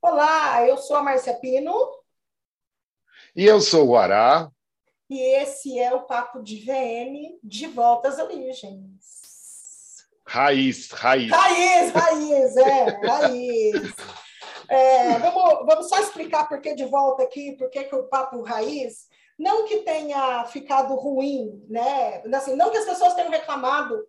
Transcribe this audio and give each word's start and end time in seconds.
Olá, 0.00 0.64
eu 0.64 0.78
sou 0.78 0.94
a 0.94 1.02
Márcia 1.02 1.34
Pino. 1.34 1.74
E 3.34 3.44
eu 3.44 3.60
sou 3.60 3.88
o 3.88 3.96
Ará. 3.96 4.48
E 5.10 5.20
esse 5.20 5.76
é 5.76 5.92
o 5.92 6.02
Papo 6.02 6.40
de 6.40 6.60
VM 6.60 7.36
de 7.42 7.66
volta 7.66 8.08
às 8.08 8.18
origens. 8.18 10.06
Raiz, 10.24 10.88
raiz. 10.92 11.30
Raiz, 11.32 11.92
raiz, 11.92 12.56
é, 12.56 12.84
raiz. 13.06 13.94
É, 14.68 15.18
vamos, 15.18 15.66
vamos 15.66 15.88
só 15.88 15.98
explicar 15.98 16.48
por 16.48 16.60
que 16.60 16.74
de 16.76 16.84
volta 16.84 17.24
aqui, 17.24 17.56
por 17.56 17.68
que 17.68 17.92
o 17.92 18.04
Papo 18.04 18.42
Raiz. 18.42 19.08
Não 19.36 19.66
que 19.66 19.78
tenha 19.78 20.44
ficado 20.44 20.94
ruim, 20.94 21.60
né? 21.68 22.22
Assim, 22.34 22.54
não 22.54 22.70
que 22.70 22.76
as 22.76 22.84
pessoas 22.84 23.14
tenham 23.14 23.30
reclamado 23.30 24.06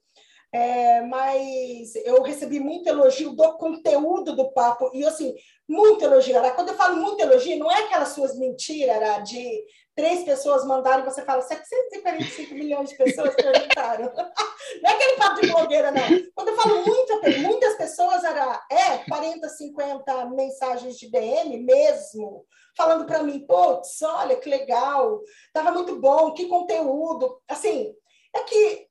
é, 0.51 1.01
mas 1.01 1.95
eu 2.05 2.23
recebi 2.23 2.59
muito 2.59 2.89
elogio 2.89 3.35
do 3.35 3.57
conteúdo 3.57 4.35
do 4.35 4.51
papo, 4.51 4.89
e 4.93 5.05
assim, 5.05 5.35
muito 5.67 6.03
elogio. 6.03 6.35
Quando 6.55 6.69
eu 6.69 6.75
falo 6.75 6.97
muito 6.97 7.21
elogio, 7.21 7.59
não 7.59 7.71
é 7.71 7.83
aquelas 7.83 8.09
suas 8.09 8.37
mentiras 8.37 8.95
era 8.95 9.19
de 9.19 9.63
três 9.95 10.23
pessoas 10.23 10.65
mandaram 10.65 11.03
e 11.03 11.05
você 11.05 11.21
fala 11.23 11.41
745 11.41 12.55
milhões 12.55 12.89
de 12.89 12.97
pessoas 12.97 13.35
perguntaram. 13.35 14.11
não 14.81 14.89
é 14.89 14.93
aquele 14.95 15.17
papo 15.17 15.41
de 15.41 15.51
blogueira, 15.51 15.91
não. 15.91 16.01
Quando 16.33 16.47
eu 16.47 16.55
falo 16.55 16.85
muita, 16.85 17.39
muitas 17.41 17.75
pessoas, 17.75 18.23
era 18.23 18.65
é 18.71 18.97
40, 19.09 19.47
50 19.47 20.25
mensagens 20.31 20.97
de 20.97 21.11
DM 21.11 21.63
mesmo, 21.63 22.45
falando 22.75 23.05
para 23.05 23.21
mim, 23.21 23.45
putz, 23.45 24.01
olha 24.01 24.37
que 24.37 24.49
legal, 24.49 25.21
estava 25.47 25.71
muito 25.71 25.99
bom, 25.99 26.33
que 26.33 26.47
conteúdo. 26.47 27.39
Assim, 27.47 27.93
é 28.35 28.39
que 28.43 28.87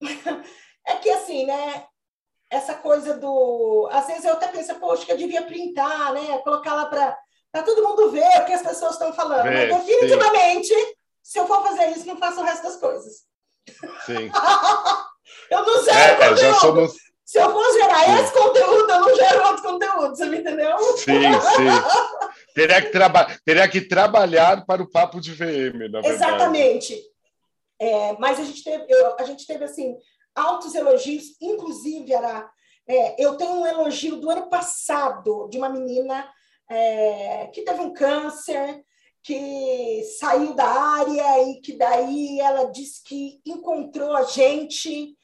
é 0.88 0.96
que 0.96 1.10
assim, 1.10 1.46
né? 1.46 1.84
Essa 2.50 2.74
coisa 2.74 3.14
do. 3.18 3.88
Às 3.92 4.06
vezes 4.06 4.24
eu 4.24 4.32
até 4.32 4.48
penso, 4.48 4.74
poxa, 4.76 5.04
que 5.04 5.12
eu 5.12 5.16
devia 5.16 5.42
printar, 5.42 6.12
né? 6.14 6.38
Colocar 6.38 6.74
lá 6.74 6.86
para 6.86 7.62
todo 7.62 7.86
mundo 7.86 8.10
ver 8.10 8.40
o 8.40 8.44
que 8.46 8.52
as 8.52 8.62
pessoas 8.62 8.92
estão 8.92 9.12
falando. 9.12 9.44
Mas 9.44 9.84
definitivamente, 9.86 10.68
sim. 10.68 10.94
se 11.22 11.38
eu 11.38 11.46
for 11.46 11.62
fazer 11.62 11.90
isso, 11.90 12.06
não 12.06 12.16
faço 12.16 12.40
o 12.40 12.44
resto 12.44 12.62
das 12.62 12.76
coisas. 12.76 13.28
Sim. 14.06 14.30
eu 15.50 15.66
não 15.66 15.84
gero 15.84 15.98
é, 15.98 16.14
conteúdo. 16.16 16.40
Já 16.40 16.54
somos... 16.54 16.92
Se 17.24 17.38
eu 17.38 17.52
for 17.52 17.72
gerar 17.74 18.04
sim. 18.06 18.24
esse 18.24 18.32
conteúdo, 18.32 18.90
eu 18.90 19.00
não 19.00 19.14
gero 19.14 19.46
outro 19.46 19.62
conteúdo, 19.62 20.16
você 20.16 20.24
me 20.24 20.38
entendeu? 20.38 20.78
Sim, 20.96 21.20
sim. 21.56 22.54
Teria 22.54 22.80
que, 22.80 22.88
traba... 22.88 23.26
Teria 23.44 23.68
que 23.68 23.82
trabalhar 23.82 24.64
para 24.64 24.82
o 24.82 24.90
papo 24.90 25.20
de 25.20 25.34
VM, 25.34 25.90
na 25.90 26.00
verdade. 26.00 26.08
Exatamente. 26.08 26.98
É, 27.78 28.16
mas 28.18 28.40
a 28.40 28.44
gente 28.44 28.64
teve, 28.64 28.86
eu, 28.88 29.14
a 29.18 29.24
gente 29.24 29.46
teve 29.46 29.64
assim, 29.64 29.96
altos 30.38 30.74
elogios, 30.74 31.36
inclusive, 31.40 32.12
era, 32.12 32.50
é, 32.86 33.22
eu 33.22 33.36
tenho 33.36 33.52
um 33.52 33.66
elogio 33.66 34.16
do 34.16 34.30
ano 34.30 34.48
passado 34.48 35.48
de 35.50 35.58
uma 35.58 35.68
menina 35.68 36.28
é, 36.70 37.46
que 37.52 37.62
teve 37.62 37.80
um 37.80 37.92
câncer, 37.92 38.82
que 39.22 40.02
saiu 40.18 40.54
da 40.54 40.66
área 40.66 41.50
e 41.50 41.60
que 41.60 41.76
daí 41.76 42.40
ela 42.40 42.64
disse 42.70 43.02
que 43.04 43.40
encontrou 43.44 44.16
a 44.16 44.22
gente 44.22 45.14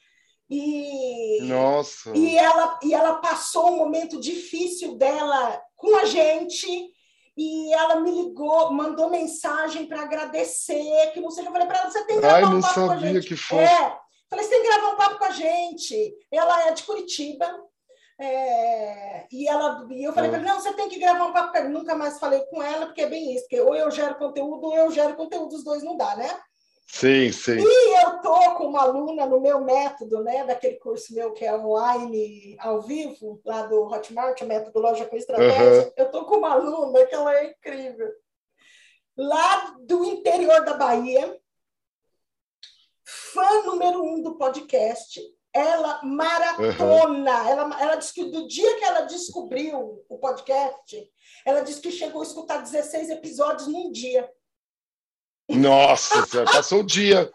e 0.51 1.39
Nossa. 1.43 2.13
e 2.15 2.37
ela 2.37 2.79
e 2.83 2.93
ela 2.93 3.15
passou 3.15 3.73
um 3.73 3.77
momento 3.77 4.21
difícil 4.21 4.97
dela 4.97 5.59
com 5.75 5.97
a 5.97 6.05
gente 6.05 6.69
e 7.37 7.73
ela 7.73 8.01
me 8.01 8.11
ligou, 8.11 8.73
mandou 8.73 9.11
mensagem 9.11 9.87
para 9.87 10.03
agradecer, 10.03 11.11
que 11.13 11.21
não 11.21 11.31
sei 11.31 11.43
o 11.43 11.47
que 11.47 11.49
eu 11.49 11.53
falei 11.53 11.67
para 11.67 11.79
ela, 11.79 11.91
você 11.91 12.05
tem 12.05 12.21
que 12.21 12.27
Ai, 12.27 12.43
não 12.43 12.63
sabia 12.63 13.21
que 13.21 13.37
foi. 13.37 13.59
É, 13.59 13.99
Falei, 14.35 14.45
você 14.45 14.51
tem 14.51 14.63
que 14.63 14.69
gravar 14.69 14.91
um 14.91 14.97
papo 14.97 15.19
com 15.19 15.25
a 15.25 15.31
gente. 15.31 16.17
Ela 16.31 16.69
é 16.69 16.73
de 16.73 16.83
Curitiba. 16.83 17.47
É, 18.19 19.27
e, 19.31 19.49
ela, 19.49 19.87
e 19.91 20.05
eu 20.05 20.13
falei 20.13 20.31
para 20.31 20.39
não, 20.39 20.61
você 20.61 20.73
tem 20.75 20.89
que 20.89 21.01
gravar 21.01 21.25
um 21.25 21.33
papo 21.33 21.53
com 21.53 21.59
ela. 21.59 21.69
Nunca 21.69 21.95
mais 21.95 22.19
falei 22.19 22.41
com 22.47 22.63
ela, 22.63 22.87
porque 22.87 23.03
é 23.03 23.09
bem 23.09 23.35
isso, 23.35 23.43
porque 23.45 23.61
ou 23.61 23.75
eu 23.75 23.91
gero 23.91 24.17
conteúdo 24.17 24.67
ou 24.67 24.77
eu 24.77 24.91
gero 24.91 25.17
conteúdo, 25.17 25.55
os 25.55 25.65
dois 25.65 25.83
não 25.83 25.97
dá, 25.97 26.17
né? 26.17 26.41
Sim, 26.87 27.33
sim. 27.33 27.59
E 27.59 28.05
eu 28.05 28.21
tô 28.21 28.55
com 28.55 28.67
uma 28.67 28.83
aluna 28.83 29.27
no 29.27 29.41
meu 29.41 29.61
método, 29.61 30.23
né, 30.23 30.45
daquele 30.45 30.77
curso 30.77 31.15
meu 31.15 31.33
que 31.33 31.45
é 31.45 31.57
online 31.57 32.57
ao 32.61 32.83
vivo, 32.83 33.41
lá 33.45 33.63
do 33.63 33.83
Hotmart, 33.85 34.41
o 34.43 34.47
método 34.47 34.79
Loja 34.79 35.07
com 35.07 35.17
Estratégia. 35.17 35.87
Uhum. 35.87 35.93
Eu 35.97 36.11
tô 36.11 36.25
com 36.25 36.37
uma 36.37 36.53
aluna 36.53 37.05
que 37.07 37.15
ela 37.15 37.35
é 37.37 37.51
incrível. 37.51 38.13
Lá 39.17 39.75
do 39.81 40.05
interior 40.05 40.65
da 40.65 40.75
Bahia, 40.75 41.37
fã 43.55 43.63
número 43.63 44.03
um 44.03 44.23
do 44.23 44.37
podcast. 44.37 45.21
Ela 45.53 46.01
maratona. 46.03 47.43
Uhum. 47.43 47.49
Ela, 47.49 47.81
ela 47.81 47.95
disse 47.97 48.13
que 48.13 48.25
do 48.25 48.49
dia 48.49 48.77
que 48.77 48.85
ela 48.85 49.03
descobriu 49.03 50.05
o 50.09 50.19
podcast, 50.19 51.09
ela 51.47 51.61
disse 51.61 51.81
que 51.81 51.93
chegou 51.93 52.23
a 52.23 52.25
escutar 52.25 52.59
16 52.59 53.11
episódios 53.11 53.69
num 53.69 53.93
dia. 53.93 54.29
Nossa, 55.49 56.27
passou 56.45 56.81
o 56.81 56.87
dia. 56.87 57.31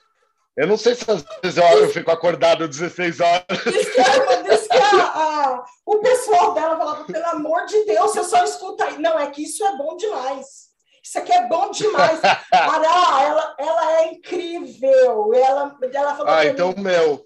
Eu 0.58 0.68
não 0.68 0.76
sei 0.76 0.96
se 0.96 1.10
às 1.10 1.24
vezes 1.42 1.58
eu, 1.58 1.90
fico 1.90 2.12
acordado 2.12 2.68
16 2.68 3.22
horas. 3.22 3.46
Diz 3.64 3.90
que, 3.90 4.04
diz 4.44 4.68
que 4.68 4.78
a, 4.78 5.06
a, 5.06 5.66
o 5.86 6.00
pessoal 6.00 6.54
dela 6.54 6.78
falava, 6.78 7.06
pelo 7.06 7.26
amor 7.28 7.66
de 7.66 7.86
Deus, 7.86 8.12
você 8.12 8.24
só 8.26 8.44
escuta 8.44 8.84
aí. 8.84 8.98
Não, 8.98 9.18
é 9.18 9.30
que 9.32 9.44
isso 9.44 9.64
é 9.64 9.78
bom 9.78 9.96
demais. 9.96 10.69
Isso 11.04 11.18
aqui 11.18 11.32
é 11.32 11.48
bom 11.48 11.72
demais. 11.72 12.20
Ará, 12.52 13.24
ela, 13.24 13.56
ela 13.58 14.02
é 14.02 14.14
incrível. 14.14 15.34
Ela, 15.34 15.78
ela 15.94 16.16
falou 16.16 16.34
ah, 16.34 16.46
então, 16.46 16.70
mim, 16.70 16.84
meu. 16.84 17.26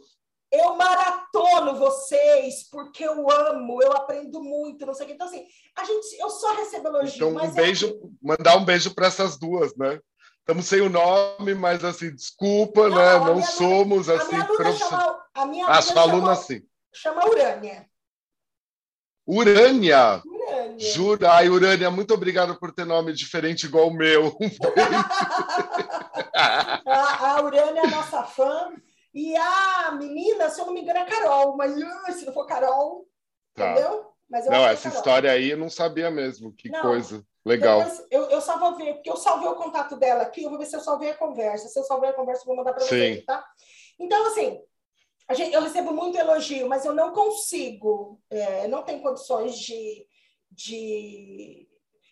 Eu 0.52 0.76
maratono 0.76 1.76
vocês 1.80 2.70
porque 2.70 3.04
eu 3.04 3.30
amo, 3.30 3.82
eu 3.82 3.92
aprendo 3.94 4.40
muito, 4.42 4.86
não 4.86 4.94
sei 4.94 5.06
o 5.06 5.08
que. 5.08 5.16
Então, 5.16 5.26
assim, 5.26 5.44
a 5.76 5.84
gente, 5.84 6.16
eu 6.20 6.30
só 6.30 6.54
recebo 6.54 6.90
elogio. 6.90 7.30
Então, 7.32 7.50
um 7.50 7.52
beijo, 7.52 7.88
é... 7.88 8.08
mandar 8.22 8.58
um 8.58 8.64
beijo 8.64 8.94
para 8.94 9.08
essas 9.08 9.38
duas, 9.38 9.76
né? 9.76 10.00
Estamos 10.40 10.68
sem 10.68 10.82
o 10.82 10.90
nome, 10.90 11.56
mas 11.56 11.84
assim, 11.84 12.14
desculpa, 12.14 12.90
não, 12.90 12.98
né? 12.98 13.20
Não 13.20 13.42
somos 13.42 14.10
aluna, 14.10 14.24
assim. 14.24 14.56
Profissional. 14.56 15.24
A 15.34 15.46
minha 15.46 15.66
aluna, 15.66 15.80
a 15.80 15.82
sua 15.82 16.02
aluna, 16.02 16.36
sim. 16.36 16.62
Chama 16.94 17.26
Urânia. 17.28 17.90
Urânia? 19.26 20.22
Urânia. 20.26 20.80
Jura? 20.80 21.32
Ai, 21.34 21.50
Urânia, 21.50 21.90
muito 21.90 22.14
obrigado 22.14 22.60
por 22.60 22.74
ter 22.74 22.86
nome 22.86 23.14
diferente 23.14 23.66
igual 23.66 23.88
o 23.88 23.94
meu. 23.94 24.38
a, 26.86 27.36
a 27.36 27.42
Urânia 27.42 27.82
é 27.82 27.88
nossa 27.88 28.24
fã. 28.24 28.74
E 29.14 29.36
a 29.36 29.92
menina, 29.92 30.50
se 30.50 30.60
eu 30.60 30.66
não 30.66 30.74
me 30.74 30.82
engano, 30.82 31.00
é 31.00 31.06
Carol. 31.06 31.56
Mas 31.56 31.76
uh, 31.78 32.14
se 32.14 32.26
não 32.26 32.34
for 32.34 32.46
Carol, 32.48 33.08
tá. 33.54 33.72
entendeu? 33.72 34.08
Mas 34.30 34.46
não, 34.48 34.66
essa 34.66 34.88
história 34.88 35.32
aí 35.32 35.52
eu 35.52 35.58
não 35.58 35.70
sabia 35.70 36.10
mesmo. 36.10 36.54
Que 36.54 36.70
não, 36.70 36.82
coisa. 36.82 37.24
Legal. 37.46 37.82
eu, 38.10 38.30
eu 38.30 38.42
só 38.42 38.58
vou 38.58 38.76
ver, 38.76 38.94
porque 38.96 39.10
eu 39.10 39.18
salvei 39.18 39.48
o 39.50 39.56
contato 39.56 39.98
dela 39.98 40.24
aqui, 40.24 40.44
eu 40.44 40.50
vou 40.50 40.58
ver 40.58 40.66
se 40.66 40.76
eu 40.76 40.80
salvei 40.80 41.12
a 41.12 41.18
conversa. 41.18 41.68
Se 41.68 41.78
eu 41.78 41.84
salvei 41.84 42.10
a 42.10 42.14
conversa, 42.14 42.42
eu 42.42 42.48
vou 42.48 42.56
mandar 42.56 42.74
para 42.74 42.84
você, 42.84 43.22
tá? 43.28 43.46
Então, 44.00 44.26
assim, 44.28 44.60
Gente, 45.32 45.54
eu 45.54 45.62
recebo 45.62 45.94
muito 45.94 46.18
elogio, 46.18 46.68
mas 46.68 46.84
eu 46.86 46.94
não 46.94 47.12
consigo, 47.12 48.20
é, 48.30 48.68
não 48.68 48.84
tenho 48.84 49.02
condições 49.02 49.58
de, 49.58 50.06
de. 50.52 51.68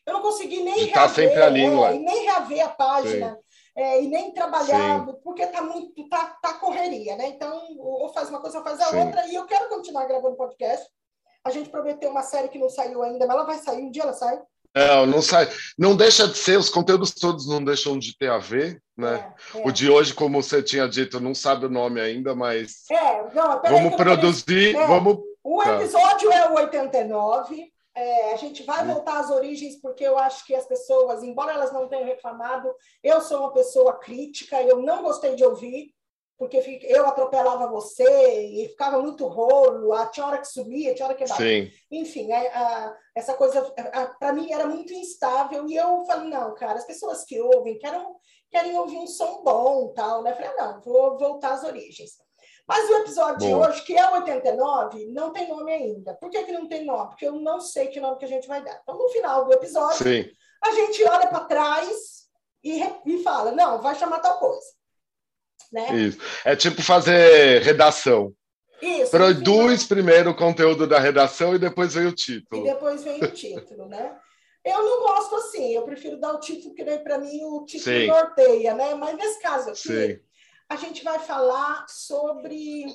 Eu 0.05 0.13
não 0.13 0.21
consegui 0.21 0.63
nem 0.63 0.85
de 0.85 0.91
tá 0.91 1.01
reaver, 1.01 1.15
sempre 1.15 1.41
ali, 1.41 1.65
é, 1.65 1.93
nem 1.93 2.23
reaver 2.23 2.65
a 2.65 2.69
página. 2.69 3.37
É, 3.73 4.03
e 4.03 4.07
nem 4.07 4.33
trabalhar, 4.33 5.05
Sim. 5.05 5.15
porque 5.23 5.47
tá 5.47 5.61
muito, 5.61 6.09
tá, 6.09 6.37
tá 6.41 6.55
correria, 6.55 7.15
né? 7.15 7.27
Então, 7.27 7.57
ou 7.79 8.11
faz 8.11 8.29
uma 8.29 8.41
coisa 8.41 8.57
ou 8.57 8.63
faz 8.65 8.81
a 8.81 8.87
Sim. 8.87 8.99
outra, 8.99 9.25
e 9.27 9.35
eu 9.35 9.45
quero 9.45 9.69
continuar 9.69 10.05
gravando 10.05 10.35
podcast. 10.35 10.85
A 11.43 11.49
gente 11.51 11.69
prometeu 11.69 12.11
uma 12.11 12.21
série 12.21 12.49
que 12.49 12.59
não 12.59 12.69
saiu 12.69 13.01
ainda, 13.01 13.25
mas 13.25 13.35
ela 13.35 13.45
vai 13.45 13.57
sair, 13.59 13.83
um 13.83 13.89
dia 13.89 14.03
ela 14.03 14.13
sai. 14.13 14.41
Não, 14.75 15.05
não 15.05 15.21
sai. 15.21 15.49
Não 15.77 15.95
deixa 15.95 16.27
de 16.27 16.37
ser, 16.37 16.57
os 16.57 16.69
conteúdos 16.69 17.11
todos 17.11 17.47
não 17.47 17.63
deixam 17.63 17.99
de 17.99 18.17
ter 18.17 18.29
a 18.29 18.37
ver, 18.37 18.81
né? 18.97 19.33
É, 19.53 19.59
é. 19.59 19.67
O 19.67 19.71
de 19.71 19.89
hoje, 19.89 20.13
como 20.13 20.41
você 20.41 20.63
tinha 20.63 20.87
dito, 20.87 21.19
não 21.19 21.35
sabe 21.35 21.65
o 21.65 21.69
nome 21.69 21.99
ainda, 21.99 22.33
mas. 22.33 22.89
É, 22.89 23.33
não, 23.33 23.61
vamos 23.61 23.95
produzir, 23.95 24.75
é, 24.75 24.87
vamos. 24.87 25.19
O 25.43 25.61
tá. 25.61 25.75
episódio 25.75 26.29
tá. 26.29 26.35
é 26.37 26.49
o 26.49 26.55
89. 26.55 27.71
É, 27.93 28.33
a 28.33 28.37
gente 28.37 28.63
vai 28.63 28.83
hum. 28.83 28.93
voltar 28.93 29.19
às 29.19 29.29
origens, 29.29 29.75
porque 29.81 30.03
eu 30.03 30.17
acho 30.17 30.45
que 30.45 30.55
as 30.55 30.65
pessoas, 30.65 31.23
embora 31.23 31.51
elas 31.51 31.73
não 31.73 31.89
tenham 31.89 32.05
reclamado, 32.05 32.73
eu 33.03 33.19
sou 33.19 33.39
uma 33.39 33.51
pessoa 33.51 33.97
crítica, 33.97 34.61
eu 34.61 34.81
não 34.81 35.03
gostei 35.03 35.35
de 35.35 35.43
ouvir 35.43 35.93
porque 36.41 36.57
eu 36.85 37.05
atropelava 37.05 37.67
você 37.67 38.47
e 38.47 38.67
ficava 38.69 38.99
muito 38.99 39.27
rolo, 39.27 39.93
tinha 40.07 40.25
hora 40.25 40.39
que 40.39 40.47
subia, 40.47 40.95
tinha 40.95 41.07
hora 41.07 41.13
que 41.13 41.23
batia. 41.23 41.71
Enfim, 41.91 42.31
a, 42.31 42.39
a, 42.39 42.97
essa 43.15 43.35
coisa, 43.35 43.61
para 44.17 44.33
mim, 44.33 44.51
era 44.51 44.65
muito 44.65 44.91
instável. 44.91 45.69
E 45.69 45.75
eu 45.75 46.03
falei, 46.03 46.31
não, 46.31 46.55
cara, 46.55 46.79
as 46.79 46.85
pessoas 46.87 47.23
que 47.25 47.39
ouvem 47.39 47.77
querem, 47.77 48.03
querem 48.49 48.75
ouvir 48.75 48.97
um 48.97 49.05
som 49.05 49.43
bom, 49.43 49.93
tal, 49.93 50.23
né? 50.23 50.33
Falei, 50.33 50.51
não, 50.55 50.81
vou 50.81 51.15
voltar 51.15 51.53
às 51.53 51.63
origens. 51.63 52.13
Mas 52.67 52.89
o 52.89 52.95
episódio 52.95 53.47
de 53.47 53.53
hoje, 53.53 53.83
que 53.83 53.95
é 53.95 54.09
o 54.09 54.13
89, 54.15 55.11
não 55.11 55.31
tem 55.31 55.47
nome 55.47 55.71
ainda. 55.71 56.15
Por 56.15 56.31
que, 56.31 56.41
que 56.43 56.51
não 56.51 56.67
tem 56.67 56.83
nome? 56.83 57.09
Porque 57.09 57.27
eu 57.27 57.33
não 57.33 57.61
sei 57.61 57.85
que 57.89 57.99
nome 57.99 58.17
que 58.17 58.25
a 58.25 58.29
gente 58.29 58.47
vai 58.47 58.63
dar. 58.63 58.79
Então, 58.81 58.97
no 58.97 59.09
final 59.09 59.45
do 59.45 59.53
episódio, 59.53 59.97
Sim. 59.97 60.25
a 60.63 60.71
gente 60.71 61.03
olha 61.03 61.27
para 61.27 61.45
trás 61.45 62.27
e, 62.63 62.81
e 63.05 63.21
fala, 63.21 63.51
não, 63.51 63.79
vai 63.79 63.93
chamar 63.93 64.21
tal 64.21 64.39
coisa 64.39 64.80
né? 65.71 65.95
Isso. 65.95 66.19
É 66.43 66.55
tipo 66.55 66.81
fazer 66.81 67.61
redação. 67.61 68.33
Isso. 68.81 69.11
Produz 69.11 69.85
primeiro 69.85 70.31
o 70.31 70.35
conteúdo 70.35 70.87
da 70.87 70.99
redação 70.99 71.55
e 71.55 71.59
depois 71.59 71.93
vem 71.93 72.07
o 72.07 72.15
título. 72.15 72.61
E 72.61 72.69
depois 72.69 73.03
vem 73.03 73.23
o 73.23 73.31
título, 73.31 73.87
né? 73.87 74.17
Eu 74.65 74.83
não 74.83 75.01
gosto 75.01 75.35
assim, 75.35 75.73
eu 75.73 75.83
prefiro 75.83 76.19
dar 76.19 76.33
o 76.33 76.39
título, 76.39 76.73
que 76.73 76.83
para 76.99 77.17
mim 77.17 77.43
o 77.43 77.65
título 77.65 77.95
Sim. 77.95 78.07
norteia, 78.07 78.75
né? 78.75 78.93
Mas 78.93 79.17
nesse 79.17 79.41
caso 79.41 79.69
aqui, 79.69 80.21
a 80.69 80.75
gente 80.75 81.03
vai 81.03 81.19
falar 81.19 81.85
sobre 81.87 82.85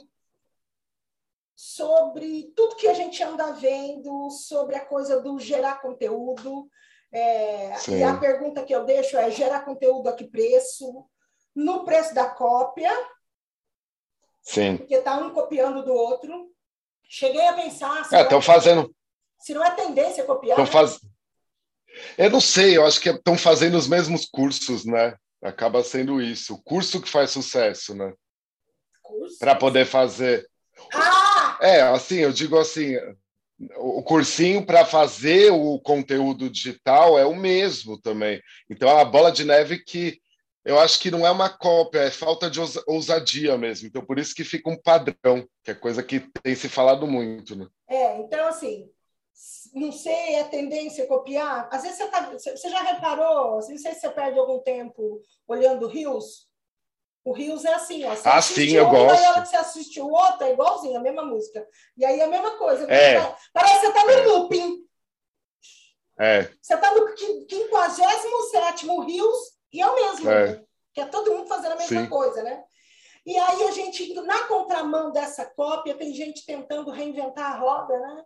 sobre 1.57 2.53
tudo 2.55 2.77
que 2.77 2.87
a 2.87 2.93
gente 2.93 3.23
anda 3.23 3.53
vendo, 3.53 4.31
sobre 4.31 4.77
a 4.77 4.85
coisa 4.85 5.21
do 5.21 5.39
gerar 5.39 5.81
conteúdo. 5.81 6.69
É, 7.11 7.73
e 7.89 8.03
a 8.03 8.17
pergunta 8.17 8.63
que 8.63 8.75
eu 8.75 8.85
deixo 8.85 9.17
é: 9.17 9.31
gerar 9.31 9.65
conteúdo 9.65 10.09
a 10.09 10.13
que 10.13 10.25
preço? 10.25 11.05
No 11.57 11.85
preço 11.85 12.15
da 12.15 12.27
cópia. 12.27 12.93
Sim. 14.43 14.77
Porque 14.77 14.95
está 14.95 15.17
um 15.17 15.31
copiando 15.31 15.83
do 15.83 15.93
outro. 15.93 16.53
Cheguei 17.09 17.45
a 17.49 17.55
pensar. 17.55 18.03
Estão 18.03 18.39
é, 18.39 18.41
é, 18.41 18.43
fazendo. 18.43 18.95
Se 19.41 19.55
não 19.55 19.65
é 19.65 19.71
tendência 19.73 20.25
copiar. 20.25 20.59
Né? 20.59 20.67
Faz... 20.67 21.01
Eu 22.19 22.31
não 22.31 22.41
sei, 22.41 22.77
eu 22.77 22.85
acho 22.85 23.01
que 23.01 23.09
estão 23.09 23.39
fazendo 23.39 23.77
os 23.77 23.89
mesmos 23.89 24.27
cursos, 24.27 24.85
né? 24.85 25.17
Acaba 25.43 25.83
sendo 25.83 26.21
isso. 26.21 26.55
O 26.55 26.63
curso 26.63 27.01
que 27.01 27.09
faz 27.09 27.31
sucesso, 27.31 27.95
né? 27.95 28.13
Para 29.39 29.55
poder 29.55 29.87
fazer. 29.87 30.47
Ah! 30.93 31.59
É, 31.61 31.81
assim, 31.83 32.17
eu 32.17 32.33
digo 32.33 32.59
assim, 32.59 32.97
o 33.77 34.03
cursinho 34.03 34.65
para 34.65 34.85
fazer 34.85 35.51
o 35.53 35.79
conteúdo 35.81 36.51
digital 36.51 37.19
é 37.19 37.25
o 37.25 37.35
mesmo 37.35 37.99
também. 37.99 38.43
Então, 38.69 38.99
a 38.99 39.05
bola 39.05 39.33
de 39.33 39.45
neve 39.45 39.79
que 39.79 40.21
eu 40.67 40.81
acho 40.81 40.99
que 40.99 41.13
não 41.13 41.25
é 41.25 41.31
uma 41.31 41.49
cópia, 41.49 42.01
é 42.01 42.11
falta 42.11 42.51
de 42.51 42.59
ousadia 42.89 43.57
mesmo. 43.57 43.87
Então, 43.87 44.05
por 44.05 44.19
isso 44.19 44.35
que 44.35 44.43
fica 44.43 44.69
um 44.69 44.77
padrão, 44.77 45.49
que 45.63 45.71
é 45.71 45.75
coisa 45.75 46.03
que 46.03 46.21
tem 46.43 46.57
se 46.57 46.69
falado 46.69 47.07
muito. 47.07 47.55
Né? 47.55 47.69
É, 47.89 48.19
então, 48.19 48.49
assim, 48.49 48.91
não 49.73 49.93
sei, 49.93 50.35
é 50.35 50.45
tendência 50.45 51.07
copiar. 51.07 51.69
Às 51.71 51.83
vezes 51.83 51.99
você, 51.99 52.09
tá, 52.09 52.33
você 52.33 52.69
já 52.69 52.83
reparou, 52.83 53.55
não 53.55 53.63
sei 53.63 53.79
se 53.79 54.01
você 54.01 54.11
perde 54.11 54.41
algum 54.41 54.59
tempo 54.59 55.23
olhando 55.47 55.87
rios, 55.87 56.49
o 57.25 57.33
Rios 57.33 57.65
é 57.65 57.75
assim, 57.75 58.05
ó. 58.05 58.15
Você 58.15 58.29
ah, 58.29 58.41
sim, 58.41 58.71
eu 58.77 58.89
gosto. 58.89 59.19
Aí 59.19 59.25
a 59.25 59.31
hora 59.31 59.43
que 59.43 59.49
você 59.49 59.57
assiste 59.57 60.01
o 60.01 60.09
outro, 60.09 60.47
é 60.47 60.53
igualzinho, 60.53 60.97
a 60.97 61.03
mesma 61.03 61.25
música. 61.25 61.67
E 61.97 62.05
aí 62.05 62.23
a 62.23 62.29
mesma 62.29 62.53
coisa. 62.53 62.85
É. 62.89 63.21
Parece 63.53 63.75
que 63.75 63.81
você 63.81 63.87
está 63.89 64.05
no 64.05 64.11
é. 64.13 64.27
looping. 64.27 64.87
É. 66.21 66.43
Você 66.63 66.75
está 66.75 66.95
no 66.95 67.17
57 67.19 68.87
Rios 69.07 69.56
e 69.73 69.85
o 69.85 69.95
mesmo. 69.95 70.31
É. 70.31 70.47
Né? 70.49 70.65
Que 70.93 71.01
é 71.03 71.07
todo 71.07 71.33
mundo 71.33 71.47
fazendo 71.47 71.73
a 71.73 71.77
mesma 71.77 72.03
sim. 72.03 72.09
coisa, 72.09 72.43
né? 72.43 72.65
E 73.25 73.37
aí 73.37 73.65
a 73.65 73.71
gente, 73.73 74.15
na 74.23 74.45
contramão 74.45 75.13
dessa 75.13 75.45
cópia, 75.45 75.97
tem 75.97 76.15
gente 76.15 76.47
tentando 76.47 76.91
reinventar 76.91 77.53
a 77.53 77.57
roda, 77.57 77.99
né? 77.99 78.25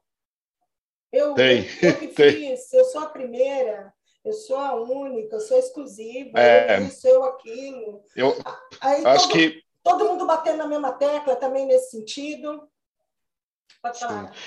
Eu, 1.12 1.34
tem. 1.34 1.66
eu, 1.82 1.90
eu 1.90 1.98
que 1.98 2.08
fiz, 2.08 2.72
eu 2.74 2.84
sou 2.84 3.00
a 3.00 3.06
primeira 3.06 3.92
eu 4.24 4.32
sou 4.32 4.56
a 4.56 4.74
única, 4.74 5.36
eu 5.36 5.40
sou 5.40 5.58
exclusiva, 5.58 6.38
é, 6.38 6.78
eu 6.78 6.86
isso, 6.86 7.08
eu 7.08 7.24
aquilo. 7.24 8.04
Eu 8.14 8.36
Aí, 8.80 9.04
acho 9.06 9.28
todo, 9.28 9.32
que. 9.32 9.62
Todo 9.82 10.04
mundo 10.04 10.26
batendo 10.26 10.58
na 10.58 10.66
mesma 10.66 10.92
tecla 10.92 11.36
também 11.36 11.66
nesse 11.66 11.90
sentido. 11.90 12.68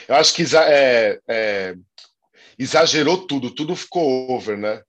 Eu 0.08 0.16
acho 0.16 0.34
que 0.36 0.44
é, 0.56 1.20
é, 1.28 1.76
exagerou 2.58 3.26
tudo, 3.26 3.50
tudo 3.50 3.76
ficou 3.76 4.30
over, 4.30 4.56
né? 4.56 4.84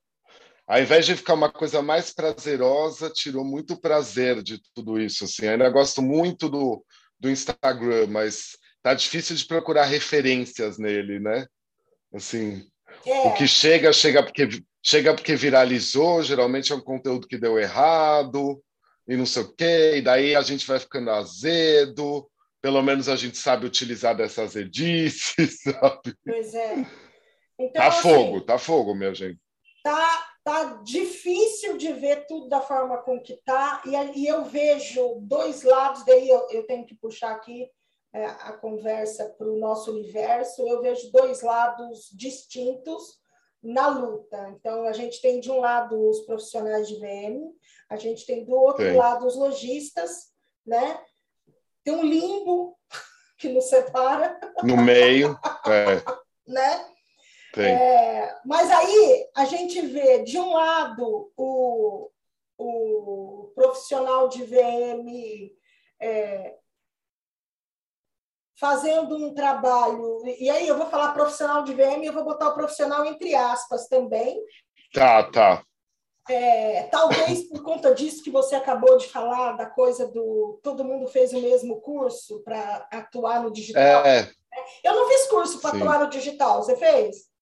Ao 0.66 0.80
invés 0.80 1.04
de 1.04 1.16
ficar 1.16 1.34
uma 1.34 1.52
coisa 1.52 1.82
mais 1.82 2.12
prazerosa, 2.12 3.10
tirou 3.10 3.44
muito 3.44 3.78
prazer 3.78 4.42
de 4.42 4.60
tudo 4.74 4.98
isso. 4.98 5.24
Assim. 5.24 5.44
Eu 5.44 5.52
ainda 5.52 5.68
gosto 5.68 6.00
muito 6.00 6.48
do, 6.48 6.84
do 7.20 7.30
Instagram, 7.30 8.06
mas 8.08 8.56
tá 8.82 8.94
difícil 8.94 9.36
de 9.36 9.44
procurar 9.46 9.84
referências 9.84 10.78
nele, 10.78 11.20
né? 11.20 11.46
Assim, 12.14 12.66
é. 13.06 13.28
o 13.28 13.34
que 13.34 13.46
chega, 13.46 13.92
chega 13.92 14.22
porque 14.22 14.48
chega 14.84 15.14
porque 15.14 15.34
viralizou, 15.34 16.22
geralmente 16.22 16.70
é 16.70 16.74
um 16.74 16.80
conteúdo 16.80 17.26
que 17.26 17.38
deu 17.38 17.58
errado 17.58 18.62
e 19.08 19.16
não 19.16 19.24
sei 19.24 19.42
o 19.42 19.54
quê, 19.54 19.96
e 19.96 20.02
daí 20.02 20.36
a 20.36 20.42
gente 20.42 20.66
vai 20.66 20.78
ficando 20.78 21.10
azedo, 21.10 22.28
pelo 22.60 22.82
menos 22.82 23.08
a 23.08 23.16
gente 23.16 23.36
sabe 23.38 23.66
utilizar 23.66 24.14
dessas 24.14 24.50
azedices, 24.50 25.60
sabe? 25.64 26.14
Pois 26.24 26.54
é. 26.54 26.86
Então, 27.58 27.82
tá 27.82 27.88
assim, 27.88 28.02
fogo, 28.02 28.40
tá 28.42 28.58
fogo, 28.58 28.94
minha 28.94 29.14
gente. 29.14 29.38
Tá, 29.82 30.26
tá 30.44 30.80
difícil 30.84 31.76
de 31.76 31.92
ver 31.92 32.26
tudo 32.26 32.48
da 32.48 32.60
forma 32.60 32.98
com 32.98 33.20
que 33.20 33.36
tá, 33.44 33.82
e, 33.86 34.20
e 34.20 34.26
eu 34.26 34.44
vejo 34.44 35.18
dois 35.22 35.62
lados, 35.62 36.04
daí 36.04 36.28
eu, 36.28 36.46
eu 36.50 36.66
tenho 36.66 36.86
que 36.86 36.94
puxar 36.94 37.32
aqui 37.32 37.68
é, 38.12 38.26
a 38.26 38.52
conversa 38.52 39.34
para 39.36 39.48
o 39.48 39.58
nosso 39.58 39.90
universo, 39.90 40.62
eu 40.68 40.82
vejo 40.82 41.10
dois 41.10 41.42
lados 41.42 42.10
distintos, 42.12 43.18
na 43.64 43.88
luta. 43.88 44.50
Então, 44.50 44.84
a 44.84 44.92
gente 44.92 45.20
tem 45.22 45.40
de 45.40 45.50
um 45.50 45.58
lado 45.58 45.98
os 46.10 46.20
profissionais 46.20 46.86
de 46.86 46.96
VM, 46.96 47.50
a 47.88 47.96
gente 47.96 48.26
tem 48.26 48.44
do 48.44 48.52
outro 48.52 48.84
Sim. 48.84 48.96
lado 48.96 49.26
os 49.26 49.36
lojistas, 49.36 50.32
né? 50.66 51.00
Tem 51.82 51.94
um 51.94 52.04
limbo 52.04 52.78
que 53.38 53.48
nos 53.48 53.64
separa. 53.64 54.38
No 54.62 54.76
meio, 54.76 55.38
é. 55.66 56.02
né? 56.46 56.93
É, 57.60 58.36
mas 58.44 58.70
aí 58.70 59.28
a 59.34 59.44
gente 59.44 59.80
vê, 59.80 60.22
de 60.22 60.38
um 60.38 60.52
lado, 60.52 61.32
o, 61.36 62.10
o 62.58 63.52
profissional 63.54 64.28
de 64.28 64.44
VM 64.44 65.52
é, 66.00 66.56
fazendo 68.58 69.16
um 69.16 69.34
trabalho, 69.34 70.22
e 70.26 70.48
aí 70.48 70.66
eu 70.66 70.76
vou 70.76 70.86
falar 70.86 71.12
profissional 71.12 71.62
de 71.64 71.74
VM 71.74 72.02
e 72.02 72.06
eu 72.06 72.12
vou 72.12 72.24
botar 72.24 72.48
o 72.48 72.54
profissional 72.54 73.04
entre 73.04 73.34
aspas 73.34 73.88
também. 73.88 74.40
Tá, 74.92 75.22
tá. 75.30 75.62
É, 76.28 76.84
talvez 76.84 77.42
por 77.48 77.62
conta 77.62 77.94
disso 77.94 78.22
que 78.22 78.30
você 78.30 78.54
acabou 78.54 78.96
de 78.96 79.06
falar, 79.08 79.52
da 79.52 79.66
coisa 79.66 80.08
do 80.08 80.58
todo 80.62 80.84
mundo 80.84 81.06
fez 81.06 81.34
o 81.34 81.40
mesmo 81.40 81.80
curso 81.82 82.42
para 82.42 82.88
atuar 82.90 83.42
no 83.42 83.50
digital. 83.50 84.06
É. 84.06 84.30
Eu 84.82 84.94
não 84.94 85.08
fiz 85.08 85.26
curso 85.26 85.60
para 85.60 85.76
atuar 85.76 86.00
no 86.00 86.08
digital, 86.08 86.62
você 86.62 86.76
fez? 86.76 87.33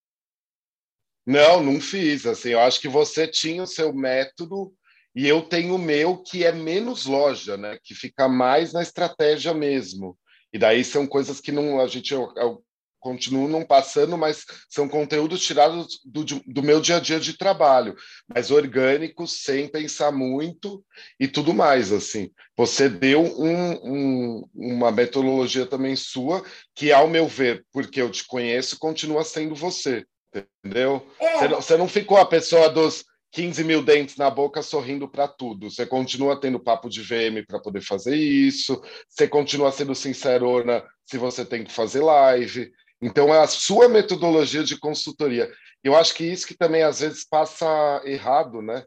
Não, 1.27 1.63
não 1.63 1.81
fiz. 1.81 2.27
Assim, 2.27 2.51
eu 2.51 2.61
acho 2.61 2.81
que 2.81 2.89
você 2.89 3.27
tinha 3.27 3.63
o 3.63 3.67
seu 3.67 3.93
método 3.93 4.73
e 5.15 5.29
eu 5.29 5.43
tenho 5.43 5.75
o 5.75 5.79
meu 5.79 6.19
que 6.19 6.45
é 6.45 6.53
menos 6.53 7.07
loja, 7.07 7.57
né? 7.57 7.79
Que 7.83 7.95
fica 7.95 8.29
mais 8.29 8.73
na 8.73 8.83
estratégia 8.83 9.53
mesmo. 9.55 10.17
E 10.53 10.59
daí 10.59 10.85
são 10.85 11.07
coisas 11.07 11.41
que 11.41 11.53
não 11.53 11.81
a 11.81 11.87
gente 11.87 12.13
eu, 12.13 12.33
eu 12.37 12.63
continuo 13.03 13.49
não 13.49 13.65
passando, 13.65 14.17
mas 14.17 14.45
são 14.71 14.89
conteúdos 14.89 15.43
tirados 15.43 16.01
do, 16.05 16.25
do 16.25 16.63
meu 16.63 16.81
dia 16.81 16.97
a 16.97 17.01
dia 17.01 17.19
de 17.19 17.37
trabalho, 17.37 17.97
mas 18.33 18.51
orgânicos, 18.53 19.43
sem 19.43 19.67
pensar 19.67 20.13
muito 20.13 20.85
e 21.19 21.27
tudo 21.27 21.53
mais. 21.53 21.93
assim. 21.93 22.31
Você 22.57 22.89
deu 22.89 23.23
um, 23.23 23.73
um, 23.83 24.49
uma 24.55 24.93
metodologia 24.93 25.67
também 25.67 25.97
sua, 25.97 26.45
que, 26.75 26.93
ao 26.93 27.09
meu 27.09 27.27
ver, 27.27 27.67
porque 27.73 28.01
eu 28.01 28.11
te 28.11 28.25
conheço, 28.25 28.79
continua 28.79 29.25
sendo 29.25 29.55
você. 29.55 30.07
Entendeu? 30.35 31.07
É. 31.21 31.39
Você, 31.39 31.49
não, 31.49 31.63
você 31.63 31.77
não 31.77 31.89
ficou 31.89 32.17
a 32.17 32.27
pessoa 32.27 32.69
dos 32.69 33.05
15 33.33 33.65
mil 33.65 33.83
dentes 33.83 34.17
na 34.17 34.31
boca 34.31 34.63
sorrindo 34.63 35.09
para 35.09 35.27
tudo. 35.27 35.71
Você 35.71 35.87
continua 35.87 36.39
tendo 36.39 36.61
papo 36.61 36.89
de 36.89 37.03
VM 37.03 37.45
para 37.47 37.59
poder 37.59 37.81
fazer 37.81 38.15
isso, 38.15 38.81
você 39.09 39.27
continua 39.27 39.73
sendo 39.73 39.95
sincerona 39.95 40.85
se 41.07 41.19
você 41.19 41.45
tem 41.45 41.65
que 41.65 41.73
fazer 41.73 42.03
live. 42.03 42.71
Então, 43.01 43.35
é 43.35 43.41
a 43.41 43.47
sua 43.47 43.89
metodologia 43.89 44.63
de 44.63 44.79
consultoria. 44.79 45.51
Eu 45.83 45.97
acho 45.97 46.15
que 46.15 46.25
isso 46.25 46.47
que 46.47 46.57
também 46.57 46.83
às 46.83 47.01
vezes 47.01 47.27
passa 47.29 48.01
errado, 48.05 48.63
né? 48.63 48.85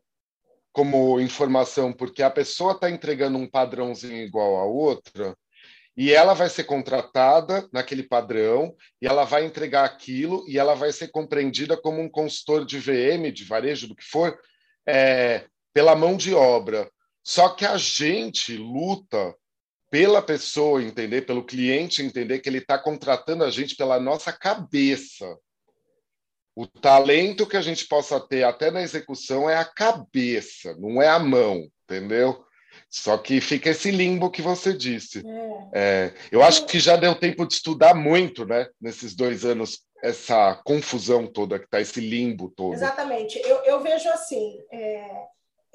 Como 0.71 1.19
informação, 1.19 1.91
porque 1.91 2.21
a 2.23 2.29
pessoa 2.29 2.73
está 2.73 2.89
entregando 2.89 3.37
um 3.37 3.49
padrãozinho 3.49 4.23
igual 4.23 4.57
a 4.57 4.65
outra, 4.65 5.35
e 5.97 6.11
ela 6.11 6.33
vai 6.33 6.49
ser 6.49 6.65
contratada 6.65 7.67
naquele 7.71 8.03
padrão 8.03 8.75
e 9.01 9.07
ela 9.07 9.23
vai 9.23 9.45
entregar 9.45 9.85
aquilo 9.85 10.43
e 10.47 10.59
ela 10.59 10.75
vai 10.75 10.91
ser 10.91 11.07
compreendida 11.07 11.77
como 11.77 12.01
um 12.01 12.09
consultor 12.09 12.65
de 12.65 12.77
VM, 12.77 13.31
de 13.33 13.45
varejo, 13.45 13.87
do 13.87 13.95
que 13.95 14.03
for, 14.03 14.37
é, 14.85 15.45
pela 15.73 15.95
mão 15.95 16.17
de 16.17 16.33
obra. 16.33 16.89
Só 17.23 17.49
que 17.49 17.65
a 17.65 17.77
gente 17.77 18.57
luta 18.57 19.33
pela 19.89 20.21
pessoa 20.21 20.83
entender, 20.83 21.21
pelo 21.21 21.45
cliente 21.45 22.03
entender 22.03 22.39
que 22.39 22.49
ele 22.49 22.57
está 22.57 22.77
contratando 22.77 23.45
a 23.45 23.49
gente 23.49 23.75
pela 23.75 23.97
nossa 23.97 24.33
cabeça. 24.33 25.37
O 26.53 26.67
talento 26.67 27.47
que 27.47 27.55
a 27.55 27.61
gente 27.61 27.87
possa 27.87 28.19
ter 28.19 28.43
até 28.43 28.69
na 28.69 28.81
execução 28.81 29.49
é 29.49 29.55
a 29.55 29.65
cabeça, 29.65 30.75
não 30.77 31.01
é 31.01 31.07
a 31.07 31.19
mão, 31.19 31.69
entendeu? 31.83 32.45
Só 32.97 33.17
que 33.17 33.41
fica 33.41 33.71
esse 33.71 33.91
limbo 33.91 34.31
que 34.31 34.41
você 34.41 34.71
disse. 34.73 35.21
É. 35.73 36.05
É, 36.07 36.13
eu 36.31 36.41
acho 36.41 36.65
que 36.65 36.79
já 36.79 36.95
deu 36.95 37.13
tempo 37.13 37.45
de 37.45 37.55
estudar 37.55 37.93
muito, 37.93 38.45
né? 38.45 38.69
Nesses 38.79 39.13
dois 39.13 39.43
anos, 39.43 39.81
essa 40.01 40.55
confusão 40.63 41.27
toda 41.27 41.59
que 41.59 41.65
está, 41.65 41.81
esse 41.81 41.99
limbo 41.99 42.49
todo. 42.55 42.73
Exatamente. 42.73 43.37
Eu, 43.39 43.57
eu 43.65 43.81
vejo 43.81 44.07
assim, 44.11 44.59
é, 44.71 45.25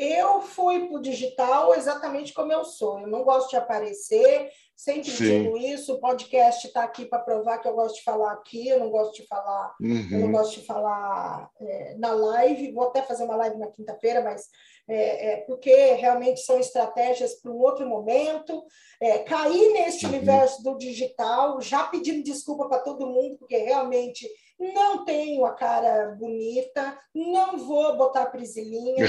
eu 0.00 0.40
fui 0.40 0.88
para 0.88 0.96
o 0.96 1.02
digital 1.02 1.74
exatamente 1.74 2.32
como 2.32 2.50
eu 2.50 2.64
sou. 2.64 3.00
Eu 3.00 3.06
não 3.06 3.22
gosto 3.22 3.50
de 3.50 3.56
aparecer, 3.56 4.50
sempre 4.74 5.10
Sim. 5.10 5.42
digo 5.42 5.58
isso. 5.58 5.92
O 5.92 6.00
podcast 6.00 6.66
está 6.66 6.82
aqui 6.82 7.04
para 7.04 7.18
provar 7.18 7.58
que 7.58 7.68
eu 7.68 7.74
gosto 7.74 7.96
de 7.96 8.02
falar 8.02 8.32
aqui, 8.32 8.66
eu 8.66 8.80
não 8.80 8.88
gosto 8.88 9.20
de 9.20 9.28
falar, 9.28 9.74
uhum. 9.78 10.08
eu 10.10 10.18
não 10.20 10.26
uhum. 10.26 10.32
gosto 10.32 10.58
de 10.58 10.66
falar 10.66 11.50
é, 11.60 11.94
na 11.98 12.12
live. 12.12 12.72
Vou 12.72 12.84
até 12.84 13.02
fazer 13.02 13.24
uma 13.24 13.36
live 13.36 13.58
na 13.58 13.66
quinta-feira, 13.66 14.22
mas 14.22 14.48
é, 14.88 15.32
é, 15.32 15.36
porque 15.42 15.70
realmente 15.92 16.40
são 16.40 16.58
estratégias 16.58 17.34
para 17.34 17.52
um 17.52 17.58
outro 17.58 17.86
momento. 17.86 18.64
É, 19.02 19.18
cair 19.18 19.72
neste 19.74 20.06
uhum. 20.06 20.12
universo 20.12 20.62
do 20.62 20.78
digital, 20.78 21.60
já 21.60 21.84
pedindo 21.84 22.24
desculpa 22.24 22.66
para 22.70 22.78
todo 22.78 23.06
mundo, 23.06 23.36
porque 23.36 23.58
realmente 23.58 24.26
não 24.60 25.06
tenho 25.06 25.46
a 25.46 25.54
cara 25.54 26.14
bonita, 26.18 26.96
não 27.14 27.56
vou 27.56 27.96
botar 27.96 28.26
prisilinha, 28.26 29.06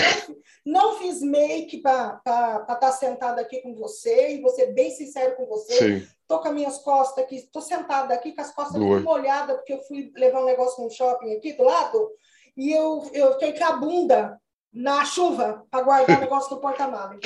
não, 0.65 0.83
não 0.91 0.97
fiz 0.97 1.21
make 1.21 1.81
para 1.81 2.15
estar 2.17 2.75
tá 2.79 2.91
sentada 2.93 3.41
aqui 3.41 3.61
com 3.61 3.75
você, 3.75 4.35
e 4.35 4.41
vou 4.41 4.49
ser 4.49 4.67
bem 4.67 4.89
sincero 4.91 5.35
com 5.35 5.45
você. 5.45 6.07
Estou 6.21 6.39
com 6.39 6.47
as 6.47 6.53
minhas 6.53 6.77
costas 6.77 7.25
aqui, 7.25 7.35
estou 7.35 7.61
sentada 7.61 8.13
aqui 8.13 8.31
com 8.31 8.41
as 8.41 8.55
costas 8.55 8.81
muito 8.81 9.03
molhadas, 9.03 9.57
porque 9.57 9.73
eu 9.73 9.81
fui 9.81 10.09
levar 10.15 10.41
um 10.41 10.45
negócio 10.45 10.81
no 10.81 10.89
shopping 10.89 11.35
aqui 11.35 11.51
do 11.53 11.63
lado, 11.63 12.09
e 12.55 12.71
eu, 12.71 13.09
eu 13.13 13.33
fiquei 13.33 13.53
com 13.53 13.65
a 13.65 13.73
bunda 13.73 14.41
na 14.73 15.03
chuva 15.03 15.65
para 15.69 15.83
guardar 15.83 16.17
o 16.17 16.21
negócio 16.21 16.49
do 16.49 16.61
porta-malas. 16.61 17.19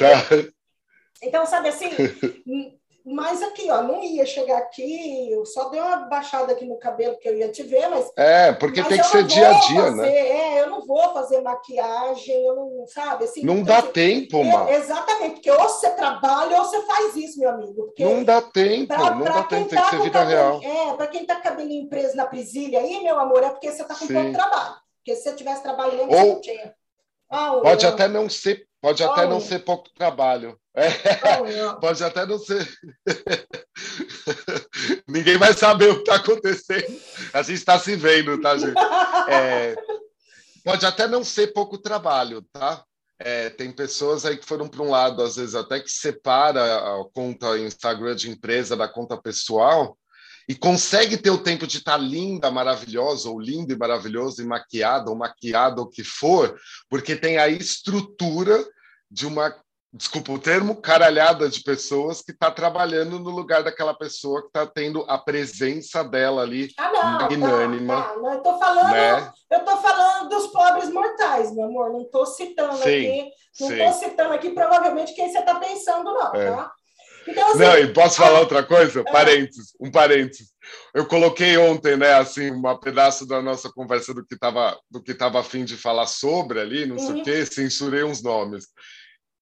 Então, 1.22 1.46
sabe 1.46 1.70
assim, 1.70 1.90
mas 3.06 3.44
aqui, 3.44 3.70
ó, 3.70 3.84
não 3.84 4.04
ia 4.04 4.26
chegar 4.26 4.58
aqui, 4.58 5.32
eu 5.32 5.46
só 5.46 5.70
dei 5.70 5.80
uma 5.80 5.98
baixada 6.08 6.54
aqui 6.54 6.66
no 6.66 6.78
cabelo 6.78 7.18
que 7.20 7.30
eu 7.30 7.38
ia 7.38 7.52
te 7.52 7.62
ver, 7.62 7.88
mas. 7.88 8.12
É, 8.18 8.52
porque 8.54 8.80
mas 8.80 8.90
tem 8.90 8.98
que 8.98 9.08
ser 9.08 9.24
dia 9.26 9.48
a 9.48 9.60
dia, 9.60 9.82
fazer, 9.82 9.96
né? 9.96 10.10
É, 10.10 10.62
eu 10.62 10.70
não 10.70 10.82
vou 10.86 11.14
fazer 11.14 11.42
maquiagem, 11.42 12.46
eu 12.46 12.56
não, 12.56 12.88
sabe? 12.88 13.26
Assim, 13.26 13.44
não 13.44 13.62
dá 13.64 13.78
assim, 13.78 13.92
tempo, 13.92 14.44
mano. 14.44 14.70
Exatamente, 14.70 15.36
porque 15.36 15.52
ou 15.52 15.70
você 15.70 15.90
trabalha 15.92 16.58
ou 16.58 16.66
você 16.66 16.82
faz 16.82 17.16
isso, 17.16 17.40
meu 17.40 17.50
amigo. 17.50 17.94
Não 18.00 18.24
dá 18.24 18.42
tempo, 18.42 18.88
pra, 18.88 19.12
não 19.12 19.24
pra 19.24 19.34
dá 19.34 19.44
tempo, 19.44 19.70
tá 19.70 19.76
tem 19.76 19.84
que 19.84 19.90
ser 19.90 20.02
vida 20.02 20.20
cabelo, 20.20 20.60
real. 20.60 20.92
É, 20.92 20.94
para 20.98 21.08
quem 21.08 21.26
tá 21.26 21.36
cabelinho 21.36 21.88
preso 21.88 22.16
na 22.16 22.26
presilha 22.26 22.80
aí, 22.80 23.04
meu 23.04 23.20
amor, 23.20 23.44
é 23.44 23.50
porque 23.50 23.72
você 23.72 23.84
tá 23.84 23.94
com 23.94 24.08
Sim. 24.08 24.14
pouco 24.14 24.32
trabalho. 24.34 24.76
Porque 24.98 25.16
se 25.16 25.24
você 25.24 25.34
tivesse 25.34 25.62
trabalho 25.62 25.96
mesmo, 25.96 26.12
ou... 26.12 26.18
você 26.18 26.34
não 26.34 26.42
tinha. 26.42 26.76
Ah, 27.30 27.60
pode 27.62 27.86
eu... 27.86 27.92
até 27.92 28.08
não 28.08 28.30
ser 28.30 28.68
Pode 28.86 29.04
até 29.04 29.26
não 29.26 29.40
ser 29.40 29.66
pouco 29.66 29.90
trabalho. 29.96 30.60
É, 30.76 31.74
pode 31.80 32.04
até 32.04 32.26
não 32.26 32.38
ser. 32.38 32.68
Ninguém 35.08 35.38
vai 35.38 35.54
saber 35.54 35.90
o 35.90 35.96
que 35.96 36.02
está 36.02 36.16
acontecendo. 36.16 37.00
A 37.34 37.42
gente 37.42 37.56
está 37.56 37.80
se 37.80 37.96
vendo, 37.96 38.40
tá, 38.42 38.58
gente? 38.58 38.78
É, 39.30 39.76
pode 40.64 40.86
até 40.86 41.08
não 41.08 41.24
ser 41.24 41.54
pouco 41.54 41.78
trabalho, 41.78 42.42
tá? 42.52 42.84
É, 43.18 43.50
tem 43.50 43.72
pessoas 43.72 44.26
aí 44.26 44.36
que 44.36 44.46
foram 44.46 44.68
para 44.68 44.82
um 44.82 44.90
lado, 44.90 45.24
às 45.24 45.38
vezes 45.38 45.56
até 45.56 45.80
que 45.80 45.90
separa 45.90 46.76
a 46.76 47.06
conta 47.14 47.58
Instagram 47.58 48.14
de 48.14 48.30
empresa 48.30 48.76
da 48.76 48.90
conta 48.90 49.16
pessoal 49.16 49.98
e 50.48 50.54
consegue 50.54 51.18
ter 51.18 51.30
o 51.30 51.42
tempo 51.42 51.66
de 51.66 51.78
estar 51.78 51.94
tá 51.94 51.98
linda, 51.98 52.52
maravilhosa, 52.52 53.30
ou 53.30 53.40
lindo 53.40 53.74
e 53.74 53.78
maravilhoso, 53.78 54.42
e 54.42 54.46
maquiada, 54.46 55.10
ou 55.10 55.16
maquiado, 55.16 55.82
ou 55.82 55.88
o 55.88 55.90
que 55.90 56.04
for, 56.04 56.60
porque 56.90 57.16
tem 57.16 57.38
a 57.38 57.48
estrutura 57.48 58.64
de 59.10 59.26
uma, 59.26 59.56
desculpa 59.96 60.34
o 60.34 60.40
termo, 60.40 60.76
caralhada 60.76 61.48
de 61.48 61.64
pessoas 61.64 62.22
que 62.22 62.32
está 62.32 62.52
trabalhando 62.52 63.18
no 63.18 63.30
lugar 63.30 63.64
daquela 63.64 63.94
pessoa 63.94 64.42
que 64.42 64.48
está 64.48 64.66
tendo 64.66 65.06
a 65.08 65.18
presença 65.18 66.04
dela 66.04 66.42
ali 66.42 66.70
ah, 66.78 66.92
não, 66.92 67.04
magnânima. 67.14 67.96
Tá, 67.96 68.10
tá. 68.10 68.16
Não, 68.18 68.32
eu 68.34 68.38
estou 68.38 68.60
falando, 68.60 68.92
né? 68.92 69.34
eu 69.52 69.60
tô 69.64 69.78
falando 69.78 70.30
dos 70.30 70.48
pobres 70.48 70.92
mortais, 70.92 71.56
meu 71.56 71.66
amor. 71.66 71.94
Não 71.94 72.02
estou 72.02 72.26
citando 72.26 72.76
sim, 72.76 72.82
aqui, 72.82 73.32
não 73.62 73.72
estou 73.72 73.94
citando 73.94 74.34
aqui 74.34 74.50
provavelmente 74.50 75.16
quem 75.16 75.32
você 75.32 75.40
está 75.40 75.56
pensando, 75.56 76.04
não, 76.04 76.36
é. 76.36 76.52
tá? 76.52 76.72
Então, 77.28 77.48
assim, 77.50 77.60
não, 77.60 77.78
e 77.78 77.94
posso 77.94 78.18
falar 78.18 78.38
a... 78.38 78.42
outra 78.42 78.64
coisa? 78.64 79.00
É. 79.00 79.04
Parênteses, 79.04 79.74
um 79.80 79.90
parênteses. 79.90 80.50
Eu 80.94 81.08
coloquei 81.08 81.58
ontem, 81.58 81.96
né, 81.96 82.14
assim, 82.16 82.52
um 82.52 82.80
pedaço 82.80 83.26
da 83.26 83.42
nossa 83.42 83.72
conversa 83.72 84.14
do 84.14 84.26
que 84.26 84.36
estava 84.36 84.78
do 84.92 85.02
que 85.02 85.14
estava 85.14 85.40
afim 85.40 85.64
de 85.64 85.78
falar 85.78 86.06
sobre 86.06 86.60
ali, 86.60 86.86
não 86.86 87.00
sei 87.00 87.22
o 87.22 87.24
quê, 87.24 87.46
censurei 87.46 88.04
uns 88.04 88.22
nomes. 88.22 88.66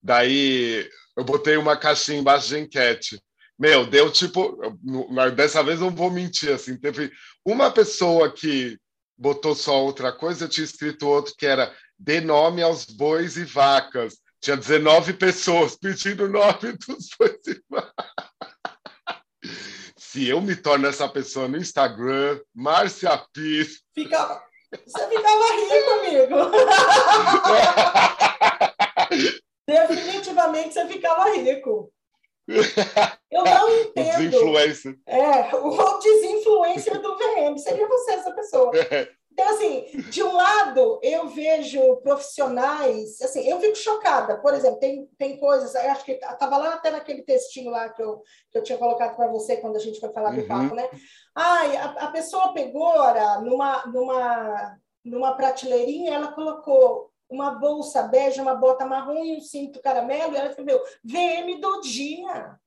Daí 0.03 0.89
eu 1.15 1.24
botei 1.24 1.55
uma 1.55 1.77
caixinha 1.77 2.19
embaixo 2.19 2.50
de 2.50 2.60
enquete. 2.60 3.22
Meu, 3.57 3.86
deu 3.86 4.12
tipo. 4.12 4.57
Dessa 5.36 5.63
vez 5.63 5.79
não 5.79 5.89
vou 5.89 6.12
mentir, 6.12 6.51
assim. 6.51 6.75
Teve 6.77 7.12
uma 7.45 7.72
pessoa 7.72 8.31
que 8.31 8.77
botou 9.17 9.55
só 9.55 9.81
outra 9.81 10.12
coisa, 10.12 10.45
eu 10.45 10.50
tinha 10.50 10.65
escrito 10.65 11.07
outro 11.07 11.33
que 11.38 11.45
era 11.45 11.74
dê 11.98 12.19
nome 12.19 12.62
aos 12.62 12.86
bois 12.86 13.38
e 13.38 13.45
vacas. 13.45 14.15
Tinha 14.41 14.57
19 14.57 15.13
pessoas 15.13 15.77
pedindo 15.77 16.27
nome 16.27 16.74
dos 16.86 17.07
bois 17.17 17.39
e 17.48 17.62
vacas. 17.69 17.93
Se 19.98 20.27
eu 20.27 20.41
me 20.41 20.55
torno 20.55 20.88
essa 20.88 21.07
pessoa 21.07 21.48
no 21.48 21.57
Instagram, 21.57 22.39
Márcia 22.53 23.17
Pires. 23.31 23.81
Ficava. 23.95 24.43
Você 24.86 25.07
ficava 25.07 25.45
rico, 25.53 25.89
amigo. 25.91 26.36
definitivamente 29.67 30.74
você 30.74 30.88
ficava 30.88 31.29
rico. 31.32 31.91
Eu 33.32 33.43
não 33.43 33.70
entendo. 33.82 34.29
Desinfluencer. 34.29 35.00
É, 35.08 35.55
o 35.55 36.00
desinfluencer 36.00 37.01
do 37.01 37.17
VM. 37.17 37.58
Seria 37.58 37.88
você 37.88 38.12
essa 38.12 38.32
pessoa. 38.34 38.72
Então, 39.34 39.50
assim, 39.50 39.86
de 40.12 40.22
um 40.22 40.32
lado, 40.32 41.00
eu 41.01 41.27
vejo 41.27 41.98
profissionais, 41.98 43.20
assim, 43.20 43.50
eu 43.50 43.60
fico 43.60 43.75
chocada. 43.75 44.38
Por 44.38 44.53
exemplo, 44.53 44.79
tem, 44.79 45.10
tem 45.17 45.38
coisas, 45.38 45.74
eu 45.74 45.91
acho 45.91 46.05
que 46.05 46.12
estava 46.12 46.55
lá 46.58 46.75
até 46.75 46.91
naquele 46.91 47.24
textinho 47.24 47.72
lá 47.72 47.89
que 47.89 48.01
eu, 48.03 48.22
que 48.51 48.60
eu 48.60 48.63
tinha 48.63 48.77
colocado 48.77 49.15
para 49.15 49.32
você 49.32 49.58
quando 49.58 49.75
a 49.75 49.79
gente 49.79 50.00
foi 50.00 50.12
falar 50.13 50.36
do 50.36 50.41
uhum. 50.41 50.48
papo, 50.48 50.75
né? 50.75 50.88
Ai, 51.34 51.75
a, 51.77 51.86
a 51.86 52.12
pessoa 52.12 52.53
pegou, 52.53 52.84
ora, 52.84 53.41
numa, 53.41 53.84
numa, 53.88 54.77
numa 55.03 55.36
prateleirinha, 55.36 56.13
ela 56.13 56.32
colocou 56.34 57.12
uma 57.33 57.51
bolsa 57.51 58.03
bege, 58.03 58.39
uma 58.39 58.55
bota 58.55 58.85
marrom 58.85 59.23
e 59.25 59.35
um 59.35 59.41
cinto 59.41 59.81
caramelo, 59.81 60.33
e 60.33 60.37
ela 60.37 60.49
escreveu 60.49 60.79
VM 61.03 61.59
do 61.59 61.81
dia. 61.81 62.59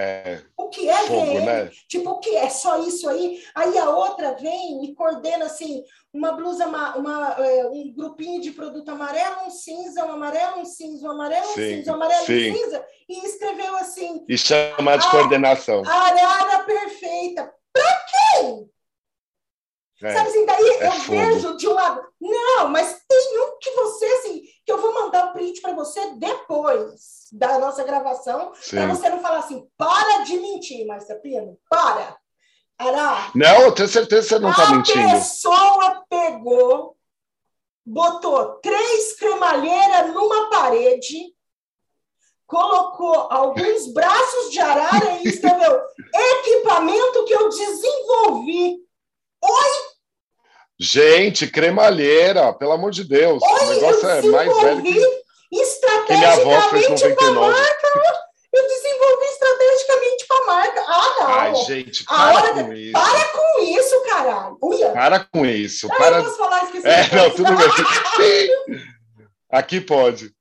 É, 0.00 0.42
o 0.56 0.68
que 0.68 0.88
é 0.88 0.96
fogo, 1.06 1.26
VM? 1.26 1.44
Né? 1.44 1.70
Tipo, 1.88 2.10
o 2.10 2.18
que 2.20 2.36
é 2.36 2.48
só 2.48 2.78
isso 2.86 3.08
aí? 3.08 3.42
Aí 3.52 3.76
a 3.78 3.90
outra 3.90 4.34
vem 4.34 4.84
e 4.84 4.94
coordena 4.94 5.46
assim, 5.46 5.82
uma 6.12 6.32
blusa, 6.32 6.68
uma, 6.68 6.96
uma 6.96 7.30
é, 7.44 7.66
um 7.66 7.92
grupinho 7.92 8.40
de 8.40 8.52
produto 8.52 8.90
amarelo, 8.90 9.46
um 9.46 9.50
cinza, 9.50 10.04
um 10.04 10.12
amarelo, 10.12 10.60
um 10.60 10.64
cinza, 10.64 11.08
um 11.08 11.10
amarelo, 11.10 11.48
um 11.48 11.54
cinza, 11.54 11.90
um 11.90 11.94
amarelo, 11.94 12.22
um 12.22 12.26
cinza, 12.26 12.86
e 13.08 13.26
escreveu 13.26 13.76
assim. 13.76 14.24
E 14.28 14.38
chama 14.38 14.96
de 14.98 15.10
coordenação. 15.10 15.82
Arara 15.84 16.62
perfeita. 16.62 17.52
Para 17.72 18.06
quem? 18.06 18.67
É, 20.00 20.12
Sabe 20.12 20.28
assim, 20.28 20.46
daí 20.46 20.64
é 20.64 20.86
eu 20.86 20.92
fogo. 20.92 21.18
vejo 21.18 21.56
de 21.56 21.68
um 21.68 21.72
lado, 21.72 22.06
não, 22.20 22.68
mas 22.68 23.02
tem 23.08 23.40
um 23.40 23.58
que 23.58 23.70
você, 23.72 24.06
assim, 24.06 24.42
que 24.64 24.70
eu 24.70 24.80
vou 24.80 24.94
mandar 24.94 25.26
o 25.26 25.30
um 25.30 25.32
print 25.32 25.60
para 25.60 25.72
você 25.72 26.12
depois 26.14 27.26
da 27.32 27.58
nossa 27.58 27.82
gravação, 27.82 28.52
para 28.70 28.86
você 28.86 29.08
não 29.08 29.20
falar 29.20 29.38
assim, 29.38 29.68
para 29.76 30.22
de 30.22 30.36
mentir, 30.38 30.86
Marcia 30.86 31.16
Pino, 31.16 31.58
para. 31.68 32.16
Ará, 32.78 33.32
não, 33.34 33.62
eu 33.62 33.72
tenho 33.72 33.88
certeza 33.88 34.22
que 34.22 34.28
você 34.28 34.38
não 34.38 34.50
está 34.50 34.70
mentindo. 34.70 35.08
A 35.08 35.14
pessoa 35.14 36.04
pegou, 36.08 36.96
botou 37.84 38.60
três 38.60 39.16
cremalheiras 39.16 40.14
numa 40.14 40.48
parede, 40.48 41.34
colocou 42.46 43.26
alguns 43.32 43.92
braços 43.92 44.52
de 44.52 44.60
arara 44.60 45.18
e 45.24 45.28
escreveu 45.28 45.80
equipamento 46.14 47.24
que 47.24 47.34
eu 47.34 47.48
desenvolvi 47.48 48.88
Oi! 49.40 49.87
Gente, 50.80 51.46
cremalheira, 51.48 52.52
pelo 52.52 52.72
amor 52.72 52.92
de 52.92 53.02
Deus. 53.02 53.42
O 53.42 53.66
negócio 53.66 54.08
é 54.08 54.22
mais 54.22 54.56
velho 54.60 54.82
que, 54.82 56.24
avó 56.24 56.60
fez 56.70 56.88
99. 56.88 57.52
Marca, 57.52 57.88
eu 58.52 58.66
desenvolvi 58.66 59.24
estrategicamente 59.26 60.26
para 60.26 60.36
a 60.36 60.46
marca. 60.46 60.84
Ah, 60.86 61.14
não. 61.18 61.26
Ai, 61.28 61.54
gente, 61.66 62.04
para 62.04 62.34
hora... 62.34 62.64
com 62.64 62.72
isso. 62.72 62.92
Para 62.92 63.24
com 63.28 63.62
isso, 63.62 64.02
caralho. 64.04 64.58
Uia. 64.62 64.90
Para 64.90 65.20
com 65.20 65.46
isso. 65.46 65.86
Eu 65.86 65.96
para... 65.96 66.18
não 66.18 66.24
posso 66.24 66.38
falar 66.38 66.74
isso. 66.74 66.86
É, 66.86 67.16
não, 67.16 67.30
tudo 67.30 67.50
bem. 67.56 68.86
Aqui 69.50 69.80
pode. 69.80 70.32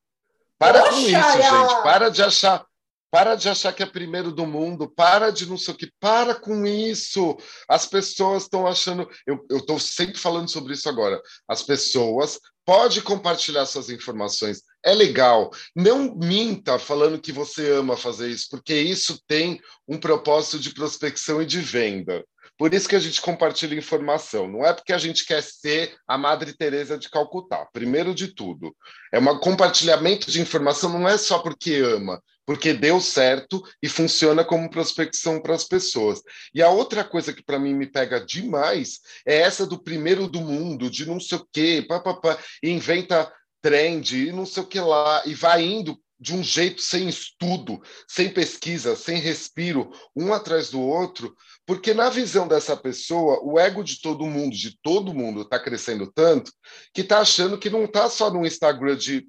Para 0.60 0.82
Poxa, 0.82 0.92
com 0.92 1.00
isso, 1.00 1.32
gente. 1.34 1.84
Para 1.84 2.10
de 2.10 2.22
achar. 2.24 2.66
Para 3.10 3.36
de 3.36 3.48
achar 3.48 3.74
que 3.74 3.82
é 3.82 3.86
primeiro 3.86 4.32
do 4.32 4.46
mundo, 4.46 4.90
para 4.90 5.32
de 5.32 5.46
não 5.46 5.58
sei 5.58 5.74
o 5.74 5.78
que, 5.78 5.92
para 6.00 6.36
com 6.36 6.66
isso. 6.66 7.38
As 7.68 7.86
pessoas 7.86 8.44
estão 8.44 8.68
achando. 8.68 9.10
Eu 9.26 9.58
estou 9.58 9.80
sempre 9.80 10.18
falando 10.18 10.50
sobre 10.50 10.74
isso 10.74 10.90
agora. 10.90 11.22
As 11.48 11.64
pessoas 11.64 12.40
pode 12.68 13.02
compartilhar 13.02 13.66
suas 13.66 13.90
informações, 13.90 14.62
é 14.84 14.94
legal. 14.94 15.50
Não 15.74 16.14
minta 16.16 16.78
falando 16.78 17.22
que 17.22 17.32
você 17.32 17.72
ama 17.72 17.96
fazer 17.96 18.30
isso, 18.30 18.48
porque 18.52 18.74
isso 18.74 19.18
tem 19.26 19.62
um 19.88 19.98
propósito 19.98 20.60
de 20.60 20.74
prospecção 20.74 21.42
e 21.42 21.46
de 21.46 21.62
venda. 21.62 22.26
Por 22.58 22.74
isso 22.74 22.90
que 22.90 22.96
a 22.96 23.00
gente 23.00 23.22
compartilha 23.22 23.74
informação. 23.74 24.50
Não 24.50 24.66
é 24.66 24.74
porque 24.74 24.92
a 24.92 24.98
gente 24.98 25.26
quer 25.26 25.42
ser 25.42 25.96
a 26.06 26.18
Madre 26.18 26.54
Teresa 26.58 26.98
de 26.98 27.10
Calcutá. 27.10 27.66
Primeiro 27.72 28.14
de 28.14 28.34
tudo, 28.34 28.76
é 29.14 29.20
um 29.20 29.40
compartilhamento 29.40 30.30
de 30.30 30.42
informação. 30.42 30.90
Não 30.90 31.08
é 31.08 31.18
só 31.18 31.40
porque 31.40 31.76
ama, 31.76 32.22
porque 32.48 32.74
deu 32.74 33.02
certo 33.02 33.62
e 33.84 33.90
funciona 33.90 34.42
como 34.42 34.70
prospecção 34.70 35.42
para 35.42 35.54
as 35.54 35.66
pessoas. 35.66 36.22
E 36.56 36.64
a 36.64 36.70
outra 36.70 37.04
coisa 37.04 37.34
que 37.34 37.44
para 37.44 37.60
mim 37.60 37.74
me 37.74 37.86
pega 37.86 38.26
demais 38.26 39.02
é 39.26 39.42
essa 39.42 39.68
do 39.68 39.78
primeiro 39.78 40.30
do 40.30 40.40
mundo, 40.40 40.90
de 40.90 41.06
não 41.06 41.20
sei 41.20 41.40
o 41.40 41.48
quê, 41.52 41.86
pá, 41.86 42.00
pá, 42.00 42.14
pá, 42.14 42.40
e 42.64 42.70
inventa 42.70 43.30
trend 43.62 44.30
e 44.30 44.32
não 44.32 44.46
sei 44.46 44.64
o 44.64 44.66
que 44.66 44.80
lá, 44.80 45.22
e 45.26 45.34
vai 45.34 45.62
indo 45.62 46.00
de 46.18 46.34
um 46.34 46.42
jeito 46.42 46.82
sem 46.82 47.10
estudo, 47.10 47.82
sem 48.08 48.30
pesquisa, 48.30 48.96
sem 48.96 49.18
respiro, 49.20 49.92
um 50.16 50.34
atrás 50.34 50.70
do 50.70 50.82
outro, 50.82 51.36
porque 51.66 51.94
na 51.94 52.10
visão 52.10 52.48
dessa 52.48 52.78
pessoa, 52.78 53.42
o 53.44 53.60
ego 53.60 53.84
de 53.84 54.02
todo 54.02 54.26
mundo, 54.26 54.56
de 54.56 54.80
todo 54.82 55.14
mundo, 55.14 55.42
está 55.42 55.60
crescendo 55.60 56.10
tanto 56.12 56.52
que 56.94 57.02
está 57.02 57.20
achando 57.20 57.58
que 57.58 57.70
não 57.70 57.84
está 57.84 58.10
só 58.10 58.32
no 58.32 58.46
Instagram 58.46 58.96
de 58.96 59.28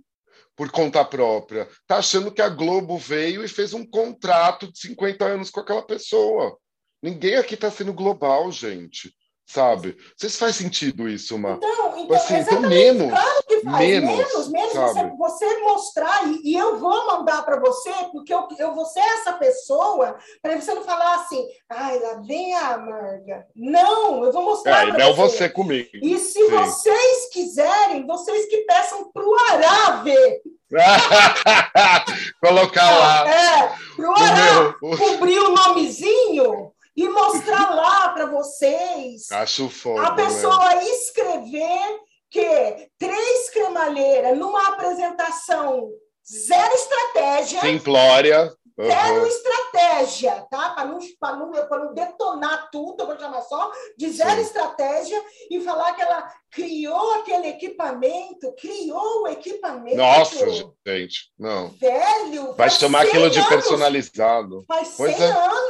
por 0.59 0.73
conta 0.73 1.05
própria. 1.05 1.69
Está 1.71 1.99
achando 1.99 2.33
que 2.33 2.43
a 2.43 2.49
Globo 2.49 2.99
veio 2.99 3.45
e 3.45 3.49
fez 3.49 3.73
um 3.73 3.87
contrato 3.87 4.71
de 4.71 4.77
50 4.81 5.25
anos 5.25 5.51
com 5.51 5.61
aquela 5.61 5.83
pessoa. 5.83 6.59
Ninguém 7.01 7.37
aqui 7.37 7.55
está 7.55 7.71
sendo 7.71 7.93
global, 7.93 8.51
gente. 8.51 9.15
Sabe? 9.49 9.97
Não 9.99 10.15
sei 10.15 10.29
se 10.29 10.37
faz 10.37 10.57
sentido 10.57 11.09
isso, 11.09 11.39
Má. 11.39 11.53
Então, 11.53 11.97
então, 11.97 12.17
assim, 12.17 12.37
então 12.37 12.61
menos. 12.61 13.09
Claro 13.09 13.43
que 13.49 13.61
faz. 13.61 13.79
Menos, 13.79 14.11
menos, 14.11 14.49
menos 14.49 14.73
você, 14.75 15.05
você, 15.17 15.59
mostrar, 15.61 16.29
e, 16.29 16.51
e, 16.51 16.55
eu 16.55 16.79
vou 16.79 17.07
mandar 17.07 17.43
para 17.47 17.59
você, 17.59 17.91
porque 18.13 18.33
eu, 18.33 18.47
eu 18.59 18.75
vou 18.75 18.85
ser 18.85 19.01
essa 19.01 19.33
pessoa, 19.33 20.19
para 20.43 20.61
você 20.61 20.75
não 20.75 20.85
falar 20.85 21.15
assim, 21.15 21.47
ai, 21.67 21.99
lá 21.99 22.21
vem 22.27 22.53
a 22.53 22.75
amarga. 22.75 23.47
Não, 23.57 24.23
eu 24.23 24.31
vou 24.31 24.43
mostrar. 24.43 24.87
É, 24.87 24.99
não 24.99 25.15
você. 25.15 25.39
você 25.39 25.49
comigo. 25.49 25.89
E 25.95 26.19
se 26.19 26.45
Sim. 26.45 26.51
vocês 26.51 27.31
quiserem, 27.33 28.07
vocês 28.07 28.45
que 28.51 28.59
peçam 28.67 29.11
para 29.11 29.25
o 29.25 29.35
Ará 29.51 30.03
ver. 30.03 30.43
Colocar 32.45 32.91
lá. 32.99 33.31
É, 33.31 33.73
para 33.97 34.11
o 34.11 34.15
Ará 34.15 34.75
cobrir 34.79 35.39
o 35.39 35.55
nomezinho 35.55 36.71
e 36.99 37.09
mostrar 37.09 37.77
lá 37.77 38.09
para 38.09 38.27
vocês. 38.27 39.31
Acho 39.31 39.69
foda. 39.71 40.09
A 40.09 40.15
pessoa 40.17 40.75
né? 40.75 40.85
escrever 40.85 42.01
que 42.29 42.91
três 42.99 43.51
cremalheiras 43.51 44.37
numa 44.37 44.71
apresentação, 44.71 45.91
zero 46.29 46.75
estratégia. 46.75 47.61
Simplória. 47.61 48.53
Uhum. 48.77 48.87
Zero 48.87 49.27
estratégia, 49.27 50.47
tá? 50.49 50.71
Para 50.71 50.85
não, 50.87 50.99
não, 50.99 51.51
não 51.51 51.95
detonar 51.95 52.69
tudo, 52.71 53.03
eu 53.03 53.07
vou 53.09 53.19
chamar 53.19 53.43
só, 53.43 53.73
de 53.97 54.09
zero 54.09 54.37
Sim. 54.37 54.43
estratégia 54.43 55.21
e 55.51 55.61
falar 55.61 55.95
que 55.95 56.03
ela 56.03 56.33
criou 56.49 57.15
aquele 57.15 57.49
equipamento, 57.49 58.55
criou 58.55 59.23
o 59.23 59.29
equipamento. 59.29 59.97
Nossa, 59.97 60.47
gente, 60.87 61.33
não. 61.37 61.71
Velho. 61.71 62.55
Vai 62.55 62.71
chamar 62.71 63.03
aquilo 63.03 63.29
de 63.31 63.43
personalizado. 63.49 64.65
Faz 64.69 64.95
pois 64.97 65.17
100 65.17 65.27
é. 65.27 65.31
anos, 65.31 65.68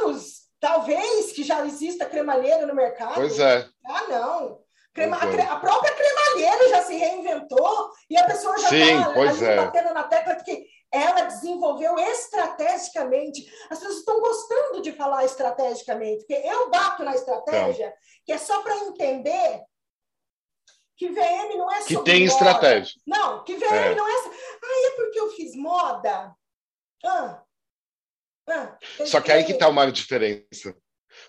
talvez, 0.59 1.31
que 1.31 1.43
já 1.43 1.65
exista 1.65 2.05
cremalheira 2.05 2.65
no 2.65 2.75
mercado. 2.75 3.15
Pois 3.15 3.39
é. 3.39 3.67
Ah, 3.85 4.07
não. 4.07 4.59
Crema, 4.93 5.17
a, 5.17 5.53
a, 5.53 5.59
própria 5.59 5.93
cremalheira 5.93 6.69
já 6.69 6.83
se 6.83 6.95
reinventou 6.95 7.91
e 8.09 8.17
a 8.17 8.25
pessoa 8.25 8.57
já 8.57 8.69
está 8.69 9.45
é. 9.45 9.55
batendo 9.55 9.93
na 9.93 10.03
tecla 10.03 10.35
que 10.35 10.65
ela 10.91 11.21
desenvolveu 11.21 11.97
estrategicamente. 11.99 13.47
As 13.69 13.77
pessoas 13.77 13.99
estão 13.99 14.19
gostando 14.19 14.81
de 14.81 14.91
falar 14.91 15.23
estrategicamente, 15.25 16.25
porque 16.25 16.47
eu 16.47 16.69
bato 16.69 17.03
na 17.03 17.13
estratégia, 17.13 17.85
então. 17.85 17.97
que 18.25 18.31
é 18.31 18.37
só 18.37 18.61
para 18.61 18.75
entender 18.77 19.63
que 20.97 21.09
VM 21.09 21.55
não 21.55 21.71
é 21.71 21.81
só. 21.81 21.87
Que 21.87 21.97
tem 22.03 22.21
moda. 22.21 22.33
estratégia. 22.33 23.01
Não, 23.05 23.43
que 23.43 23.55
VM 23.55 23.73
é. 23.73 23.95
não 23.95 24.07
é. 24.07 24.29
Ah, 24.61 24.87
é 24.87 24.95
porque 24.97 25.19
eu 25.19 25.29
fiz 25.31 25.55
moda? 25.55 26.35
Ah. 27.05 27.43
Ah, 28.49 28.77
só 29.05 29.21
que 29.21 29.31
aí 29.31 29.43
que 29.43 29.51
está 29.53 29.67
uma 29.67 29.91
diferença. 29.91 30.75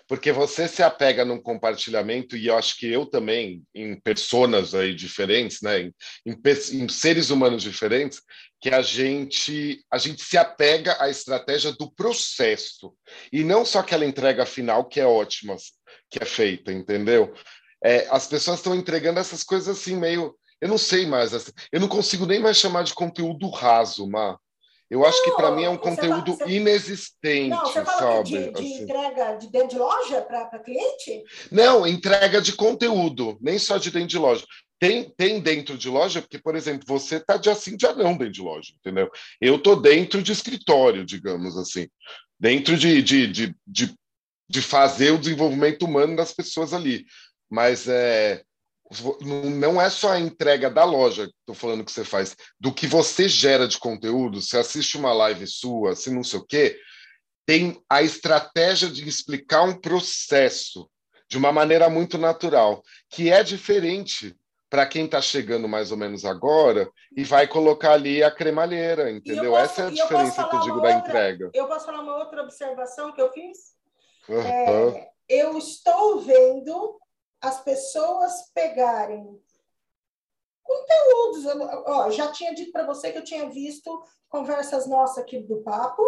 Porque 0.07 0.31
você 0.31 0.67
se 0.67 0.81
apega 0.81 1.25
num 1.25 1.41
compartilhamento, 1.41 2.35
e 2.35 2.47
eu 2.47 2.57
acho 2.57 2.77
que 2.77 2.87
eu 2.87 3.05
também, 3.05 3.63
em 3.73 3.99
personas 3.99 4.73
aí 4.73 4.93
diferentes, 4.93 5.61
né, 5.61 5.81
em, 5.81 5.93
em, 6.25 6.83
em 6.83 6.89
seres 6.89 7.29
humanos 7.29 7.63
diferentes, 7.63 8.21
que 8.59 8.69
a 8.69 8.81
gente, 8.81 9.83
a 9.91 9.97
gente 9.97 10.23
se 10.23 10.37
apega 10.37 10.95
à 11.01 11.09
estratégia 11.09 11.71
do 11.71 11.91
processo, 11.91 12.93
e 13.31 13.43
não 13.43 13.65
só 13.65 13.79
aquela 13.79 14.05
entrega 14.05 14.45
final 14.45 14.85
que 14.85 14.99
é 14.99 15.05
ótima, 15.05 15.55
que 16.09 16.21
é 16.21 16.25
feita, 16.25 16.71
entendeu? 16.71 17.33
É, 17.83 18.07
as 18.11 18.27
pessoas 18.27 18.59
estão 18.59 18.75
entregando 18.75 19.19
essas 19.19 19.43
coisas 19.43 19.79
assim, 19.79 19.95
meio. 19.95 20.35
Eu 20.59 20.69
não 20.69 20.77
sei 20.77 21.07
mais, 21.07 21.31
eu 21.71 21.79
não 21.79 21.87
consigo 21.87 22.27
nem 22.27 22.39
mais 22.39 22.57
chamar 22.57 22.83
de 22.83 22.93
conteúdo 22.93 23.49
raso, 23.49 24.07
Má. 24.07 24.37
Eu 24.91 25.05
acho 25.05 25.23
que 25.23 25.31
para 25.31 25.51
mim 25.51 25.63
é 25.63 25.69
um 25.69 25.77
conteúdo 25.77 26.33
fala, 26.33 26.49
você... 26.49 26.57
inexistente, 26.57 27.49
não, 27.49 27.65
você 27.65 27.85
fala 27.85 27.97
sabe? 27.97 28.23
De, 28.29 28.51
de 28.51 28.59
assim. 28.59 28.83
entrega 28.83 29.33
de 29.37 29.49
dentro 29.49 29.69
de 29.69 29.77
loja 29.77 30.21
para 30.21 30.59
cliente? 30.59 31.23
Não, 31.49 31.87
entrega 31.87 32.41
de 32.41 32.51
conteúdo, 32.51 33.37
nem 33.39 33.57
só 33.57 33.77
de 33.77 33.89
dentro 33.89 34.09
de 34.09 34.17
loja. 34.17 34.45
Tem, 34.77 35.09
tem 35.09 35.39
dentro 35.39 35.77
de 35.77 35.87
loja, 35.87 36.21
porque, 36.21 36.37
por 36.37 36.57
exemplo, 36.57 36.83
você 36.85 37.15
está 37.15 37.37
de 37.37 37.49
assim, 37.49 37.77
de 37.77 37.87
não 37.93 38.17
dentro 38.17 38.33
de 38.33 38.41
loja, 38.41 38.73
entendeu? 38.77 39.09
Eu 39.39 39.55
estou 39.55 39.79
dentro 39.79 40.21
de 40.21 40.33
escritório, 40.33 41.05
digamos 41.05 41.57
assim. 41.57 41.87
Dentro 42.37 42.75
de, 42.75 43.01
de, 43.01 43.27
de, 43.27 43.55
de, 43.65 43.95
de 44.49 44.61
fazer 44.61 45.11
o 45.11 45.19
desenvolvimento 45.19 45.83
humano 45.85 46.17
das 46.17 46.33
pessoas 46.33 46.73
ali. 46.73 47.05
Mas 47.49 47.87
é, 47.87 48.43
não 49.21 49.81
é 49.81 49.89
só 49.89 50.11
a 50.11 50.19
entrega 50.19 50.69
da 50.69 50.83
loja, 50.83 51.31
estou 51.39 51.55
falando 51.55 51.85
que 51.85 51.91
você 51.91 52.03
faz, 52.03 52.35
do 52.59 52.73
que 52.73 52.87
você 52.87 53.29
gera 53.29 53.67
de 53.67 53.77
conteúdo, 53.77 54.41
você 54.41 54.57
assiste 54.57 54.97
uma 54.97 55.13
live 55.13 55.47
sua, 55.47 55.95
se 55.95 56.09
não 56.09 56.23
sei 56.23 56.39
o 56.39 56.45
quê, 56.45 56.79
tem 57.45 57.81
a 57.89 58.01
estratégia 58.01 58.89
de 58.89 59.07
explicar 59.07 59.63
um 59.63 59.79
processo 59.79 60.89
de 61.29 61.37
uma 61.37 61.51
maneira 61.51 61.89
muito 61.89 62.17
natural, 62.17 62.83
que 63.09 63.31
é 63.31 63.43
diferente 63.43 64.35
para 64.69 64.85
quem 64.85 65.05
está 65.05 65.21
chegando 65.21 65.67
mais 65.67 65.91
ou 65.91 65.97
menos 65.97 66.23
agora 66.23 66.89
e 67.15 67.25
vai 67.25 67.45
colocar 67.45 67.93
ali 67.93 68.23
a 68.23 68.31
cremalheira, 68.31 69.11
entendeu? 69.11 69.51
Posso, 69.51 69.63
Essa 69.63 69.81
é 69.81 69.87
a 69.87 69.89
diferença 69.89 70.47
que 70.47 70.55
eu 70.55 70.59
digo 70.61 70.81
da 70.81 70.93
entrega. 70.93 71.51
Eu 71.53 71.67
posso 71.67 71.85
falar 71.85 72.01
uma 72.01 72.17
outra 72.17 72.41
observação 72.41 73.11
que 73.11 73.21
eu 73.21 73.31
fiz? 73.33 73.75
Uhum. 74.29 74.41
É, 74.41 75.09
eu 75.27 75.57
estou 75.57 76.21
vendo 76.21 77.00
as 77.41 77.61
pessoas 77.63 78.51
pegarem 78.53 79.41
conteúdos. 80.63 81.45
Ó, 81.87 82.09
já 82.11 82.31
tinha 82.31 82.53
dito 82.53 82.71
para 82.71 82.85
você 82.85 83.11
que 83.11 83.17
eu 83.17 83.23
tinha 83.23 83.49
visto 83.49 84.03
conversas 84.29 84.87
nossas 84.87 85.19
aqui 85.19 85.39
do 85.39 85.61
papo 85.61 86.01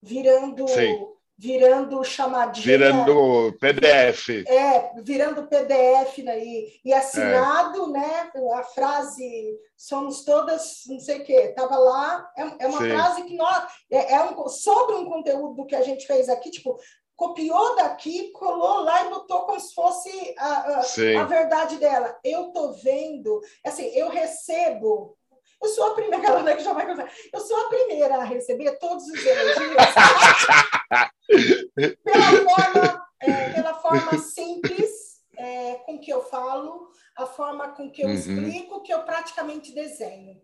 virando 0.00 0.68
Sim. 0.68 1.06
virando 1.36 2.04
chamadinha, 2.04 2.64
virando 2.64 3.56
PDF. 3.58 4.28
É, 4.46 4.92
virando 5.02 5.48
PDF 5.48 6.18
aí 6.28 6.80
e 6.84 6.92
assinado, 6.92 7.84
é. 7.84 7.88
né? 7.98 8.32
A 8.54 8.62
frase 8.62 9.58
somos 9.76 10.24
todas, 10.24 10.82
não 10.86 11.00
sei 11.00 11.20
o 11.20 11.24
quê, 11.24 11.52
tava 11.56 11.76
lá. 11.76 12.30
É, 12.36 12.64
é 12.64 12.68
uma 12.68 12.80
Sim. 12.80 12.90
frase 12.90 13.24
que 13.24 13.36
nós 13.36 13.66
é, 13.90 14.14
é 14.14 14.24
um, 14.24 14.48
sobre 14.48 14.96
um 14.96 15.06
conteúdo 15.06 15.66
que 15.66 15.74
a 15.74 15.82
gente 15.82 16.06
fez 16.06 16.28
aqui, 16.28 16.50
tipo 16.50 16.78
copiou 17.16 17.76
daqui, 17.76 18.32
colou 18.32 18.80
lá 18.80 19.04
e 19.04 19.10
botou 19.10 19.42
como 19.42 19.60
se 19.60 19.72
fosse 19.74 20.34
a, 20.38 20.46
a, 20.46 20.80
a 21.20 21.24
verdade 21.24 21.76
dela. 21.76 22.18
Eu 22.24 22.50
tô 22.52 22.72
vendo, 22.72 23.40
assim, 23.64 23.84
eu 23.94 24.08
recebo. 24.08 25.16
Eu 25.62 25.68
sou 25.68 25.86
a 25.86 25.94
primeira, 25.94 26.16
aquela 26.18 26.42
né, 26.42 26.56
que 26.56 26.64
já 26.64 26.72
vai 26.72 26.84
Eu 27.32 27.40
sou 27.40 27.56
a 27.56 27.68
primeira 27.68 28.16
a 28.16 28.24
receber 28.24 28.76
todos 28.78 29.04
os 29.04 29.24
elogios 29.24 29.74
pela 32.04 32.44
forma, 32.44 33.06
é, 33.20 33.52
pela 33.52 33.74
forma 33.74 34.18
simples 34.18 35.22
é, 35.36 35.74
com 35.86 35.98
que 35.98 36.10
eu 36.10 36.22
falo, 36.22 36.88
a 37.16 37.26
forma 37.26 37.68
com 37.70 37.90
que 37.90 38.02
eu 38.02 38.08
uhum. 38.08 38.14
explico, 38.14 38.82
que 38.82 38.92
eu 38.92 39.04
praticamente 39.04 39.72
desenho. 39.72 40.40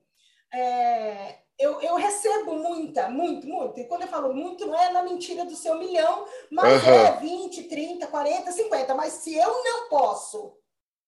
É, 0.52 1.38
eu, 1.58 1.80
eu, 1.80 1.96
recebo 1.96 2.54
muita, 2.54 3.08
muito, 3.08 3.46
muito. 3.46 3.78
E 3.78 3.84
quando 3.84 4.02
eu 4.02 4.08
falo 4.08 4.34
muito, 4.34 4.66
não 4.66 4.78
é 4.78 4.90
na 4.90 5.02
mentira 5.02 5.44
do 5.44 5.54
seu 5.54 5.78
milhão, 5.78 6.26
mas 6.50 6.82
uhum. 6.82 6.90
é 6.90 7.16
20, 7.18 7.64
30, 7.64 8.06
40, 8.06 8.50
50. 8.50 8.94
Mas 8.94 9.12
se 9.14 9.36
eu 9.36 9.62
não 9.62 9.88
posso 9.88 10.56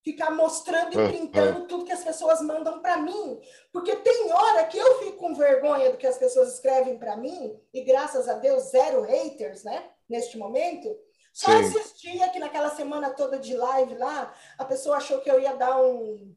ficar 0.04 0.30
mostrando 0.30 0.94
e 0.94 0.98
uhum. 0.98 1.08
printando 1.08 1.66
tudo 1.66 1.84
que 1.84 1.92
as 1.92 2.04
pessoas 2.04 2.40
mandam 2.42 2.80
para 2.80 2.96
mim, 2.96 3.40
porque 3.72 3.96
tem 3.96 4.32
hora 4.32 4.66
que 4.66 4.76
eu 4.76 4.98
fico 4.98 5.16
com 5.16 5.34
vergonha 5.34 5.90
do 5.90 5.96
que 5.96 6.06
as 6.06 6.18
pessoas 6.18 6.54
escrevem 6.54 6.98
para 6.98 7.16
mim, 7.16 7.58
e 7.72 7.82
graças 7.82 8.28
a 8.28 8.34
Deus, 8.34 8.64
zero 8.64 9.02
haters, 9.02 9.64
né? 9.64 9.90
Neste 10.08 10.36
momento. 10.36 10.94
Só 11.32 11.50
Sim. 11.50 11.60
assistia 11.64 12.28
que 12.28 12.38
naquela 12.38 12.70
semana 12.70 13.14
toda 13.14 13.38
de 13.38 13.56
live 13.56 13.94
lá, 13.94 14.34
a 14.58 14.64
pessoa 14.64 14.98
achou 14.98 15.20
que 15.20 15.30
eu 15.30 15.40
ia 15.40 15.56
dar 15.56 15.80
um. 15.80 16.34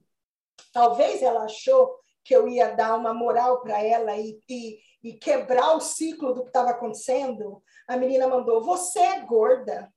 Talvez 0.72 1.22
ela 1.22 1.44
achou 1.44 2.00
que 2.26 2.36
eu 2.36 2.50
ia 2.50 2.76
dar 2.76 2.98
uma 2.98 3.14
moral 3.14 3.62
para 3.62 3.82
ela 3.82 4.18
e, 4.18 4.40
e, 4.50 4.80
e, 5.04 5.14
quebrar 5.14 5.76
o 5.76 5.80
ciclo 5.80 6.34
do 6.34 6.42
que 6.42 6.48
estava 6.48 6.72
acontecendo, 6.72 7.62
a 7.88 7.96
menina 7.96 8.28
mandou: 8.28 8.64
Você 8.64 9.00
é 9.00 9.22
gorda. 9.22 9.94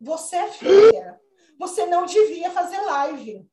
você 0.00 0.36
é 0.36 0.48
feia. 0.48 1.20
Você 1.58 1.86
não 1.86 2.04
devia 2.04 2.50
fazer 2.50 2.80
live. 2.80 3.48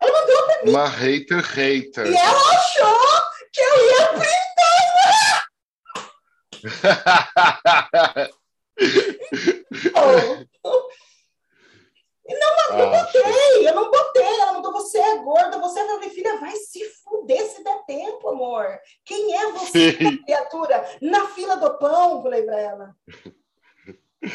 Ela 0.00 0.20
mandou 0.20 0.44
pra 0.44 0.62
mim. 0.64 0.70
Uma 0.70 0.88
hater 0.88 1.40
hater. 1.42 2.06
E 2.06 2.16
ela 2.16 2.50
achou 2.50 2.98
que 3.52 3.60
eu 3.60 3.90
ia 3.90 4.08
printar. 4.08 4.46
oh. 9.94 10.55
Não, 12.70 12.78
não 12.78 12.90
botei, 12.90 13.68
eu 13.68 13.74
não 13.74 13.90
botei. 13.90 14.40
Ela 14.40 14.52
mandou, 14.52 14.72
você 14.72 14.98
é 14.98 15.16
gorda, 15.18 15.58
você 15.58 15.80
é 15.80 15.84
minha 15.84 16.10
filha, 16.10 16.38
vai 16.38 16.54
se 16.56 16.84
fuder 17.02 17.46
se 17.46 17.62
der 17.62 17.84
tempo, 17.86 18.28
amor. 18.28 18.66
Quem 19.04 19.34
é 19.34 19.52
você, 19.52 19.92
criatura? 20.24 20.84
Na 21.00 21.26
fila 21.28 21.56
do 21.56 21.78
pão, 21.78 22.22
falei 22.22 22.42
pra 22.42 22.60
ela. 22.60 22.96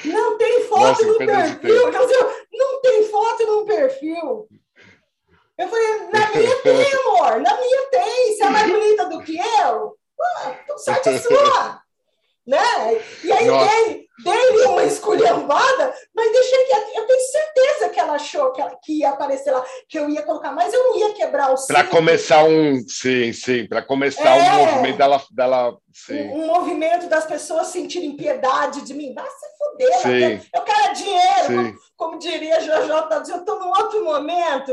Não 0.06 0.38
tem 0.38 0.64
foto 0.64 0.82
Nossa, 0.82 1.06
no 1.06 1.18
perfil. 1.18 1.92
Dizer, 1.92 2.46
não 2.54 2.82
tem 2.82 3.04
foto 3.10 3.46
no 3.46 3.66
perfil. 3.66 4.48
Eu 5.58 5.68
falei, 5.68 6.00
na 6.12 6.30
minha 6.32 6.56
tem, 6.64 6.94
amor, 6.94 7.42
na 7.42 7.56
minha 7.60 7.90
tem. 7.92 8.36
Se 8.36 8.44
é 8.44 8.50
mais 8.50 8.72
bonita 8.72 9.06
do 9.08 9.22
que 9.22 9.38
eu, 9.38 9.98
ah, 10.20 10.78
sorte 10.78 11.20
sua. 11.20 11.82
né? 12.48 12.58
E 13.24 13.32
aí 13.32 13.46
dei, 13.46 14.08
dei 14.24 14.66
uma 14.66 14.84
esculhambada, 14.84 15.94
mas 16.16 16.32
deixei 16.32 16.64
que 16.66 16.98
eu 16.98 17.08
tenho 17.08 17.22
certeza 17.22 17.90
que 17.90 18.00
ela 18.00 18.14
achou 18.14 18.52
que, 18.52 18.62
ela, 18.62 18.78
que 18.84 19.00
ia 19.00 19.10
aparecer 19.10 19.52
lá, 19.52 19.64
que 19.88 19.98
eu 19.98 20.10
ia 20.10 20.22
colocar, 20.24 20.52
mas 20.52 20.74
eu 20.74 20.84
não 20.84 20.98
ia 20.98 21.14
quebrar 21.14 21.54
o 21.54 21.68
Para 21.68 21.84
começar 21.84 22.44
um, 22.44 22.80
sim, 22.88 23.34
sim, 23.34 23.68
para 23.68 23.82
começar 23.82 24.38
é, 24.38 24.52
um 24.52 24.66
movimento 24.66 24.98
dela, 24.98 25.22
dela 25.32 25.78
sim. 25.94 26.22
Um, 26.30 26.44
um, 26.44 26.48
movimento 26.48 27.08
das 27.08 27.26
pessoas 27.26 27.68
sentirem 27.68 28.16
piedade 28.16 28.82
de 28.82 28.94
mim. 28.94 29.14
Vai 29.14 29.26
se 29.26 29.48
fuder, 29.58 30.00
sim. 30.00 30.50
eu 30.54 30.62
quero 30.62 30.94
dinheiro, 30.94 31.48
como, 31.48 31.76
como, 31.98 32.20
diria 32.20 32.62
Jojo, 32.62 33.08
tá 33.08 33.24
eu 33.28 33.38
estou 33.38 33.60
num 33.60 33.70
outro 33.70 34.04
momento, 34.04 34.72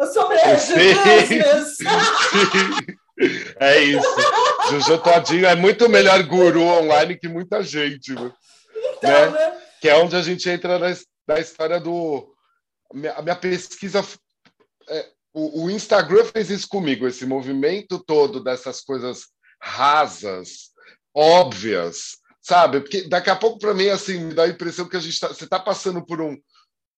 eu 0.00 0.06
sou 0.06 0.28
business. 0.28 1.78
É 3.58 3.80
isso. 3.80 4.08
Jojo 4.70 4.98
Todinho 4.98 5.46
é 5.46 5.56
muito 5.56 5.88
melhor 5.88 6.22
guru 6.22 6.62
online 6.62 7.18
que 7.18 7.26
muita 7.26 7.62
gente. 7.62 8.14
Né? 8.14 8.30
Então, 8.98 9.30
né? 9.32 9.50
né? 9.50 9.62
Que 9.80 9.88
é 9.88 9.96
onde 9.96 10.16
a 10.16 10.22
gente 10.22 10.48
entra 10.48 10.78
na, 10.78 10.94
na 11.26 11.40
história 11.40 11.80
do. 11.80 12.34
A 13.16 13.22
minha 13.22 13.36
pesquisa. 13.36 14.04
É, 14.88 15.10
o, 15.32 15.64
o 15.64 15.70
Instagram 15.70 16.24
fez 16.24 16.50
isso 16.50 16.68
comigo, 16.68 17.06
esse 17.06 17.26
movimento 17.26 18.02
todo 18.04 18.42
dessas 18.42 18.80
coisas 18.80 19.26
rasas, 19.60 20.70
óbvias, 21.14 22.18
sabe? 22.40 22.80
Porque 22.80 23.02
daqui 23.08 23.28
a 23.28 23.36
pouco, 23.36 23.58
para 23.58 23.74
mim, 23.74 23.88
assim, 23.88 24.18
me 24.18 24.34
dá 24.34 24.44
a 24.44 24.48
impressão 24.48 24.88
que 24.88 24.96
a 24.96 25.00
gente 25.00 25.20
tá, 25.20 25.28
você 25.28 25.44
está 25.44 25.60
passando 25.60 26.04
por 26.04 26.20
um. 26.20 26.36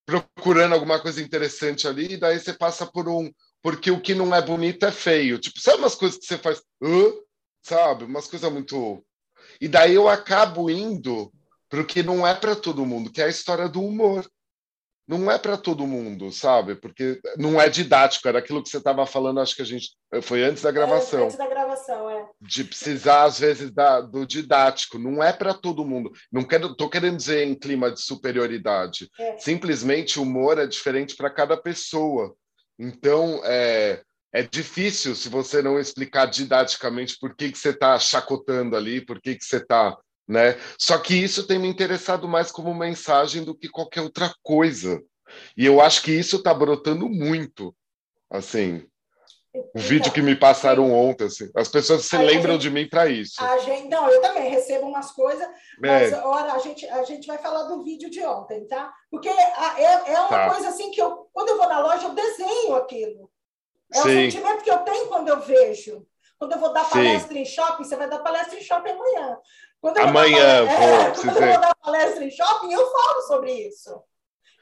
procurando 0.07 0.75
alguma 0.75 1.01
coisa 1.01 1.21
interessante 1.21 1.89
ali, 1.89 2.15
e 2.15 2.17
daí 2.17 2.39
você 2.39 2.53
passa 2.53 2.87
por 2.87 3.09
um 3.09 3.31
porque 3.63 3.91
o 3.91 4.01
que 4.01 4.15
não 4.15 4.35
é 4.35 4.41
bonito 4.41 4.87
é 4.87 4.93
feio. 4.93 5.39
Tipo, 5.39 5.61
sabe 5.61 5.79
umas 5.79 5.95
coisas 5.95 6.19
que 6.19 6.27
você 6.27 6.39
faz, 6.39 6.61
uh? 6.83 7.25
sabe? 7.63 8.05
Umas 8.05 8.27
coisas 8.27 8.51
muito. 8.51 9.05
E 9.61 9.69
daí 9.69 9.95
eu 9.95 10.09
acabo 10.09 10.71
indo 10.71 11.33
para 11.71 11.81
o 11.81 11.87
que 11.87 12.03
não 12.03 12.27
é 12.27 12.35
para 12.35 12.55
todo 12.55 12.85
mundo, 12.85 13.11
que 13.11 13.23
é 13.23 13.25
a 13.25 13.31
história 13.31 13.69
do 13.69 13.83
humor. 13.83 14.29
Não 15.09 15.29
é 15.29 15.37
para 15.37 15.57
todo 15.57 15.89
mundo, 15.89 16.31
sabe? 16.31 16.77
Porque 16.77 17.21
não 17.37 17.61
é 17.61 17.69
didático, 17.69 18.29
era 18.29 18.39
aquilo 18.39 18.63
que 18.63 18.69
você 18.69 18.77
estava 18.77 19.05
falando, 19.07 19.41
acho 19.41 19.57
que 19.57 19.63
a 19.63 19.65
gente. 19.65 19.97
Foi 20.23 20.45
antes 20.45 20.63
da 20.63 20.71
gravação. 20.71 21.23
É, 21.23 21.25
antes 21.25 21.37
da 21.37 21.49
gravação, 21.49 22.11
é. 22.11 22.29
De 22.41 22.63
precisar, 22.63 23.25
às 23.25 23.41
vezes, 23.41 23.73
da, 23.73 24.01
do 24.01 24.25
didático. 24.25 25.01
Não 25.01 25.21
é 25.21 25.33
para 25.33 25.53
todo 25.53 25.85
mundo. 25.85 26.13
Não 26.31 26.45
quero, 26.45 26.77
tô 26.77 26.89
querendo 26.89 27.17
dizer 27.17 27.45
em 27.45 27.57
clima 27.57 27.91
de 27.91 28.01
superioridade. 28.01 29.11
É. 29.19 29.37
Simplesmente 29.39 30.21
o 30.21 30.23
humor 30.23 30.59
é 30.59 30.67
diferente 30.67 31.17
para 31.17 31.29
cada 31.29 31.57
pessoa. 31.57 32.33
Então, 32.79 33.41
é, 33.45 34.03
é 34.33 34.43
difícil 34.45 35.17
se 35.17 35.29
você 35.29 35.61
não 35.61 35.79
explicar 35.79 36.27
didaticamente 36.27 37.17
por 37.19 37.35
que, 37.35 37.51
que 37.51 37.59
você 37.59 37.71
está 37.71 37.99
chacotando 37.99 38.77
ali, 38.77 39.05
por 39.05 39.21
que, 39.21 39.35
que 39.35 39.45
você 39.45 39.57
está. 39.57 39.99
Né? 40.31 40.57
Só 40.79 40.97
que 40.97 41.13
isso 41.13 41.45
tem 41.45 41.59
me 41.59 41.67
interessado 41.67 42.29
mais 42.29 42.53
como 42.53 42.73
mensagem 42.73 43.43
do 43.43 43.53
que 43.53 43.69
qualquer 43.69 44.03
outra 44.03 44.33
coisa. 44.45 45.03
E 45.57 45.67
eu 45.67 45.81
acho 45.81 46.03
que 46.03 46.13
isso 46.13 46.37
está 46.37 46.55
brotando 46.55 47.09
muito. 47.09 47.75
Assim, 48.31 48.87
o 49.53 49.59
então, 49.59 49.83
vídeo 49.83 50.13
que 50.13 50.23
me 50.23 50.37
passaram 50.37 50.93
ontem, 50.93 51.25
assim, 51.25 51.51
as 51.57 51.67
pessoas 51.67 52.05
se 52.05 52.17
lembram 52.17 52.53
gente, 52.53 52.63
de 52.63 52.71
mim 52.71 52.89
para 52.89 53.09
isso. 53.09 53.43
A 53.43 53.59
gente, 53.59 53.89
não, 53.89 54.09
eu 54.09 54.21
também 54.21 54.49
recebo 54.49 54.87
umas 54.87 55.11
coisas, 55.11 55.45
mas 55.81 56.13
é. 56.13 56.23
ora, 56.25 56.53
a 56.53 56.59
gente, 56.61 56.87
a 56.89 57.03
gente 57.03 57.27
vai 57.27 57.39
falar 57.39 57.65
do 57.65 57.83
vídeo 57.83 58.09
de 58.09 58.23
ontem, 58.25 58.65
tá? 58.69 58.93
Porque 59.11 59.29
é, 59.29 59.83
é 60.13 60.21
uma 60.21 60.29
tá. 60.29 60.51
coisa 60.51 60.69
assim 60.69 60.93
que 60.93 61.03
eu, 61.03 61.29
quando 61.33 61.49
eu 61.49 61.57
vou 61.57 61.69
na 61.69 61.81
loja, 61.81 62.07
eu 62.07 62.15
desenho 62.15 62.77
aquilo. 62.77 63.29
É 63.93 63.97
Sim. 63.97 64.01
o 64.03 64.13
sentimento 64.13 64.63
que 64.63 64.71
eu 64.71 64.79
tenho 64.79 65.09
quando 65.09 65.27
eu 65.27 65.41
vejo. 65.41 66.07
Quando 66.39 66.53
eu 66.53 66.59
vou 66.59 66.73
dar 66.73 66.89
palestra 66.89 67.35
Sim. 67.35 67.41
em 67.41 67.45
shopping, 67.45 67.85
você 67.85 67.97
vai 67.97 68.09
dar 68.09 68.21
palestra 68.21 68.57
em 68.59 68.63
shopping 68.63 68.93
amanhã. 68.93 69.37
Quando 69.81 69.99
amanhã, 69.99 70.65
vou, 70.65 70.75
é, 70.75 71.11
quando 71.15 71.43
eu 71.43 71.53
vou 71.53 71.61
dar 71.61 71.75
palestra 71.77 72.25
em 72.25 72.31
shopping, 72.31 72.73
eu 72.73 72.91
falo 72.91 73.23
sobre 73.23 73.53
isso. 73.53 74.03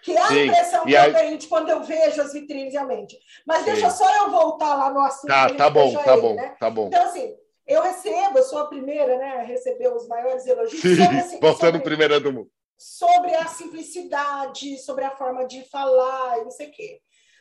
Que 0.03 0.17
é 0.17 0.21
a 0.21 0.29
Sim. 0.29 0.45
impressão 0.45 0.85
que 0.85 0.93
eu 0.93 1.13
tenho 1.13 1.39
de 1.39 1.47
quando 1.49 1.69
eu 1.71 1.83
vejo 1.83 2.23
as 2.23 2.33
vitrines 2.33 2.73
realmente. 2.73 3.19
Mas 3.45 3.59
Sim. 3.59 3.73
deixa 3.73 3.91
só 3.91 4.09
eu 4.25 4.31
voltar 4.31 4.77
lá 4.77 4.91
no 4.91 5.01
assunto. 5.01 5.27
Tá, 5.27 5.53
tá 5.53 5.69
bom, 5.69 5.93
tá 5.93 6.13
ele, 6.13 6.23
bom, 6.23 6.35
né? 6.35 6.57
tá 6.61 6.71
bom. 6.71 6.87
Então, 6.87 7.03
assim, 7.03 7.37
eu 7.67 7.83
recebo, 7.83 8.39
eu 8.39 8.45
sou 8.45 8.61
a 8.61 8.67
primeira 8.69 9.19
né, 9.19 9.39
a 9.39 9.43
receber 9.43 9.93
os 9.93 10.07
maiores 10.07 10.47
elogios. 10.47 10.81
Sim, 10.81 10.97
sobre, 10.97 11.19
assim, 11.19 11.41
voltando 11.41 11.75
sobre, 11.75 11.81
primeira 11.81 12.21
do 12.21 12.33
mundo. 12.33 12.51
Sobre 12.77 13.35
a 13.35 13.47
simplicidade, 13.47 14.79
sobre 14.79 15.05
a 15.05 15.17
forma 15.17 15.45
de 15.47 15.69
falar, 15.69 16.39
não 16.39 16.51
sei 16.51 16.69
o 16.69 16.71
quê. 16.71 17.01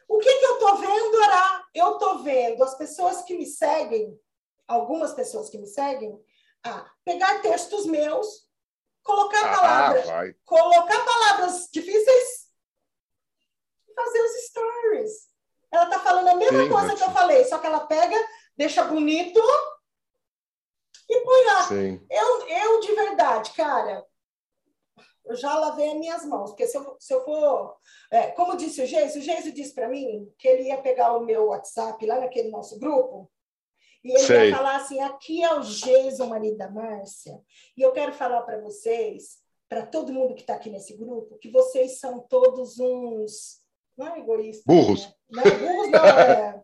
O 0.09 0.17
que, 0.17 0.33
que 0.33 0.45
eu 0.45 0.53
estou 0.53 0.77
vendo, 0.77 1.23
Ará? 1.23 1.63
Eu 1.75 1.93
estou 1.93 2.23
vendo 2.23 2.63
as 2.63 2.75
pessoas 2.75 3.21
que 3.21 3.37
me 3.37 3.45
seguem, 3.45 4.17
algumas 4.67 5.13
pessoas 5.13 5.49
que 5.49 5.57
me 5.57 5.67
seguem, 5.67 6.17
ah, 6.65 6.89
pegar 7.05 7.41
textos 7.41 7.85
meus, 7.85 8.47
colocar 9.03 9.45
ah, 9.45 9.55
palavras, 9.55 10.35
colocar 10.45 11.05
palavras 11.05 11.69
difíceis 11.71 12.47
fazer 13.97 14.21
os 14.21 14.45
stories. 14.45 15.27
Ela 15.71 15.83
está 15.85 15.99
falando 15.99 16.29
a 16.29 16.35
mesma 16.35 16.63
Sim, 16.63 16.69
coisa 16.69 16.95
que 16.95 17.03
eu 17.03 17.11
falei, 17.11 17.43
só 17.45 17.57
que 17.57 17.65
ela 17.65 17.87
pega, 17.87 18.15
deixa 18.55 18.83
bonito 18.83 19.41
e 21.09 21.19
põe 21.21 21.45
lá. 21.45 21.63
Sim. 21.63 22.05
Eu, 22.09 22.47
eu, 22.47 22.79
de 22.79 22.93
verdade, 22.93 23.51
cara, 23.51 24.05
eu 25.25 25.35
já 25.35 25.57
lavei 25.57 25.89
as 25.89 25.97
minhas 25.97 26.25
mãos, 26.25 26.51
porque 26.51 26.67
se 26.67 26.77
eu, 26.77 26.95
se 26.99 27.13
eu 27.13 27.23
for. 27.25 27.75
É, 28.11 28.27
como 28.31 28.55
disse 28.55 28.81
o 28.81 28.85
Geiso, 28.85 29.19
o 29.19 29.21
Geiso 29.21 29.51
disse 29.51 29.73
para 29.73 29.89
mim 29.89 30.31
que 30.37 30.47
ele 30.47 30.63
ia 30.63 30.81
pegar 30.81 31.17
o 31.17 31.25
meu 31.25 31.47
WhatsApp 31.47 32.05
lá 32.05 32.19
naquele 32.19 32.49
nosso 32.49 32.79
grupo. 32.79 33.29
E 34.07 34.11
ele 34.11 34.19
Sei. 34.19 34.49
ia 34.49 34.55
falar 34.55 34.77
assim: 34.77 35.01
aqui 35.01 35.43
é 35.43 35.53
o 35.53 35.61
Geiso, 35.61 36.25
marido 36.27 36.57
da 36.57 36.69
Márcia, 36.69 37.37
e 37.75 37.81
eu 37.81 37.91
quero 37.91 38.13
falar 38.13 38.41
para 38.43 38.61
vocês, 38.61 39.39
para 39.67 39.85
todo 39.85 40.13
mundo 40.13 40.33
que 40.33 40.41
está 40.41 40.53
aqui 40.53 40.69
nesse 40.69 40.95
grupo, 40.95 41.37
que 41.37 41.51
vocês 41.51 41.99
são 41.99 42.21
todos 42.21 42.79
uns 42.79 43.61
não 43.97 44.15
é 44.15 44.19
egoísta. 44.19 44.63
Burros. 44.65 45.13
Né? 45.29 45.41
Não, 45.43 45.43
é 45.43 45.55
burros 45.57 45.91
não, 45.91 46.05
é. 46.05 46.61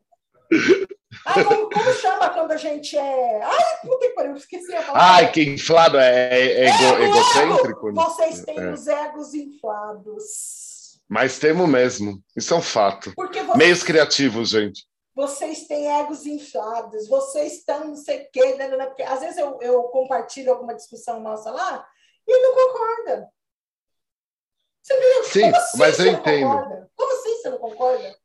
Ai, 1.25 1.43
como, 1.43 1.69
como, 1.69 1.93
chama 1.95 2.29
quando 2.29 2.51
a 2.51 2.57
gente 2.57 2.97
é. 2.97 3.43
Ai, 3.43 3.81
puta 3.81 4.07
que 4.07 4.13
pariu, 4.13 4.35
esqueci 4.35 4.73
a 4.73 4.81
palavra. 4.81 5.01
Ai, 5.01 5.31
que 5.31 5.41
inflado, 5.43 5.97
é, 5.97 6.39
é, 6.39 6.65
ego, 6.67 6.83
é 6.95 7.05
egocêntrico. 7.09 7.91
Né? 7.91 8.03
Vocês 8.03 8.45
têm 8.45 8.57
é. 8.57 8.71
os 8.71 8.87
egos 8.87 9.33
inflados. 9.33 11.01
Mas 11.09 11.39
temos 11.39 11.67
mesmo, 11.67 12.23
isso 12.37 12.53
é 12.53 12.57
um 12.57 12.61
fato. 12.61 13.13
Meios 13.57 13.83
criativos, 13.83 14.51
gente. 14.51 14.85
Vocês 15.15 15.67
têm 15.67 15.87
egos 15.99 16.25
inflados, 16.25 17.07
vocês 17.07 17.53
estão 17.53 17.85
não 17.85 17.95
sei 17.95 18.23
o 18.23 18.31
quê, 18.31 18.55
né, 18.55 18.67
né, 18.67 18.77
né? 18.77 18.85
porque 18.87 19.03
às 19.03 19.19
vezes 19.19 19.37
eu, 19.37 19.59
eu 19.61 19.83
compartilho 19.83 20.51
alguma 20.51 20.73
discussão 20.73 21.19
nossa 21.19 21.51
lá 21.51 21.87
e 22.27 22.31
ele 22.31 22.41
não 22.41 22.55
concorda. 22.55 23.29
Você 24.81 24.99
viu? 24.99 25.23
Sim, 25.25 25.55
assim 25.55 25.77
mas 25.77 25.99
eu 25.99 26.07
entendo. 26.07 26.49
Concorda? 26.49 26.91
Como 26.95 27.13
assim 27.13 27.35
você 27.35 27.49
não 27.49 27.57
concorda? 27.59 28.17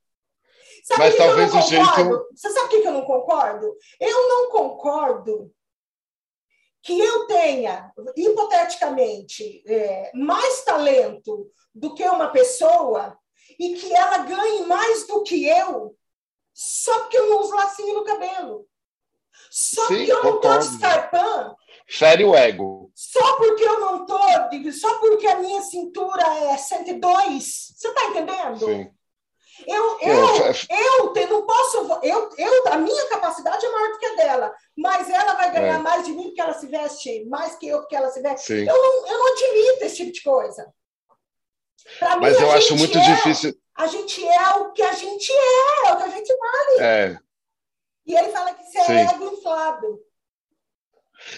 Sabe 0.85 1.01
mas 1.01 1.17
talvez 1.17 1.55
o 1.55 1.61
jeito. 1.61 2.29
Você 2.35 2.51
sabe 2.51 2.67
o 2.67 2.69
que 2.69 2.89
eu 2.89 2.93
não 2.93 3.05
concordo? 3.05 3.77
Eu 4.01 4.29
não 4.29 4.51
concordo 4.51 5.53
que 6.83 6.99
eu 6.99 7.27
tenha, 7.27 7.93
hipoteticamente, 8.17 9.63
é, 9.67 10.11
mais 10.15 10.65
talento 10.65 11.51
do 11.75 11.95
que 11.95 12.03
uma 12.05 12.31
pessoa 12.31 13.19
e 13.59 13.75
que 13.75 13.93
ela 13.93 14.19
ganhe 14.19 14.65
mais 14.65 15.07
do 15.07 15.23
que 15.23 15.47
eu 15.47 15.98
só 16.61 16.99
porque 17.03 17.17
eu 17.17 17.31
não 17.31 17.41
uso 17.41 17.55
lacinho 17.55 17.95
no 17.95 18.03
cabelo. 18.03 18.67
Só 19.49 19.87
Sim, 19.87 19.99
porque 19.99 20.13
eu 20.13 20.25
não 20.25 20.35
estou 20.35 20.59
de 20.59 20.65
escarpão 20.65 21.57
Fere 21.89 22.25
o 22.25 22.35
ego. 22.35 22.91
Só 22.95 23.37
porque 23.37 23.63
eu 23.63 23.79
não 23.79 24.05
tô, 24.05 24.19
só 24.73 24.99
porque 24.99 25.27
a 25.27 25.39
minha 25.39 25.63
cintura 25.63 26.23
é 26.51 26.57
102, 26.57 27.75
você 27.77 27.95
tá 27.95 28.05
entendendo? 28.07 28.59
Sim. 28.59 28.91
Eu, 29.67 29.99
eu, 30.01 30.15
eu, 30.15 31.15
eu 31.15 31.29
não 31.29 31.47
posso, 31.47 31.79
eu, 32.03 32.31
eu, 32.37 32.69
a 32.69 32.77
minha 32.77 33.09
capacidade 33.09 33.65
é 33.65 33.71
maior 33.71 33.93
do 33.93 33.99
que 33.99 34.07
a 34.07 34.15
dela, 34.17 34.55
mas 34.77 35.09
ela 35.11 35.35
vai 35.35 35.53
ganhar 35.53 35.79
é. 35.79 35.83
mais 35.83 36.05
de 36.05 36.13
mim 36.13 36.25
porque 36.25 36.41
ela 36.41 36.55
se 36.55 36.67
veste 36.67 37.25
mais 37.25 37.57
que 37.57 37.69
eu 37.69 37.81
porque 37.81 37.97
ela 37.97 38.11
se 38.11 38.21
veste. 38.21 38.47
Sim. 38.47 38.69
Eu 38.69 38.77
não, 38.77 39.07
eu 39.09 39.19
não 39.19 39.33
admito 39.33 39.85
esse 39.85 39.97
tipo 39.97 40.13
de 40.13 40.23
coisa. 40.23 40.73
Mas 42.21 42.37
mim, 42.37 42.43
eu 42.43 42.51
acho 42.53 42.77
muito 42.77 42.99
é, 42.99 43.15
difícil. 43.15 43.55
A 43.79 43.87
gente 43.87 44.27
é 44.27 44.51
o 44.57 44.73
que 44.73 44.83
a 44.83 44.93
gente 44.93 45.31
é, 45.33 45.89
é 45.89 45.93
o 45.93 45.97
que 45.97 46.03
a 46.03 46.09
gente 46.09 46.37
vale. 46.37 46.81
É. 46.81 47.19
E 48.05 48.17
ele 48.17 48.29
fala 48.31 48.53
que 48.53 48.63
isso 48.65 48.91
é 48.91 49.03
ego 49.03 49.25
inflado. 49.33 50.01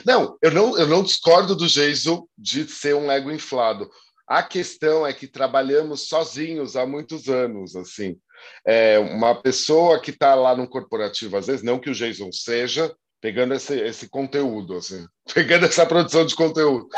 Não, 0.07 0.39
eu 0.41 0.51
não, 0.51 0.79
eu 0.79 0.87
não 0.87 1.03
discordo 1.03 1.55
do 1.55 1.67
Jason 1.67 2.27
de 2.39 2.67
ser 2.67 2.95
um 2.95 3.11
ego 3.11 3.31
inflado. 3.31 3.91
A 4.27 4.43
questão 4.43 5.07
é 5.07 5.13
que 5.13 5.27
trabalhamos 5.27 6.09
sozinhos 6.09 6.77
há 6.77 6.87
muitos 6.87 7.29
anos, 7.29 7.77
assim. 7.77 8.17
É 8.67 8.99
uma 8.99 9.35
pessoa 9.35 10.01
que 10.01 10.11
está 10.11 10.35
lá 10.35 10.57
no 10.57 10.67
corporativo, 10.67 11.37
às 11.37 11.47
vezes, 11.47 11.63
não 11.63 11.79
que 11.79 11.91
o 11.91 11.95
Jason 11.95 12.33
seja, 12.33 12.95
pegando 13.21 13.53
esse, 13.53 13.79
esse 13.79 14.09
conteúdo, 14.09 14.77
assim, 14.77 15.05
pegando 15.35 15.67
essa 15.67 15.85
produção 15.85 16.25
de 16.25 16.35
conteúdo. 16.35 16.89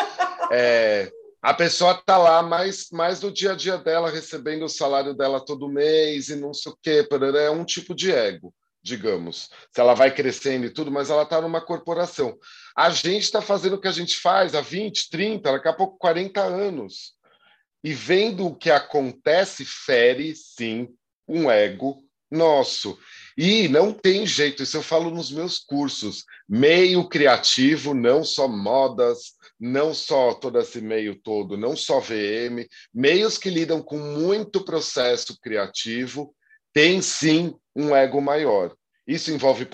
É, 0.52 1.10
a 1.42 1.52
pessoa 1.52 1.92
está 1.92 2.16
lá 2.16 2.40
mais, 2.40 2.88
mais 2.92 3.20
no 3.20 3.32
dia 3.32 3.50
a 3.50 3.56
dia 3.56 3.76
dela, 3.76 4.08
recebendo 4.08 4.64
o 4.64 4.68
salário 4.68 5.12
dela 5.12 5.44
todo 5.44 5.68
mês 5.68 6.28
e 6.28 6.36
não 6.36 6.54
sei 6.54 6.70
o 6.70 6.78
quê, 6.80 7.04
é 7.36 7.50
um 7.50 7.64
tipo 7.64 7.96
de 7.96 8.12
ego, 8.12 8.54
digamos. 8.80 9.50
Se 9.72 9.80
ela 9.80 9.92
vai 9.92 10.14
crescendo 10.14 10.66
e 10.66 10.70
tudo, 10.70 10.92
mas 10.92 11.10
ela 11.10 11.24
está 11.24 11.40
numa 11.40 11.60
corporação. 11.60 12.38
A 12.76 12.90
gente 12.90 13.24
está 13.24 13.42
fazendo 13.42 13.74
o 13.74 13.80
que 13.80 13.88
a 13.88 13.92
gente 13.92 14.20
faz 14.20 14.54
há 14.54 14.60
20, 14.60 15.10
30, 15.10 15.50
daqui 15.50 15.66
a 15.66 15.72
pouco 15.72 15.98
40 15.98 16.40
anos. 16.40 17.14
E 17.82 17.92
vendo 17.92 18.46
o 18.46 18.54
que 18.54 18.70
acontece, 18.70 19.64
fere, 19.64 20.36
sim, 20.36 20.90
um 21.26 21.50
ego 21.50 22.04
nosso. 22.30 22.96
E 23.36 23.68
não 23.68 23.92
tem 23.92 24.26
jeito, 24.26 24.62
isso 24.62 24.76
eu 24.76 24.82
falo 24.82 25.10
nos 25.10 25.30
meus 25.30 25.58
cursos. 25.58 26.24
Meio 26.48 27.08
criativo, 27.08 27.94
não 27.94 28.24
só 28.24 28.46
modas, 28.46 29.34
não 29.58 29.94
só 29.94 30.34
todo 30.34 30.58
esse 30.58 30.80
meio 30.80 31.14
todo, 31.14 31.56
não 31.56 31.76
só 31.76 32.00
VM, 32.00 32.66
meios 32.92 33.38
que 33.38 33.48
lidam 33.48 33.82
com 33.82 33.98
muito 33.98 34.64
processo 34.64 35.38
criativo, 35.40 36.34
tem 36.72 37.00
sim 37.00 37.54
um 37.74 37.94
ego 37.94 38.20
maior. 38.20 38.74
Isso 39.12 39.30
envolve 39.30 39.68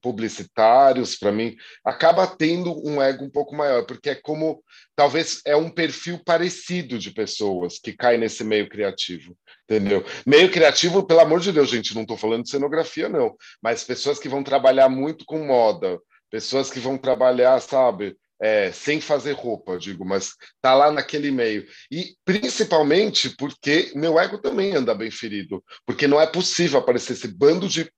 publicitários, 0.00 1.16
para 1.16 1.32
mim, 1.32 1.56
acaba 1.84 2.24
tendo 2.24 2.72
um 2.88 3.02
ego 3.02 3.24
um 3.24 3.30
pouco 3.30 3.52
maior, 3.52 3.84
porque 3.84 4.10
é 4.10 4.14
como, 4.14 4.62
talvez, 4.94 5.40
é 5.44 5.56
um 5.56 5.68
perfil 5.68 6.20
parecido 6.24 6.96
de 6.96 7.10
pessoas 7.10 7.80
que 7.80 7.92
cai 7.92 8.16
nesse 8.16 8.44
meio 8.44 8.68
criativo, 8.68 9.36
entendeu? 9.68 10.04
Meio 10.24 10.52
criativo, 10.52 11.04
pelo 11.04 11.18
amor 11.18 11.40
de 11.40 11.50
Deus, 11.50 11.68
gente, 11.68 11.96
não 11.96 12.02
estou 12.02 12.16
falando 12.16 12.44
de 12.44 12.50
cenografia, 12.50 13.08
não, 13.08 13.34
mas 13.60 13.82
pessoas 13.82 14.20
que 14.20 14.28
vão 14.28 14.44
trabalhar 14.44 14.88
muito 14.88 15.24
com 15.24 15.44
moda, 15.44 15.98
pessoas 16.30 16.70
que 16.70 16.78
vão 16.78 16.96
trabalhar, 16.96 17.60
sabe, 17.60 18.16
é, 18.40 18.70
sem 18.70 19.00
fazer 19.00 19.32
roupa, 19.32 19.76
digo, 19.76 20.04
mas 20.04 20.34
tá 20.60 20.74
lá 20.74 20.92
naquele 20.92 21.32
meio. 21.32 21.66
E 21.90 22.14
principalmente 22.24 23.34
porque 23.36 23.90
meu 23.96 24.16
ego 24.16 24.38
também 24.38 24.76
anda 24.76 24.94
bem 24.94 25.10
ferido, 25.10 25.60
porque 25.84 26.06
não 26.06 26.20
é 26.20 26.26
possível 26.26 26.78
aparecer 26.78 27.14
esse 27.14 27.26
bando 27.26 27.68
de 27.68 27.90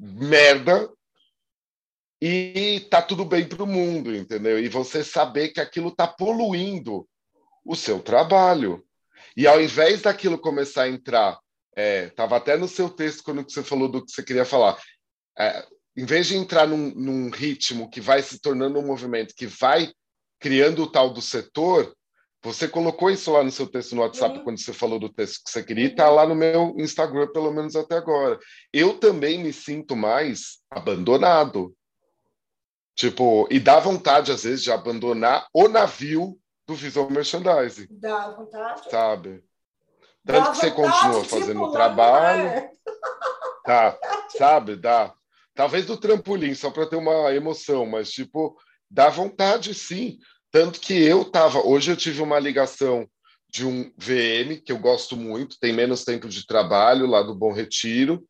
merda 0.00 0.90
e 2.22 2.86
tá 2.90 3.02
tudo 3.02 3.24
bem 3.24 3.46
para 3.46 3.62
o 3.62 3.66
mundo, 3.66 4.14
entendeu? 4.14 4.58
E 4.58 4.68
você 4.68 5.04
saber 5.04 5.50
que 5.50 5.60
aquilo 5.60 5.90
tá 5.90 6.06
poluindo 6.06 7.06
o 7.64 7.76
seu 7.76 8.00
trabalho. 8.00 8.82
E 9.36 9.46
ao 9.46 9.60
invés 9.60 10.02
daquilo 10.02 10.38
começar 10.38 10.84
a 10.84 10.88
entrar, 10.88 11.38
é, 11.76 12.08
tava 12.08 12.36
até 12.36 12.56
no 12.56 12.66
seu 12.66 12.88
texto 12.88 13.22
quando 13.22 13.42
você 13.42 13.62
falou 13.62 13.88
do 13.88 14.04
que 14.04 14.10
você 14.10 14.22
queria 14.22 14.44
falar, 14.44 14.78
é, 15.38 15.66
em 15.96 16.04
vez 16.04 16.26
de 16.28 16.36
entrar 16.36 16.66
num, 16.66 16.94
num 16.94 17.30
ritmo 17.30 17.90
que 17.90 18.00
vai 18.00 18.22
se 18.22 18.40
tornando 18.40 18.78
um 18.78 18.86
movimento 18.86 19.34
que 19.34 19.46
vai 19.46 19.92
criando 20.38 20.82
o 20.82 20.90
tal 20.90 21.10
do 21.10 21.20
setor, 21.20 21.94
você 22.42 22.66
colocou 22.66 23.10
isso 23.10 23.30
lá 23.30 23.44
no 23.44 23.50
seu 23.50 23.66
texto 23.66 23.94
no 23.94 24.02
WhatsApp 24.02 24.38
uhum. 24.38 24.44
quando 24.44 24.60
você 24.60 24.72
falou 24.72 24.98
do 24.98 25.08
texto 25.08 25.44
que 25.44 25.50
você 25.50 25.62
queria, 25.62 25.84
e 25.84 25.88
está 25.88 26.08
lá 26.08 26.26
no 26.26 26.34
meu 26.34 26.74
Instagram, 26.78 27.28
pelo 27.32 27.52
menos 27.52 27.76
até 27.76 27.96
agora. 27.96 28.38
Eu 28.72 28.98
também 28.98 29.38
me 29.38 29.52
sinto 29.52 29.94
mais 29.94 30.58
abandonado. 30.70 31.74
Tipo, 32.94 33.46
e 33.50 33.60
dá 33.60 33.78
vontade, 33.78 34.32
às 34.32 34.44
vezes, 34.44 34.62
de 34.62 34.72
abandonar 34.72 35.46
o 35.52 35.68
navio 35.68 36.38
do 36.66 36.74
Visual 36.74 37.10
Merchandising. 37.10 37.86
Dá 37.90 38.30
vontade. 38.30 38.90
Sabe? 38.90 39.44
Tanto 40.24 40.44
dá 40.44 40.50
que 40.50 40.56
você 40.56 40.70
continua 40.70 41.24
fazendo 41.24 41.62
o 41.62 41.72
trabalho. 41.72 42.70
Tá, 43.62 43.96
sabe? 44.38 44.74
Dá. 44.74 45.14
Talvez 45.54 45.84
do 45.84 45.96
trampolim, 45.96 46.54
só 46.54 46.70
para 46.70 46.86
ter 46.86 46.96
uma 46.96 47.32
emoção, 47.34 47.84
mas, 47.84 48.10
tipo, 48.10 48.56
dá 48.90 49.10
vontade 49.10 49.74
sim. 49.74 50.18
Tanto 50.50 50.80
que 50.80 50.94
eu 50.94 51.22
estava. 51.22 51.64
Hoje 51.64 51.92
eu 51.92 51.96
tive 51.96 52.22
uma 52.22 52.38
ligação 52.38 53.08
de 53.48 53.64
um 53.64 53.92
VM, 53.96 54.60
que 54.64 54.72
eu 54.72 54.78
gosto 54.78 55.16
muito, 55.16 55.58
tem 55.58 55.72
menos 55.72 56.04
tempo 56.04 56.28
de 56.28 56.46
trabalho, 56.46 57.06
lá 57.06 57.22
do 57.22 57.34
Bom 57.34 57.52
Retiro, 57.52 58.24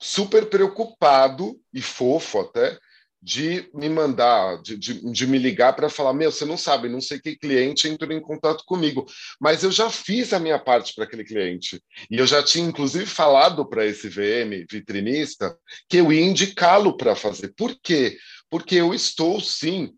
super 0.00 0.46
preocupado 0.46 1.58
e 1.72 1.80
fofo 1.80 2.40
até, 2.40 2.78
de 3.20 3.68
me 3.74 3.88
mandar, 3.88 4.62
de, 4.62 4.76
de, 4.76 5.10
de 5.10 5.26
me 5.26 5.38
ligar 5.38 5.74
para 5.74 5.90
falar: 5.90 6.12
Meu, 6.12 6.30
você 6.30 6.44
não 6.44 6.56
sabe, 6.56 6.88
não 6.88 7.00
sei 7.00 7.18
que 7.18 7.36
cliente 7.36 7.88
entrou 7.88 8.12
em 8.12 8.20
contato 8.20 8.62
comigo, 8.64 9.06
mas 9.40 9.64
eu 9.64 9.72
já 9.72 9.90
fiz 9.90 10.32
a 10.32 10.38
minha 10.38 10.58
parte 10.58 10.94
para 10.94 11.04
aquele 11.04 11.24
cliente. 11.24 11.82
E 12.10 12.16
eu 12.16 12.26
já 12.26 12.42
tinha, 12.42 12.66
inclusive, 12.66 13.06
falado 13.06 13.68
para 13.68 13.84
esse 13.84 14.08
VM 14.08 14.64
vitrinista 14.70 15.56
que 15.88 15.96
eu 15.96 16.12
ia 16.12 16.20
indicá-lo 16.20 16.96
para 16.96 17.16
fazer. 17.16 17.52
Por 17.56 17.76
quê? 17.82 18.16
Porque 18.48 18.76
eu 18.76 18.94
estou, 18.94 19.40
sim, 19.40 19.92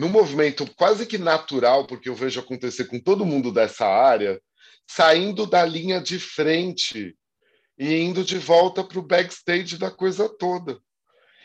num 0.00 0.08
movimento 0.08 0.66
quase 0.76 1.04
que 1.04 1.18
natural, 1.18 1.86
porque 1.86 2.08
eu 2.08 2.14
vejo 2.14 2.40
acontecer 2.40 2.86
com 2.86 2.98
todo 2.98 3.26
mundo 3.26 3.52
dessa 3.52 3.86
área, 3.86 4.40
saindo 4.88 5.44
da 5.44 5.62
linha 5.62 6.00
de 6.00 6.18
frente 6.18 7.14
e 7.78 7.96
indo 7.96 8.24
de 8.24 8.38
volta 8.38 8.82
para 8.82 8.98
o 8.98 9.06
backstage 9.06 9.76
da 9.76 9.90
coisa 9.90 10.26
toda. 10.26 10.78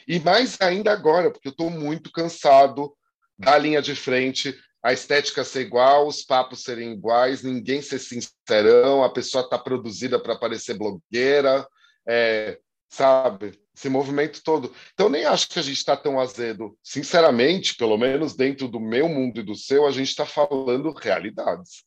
E 0.07 0.21
mais 0.21 0.55
ainda 0.61 0.93
agora, 0.93 1.29
porque 1.29 1.49
eu 1.49 1.51
estou 1.51 1.69
muito 1.69 2.09
cansado 2.13 2.95
da 3.37 3.57
linha 3.57 3.81
de 3.81 3.93
frente, 3.93 4.57
a 4.81 4.93
estética 4.93 5.43
ser 5.43 5.63
igual, 5.63 6.07
os 6.07 6.23
papos 6.23 6.63
serem 6.63 6.93
iguais, 6.93 7.43
ninguém 7.43 7.81
ser 7.81 7.99
sincerão, 7.99 9.03
a 9.03 9.11
pessoa 9.11 9.43
está 9.43 9.59
produzida 9.59 10.17
para 10.17 10.37
parecer 10.37 10.77
blogueira, 10.77 11.67
é, 12.07 12.57
sabe? 12.87 13.59
esse 13.75 13.89
movimento 13.89 14.41
todo. 14.41 14.73
Então, 14.93 15.09
nem 15.09 15.25
acho 15.25 15.49
que 15.49 15.59
a 15.59 15.61
gente 15.61 15.77
está 15.77 15.97
tão 15.97 16.19
azedo. 16.19 16.77
Sinceramente, 16.81 17.75
pelo 17.75 17.97
menos 17.97 18.35
dentro 18.35 18.67
do 18.67 18.79
meu 18.79 19.09
mundo 19.09 19.39
e 19.39 19.43
do 19.43 19.53
seu, 19.53 19.85
a 19.85 19.91
gente 19.91 20.09
está 20.09 20.25
falando 20.25 20.93
realidades. 20.93 21.83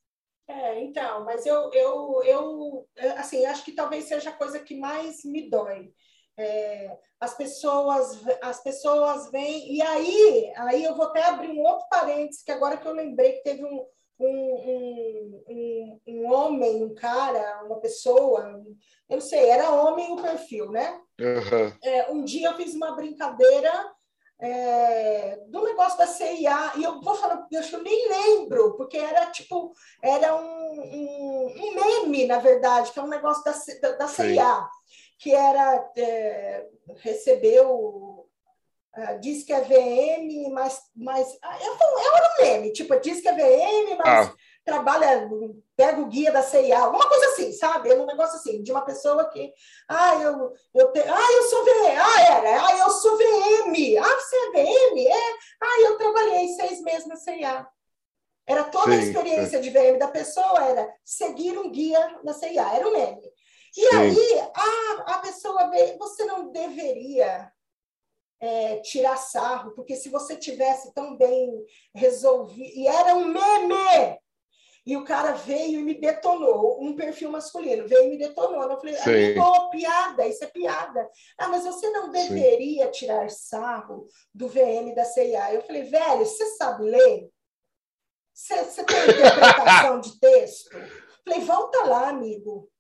É, 0.47 0.81
então, 0.83 1.25
mas 1.25 1.45
eu, 1.47 1.71
eu, 1.73 2.23
eu, 2.25 2.89
assim, 3.17 3.45
acho 3.47 3.65
que 3.65 3.73
talvez 3.73 4.05
seja 4.05 4.31
a 4.31 4.37
coisa 4.37 4.61
que 4.61 4.77
mais 4.77 5.25
me 5.25 5.49
dói. 5.49 5.91
É, 6.39 6.97
as 7.21 7.37
pessoas, 7.37 8.23
as 8.41 8.63
pessoas 8.63 9.31
vêm 9.31 9.75
e 9.75 9.83
aí, 9.83 10.53
aí 10.57 10.85
eu 10.85 10.95
vou 10.95 11.07
até 11.07 11.25
abrir 11.25 11.49
um 11.49 11.61
outro 11.61 11.87
parênteses 11.91 12.45
que 12.45 12.53
agora 12.53 12.77
que 12.77 12.87
eu 12.87 12.93
lembrei 12.93 13.33
que 13.33 13.43
teve 13.43 13.65
um, 13.65 13.85
um, 14.19 15.45
um, 15.49 16.01
um, 16.07 16.33
homem, 16.33 16.85
um 16.85 16.95
cara, 16.95 17.65
uma 17.65 17.81
pessoa, 17.81 18.63
eu 19.09 19.17
não 19.17 19.21
sei, 19.21 19.49
era 19.49 19.71
homem 19.71 20.13
o 20.13 20.21
perfil, 20.21 20.71
né? 20.71 21.01
Uhum. 21.21 21.73
É, 21.83 22.11
um 22.11 22.25
dia 22.25 22.49
eu 22.49 22.57
fiz 22.57 22.75
uma 22.75 22.95
brincadeira 22.97 23.73
é, 24.41 25.41
do 25.49 25.65
negócio 25.65 25.99
da 25.99 26.07
CIA, 26.07 26.73
e 26.77 26.85
eu 26.85 27.01
vou 27.01 27.15
falar, 27.15 27.47
eu 27.51 27.83
nem 27.83 28.09
lembro, 28.09 28.77
porque 28.77 28.97
era 28.97 29.27
tipo, 29.27 29.73
era 30.03 30.37
um, 30.37 30.81
um, 30.81 31.55
um 31.57 31.75
meme, 31.75 32.27
na 32.27 32.39
verdade, 32.39 32.93
que 32.93 32.99
é 32.99 33.03
um 33.03 33.09
negócio 33.09 33.43
da, 33.45 33.53
da, 33.83 33.97
da 33.97 34.09
CIA, 34.09 34.69
que 35.19 35.35
era 35.35 35.91
é, 35.97 36.67
recebeu 36.99 38.18
Uh, 38.99 39.21
diz 39.21 39.45
que 39.45 39.53
é 39.53 39.61
VM, 39.61 40.51
mas, 40.53 40.81
mas 40.97 41.39
ah, 41.41 41.57
eu, 41.61 41.73
eu 41.73 42.17
era 42.17 42.27
um 42.27 42.43
meme, 42.43 42.73
tipo, 42.73 42.99
diz 42.99 43.21
que 43.21 43.29
é 43.29 43.33
VM, 43.33 43.97
mas 43.97 44.27
ah. 44.27 44.35
trabalha, 44.65 45.31
pega 45.77 46.01
o 46.01 46.07
guia 46.07 46.33
da 46.33 46.43
CIA, 46.43 46.81
alguma 46.81 47.09
coisa 47.09 47.27
assim, 47.27 47.53
sabe? 47.53 47.95
Um 47.95 48.07
negócio 48.07 48.35
assim, 48.35 48.61
de 48.61 48.73
uma 48.73 48.81
pessoa 48.81 49.31
que, 49.31 49.53
ah, 49.89 50.17
eu, 50.17 50.53
eu, 50.75 50.91
te, 50.91 50.99
ah, 50.99 51.33
eu 51.33 51.43
sou 51.45 51.65
VM, 51.65 51.97
ah, 51.97 52.23
era, 52.23 52.67
ah, 52.67 52.79
eu 52.79 52.91
sou 52.91 53.17
VM, 53.17 53.99
ah, 54.03 54.17
você 54.17 54.37
é 54.37 54.51
VM? 54.51 55.07
É, 55.07 55.33
ah, 55.63 55.81
eu 55.83 55.97
trabalhei 55.97 56.49
seis 56.49 56.83
meses 56.83 57.07
na 57.07 57.15
CIA. 57.15 57.69
Era 58.49 58.65
toda 58.65 58.91
Sim, 58.91 58.99
a 58.99 59.03
experiência 59.03 59.61
de 59.61 59.71
VM 59.71 59.97
da 59.97 60.09
pessoa, 60.09 60.65
era 60.65 60.93
seguir 61.05 61.57
um 61.57 61.71
guia 61.71 62.19
na 62.25 62.33
CIA, 62.33 62.75
era 62.75 62.89
um 62.89 62.93
meme. 62.93 63.31
E 63.77 63.91
Sim. 63.91 63.97
aí, 63.97 64.41
a, 64.55 65.13
a 65.15 65.19
pessoa 65.19 65.71
vê, 65.71 65.97
você 65.99 66.25
não 66.25 66.51
deveria 66.51 67.49
é, 68.41 68.77
tirar 68.81 69.17
sarro, 69.17 69.73
porque 69.73 69.97
se 69.97 70.09
você 70.09 70.37
tivesse 70.37 70.93
tão 70.95 71.17
bem 71.17 71.51
resolvido, 71.95 72.71
e 72.75 72.87
era 72.87 73.15
um 73.15 73.27
meme, 73.27 74.19
e 74.89 74.97
o 74.97 75.05
cara 75.05 75.33
veio 75.33 75.81
e 75.81 75.83
me 75.83 76.01
detonou, 76.01 76.83
um 76.83 76.97
perfil 76.97 77.31
masculino, 77.31 77.87
veio 77.87 78.05
e 78.05 78.09
me 78.09 78.17
detonou. 78.17 78.63
Eu 78.63 78.81
falei, 78.81 78.97
amigo, 78.97 79.71
piada, 79.71 80.27
isso 80.27 80.43
é 80.43 80.47
piada. 80.47 81.07
Ah, 81.37 81.49
mas 81.49 81.65
você 81.65 81.91
não 81.91 82.11
deveria 82.11 82.87
Sim. 82.87 82.93
tirar 82.93 83.29
sarro 83.29 84.09
do 84.33 84.49
VM 84.49 84.95
da 84.95 85.05
CIA. 85.05 85.53
Eu 85.53 85.61
falei, 85.61 85.83
velho, 85.83 86.25
você 86.25 86.47
sabe 86.57 86.85
ler? 86.85 87.29
Você, 88.33 88.65
você 88.65 88.83
tem 88.83 88.97
interpretação 89.03 90.01
de 90.01 90.19
texto? 90.19 90.71
Falei, 91.23 91.41
volta 91.45 91.85
lá, 91.85 92.09
amigo. 92.09 92.71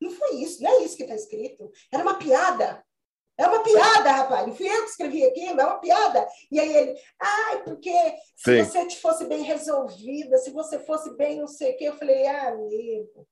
Não 0.00 0.10
foi 0.10 0.36
isso, 0.36 0.62
não 0.62 0.70
é 0.70 0.84
isso 0.84 0.96
que 0.96 1.02
está 1.02 1.14
escrito. 1.14 1.70
Era 1.92 2.02
uma 2.02 2.14
piada. 2.14 2.82
É 3.38 3.46
uma 3.46 3.62
piada, 3.62 4.10
rapaz. 4.10 4.56
Fui 4.56 4.68
eu 4.68 4.82
que 4.82 4.90
escrevi 4.90 5.24
aqui, 5.24 5.46
é 5.46 5.52
uma 5.52 5.78
piada. 5.78 6.26
E 6.50 6.58
aí 6.58 6.76
ele, 6.76 6.94
ai, 7.20 7.62
porque 7.62 7.92
se 8.34 8.64
Sim. 8.64 8.64
você 8.64 8.90
fosse 8.96 9.26
bem 9.26 9.42
resolvida, 9.42 10.36
se 10.38 10.50
você 10.50 10.80
fosse 10.80 11.16
bem 11.16 11.38
não 11.38 11.46
sei 11.46 11.72
o 11.72 11.76
quê, 11.76 11.84
eu 11.84 11.96
falei, 11.96 12.26
ah, 12.26 12.48
amigo. 12.48 13.26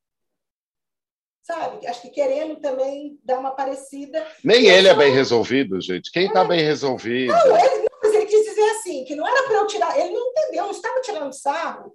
Sabe? 1.43 1.87
Acho 1.89 2.03
que 2.03 2.11
querendo 2.11 2.61
também 2.61 3.19
dar 3.25 3.41
uma 3.41 3.51
parecida. 3.51 4.25
Nem 4.45 4.67
ele 4.69 4.89
é 4.89 4.95
bem 4.95 5.13
resolvido, 5.13 5.81
gente. 5.81 6.11
Quem 6.13 6.27
está 6.29 6.43
é. 6.43 6.49
bem 6.49 6.63
resolvido? 6.63 7.33
Não, 7.33 7.57
ele, 7.57 7.79
não, 7.79 7.99
mas 8.03 8.15
ele 8.15 8.27
quis 8.27 8.45
dizer 8.45 8.71
assim, 8.71 9.05
que 9.05 9.17
não 9.17 9.27
era 9.27 9.43
para 9.49 9.57
eu 9.57 9.67
tirar. 9.67 9.99
Ele 9.99 10.11
não 10.11 10.31
entendeu, 10.31 10.65
não 10.65 10.71
estava 10.71 11.01
tirando 11.01 11.33
sarro 11.33 11.93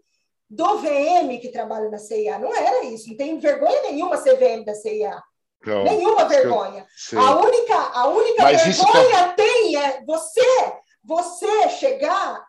do 0.49 0.79
VM 0.79 1.39
que 1.39 1.49
trabalha 1.49 1.89
na 1.89 1.97
CIA. 1.97 2.39
Não 2.39 2.53
era 2.53 2.83
isso. 2.85 3.09
Não 3.09 3.15
tem 3.15 3.39
vergonha 3.39 3.83
nenhuma 3.83 4.17
ser 4.17 4.35
VM 4.35 4.65
da 4.65 4.75
CIA. 4.75 5.21
Então, 5.61 5.83
Nenhuma 5.83 6.25
vergonha. 6.25 6.87
a 7.15 7.35
única, 7.35 7.75
a 7.75 8.07
única 8.07 8.45
vergonha 8.45 9.27
tá... 9.27 9.33
tem 9.33 9.77
é 9.77 10.03
você, 10.03 10.73
você 11.03 11.69
chegar, 11.69 12.43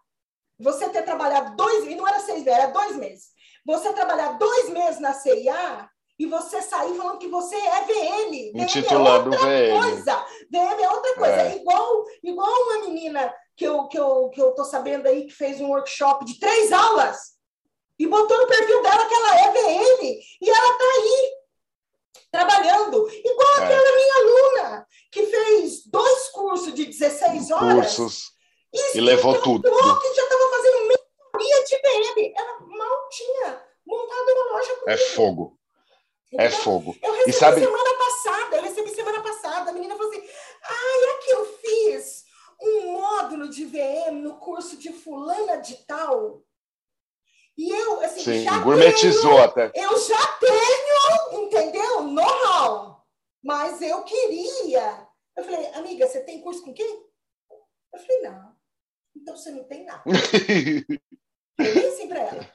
você 0.59 0.88
ter 0.88 1.03
trabalhado 1.03 1.55
dois, 1.55 1.85
e 1.87 1.94
não 1.94 2.09
era 2.09 2.20
seis 2.20 2.42
meses, 2.42 2.61
era 2.61 2.72
dois 2.72 2.96
meses. 2.96 3.25
Você 3.66 3.92
trabalhar 3.92 4.38
dois 4.38 4.70
meses 4.70 4.98
na 4.98 5.12
CIA 5.12 5.88
e 6.18 6.27
você 6.27 6.62
sair 6.62 6.94
falando 6.96 7.18
que 7.18 7.29
você 7.29 7.55
é 7.55 7.81
VM. 7.83 8.53
Intitulando 8.55 9.31
VM 9.31 9.44
é 9.44 9.75
outra 9.75 9.90
coisa. 9.90 10.27
VM 10.51 10.83
é 10.83 10.88
outra 10.88 11.14
coisa. 11.14 11.42
É. 11.42 11.53
é. 11.53 11.57
igual, 11.57 12.05
igual 12.22 12.51
uma 12.51 12.79
menina 12.87 13.33
que 13.55 13.64
eu, 13.64 13.87
que, 13.88 13.98
eu, 13.98 14.31
que 14.31 14.40
eu 14.40 14.53
tô 14.53 14.64
sabendo 14.64 15.07
aí 15.07 15.27
que 15.27 15.35
fez 15.35 15.61
um 15.61 15.68
workshop 15.68 16.25
de 16.25 16.40
três 16.40 16.72
aulas 16.72 17.33
e 17.98 18.07
botou 18.07 18.38
no 18.38 18.46
perfil 18.46 18.83
dela 18.83 19.07
que 19.07 19.14
ela 19.14 19.40
é 19.40 19.53
VM 19.53 20.03
e 20.40 20.51
ela 20.51 20.79
tá 20.79 20.85
aí 20.85 21.41
trabalhando, 22.33 23.09
igual 23.11 23.59
é. 23.59 23.64
aquela 23.64 23.97
minha 23.97 24.16
aluna, 24.16 24.87
que 25.12 25.27
fez 25.27 25.87
dois 25.87 26.29
cursos 26.31 26.75
de 26.75 26.87
16 26.87 27.51
horas. 27.51 27.95
Cursos. 27.97 28.33
E, 28.73 28.97
e 28.97 29.01
levou 29.03 29.40
tudo. 29.42 29.62
Que 29.71 30.14
já 30.14 30.23
estava 30.23 30.51
fazendo 30.51 30.88
mentoria 30.88 31.64
de 31.64 31.77
VM. 31.77 32.33
Ela 32.35 32.61
mal 32.61 33.09
tinha 33.11 33.62
montado 33.87 34.29
uma 34.31 34.53
loja 34.53 34.75
comigo. 34.77 34.90
É 34.90 34.97
fogo. 34.97 35.59
É 36.38 36.47
então, 36.47 36.59
fogo. 36.61 36.97
Eu 37.03 37.12
recebi 37.12 37.33
sabe... 37.35 37.61
semana 37.61 37.99
passada, 37.99 38.57
eu 38.57 38.62
recebi 38.62 38.90
semana 38.90 39.23
passada, 39.23 39.71
a 39.71 39.73
menina 39.75 39.95
falou 39.95 40.11
assim, 40.11 40.27
ah, 40.64 41.11
é 41.11 41.14
que 41.23 41.31
eu 41.31 41.59
fiz 41.59 42.25
um 42.62 42.92
módulo 42.92 43.51
de 43.51 43.66
VM 43.66 44.23
no 44.23 44.38
curso 44.38 44.79
de 44.79 44.90
fulana 44.90 45.59
de 45.59 45.77
tal. 45.85 46.42
E 47.57 47.71
eu, 47.71 48.01
assim, 48.01 48.23
Sim, 48.23 48.45
já 48.45 48.59
gourmetizou 48.59 49.31
tenho, 49.33 49.45
até. 49.45 49.73
Eu 49.75 49.99
já 49.99 50.27
tenho, 50.38 51.45
entendeu? 51.45 52.03
Know-how. 52.03 53.07
Mas 53.43 53.83
eu 53.83 54.03
queria. 54.05 55.09
Eu 55.37 55.45
falei, 55.45 55.67
amiga, 55.75 56.07
você 56.07 56.21
tem 56.23 56.41
curso 56.41 56.62
com 56.62 56.73
quem? 56.73 57.07
Eu 57.93 58.01
falei, 58.01 58.23
não. 58.23 58.53
Então 59.15 59.37
você 59.37 59.51
não 59.51 59.65
tem 59.65 59.85
nada. 59.85 60.03
eu 61.59 61.65
falei 61.67 61.88
assim 61.88 62.09
para 62.09 62.21
ela. 62.21 62.51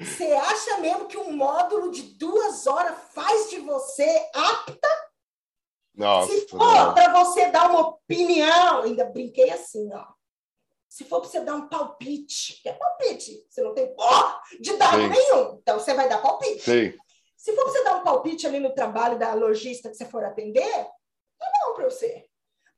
Você 0.00 0.32
acha 0.32 0.78
mesmo 0.78 1.06
que 1.06 1.16
um 1.16 1.32
módulo 1.32 1.90
de 1.90 2.02
duas 2.02 2.66
horas 2.66 2.96
faz 3.14 3.48
de 3.48 3.58
você 3.58 4.30
apta? 4.34 4.88
Nossa, 5.94 6.30
Se 6.30 6.48
for 6.48 6.92
para 6.92 7.24
você 7.24 7.50
dar 7.50 7.70
uma 7.70 7.88
opinião, 7.88 8.82
ainda 8.82 9.06
brinquei 9.06 9.50
assim, 9.50 9.90
ó. 9.94 10.15
Se 10.96 11.04
for 11.04 11.20
para 11.20 11.28
você 11.28 11.40
dar 11.40 11.56
um 11.56 11.68
palpite, 11.68 12.58
que 12.62 12.70
é 12.70 12.72
palpite, 12.72 13.44
você 13.50 13.60
não 13.60 13.74
tem 13.74 13.94
porra 13.94 14.40
de 14.58 14.78
dado 14.78 14.96
Sim. 14.96 15.08
nenhum, 15.10 15.58
então 15.60 15.78
você 15.78 15.92
vai 15.92 16.08
dar 16.08 16.22
palpite. 16.22 16.62
Sim. 16.62 16.98
Se 17.36 17.54
for 17.54 17.64
para 17.64 17.72
você 17.72 17.84
dar 17.84 17.96
um 17.96 18.02
palpite 18.02 18.46
ali 18.46 18.58
no 18.58 18.72
trabalho 18.72 19.18
da 19.18 19.34
lojista 19.34 19.90
que 19.90 19.94
você 19.94 20.06
for 20.06 20.24
atender, 20.24 20.72
tá 21.38 21.46
bom 21.66 21.74
para 21.74 21.90
você. 21.90 22.24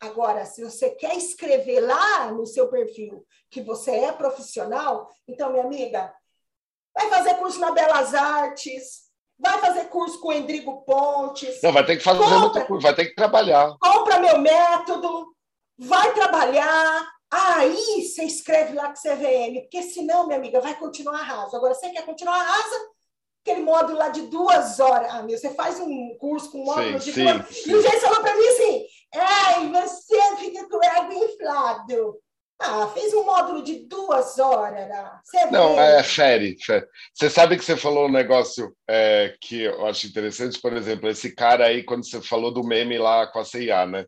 Agora, 0.01 0.45
se 0.47 0.65
você 0.65 0.91
quer 0.91 1.17
escrever 1.17 1.79
lá 1.79 2.33
no 2.33 2.45
seu 2.45 2.67
perfil 2.69 3.25
que 3.49 3.63
você 3.63 3.93
é 3.93 4.11
profissional, 4.11 5.09
então, 5.29 5.53
minha 5.53 5.63
amiga, 5.63 6.13
vai 6.93 7.09
fazer 7.11 7.35
curso 7.35 7.61
na 7.61 7.71
Belas 7.71 8.15
Artes, 8.15 9.13
vai 9.39 9.61
fazer 9.61 9.85
curso 9.91 10.21
com 10.21 10.31
o 10.31 10.33
Endrigo 10.33 10.83
Pontes. 10.85 11.63
Não, 11.63 11.73
vai 11.73 11.87
ter 11.87 11.97
que 11.97 12.03
fazer 12.03 12.19
compra, 12.19 12.65
curso, 12.65 12.83
vai 12.83 12.97
ter 12.97 13.07
que 13.07 13.15
trabalhar. 13.15 13.77
Compra 13.79 14.19
meu 14.19 14.41
método, 14.41 15.37
vai 15.79 16.13
trabalhar, 16.15 17.18
Aí 17.31 18.03
você 18.03 18.25
escreve 18.25 18.75
lá 18.75 18.91
que 18.91 18.99
você 18.99 19.09
é 19.11 19.17
VM, 19.17 19.61
porque 19.62 19.83
senão, 19.83 20.27
minha 20.27 20.38
amiga, 20.38 20.61
vai 20.61 20.75
continuar 20.77 21.23
raso. 21.23 21.55
Agora, 21.57 21.75
você 21.75 21.91
quer 21.91 22.05
continuar 22.05 22.43
rasa? 22.43 22.88
Aquele 23.45 23.62
módulo 23.62 23.99
lá 23.99 24.09
de 24.09 24.23
duas 24.23 24.81
horas. 24.81 25.12
Ah, 25.12 25.23
meu, 25.23 25.37
você 25.37 25.55
faz 25.55 25.79
um 25.79 26.17
curso 26.19 26.51
com 26.51 26.62
um 26.62 26.64
módulo 26.64 27.01
sim, 27.01 27.12
de 27.12 27.23
duas 27.23 27.35
horas. 27.35 27.67
E 27.67 27.75
o 27.75 27.83
gente 27.83 28.01
falou 28.01 28.21
para 28.21 28.37
mim 28.37 28.47
assim: 28.47 28.87
ai, 29.14 29.69
você 29.69 30.37
fica 30.37 30.69
com 30.69 30.77
o 30.77 30.85
ego 30.85 31.12
inflado. 31.12 32.19
Ah, 32.61 32.88
fez 32.88 33.14
um 33.14 33.25
módulo 33.25 33.62
de 33.62 33.87
duas 33.87 34.38
horas. 34.38 34.88
Né? 34.88 35.11
Você 35.23 35.47
Não, 35.47 35.79
é 35.81 36.03
sério. 36.03 36.57
Você 37.14 37.31
sabe 37.31 37.57
que 37.57 37.64
você 37.64 37.77
falou 37.77 38.07
um 38.07 38.12
negócio 38.12 38.75
é, 38.88 39.37
que 39.41 39.62
eu 39.62 39.87
acho 39.87 40.07
interessante, 40.09 40.61
por 40.61 40.73
exemplo, 40.73 41.09
esse 41.09 41.35
cara 41.35 41.67
aí, 41.67 41.85
quando 41.85 42.09
você 42.09 42.21
falou 42.21 42.51
do 42.51 42.64
meme 42.64 42.99
lá 42.99 43.27
com 43.29 43.38
a 43.38 43.45
CIA, 43.45 43.87
né? 43.87 44.07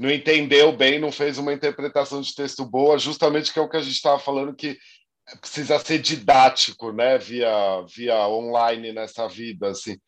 Não 0.00 0.10
entendeu 0.10 0.72
bem, 0.72 0.98
não 0.98 1.12
fez 1.12 1.36
uma 1.36 1.52
interpretação 1.52 2.22
de 2.22 2.34
texto 2.34 2.64
boa, 2.64 2.98
justamente 2.98 3.52
que 3.52 3.58
é 3.58 3.62
o 3.62 3.68
que 3.68 3.76
a 3.76 3.82
gente 3.82 3.96
estava 3.96 4.18
falando 4.18 4.54
que 4.54 4.78
precisa 5.42 5.78
ser 5.78 5.98
didático, 5.98 6.90
né, 6.90 7.18
via 7.18 7.82
via 7.82 8.26
online 8.26 8.94
nessa 8.94 9.28
vida, 9.28 9.68
assim. 9.68 9.98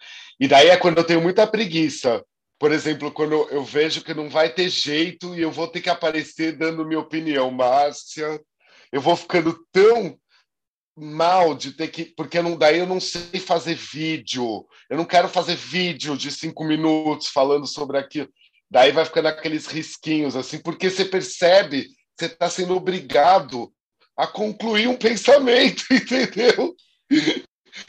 E 0.40 0.48
daí 0.48 0.68
é 0.68 0.78
quando 0.78 0.96
eu 0.96 1.05
tenho 1.05 1.20
muita 1.20 1.46
preguiça. 1.46 2.24
Por 2.59 2.72
exemplo, 2.72 3.12
quando 3.12 3.35
eu 3.50 3.62
vejo 3.62 4.02
que 4.02 4.14
não 4.14 4.31
vai 4.31 4.48
ter 4.48 4.70
jeito 4.70 5.35
e 5.35 5.42
eu 5.42 5.50
vou 5.52 5.68
ter 5.68 5.83
que 5.83 5.90
aparecer 5.90 6.57
dando 6.57 6.87
minha 6.87 7.00
opinião, 7.00 7.50
Márcia, 7.50 8.40
eu 8.90 9.00
vou 9.00 9.14
ficando 9.14 9.59
tão 9.70 10.18
mal 10.96 11.55
de 11.55 11.72
ter 11.72 11.88
que 11.88 12.07
porque 12.16 12.40
não 12.40 12.57
daí 12.57 12.78
eu 12.78 12.87
não 12.87 13.00
sei 13.00 13.40
fazer 13.40 13.74
vídeo 13.74 14.66
eu 14.90 14.96
não 14.98 15.07
quero 15.07 15.26
fazer 15.26 15.57
vídeo 15.57 16.18
de 16.18 16.31
cinco 16.31 16.64
minutos 16.64 17.28
falando 17.28 17.66
sobre 17.66 17.96
aquilo 17.96 18.28
Daí 18.72 18.90
vai 18.90 19.04
ficando 19.04 19.28
aqueles 19.28 19.66
risquinhos, 19.66 20.35
assim, 20.35 20.58
porque 20.58 20.88
você 20.88 21.04
percebe 21.04 21.82
que 21.85 21.90
você 22.18 22.24
está 22.24 22.48
sendo 22.48 22.74
obrigado 22.74 23.70
a 24.16 24.26
concluir 24.26 24.88
um 24.88 24.96
pensamento, 24.96 25.85
entendeu? 25.92 26.74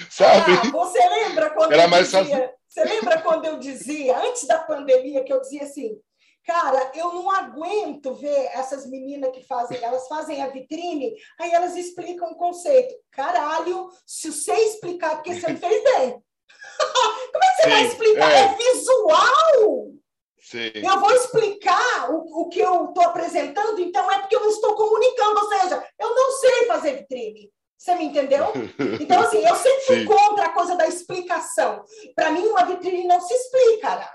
Sabe? 0.09 0.51
Ah, 0.51 0.71
você 0.71 0.99
lembra 0.99 1.51
quando 1.51 1.71
Era 1.71 1.83
eu 1.83 1.87
mais 1.87 2.11
dizia, 2.11 2.19
fácil... 2.19 2.49
Você 2.67 2.83
lembra 2.83 3.21
quando 3.21 3.45
eu 3.45 3.59
dizia, 3.59 4.17
antes 4.17 4.45
da 4.45 4.59
pandemia, 4.59 5.23
que 5.23 5.31
eu 5.31 5.39
dizia 5.39 5.63
assim, 5.63 5.97
cara, 6.45 6.91
eu 6.95 7.13
não 7.13 7.31
aguento 7.31 8.13
ver 8.15 8.49
essas 8.53 8.85
meninas 8.85 9.31
que 9.31 9.41
fazem, 9.47 9.81
elas 9.81 10.05
fazem 10.09 10.41
a 10.41 10.49
vitrine, 10.49 11.13
aí 11.39 11.53
elas 11.53 11.77
explicam 11.77 12.29
o 12.29 12.35
conceito. 12.35 12.93
Caralho, 13.09 13.89
se 14.05 14.29
você 14.29 14.53
explicar 14.53 15.15
porque 15.15 15.33
você 15.33 15.47
não 15.47 15.57
fez 15.57 15.81
bem. 15.81 16.09
Como 17.31 17.43
é 17.43 17.47
que 17.47 17.55
você 17.55 17.63
Sim, 17.63 17.69
vai 17.69 17.87
explicar? 17.87 18.31
É, 18.33 18.39
é 18.41 18.57
visual! 18.57 20.02
Sim. 20.43 20.71
Eu 20.75 20.99
vou 20.99 21.11
explicar 21.11 22.11
o, 22.11 22.41
o 22.41 22.49
que 22.49 22.59
eu 22.59 22.89
estou 22.89 23.03
apresentando, 23.05 23.79
então 23.79 24.11
é 24.11 24.19
porque 24.19 24.35
eu 24.35 24.41
não 24.41 24.49
estou 24.49 24.75
comunicando, 24.75 25.39
ou 25.39 25.47
seja, 25.47 25.87
eu 25.97 26.13
não 26.13 26.31
sei 26.31 26.65
fazer 26.65 26.97
vitrine. 26.97 27.49
Você 27.77 27.95
me 27.95 28.05
entendeu? 28.05 28.51
Então, 28.99 29.21
assim, 29.21 29.45
eu 29.45 29.55
sempre 29.55 29.81
fui 29.85 30.05
contra 30.05 30.45
a 30.45 30.51
coisa 30.51 30.75
da 30.75 30.87
explicação. 30.87 31.83
Para 32.15 32.31
mim, 32.31 32.45
uma 32.47 32.65
vitrine 32.65 33.07
não 33.07 33.21
se 33.21 33.33
explica, 33.33 33.95
né? 33.95 34.07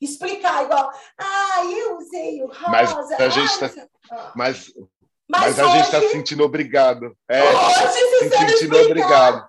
Explicar 0.00 0.64
igual, 0.64 0.92
ah, 1.18 1.64
eu 1.64 1.98
usei 1.98 2.42
o 2.42 2.46
rosa. 2.46 2.68
Mas 2.68 3.12
a 3.12 3.28
gente 3.28 3.50
está. 3.50 3.70
Ah. 4.10 4.32
Mas, 4.34 4.72
mas, 5.28 5.56
mas, 5.56 5.58
a 5.58 5.68
gente 5.68 5.84
está 5.84 6.00
se 6.00 6.08
sentindo 6.08 6.42
obrigado. 6.42 7.16
É, 7.28 7.42
hoje, 7.42 7.92
se, 7.92 8.18
se 8.18 8.30
sentindo 8.30 8.76
explicar, 8.76 8.84
obrigado. 8.86 9.48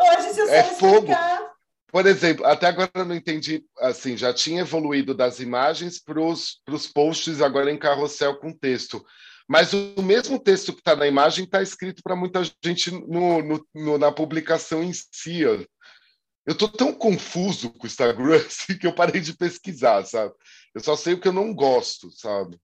Hoje, 0.00 0.34
se 0.34 0.40
é 0.50 0.64
fogo. 0.64 0.96
Explicar, 0.96 1.52
por 1.90 2.06
exemplo, 2.06 2.44
até 2.44 2.66
agora 2.66 2.90
eu 2.94 3.04
não 3.04 3.14
entendi, 3.14 3.64
assim, 3.78 4.16
já 4.16 4.32
tinha 4.32 4.60
evoluído 4.60 5.14
das 5.14 5.40
imagens 5.40 5.98
para 5.98 6.20
os 6.20 6.86
posts 6.92 7.40
agora 7.40 7.72
em 7.72 7.78
carrossel 7.78 8.38
com 8.38 8.52
texto. 8.52 9.04
Mas 9.48 9.72
o 9.72 10.02
mesmo 10.02 10.38
texto 10.38 10.74
que 10.74 10.80
está 10.80 10.94
na 10.94 11.06
imagem 11.06 11.46
está 11.46 11.62
escrito 11.62 12.02
para 12.02 12.14
muita 12.14 12.42
gente 12.62 12.90
no, 12.90 13.42
no, 13.42 13.66
no, 13.74 13.98
na 13.98 14.12
publicação 14.12 14.82
em 14.82 14.92
si. 14.92 15.40
Eu 15.40 15.66
estou 16.46 16.68
tão 16.68 16.92
confuso 16.92 17.70
com 17.70 17.84
o 17.84 17.86
Instagram 17.86 18.36
assim, 18.46 18.76
que 18.76 18.86
eu 18.86 18.94
parei 18.94 19.22
de 19.22 19.34
pesquisar, 19.34 20.04
sabe? 20.04 20.34
Eu 20.74 20.82
só 20.82 20.94
sei 20.94 21.14
o 21.14 21.20
que 21.20 21.28
eu 21.28 21.32
não 21.32 21.54
gosto, 21.54 22.10
sabe? 22.10 22.58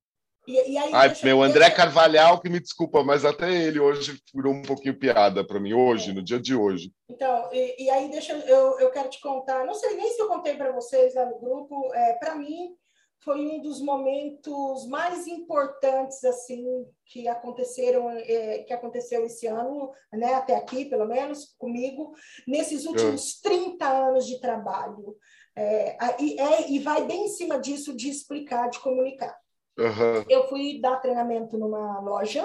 E, 0.47 0.73
e 0.73 0.79
aí, 0.79 0.91
Ai, 0.93 1.13
meu, 1.23 1.43
André 1.43 1.71
Carvalhal, 1.71 2.41
que 2.41 2.49
me 2.49 2.61
desculpa, 2.61 3.03
mas 3.03 3.25
até 3.25 3.51
ele 3.51 3.81
hoje 3.81 4.21
virou 4.35 4.53
um 4.53 4.63
pouquinho 4.63 4.99
piada 4.99 5.43
para 5.45 5.59
mim, 5.59 5.73
hoje, 5.73 6.11
é. 6.11 6.13
no 6.13 6.23
dia 6.23 6.39
de 6.39 6.55
hoje. 6.55 6.93
Então, 7.09 7.49
e, 7.53 7.85
e 7.85 7.91
aí 7.91 8.11
deixa 8.11 8.35
eu, 8.35 8.79
eu 8.79 8.91
quero 8.91 9.09
te 9.09 9.21
contar, 9.21 9.65
não 9.65 9.75
sei 9.75 9.95
nem 9.95 10.11
se 10.11 10.21
eu 10.21 10.29
contei 10.29 10.55
para 10.55 10.73
vocês 10.73 11.15
lá 11.15 11.25
no 11.25 11.39
grupo, 11.39 11.93
é, 11.95 12.15
para 12.15 12.35
mim 12.35 12.77
foi 13.25 13.41
um 13.41 13.61
dos 13.63 13.81
momentos 13.81 14.87
mais 14.87 15.27
importantes 15.27 16.23
assim 16.25 16.63
que 17.07 17.27
aconteceram 17.27 18.11
é, 18.11 18.59
que 18.65 18.73
aconteceu 18.73 19.25
esse 19.25 19.47
ano, 19.47 19.91
né, 20.13 20.35
até 20.35 20.55
aqui, 20.55 20.85
pelo 20.85 21.07
menos 21.07 21.55
comigo, 21.59 22.13
nesses 22.47 22.85
últimos 22.85 23.41
30 23.41 23.87
anos 23.87 24.27
de 24.27 24.39
trabalho. 24.41 25.17
É, 25.57 25.97
e, 26.21 26.39
é, 26.39 26.71
e 26.71 26.79
vai 26.81 27.07
bem 27.07 27.25
em 27.25 27.29
cima 27.29 27.59
disso 27.59 27.97
de 27.97 28.11
explicar, 28.11 28.69
de 28.69 28.81
comunicar. 28.81 29.35
Uhum. 29.79 30.25
Eu 30.29 30.49
fui 30.49 30.81
dar 30.81 30.97
treinamento 30.97 31.59
numa 31.59 32.01
loja 32.01 32.45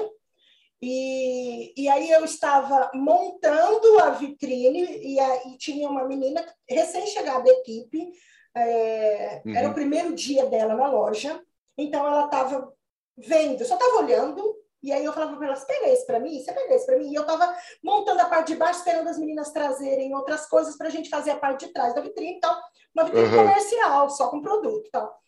e, 0.81 1.73
e 1.75 1.89
aí 1.89 2.09
eu 2.09 2.23
estava 2.23 2.89
montando 2.93 3.99
a 3.99 4.11
vitrine 4.11 4.83
e, 4.83 5.19
a, 5.19 5.47
e 5.47 5.57
tinha 5.57 5.89
uma 5.89 6.05
menina 6.05 6.43
recém-chegada 6.67 7.43
da 7.43 7.51
equipe, 7.51 8.11
é, 8.55 9.41
uhum. 9.45 9.55
era 9.55 9.69
o 9.69 9.73
primeiro 9.73 10.15
dia 10.15 10.45
dela 10.45 10.75
na 10.75 10.89
loja, 10.89 11.39
então 11.77 12.07
ela 12.07 12.25
estava 12.25 12.73
vendo, 13.17 13.65
só 13.65 13.75
estava 13.75 13.97
olhando, 13.97 14.55
e 14.81 14.93
aí 14.93 15.03
eu 15.03 15.11
falava 15.11 15.35
para 15.35 15.47
ela, 15.47 15.55
você 15.57 15.65
pega 15.65 15.89
esse 15.89 16.05
para 16.05 16.21
mim? 16.21 16.39
Você 16.39 16.53
pega 16.53 16.73
esse 16.73 16.85
para 16.85 16.97
mim? 16.97 17.11
E 17.11 17.15
eu 17.15 17.23
estava 17.23 17.53
montando 17.83 18.21
a 18.21 18.25
parte 18.25 18.53
de 18.53 18.55
baixo, 18.55 18.79
esperando 18.79 19.09
as 19.09 19.19
meninas 19.19 19.51
trazerem 19.51 20.15
outras 20.15 20.45
coisas 20.47 20.77
para 20.77 20.87
a 20.87 20.89
gente 20.89 21.09
fazer 21.09 21.31
a 21.31 21.37
parte 21.37 21.67
de 21.67 21.73
trás 21.73 21.93
da 21.93 21.99
vitrine, 21.99 22.37
então, 22.37 22.57
uma 22.95 23.03
vitrine 23.03 23.27
uhum. 23.27 23.43
comercial, 23.43 24.09
só 24.09 24.29
com 24.29 24.41
produto 24.41 24.87
e 24.87 24.91
tal. 24.91 25.19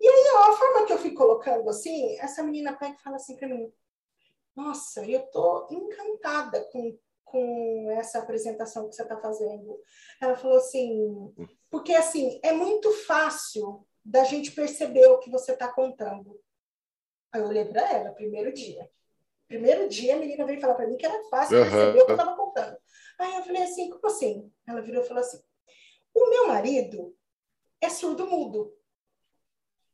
E 0.00 0.08
aí, 0.08 0.24
ó, 0.36 0.50
a 0.50 0.52
forma 0.52 0.86
que 0.86 0.92
eu 0.92 0.98
fui 0.98 1.12
colocando 1.12 1.68
assim, 1.68 2.16
essa 2.18 2.42
menina 2.42 2.76
pega 2.76 2.94
e 2.94 3.02
fala 3.02 3.16
assim 3.16 3.36
para 3.36 3.48
mim, 3.48 3.72
nossa, 4.54 5.04
eu 5.04 5.20
estou 5.20 5.66
encantada 5.70 6.64
com, 6.72 6.98
com 7.24 7.90
essa 7.92 8.18
apresentação 8.18 8.88
que 8.88 8.94
você 8.94 9.02
está 9.02 9.16
fazendo. 9.20 9.80
Ela 10.20 10.36
falou 10.36 10.58
assim, 10.58 11.32
porque 11.70 11.92
assim, 11.94 12.40
é 12.42 12.52
muito 12.52 12.92
fácil 13.04 13.86
da 14.04 14.24
gente 14.24 14.52
perceber 14.52 15.06
o 15.06 15.18
que 15.18 15.30
você 15.30 15.52
está 15.52 15.68
contando. 15.68 16.40
Aí 17.32 17.40
eu 17.40 17.46
olhei 17.46 17.64
para 17.64 17.88
ela, 17.92 18.10
primeiro 18.12 18.52
dia. 18.52 18.90
Primeiro 19.46 19.88
dia, 19.88 20.14
a 20.14 20.18
menina 20.18 20.44
veio 20.44 20.60
falar 20.60 20.74
para 20.74 20.86
mim 20.86 20.96
que 20.96 21.06
era 21.06 21.22
fácil 21.24 21.58
uhum. 21.58 21.64
perceber 21.64 22.02
o 22.02 22.06
que 22.06 22.12
eu 22.12 22.16
estava 22.16 22.36
contando. 22.36 22.76
Aí 23.18 23.34
eu 23.36 23.42
falei 23.42 23.62
assim, 23.62 23.90
como 23.90 24.06
assim? 24.06 24.52
Ela 24.66 24.80
virou 24.80 25.02
e 25.02 25.06
falou 25.06 25.22
assim, 25.22 25.40
o 26.14 26.30
meu 26.30 26.48
marido 26.48 27.16
é 27.80 27.88
surdo-mudo. 27.88 28.74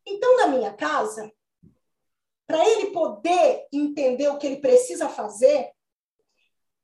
Então, 0.07 0.37
na 0.37 0.49
minha 0.49 0.73
casa, 0.73 1.33
para 2.47 2.67
ele 2.69 2.91
poder 2.91 3.67
entender 3.73 4.29
o 4.29 4.39
que 4.39 4.47
ele 4.47 4.61
precisa 4.61 5.09
fazer, 5.09 5.73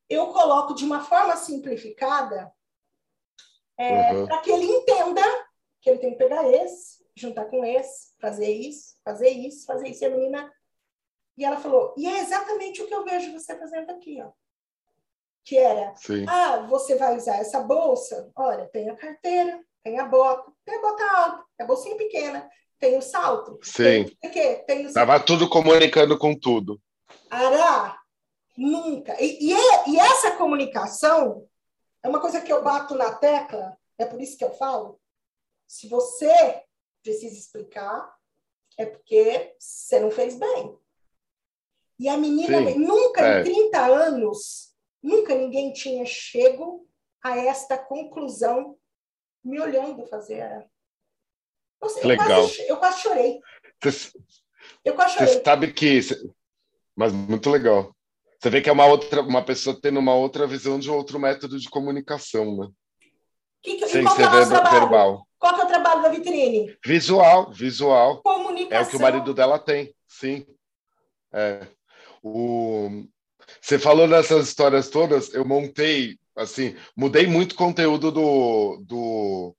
eu 0.08 0.28
coloco 0.28 0.74
de 0.74 0.84
uma 0.84 1.04
forma 1.04 1.36
simplificada 1.36 2.52
é, 3.78 4.12
uhum. 4.12 4.26
para 4.26 4.38
que 4.38 4.50
ele 4.50 4.66
entenda 4.66 5.22
que 5.80 5.88
ele 5.88 5.98
tem 5.98 6.10
que 6.10 6.18
pegar 6.18 6.46
esse, 6.50 7.04
juntar 7.16 7.46
com 7.46 7.64
esse, 7.64 8.14
fazer 8.20 8.50
isso, 8.50 8.96
fazer 9.04 9.30
isso, 9.30 9.64
fazer 9.64 9.88
isso. 9.88 10.04
E 10.04 10.06
a 10.06 10.10
menina. 10.10 10.52
E 11.36 11.44
ela 11.44 11.56
falou: 11.56 11.94
e 11.96 12.06
é 12.06 12.20
exatamente 12.20 12.82
o 12.82 12.86
que 12.86 12.94
eu 12.94 13.04
vejo 13.04 13.32
você 13.32 13.56
fazendo 13.56 13.90
aqui, 13.90 14.20
ó. 14.20 14.30
Que 15.44 15.56
era: 15.56 15.94
Sim. 15.96 16.26
ah, 16.28 16.66
você 16.68 16.96
vai 16.96 17.16
usar 17.16 17.36
essa 17.36 17.60
bolsa? 17.60 18.30
Olha, 18.36 18.68
tem 18.68 18.90
a 18.90 18.96
carteira, 18.96 19.64
tem 19.82 19.98
a 19.98 20.04
bota, 20.04 20.52
tem 20.64 20.76
a 20.76 20.82
bota 20.82 21.04
alta, 21.04 21.44
tem 21.56 21.64
a 21.64 21.66
bolsinha 21.66 21.96
pequena, 21.96 22.50
tem 22.80 22.96
o 22.96 23.02
salto. 23.02 23.60
Sim. 23.62 24.06
Tem, 24.20 24.30
tem, 24.32 24.64
tem 24.64 24.82
Estava 24.86 25.20
tudo 25.20 25.48
comunicando 25.48 26.18
com 26.18 26.34
tudo. 26.34 26.80
Ará, 27.30 28.00
nunca. 28.56 29.14
E, 29.22 29.38
e, 29.48 29.52
é, 29.52 29.88
e, 29.90 29.98
essa 29.98 30.32
comunicação 30.32 31.46
é 32.02 32.08
uma 32.08 32.20
coisa 32.20 32.40
que 32.40 32.52
eu 32.52 32.64
bato 32.64 32.94
na 32.94 33.14
tecla, 33.14 33.76
é 33.98 34.06
por 34.06 34.20
isso 34.20 34.36
que 34.36 34.44
eu 34.44 34.52
falo. 34.54 34.98
Se 35.68 35.86
você 35.86 36.64
precisa 37.02 37.36
explicar, 37.36 38.12
é 38.78 38.86
porque 38.86 39.54
você 39.58 40.00
não 40.00 40.10
fez 40.10 40.36
bem. 40.36 40.76
E 41.98 42.08
a 42.08 42.16
menina, 42.16 42.58
Sim, 42.66 42.78
nunca 42.78 43.20
é. 43.20 43.40
em 43.40 43.44
30 43.44 43.78
anos, 43.86 44.74
nunca 45.02 45.34
ninguém 45.34 45.70
tinha 45.72 46.06
chego 46.06 46.88
a 47.22 47.36
esta 47.36 47.76
conclusão 47.76 48.78
me 49.44 49.60
olhando 49.60 50.06
fazer 50.06 50.69
eu, 51.82 52.08
Legal. 52.08 52.42
Quase, 52.42 52.68
eu 52.68 52.76
quase 52.76 53.00
chorei. 53.00 53.40
Você, 53.82 54.10
eu 54.84 54.94
quase 54.94 55.14
chorei. 55.14 55.34
Você 55.34 55.42
sabe 55.44 55.72
que. 55.72 56.00
Mas 56.96 57.12
muito 57.12 57.50
legal. 57.50 57.94
Você 58.38 58.48
vê 58.48 58.60
que 58.60 58.70
é 58.70 58.72
uma 58.72 58.86
outra, 58.86 59.20
uma 59.20 59.44
pessoa 59.44 59.78
tendo 59.80 60.00
uma 60.00 60.14
outra 60.14 60.46
visão 60.46 60.78
de 60.78 60.90
outro 60.90 61.18
método 61.18 61.58
de 61.58 61.68
comunicação, 61.68 62.56
né? 62.56 62.68
Que 63.62 63.76
que, 63.76 63.86
Sem 63.86 64.06
ser 64.08 64.22
é 64.22 64.70
verbal. 64.70 65.26
Qual 65.38 65.54
que 65.54 65.60
é 65.60 65.64
o 65.64 65.68
trabalho 65.68 66.02
da 66.02 66.08
vitrine? 66.08 66.74
Visual, 66.84 67.52
visual. 67.52 68.22
Comunicação. 68.22 68.78
É 68.78 68.82
o 68.82 68.88
que 68.88 68.96
o 68.96 69.00
marido 69.00 69.34
dela 69.34 69.58
tem, 69.58 69.94
sim. 70.08 70.46
É. 71.32 71.66
O... 72.22 73.04
Você 73.60 73.78
falou 73.78 74.06
nessas 74.06 74.48
histórias 74.48 74.88
todas, 74.88 75.34
eu 75.34 75.44
montei, 75.44 76.18
assim, 76.36 76.76
mudei 76.96 77.26
muito 77.26 77.54
conteúdo 77.54 78.10
do, 78.10 78.82
do, 78.86 79.56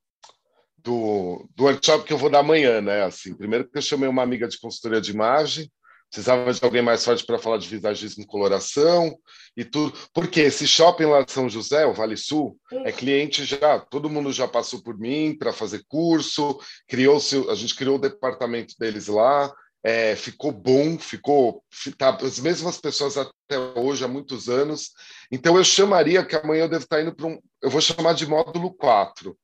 do, 0.83 1.47
do 1.55 1.63
workshop 1.65 2.05
que 2.05 2.13
eu 2.13 2.17
vou 2.17 2.29
dar 2.29 2.39
amanhã, 2.39 2.81
né? 2.81 3.03
Assim, 3.03 3.33
primeiro 3.33 3.69
que 3.69 3.77
eu 3.77 3.81
chamei 3.81 4.09
uma 4.09 4.23
amiga 4.23 4.47
de 4.47 4.59
consultoria 4.59 5.01
de 5.01 5.11
imagem, 5.11 5.71
precisava 6.09 6.51
de 6.51 6.63
alguém 6.63 6.81
mais 6.81 7.05
forte 7.05 7.25
para 7.25 7.39
falar 7.39 7.57
de 7.57 7.69
visagismo 7.69 8.23
e 8.23 8.27
coloração 8.27 9.17
e 9.55 9.63
tudo. 9.63 9.97
Porque 10.13 10.41
esse 10.41 10.67
shopping 10.67 11.05
lá 11.05 11.23
de 11.23 11.31
São 11.31 11.49
José, 11.49 11.85
o 11.85 11.93
Vale 11.93 12.17
Sul, 12.17 12.57
é 12.83 12.91
cliente 12.91 13.45
já, 13.45 13.79
todo 13.79 14.09
mundo 14.09 14.31
já 14.33 14.47
passou 14.47 14.83
por 14.83 14.97
mim 14.99 15.35
para 15.37 15.53
fazer 15.53 15.83
curso, 15.87 16.59
criou 16.87 17.17
a 17.49 17.55
gente 17.55 17.75
criou 17.75 17.95
o 17.95 18.01
departamento 18.01 18.75
deles 18.77 19.07
lá, 19.07 19.51
é, 19.83 20.15
ficou 20.15 20.51
bom, 20.51 20.97
ficou 20.99 21.63
tá, 21.97 22.15
as 22.21 22.39
mesmas 22.39 22.77
pessoas 22.77 23.17
até 23.17 23.57
hoje 23.75 24.03
há 24.03 24.07
muitos 24.07 24.49
anos. 24.49 24.91
Então 25.31 25.55
eu 25.55 25.63
chamaria 25.63 26.25
que 26.25 26.35
amanhã 26.35 26.63
eu 26.63 26.69
devo 26.69 26.83
estar 26.83 27.01
indo 27.01 27.15
para 27.15 27.27
um, 27.27 27.39
eu 27.61 27.69
vou 27.69 27.79
chamar 27.81 28.13
de 28.13 28.27
módulo 28.27 28.73
4 28.73 29.35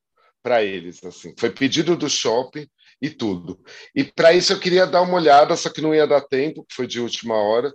para 0.47 0.63
eles. 0.63 1.03
Assim. 1.03 1.33
Foi 1.37 1.49
pedido 1.49 1.97
do 1.97 2.09
shopping 2.09 2.65
e 3.01 3.09
tudo. 3.09 3.59
E 3.93 4.05
para 4.05 4.31
isso 4.31 4.53
eu 4.53 4.59
queria 4.59 4.87
dar 4.87 5.01
uma 5.01 5.15
olhada, 5.15 5.57
só 5.57 5.69
que 5.69 5.81
não 5.81 5.93
ia 5.93 6.07
dar 6.07 6.21
tempo, 6.21 6.65
foi 6.71 6.87
de 6.87 7.01
última 7.01 7.35
hora, 7.35 7.73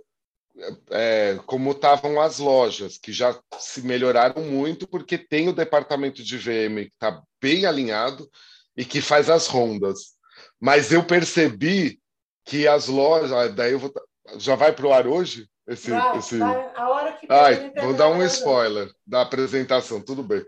é, 0.89 1.39
como 1.45 1.71
estavam 1.71 2.19
as 2.19 2.39
lojas, 2.39 2.97
que 2.97 3.13
já 3.13 3.39
se 3.59 3.83
melhoraram 3.83 4.41
muito, 4.43 4.87
porque 4.87 5.17
tem 5.19 5.47
o 5.47 5.53
departamento 5.53 6.23
de 6.23 6.35
VM 6.35 6.85
que 6.85 6.93
está 6.93 7.21
bem 7.39 7.65
alinhado 7.65 8.27
e 8.75 8.83
que 8.83 9.01
faz 9.01 9.29
as 9.29 9.45
rondas. 9.45 10.15
Mas 10.59 10.91
eu 10.91 11.03
percebi 11.03 11.99
que 12.43 12.67
as 12.67 12.87
lojas. 12.87 13.31
Ah, 13.31 13.47
daí 13.47 13.73
eu 13.73 13.79
vou. 13.79 13.93
Já 14.37 14.55
vai 14.55 14.73
para 14.73 14.87
o 14.87 14.93
ar 14.93 15.07
hoje? 15.07 15.47
Esse, 15.67 15.91
vai, 15.91 16.17
esse... 16.17 16.37
Vai, 16.37 16.71
a 16.75 16.89
hora 16.89 17.13
que 17.13 17.27
Ai, 17.29 17.71
vou 17.77 17.93
dar 17.93 18.09
um 18.09 18.21
spoiler 18.23 18.91
da 19.07 19.21
apresentação, 19.21 20.01
tudo 20.01 20.21
bem. 20.21 20.43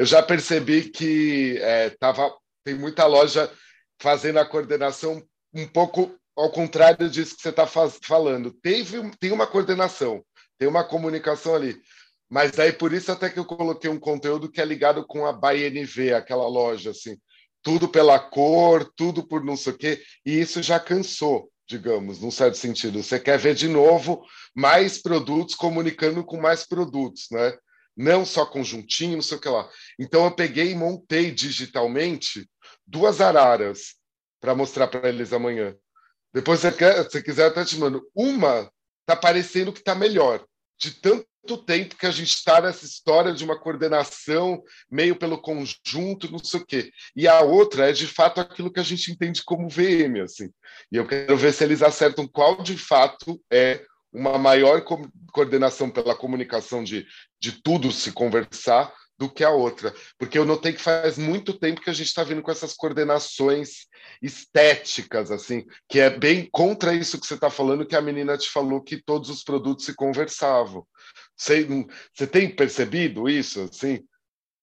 Eu 0.00 0.06
já 0.06 0.22
percebi 0.22 0.88
que 0.88 1.58
é, 1.58 1.90
tava, 1.90 2.34
tem 2.64 2.74
muita 2.74 3.04
loja 3.04 3.52
fazendo 4.00 4.38
a 4.38 4.46
coordenação 4.46 5.22
um 5.52 5.68
pouco 5.68 6.18
ao 6.34 6.50
contrário 6.50 7.06
disso 7.10 7.36
que 7.36 7.42
você 7.42 7.50
está 7.50 7.66
falando. 7.66 8.50
Teve, 8.50 8.98
tem 9.18 9.30
uma 9.30 9.46
coordenação, 9.46 10.24
tem 10.58 10.66
uma 10.66 10.82
comunicação 10.82 11.54
ali. 11.54 11.76
Mas 12.30 12.52
daí 12.52 12.72
por 12.72 12.94
isso 12.94 13.12
até 13.12 13.28
que 13.28 13.38
eu 13.38 13.44
coloquei 13.44 13.90
um 13.90 14.00
conteúdo 14.00 14.50
que 14.50 14.58
é 14.58 14.64
ligado 14.64 15.06
com 15.06 15.26
a 15.26 15.34
BNV, 15.34 16.14
aquela 16.14 16.48
loja, 16.48 16.92
assim. 16.92 17.18
Tudo 17.62 17.86
pela 17.86 18.18
cor, 18.18 18.90
tudo 18.96 19.28
por 19.28 19.44
não 19.44 19.54
sei 19.54 19.74
o 19.74 19.76
quê. 19.76 20.02
E 20.24 20.40
isso 20.40 20.62
já 20.62 20.80
cansou 20.80 21.52
digamos, 21.68 22.20
num 22.20 22.32
certo 22.32 22.56
sentido. 22.56 23.00
Você 23.00 23.20
quer 23.20 23.38
ver 23.38 23.54
de 23.54 23.68
novo 23.68 24.24
mais 24.52 25.00
produtos 25.00 25.54
comunicando 25.54 26.24
com 26.24 26.40
mais 26.40 26.66
produtos, 26.66 27.26
né? 27.30 27.56
Não 28.00 28.24
só 28.24 28.46
conjuntinho, 28.46 29.16
não 29.16 29.22
sei 29.22 29.36
o 29.36 29.40
que 29.40 29.48
lá. 29.48 29.68
Então 29.98 30.24
eu 30.24 30.30
peguei 30.34 30.70
e 30.70 30.74
montei 30.74 31.30
digitalmente 31.30 32.48
duas 32.86 33.20
araras 33.20 33.94
para 34.40 34.54
mostrar 34.54 34.88
para 34.88 35.10
eles 35.10 35.34
amanhã. 35.34 35.76
Depois, 36.32 36.60
se 36.60 36.70
você 36.70 37.22
quiser, 37.22 37.48
até 37.48 37.62
te 37.62 37.76
mando. 37.76 38.02
Uma 38.14 38.72
tá 39.04 39.14
parecendo 39.14 39.70
que 39.70 39.80
está 39.80 39.94
melhor, 39.94 40.42
de 40.78 40.92
tanto 40.92 41.58
tempo 41.66 41.94
que 41.94 42.06
a 42.06 42.10
gente 42.10 42.34
está 42.34 42.62
nessa 42.62 42.86
história 42.86 43.34
de 43.34 43.44
uma 43.44 43.60
coordenação 43.60 44.62
meio 44.90 45.14
pelo 45.14 45.38
conjunto, 45.38 46.32
não 46.32 46.38
sei 46.38 46.60
o 46.60 46.64
quê. 46.64 46.90
E 47.14 47.28
a 47.28 47.40
outra 47.42 47.90
é 47.90 47.92
de 47.92 48.06
fato 48.06 48.40
aquilo 48.40 48.72
que 48.72 48.80
a 48.80 48.84
gente 48.84 49.12
entende 49.12 49.44
como 49.44 49.68
VM, 49.68 50.22
assim. 50.24 50.48
E 50.90 50.96
eu 50.96 51.06
quero 51.06 51.36
ver 51.36 51.52
se 51.52 51.64
eles 51.64 51.82
acertam 51.82 52.26
qual 52.26 52.62
de 52.62 52.78
fato 52.78 53.38
é 53.52 53.84
uma 54.12 54.38
maior 54.38 54.82
co 54.82 55.08
coordenação 55.32 55.88
pela 55.88 56.16
comunicação 56.16 56.82
de, 56.82 57.06
de 57.40 57.52
tudo 57.62 57.92
se 57.92 58.10
conversar 58.10 58.92
do 59.20 59.28
que 59.30 59.44
a 59.44 59.50
outra. 59.50 59.94
Porque 60.18 60.38
eu 60.38 60.46
notei 60.46 60.72
que 60.72 60.80
faz 60.80 61.18
muito 61.18 61.52
tempo 61.52 61.82
que 61.82 61.90
a 61.90 61.92
gente 61.92 62.06
está 62.06 62.24
vindo 62.24 62.42
com 62.42 62.50
essas 62.50 62.72
coordenações 62.72 63.86
estéticas, 64.22 65.30
assim, 65.30 65.66
que 65.86 66.00
é 66.00 66.08
bem 66.08 66.48
contra 66.50 66.94
isso 66.94 67.20
que 67.20 67.26
você 67.26 67.34
está 67.34 67.50
falando, 67.50 67.86
que 67.86 67.94
a 67.94 68.00
menina 68.00 68.38
te 68.38 68.50
falou 68.50 68.82
que 68.82 68.96
todos 68.96 69.28
os 69.28 69.44
produtos 69.44 69.84
se 69.84 69.94
conversavam. 69.94 70.86
Você, 71.36 71.66
você 72.14 72.26
tem 72.26 72.48
percebido 72.48 73.28
isso? 73.28 73.68
Assim? 73.70 74.02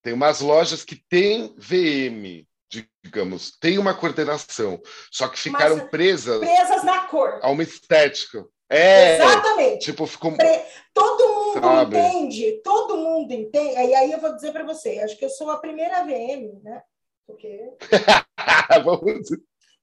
Tem 0.01 0.13
umas 0.13 0.41
lojas 0.41 0.83
que 0.83 1.03
têm 1.07 1.55
VM, 1.55 2.47
digamos, 3.03 3.57
tem 3.59 3.77
uma 3.77 3.93
coordenação, 3.93 4.81
só 5.11 5.27
que 5.27 5.39
ficaram 5.39 5.77
Mas, 5.77 5.89
presas 5.89 6.39
presas 6.39 6.83
na 6.83 7.03
cor. 7.03 7.39
A 7.41 7.49
uma 7.49 7.63
estética. 7.63 8.43
É, 8.69 9.15
Exatamente. 9.15 9.85
Tipo, 9.85 10.05
ficou 10.05 10.33
todo 10.93 11.27
mundo 11.29 11.61
Sabe? 11.61 11.97
entende, 11.97 12.61
todo 12.63 12.97
mundo 12.97 13.31
entende. 13.31 13.73
E 13.73 13.95
aí 13.95 14.11
eu 14.11 14.19
vou 14.19 14.35
dizer 14.35 14.51
para 14.51 14.65
você, 14.65 14.99
acho 14.99 15.17
que 15.17 15.25
eu 15.25 15.29
sou 15.29 15.49
a 15.49 15.57
primeira 15.57 16.03
VM, 16.03 16.61
né? 16.63 16.81
Porque 17.25 17.71
Vamos... 18.83 19.29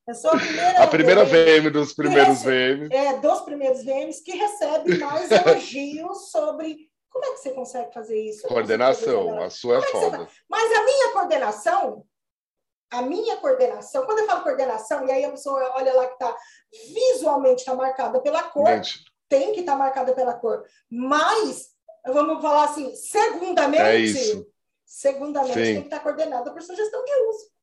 Eu 0.06 0.14
sou 0.14 0.32
a 0.32 0.38
primeira, 0.38 0.82
a 0.82 0.86
primeira 0.86 1.24
VM, 1.24 1.62
VM 1.62 1.72
dos 1.72 1.94
primeiros 1.94 2.42
VMs. 2.42 2.94
É, 2.94 3.18
dos 3.20 3.40
primeiros 3.40 3.82
VMs 3.82 4.22
que 4.22 4.36
recebe 4.36 4.98
mais 5.00 5.30
elogios 5.30 6.30
sobre 6.30 6.90
como 7.08 7.24
é 7.24 7.30
que 7.30 7.38
você 7.38 7.50
consegue 7.52 7.94
fazer 7.94 8.20
isso? 8.20 8.46
Coordenação, 8.46 9.40
a 9.40 9.48
sua 9.48 9.76
é, 9.76 9.78
é 9.78 9.82
foda. 9.82 10.28
Mas 10.48 10.72
a 10.72 10.84
minha 10.84 11.12
coordenação, 11.12 12.04
a 12.98 13.02
minha 13.02 13.36
coordenação, 13.36 14.04
quando 14.06 14.20
eu 14.20 14.26
falo 14.26 14.42
coordenação, 14.42 15.06
e 15.06 15.12
aí 15.12 15.24
a 15.24 15.30
pessoa 15.30 15.72
olha 15.74 15.92
lá 15.94 16.06
que 16.06 16.12
está 16.14 16.36
visualmente 16.92 17.60
está 17.60 17.74
marcada 17.74 18.20
pela 18.20 18.42
cor, 18.42 18.66
Gente. 18.66 19.04
tem 19.28 19.52
que 19.52 19.60
estar 19.60 19.72
tá 19.72 19.78
marcada 19.78 20.14
pela 20.14 20.34
cor. 20.34 20.64
Mas, 20.90 21.70
vamos 22.06 22.40
falar 22.40 22.64
assim, 22.64 22.94
segundamente, 22.94 24.32
é 24.32 24.44
segundamente 24.84 25.54
Sim. 25.54 25.64
tem 25.64 25.80
que 25.80 25.86
estar 25.86 25.98
tá 25.98 26.02
coordenada 26.02 26.52
por 26.52 26.62
sugestão 26.62 27.04
de 27.04 27.12
uso. 27.28 27.54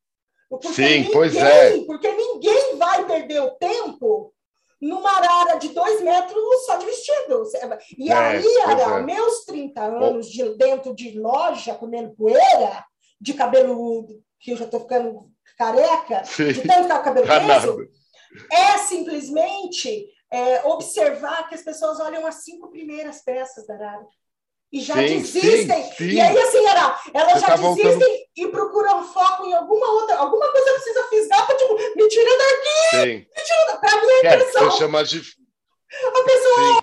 Porque 0.49 0.67
Sim, 0.67 0.83
ninguém, 0.83 1.11
pois 1.11 1.35
é. 1.35 1.85
Porque 1.85 2.11
ninguém 2.11 2.77
vai 2.77 3.05
perder 3.05 3.39
o 3.41 3.51
tempo 3.51 4.33
numa 4.81 5.09
arara 5.11 5.59
de 5.59 5.69
dois 5.69 6.01
metros 6.01 6.65
só 6.65 6.75
de 6.75 6.85
vestido. 6.87 7.43
E 7.97 8.11
é, 8.11 8.13
aí, 8.13 8.57
era 8.67 8.97
é. 8.97 9.01
meus 9.01 9.45
30 9.45 9.81
anos 9.81 10.27
de, 10.27 10.57
dentro 10.57 10.93
de 10.93 11.17
loja, 11.17 11.75
comendo 11.75 12.15
poeira, 12.15 12.83
de 13.19 13.33
cabelo 13.33 14.07
que 14.41 14.51
eu 14.51 14.57
já 14.57 14.65
estou 14.65 14.81
ficando 14.81 15.31
careca, 15.57 16.23
Sim. 16.25 16.51
de 16.51 16.61
tanto 16.67 16.83
ficar 16.83 16.97
com 16.97 17.03
cabelo 17.03 17.27
preso, 17.27 17.89
é 18.51 18.77
simplesmente 18.79 20.07
é, 20.31 20.65
observar 20.65 21.47
que 21.47 21.55
as 21.55 21.61
pessoas 21.61 21.99
olham 21.99 22.25
as 22.25 22.35
cinco 22.43 22.69
primeiras 22.69 23.21
peças 23.21 23.67
da 23.67 23.75
arara 23.75 24.07
e 24.71 24.79
já 24.79 24.95
sim, 24.95 25.19
desistem. 25.19 25.83
Sim, 25.83 25.91
sim. 25.97 26.05
E 26.05 26.21
aí, 26.21 26.37
assim, 26.39 26.65
era, 26.65 26.99
elas 27.13 27.41
já 27.41 27.47
tá 27.47 27.57
desistem 27.57 27.91
voltando... 27.91 28.05
e 28.37 28.47
procuram 28.47 29.03
foco 29.13 29.45
em 29.45 29.53
alguma 29.53 29.87
outra, 29.91 30.15
alguma 30.15 30.49
coisa 30.49 30.73
precisa 30.73 31.03
fisgar 31.09 31.45
para, 31.45 31.57
tipo, 31.57 31.75
me 31.75 32.07
tira 32.07 32.37
daqui! 32.37 32.89
Sim. 32.91 33.27
Me 33.35 33.43
tira 33.43 33.77
Para 33.77 34.01
mim, 34.01 34.07
é 34.07 34.35
impressão. 34.35 34.67
É, 34.67 34.71
chama 34.71 35.03
de... 35.03 35.19
A 35.19 36.23
pessoa... 36.23 36.81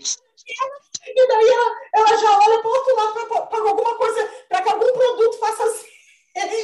E 1.11 1.26
daí 1.26 1.48
ela, 1.48 1.76
ela 1.94 2.16
já 2.18 2.38
olha 2.38 2.59
para 2.61 2.68
o 2.68 2.72
outro 2.72 2.96
lado 2.96 3.48
para 3.48 3.59
alguma 3.61 3.96
coisa, 3.96 4.30
para 4.46 4.62
que 4.62 4.68
algum 4.68 4.92
produto 4.92 5.38
faça 5.38 5.64
assim. 5.64 5.86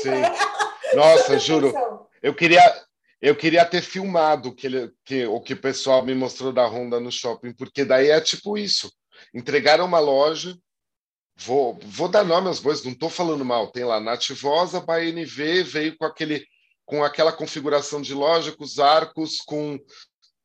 Sim. 0.02 0.10
Nossa, 0.94 1.38
juro. 1.38 1.74
Eu 2.22 2.34
queria, 2.34 2.84
eu 3.20 3.34
queria 3.34 3.64
ter 3.64 3.82
filmado 3.82 4.54
que 4.54 4.66
ele, 4.66 4.92
que, 5.04 5.26
o 5.26 5.40
que 5.40 5.54
o 5.54 5.60
pessoal 5.60 6.04
me 6.04 6.14
mostrou 6.14 6.52
da 6.52 6.66
Honda 6.66 7.00
no 7.00 7.10
shopping, 7.10 7.52
porque 7.52 7.84
daí 7.84 8.10
é 8.10 8.20
tipo 8.20 8.56
isso. 8.56 8.92
Entregaram 9.34 9.84
uma 9.84 9.98
loja, 9.98 10.56
Vou, 11.36 11.78
vou 11.82 12.08
dar 12.08 12.24
nome 12.24 12.46
aos 12.46 12.60
bois, 12.60 12.84
não 12.84 12.92
estou 12.92 13.10
falando 13.10 13.44
mal. 13.44 13.70
Tem 13.70 13.84
lá 13.84 14.00
Nativosa, 14.00 14.80
BNV, 14.80 15.64
veio 15.64 15.96
com 15.96 16.04
aquele 16.04 16.46
com 16.86 17.02
aquela 17.02 17.32
configuração 17.32 18.02
de 18.02 18.12
loja, 18.12 18.52
com 18.52 18.62
os 18.62 18.78
arcos, 18.78 19.38
com 19.38 19.78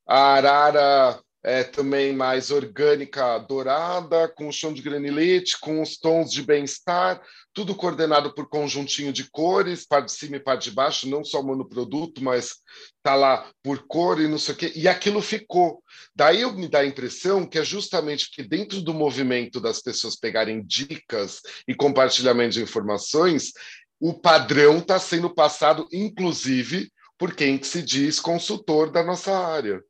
a 0.08 0.36
arara 0.36 1.22
é, 1.50 1.64
também 1.64 2.14
mais 2.14 2.52
orgânica 2.52 3.40
dourada, 3.40 4.28
com 4.28 4.48
o 4.48 4.54
chão 4.54 4.72
de 4.72 4.84
granilite, 4.84 5.60
com 5.60 5.82
os 5.82 5.98
tons 5.98 6.32
de 6.32 6.44
bem-estar, 6.44 7.20
tudo 7.52 7.74
coordenado 7.74 8.36
por 8.36 8.48
conjuntinho 8.48 9.12
de 9.12 9.28
cores, 9.32 9.84
par 9.84 10.06
de 10.06 10.12
cima 10.12 10.36
e 10.36 10.40
par 10.40 10.60
de 10.60 10.70
baixo, 10.70 11.10
não 11.10 11.24
só 11.24 11.42
monoproduto, 11.42 12.24
mas 12.24 12.58
tá 13.02 13.16
lá 13.16 13.50
por 13.64 13.80
cor 13.88 14.22
e 14.22 14.28
não 14.28 14.38
sei 14.38 14.54
o 14.54 14.58
quê, 14.60 14.72
e 14.76 14.88
aquilo 14.88 15.24
ficou. 15.24 15.82
Daí 16.16 16.42
eu 16.42 16.54
me 16.54 16.68
dá 16.68 16.82
a 16.82 16.86
impressão 16.86 17.48
que 17.48 17.58
é 17.58 17.64
justamente 17.64 18.30
que 18.30 18.44
dentro 18.44 18.80
do 18.80 18.94
movimento 18.94 19.60
das 19.60 19.82
pessoas 19.82 20.16
pegarem 20.16 20.64
dicas 20.64 21.42
e 21.68 21.74
compartilhamento 21.74 22.54
de 22.54 22.62
informações, 22.62 23.54
o 24.00 24.14
padrão 24.14 24.78
está 24.78 25.00
sendo 25.00 25.34
passado, 25.34 25.88
inclusive, 25.92 26.92
por 27.18 27.34
quem 27.34 27.62
se 27.64 27.82
diz 27.82 28.20
consultor 28.20 28.92
da 28.92 29.04
nossa 29.04 29.36
área 29.36 29.82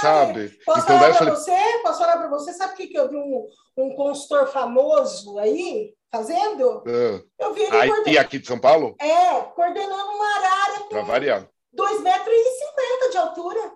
sabe? 0.00 0.48
Posso 0.64 0.80
então, 0.80 0.98
falar 0.98 1.08
para 1.08 1.18
falei... 1.18 1.34
você? 1.34 1.82
Posso 1.82 1.98
falar 1.98 2.16
para 2.18 2.28
você? 2.28 2.52
Sabe 2.52 2.72
o 2.72 2.76
que, 2.76 2.86
que 2.88 2.98
eu 2.98 3.08
vi 3.08 3.16
um, 3.16 3.46
um 3.76 3.94
consultor 3.94 4.48
famoso 4.48 5.38
aí 5.38 5.94
fazendo? 6.10 6.78
Uh, 6.78 7.24
eu 7.38 7.54
vi 7.54 7.62
ele 7.62 7.76
aí, 7.76 7.88
coorden... 7.88 8.18
aqui 8.18 8.38
de 8.38 8.46
São 8.46 8.58
Paulo? 8.58 8.94
É, 9.00 9.40
coordenando 9.54 10.10
uma 10.10 10.26
área 10.26 10.84
para 10.88 11.02
variar. 11.02 11.48
2,50 11.74 12.02
metros 12.02 12.34
e 12.34 13.10
de 13.10 13.16
altura. 13.16 13.72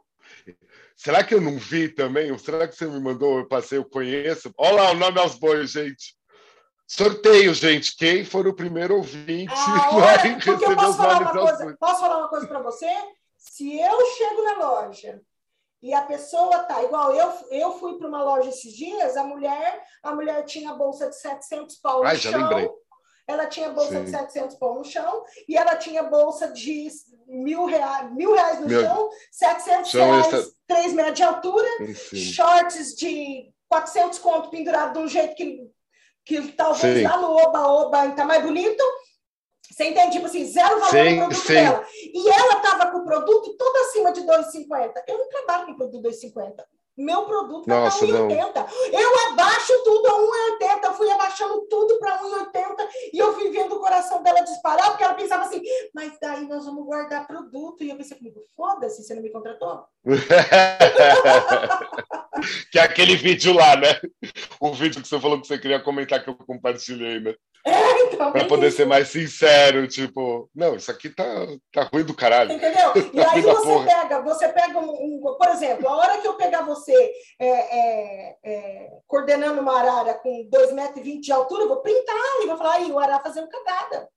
Será 0.95 1.23
que 1.23 1.35
eu 1.35 1.41
não 1.41 1.59
vi 1.59 1.89
também? 1.89 2.37
Será 2.39 2.67
que 2.67 2.75
você 2.75 2.87
me 2.87 3.01
mandou? 3.01 3.39
Eu 3.39 3.49
passei, 3.49 3.79
eu 3.79 3.85
conheço. 3.85 4.53
Olha 4.57 4.83
lá 4.83 4.91
o 4.93 4.95
nome 4.95 5.21
aos 5.21 5.35
bois, 5.35 5.73
gente. 5.73 6.17
Sorteio, 6.87 7.53
gente. 7.53 7.97
Quem 7.97 8.25
for 8.25 8.47
o 8.47 8.55
primeiro 8.55 8.97
ouvinte 8.97 9.53
ah, 9.53 9.91
vai 9.99 10.17
receber 10.17 10.79
os 10.79 10.97
nomes 10.97 11.77
Posso 11.79 12.01
falar 12.01 12.19
uma 12.19 12.29
coisa 12.29 12.47
para 12.47 12.63
você? 12.63 12.89
Se 13.37 13.79
eu 13.79 14.07
chego 14.17 14.43
na 14.43 14.59
loja 14.59 15.21
e 15.83 15.93
a 15.93 16.03
pessoa 16.03 16.63
tá 16.65 16.83
igual 16.83 17.15
eu 17.15 17.33
eu 17.51 17.79
fui 17.79 17.99
para 17.99 18.09
uma 18.09 18.23
loja 18.23 18.49
esses 18.49 18.73
dias 18.73 19.17
a 19.17 19.25
mulher 19.25 19.83
a 20.03 20.15
mulher 20.15 20.45
tinha 20.45 20.75
bolsa 20.75 21.09
de 21.09 21.17
700 21.17 21.77
pau 21.77 22.01
no 22.01 22.07
Ai, 22.07 22.17
chão 22.17 22.33
lembrei. 22.33 22.71
ela 23.27 23.47
tinha 23.47 23.71
bolsa 23.71 23.99
Sim. 23.99 24.05
de 24.05 24.11
700 24.11 24.57
pau 24.57 24.75
no 24.75 24.85
chão 24.85 25.25
e 25.49 25.57
ela 25.57 25.77
tinha 25.77 26.03
bolsa 26.03 26.49
de 26.49 26.89
mil 27.27 27.67
reais, 27.67 28.13
mil 28.13 28.33
reais 28.33 28.61
no 28.61 28.69
Meu... 28.69 28.81
chão 28.81 29.11
700 29.33 29.91
chão 29.91 30.11
reais 30.11 30.33
essa... 30.33 30.51
3 30.67 30.93
metros 30.95 31.17
de 31.17 31.23
altura 31.23 31.69
Enfim. 31.81 32.17
shorts 32.17 32.95
de 32.97 33.53
400 33.69 34.19
conto 34.19 34.51
pendurado 34.51 34.95
de 34.95 34.99
um 35.01 35.09
jeito 35.09 35.35
que 35.35 35.71
que 36.25 36.43
talvez 36.53 36.99
Sim. 36.99 37.05
lá 37.05 37.19
no 37.19 37.37
oba-oba 37.37 38.07
está 38.09 38.25
mais 38.25 38.43
bonito 38.43 38.83
você 39.77 39.91
entende? 39.91 40.13
Tipo 40.13 40.25
assim, 40.25 40.43
zero 40.47 40.81
valor 40.81 40.91
sim, 40.91 41.11
no 41.11 41.27
produto 41.27 41.47
sim. 41.47 41.53
dela. 41.53 41.87
E 42.15 42.31
ela 42.31 42.57
estava 42.57 42.91
com 42.91 42.99
o 42.99 43.05
produto 43.05 43.57
todo 43.59 43.77
acima 43.77 44.11
de 44.11 44.23
2,50. 44.23 45.03
Eu 45.07 45.19
não 45.19 45.29
trabalho 45.29 45.67
com 45.67 45.75
produto 45.75 46.09
2,50. 46.09 46.65
Meu 46.97 47.27
produto 47.27 47.63
está 47.63 47.91
1,80. 47.91 48.67
Eu 48.93 49.33
abaixo 49.33 49.73
tudo 49.85 50.07
a 50.07 50.13
1,80. 50.13 50.85
Eu 50.85 50.95
fui 50.95 51.11
abaixando 51.11 51.67
tudo 51.69 51.99
para 51.99 52.17
1,80 52.19 52.89
e 53.13 53.19
eu 53.19 53.35
fui 53.35 53.51
vendo 53.51 53.75
o 53.75 53.81
coração 53.81 54.23
dela 54.23 54.41
disparar, 54.41 54.91
porque 54.91 55.05
ela 55.05 55.13
pensava 55.15 55.45
assim, 55.45 55.61
mas 55.95 56.17
daí 56.21 56.47
nós 56.49 56.65
vamos 56.65 56.87
guardar 56.87 57.27
produto. 57.27 57.85
E 57.85 57.91
eu 57.91 57.97
pensei 57.97 58.17
comigo, 58.17 58.41
foda-se, 58.57 59.03
você 59.03 59.15
não 59.15 59.23
me 59.23 59.29
contratou? 59.31 59.85
que 62.73 62.79
é 62.79 62.83
aquele 62.83 63.17
vídeo 63.17 63.53
lá, 63.53 63.77
né? 63.77 64.01
O 64.61 64.73
vídeo 64.73 65.03
que 65.03 65.09
você 65.09 65.21
falou 65.21 65.41
que 65.41 65.47
você 65.47 65.59
queria 65.59 65.81
comentar 65.81 66.23
que 66.23 66.31
eu 66.31 66.35
compartilhei, 66.35 67.21
né? 67.21 67.35
É, 67.67 68.05
então, 68.05 68.31
para 68.31 68.45
poder 68.45 68.69
isso. 68.69 68.77
ser 68.77 68.87
mais 68.87 69.09
sincero, 69.09 69.89
tipo, 69.89 70.49
não, 70.55 70.77
isso 70.77 70.89
aqui 70.89 71.11
tá, 71.11 71.25
tá 71.73 71.91
ruim 71.93 72.05
do 72.05 72.15
caralho. 72.15 72.53
Entendeu? 72.53 72.93
E 73.13 73.19
aí 73.21 73.43
você 73.43 73.85
pega, 73.85 74.23
você 74.23 74.49
pega 74.51 74.79
um, 74.79 74.89
um, 74.89 75.37
por 75.37 75.49
exemplo, 75.49 75.89
a 75.89 75.97
hora 75.97 76.19
que 76.19 76.29
eu 76.29 76.35
pegar 76.35 76.63
você 76.63 76.86
é, 76.93 77.47
é, 77.49 78.37
é, 78.43 78.99
coordenando 79.07 79.61
uma 79.61 79.79
arara 79.79 80.15
com 80.15 80.49
2,20 80.49 80.73
metros 80.73 81.05
de 81.05 81.33
altura, 81.33 81.65
eu 81.65 81.69
vou 81.69 81.83
printar 81.83 82.17
e 82.43 82.47
vou 82.47 82.57
falar, 82.57 82.75
aí, 82.75 82.91
o 82.91 82.99
arara 82.99 83.23
fazendo 83.23 83.49
cagada. 83.49 84.09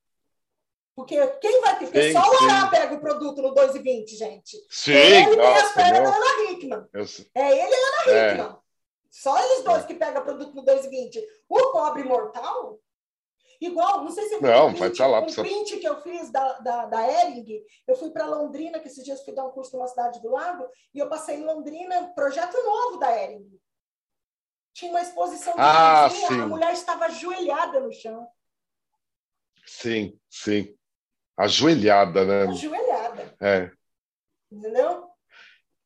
Porque 0.99 1.15
quem 1.39 1.61
vai 1.61 1.79
ter? 1.79 1.85
Porque 1.85 2.11
só 2.11 2.19
o 2.19 2.43
Ará 2.43 2.67
pega 2.67 2.93
o 2.93 2.99
produto 2.99 3.41
no 3.41 3.55
2,20, 3.55 4.17
gente. 4.17 4.57
Sim, 4.69 4.91
ele 4.91 5.37
nossa, 5.37 5.53
tem 5.53 5.55
as 5.55 5.73
pernas 5.73 6.03
da 6.03 6.17
Ana 6.17 6.51
Hickman. 6.51 6.87
É 7.33 7.51
ele 7.57 7.71
e 7.71 8.09
a 8.09 8.11
Ana 8.11 8.19
é. 8.19 8.31
Hickman. 8.33 8.57
Só 9.09 9.39
eles 9.39 9.63
dois 9.63 9.85
que 9.85 9.93
pegam 9.93 10.23
produto 10.23 10.53
no 10.53 10.65
2,20. 10.65 11.23
O 11.47 11.71
pobre 11.71 12.03
mortal, 12.03 12.77
igual, 13.59 14.03
não 14.03 14.11
sei 14.11 14.27
se 14.27 14.35
eu 14.35 14.41
não, 14.41 14.67
um 14.67 14.73
print, 14.73 14.99
lá, 15.01 15.19
um 15.19 15.25
print 15.25 15.77
que 15.77 15.87
eu 15.87 16.01
fiz 16.01 16.31
da, 16.31 16.59
da, 16.59 16.85
da 16.85 17.23
Ering, 17.25 17.63
eu 17.87 17.95
fui 17.95 18.09
para 18.11 18.25
Londrina, 18.25 18.79
que 18.79 18.87
esses 18.87 19.03
dias 19.03 19.23
fui 19.23 19.33
dar 19.33 19.45
um 19.45 19.51
curso 19.51 19.75
numa 19.75 19.87
cidade 19.87 20.21
do 20.21 20.31
lado, 20.31 20.67
e 20.93 20.99
eu 20.99 21.09
passei 21.09 21.35
em 21.35 21.43
Londrina, 21.43 22.11
projeto 22.15 22.55
novo 22.63 22.97
da 22.97 23.11
Ering. 23.21 23.59
Tinha 24.73 24.91
uma 24.91 25.01
exposição 25.01 25.53
de 25.53 25.59
ah, 25.59 26.05
a 26.05 26.47
mulher 26.47 26.71
estava 26.73 27.05
ajoelhada 27.05 27.79
no 27.81 27.91
chão. 27.91 28.27
Sim, 29.65 30.17
sim. 30.29 30.75
Ajoelhada, 31.37 32.25
né? 32.25 32.43
Ajoelhada. 32.43 33.35
É. 33.41 33.71
Entendeu? 34.51 35.09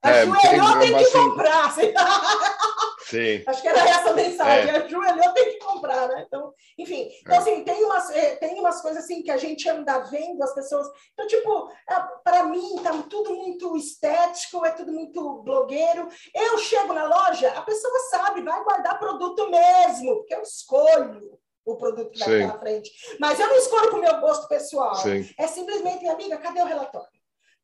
É, 0.03 0.21
Ajoelhou, 0.21 0.80
tem, 0.80 0.89
que 0.89 1.03
assim... 1.03 1.30
comprar. 1.30 1.74
Sim. 3.14 3.43
Acho 3.45 3.61
que 3.61 3.68
era 3.68 3.80
essa 3.80 4.09
a 4.09 4.14
mensagem. 4.14 4.70
É. 4.72 4.78
Ajoelhou, 4.84 5.34
tem 5.34 5.45
que 5.51 5.59
comprar, 5.59 6.07
né? 6.07 6.24
Então, 6.26 6.51
enfim. 6.78 7.11
Então, 7.22 7.36
é. 7.36 7.38
assim, 7.38 7.64
tem 7.64 7.84
umas, 7.84 8.09
é, 8.09 8.36
tem 8.38 8.59
umas 8.59 8.82
coisas 8.82 9.03
assim 9.03 9.22
que 9.22 9.30
a 9.30 9.38
gente 9.38 9.70
anda 9.70 9.99
vendo, 9.99 10.41
as 10.41 10.53
pessoas... 10.55 10.88
Então, 11.14 11.28
tipo, 11.28 11.70
é, 11.89 11.95
para 12.24 12.43
mim, 12.45 12.76
tá 12.82 12.91
tudo 13.09 13.36
muito 13.36 13.78
estético, 13.78 14.66
é 14.66 14.72
tudo 14.72 14.91
muito 14.91 15.43
blogueiro. 15.43 16.07
Eu 16.34 16.57
chego 16.57 16.93
na 16.93 17.05
loja, 17.05 17.49
a 17.51 17.61
pessoa 17.61 17.99
sabe, 18.09 18.41
vai 18.41 18.64
guardar 18.64 18.97
produto 18.97 19.49
mesmo, 19.49 20.16
porque 20.18 20.34
eu 20.34 20.41
escolho. 20.41 21.39
o 21.66 21.78
produto 21.78 22.11
que 22.11 22.20
vai 22.20 22.28
Sim. 22.28 22.41
estar 22.41 22.53
na 22.53 22.59
frente. 22.59 22.91
Mas 23.20 23.39
eu 23.39 23.47
não 23.47 23.55
escolho 23.55 23.91
com 23.91 23.97
o 23.97 24.01
meu 24.01 24.20
gosto 24.20 24.47
pessoal. 24.47 24.95
Sim. 24.95 25.30
É 25.38 25.47
simplesmente, 25.47 25.99
minha 25.99 26.14
amiga, 26.14 26.38
cadê 26.38 26.61
o 26.61 26.66
relatório? 26.66 27.12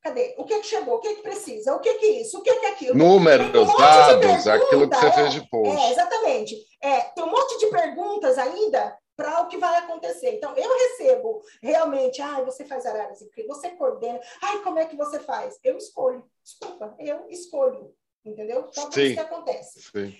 Cadê? 0.02 0.34
O 0.38 0.44
que, 0.44 0.60
que 0.60 0.66
chegou? 0.66 0.94
O 0.94 1.00
que, 1.00 1.16
que 1.16 1.22
precisa? 1.22 1.74
O 1.74 1.80
que, 1.80 1.94
que 1.94 2.06
é 2.06 2.20
isso? 2.22 2.38
O 2.38 2.42
que, 2.42 2.54
que 2.54 2.66
é 2.66 2.70
aquilo? 2.70 2.96
Números, 2.96 3.48
um 3.48 3.76
dados, 3.76 4.46
aquilo 4.46 4.88
que 4.88 4.96
você 4.96 5.06
é, 5.06 5.12
fez 5.12 5.32
de 5.34 5.48
post. 5.50 5.76
É, 5.76 5.90
exatamente. 5.90 6.56
É, 6.82 7.00
tem 7.00 7.22
um 7.22 7.30
monte 7.30 7.58
de 7.58 7.66
perguntas 7.66 8.38
ainda 8.38 8.96
para 9.14 9.42
o 9.42 9.48
que 9.48 9.58
vai 9.58 9.78
acontecer. 9.80 10.36
Então, 10.36 10.56
eu 10.56 10.78
recebo 10.78 11.42
realmente, 11.62 12.22
ah, 12.22 12.40
você 12.42 12.64
faz 12.64 12.86
araras 12.86 13.20
incríveis, 13.20 13.58
você 13.58 13.70
coordena, 13.70 14.18
ai, 14.42 14.62
como 14.62 14.78
é 14.78 14.86
que 14.86 14.96
você 14.96 15.20
faz? 15.20 15.58
Eu 15.62 15.76
escolho, 15.76 16.24
desculpa, 16.42 16.94
eu 16.98 17.26
escolho, 17.28 17.92
entendeu? 18.24 18.66
Então, 18.70 18.88
é 18.96 19.02
isso 19.02 19.14
que 19.14 19.20
acontece. 19.20 19.82
Sim. 19.82 20.16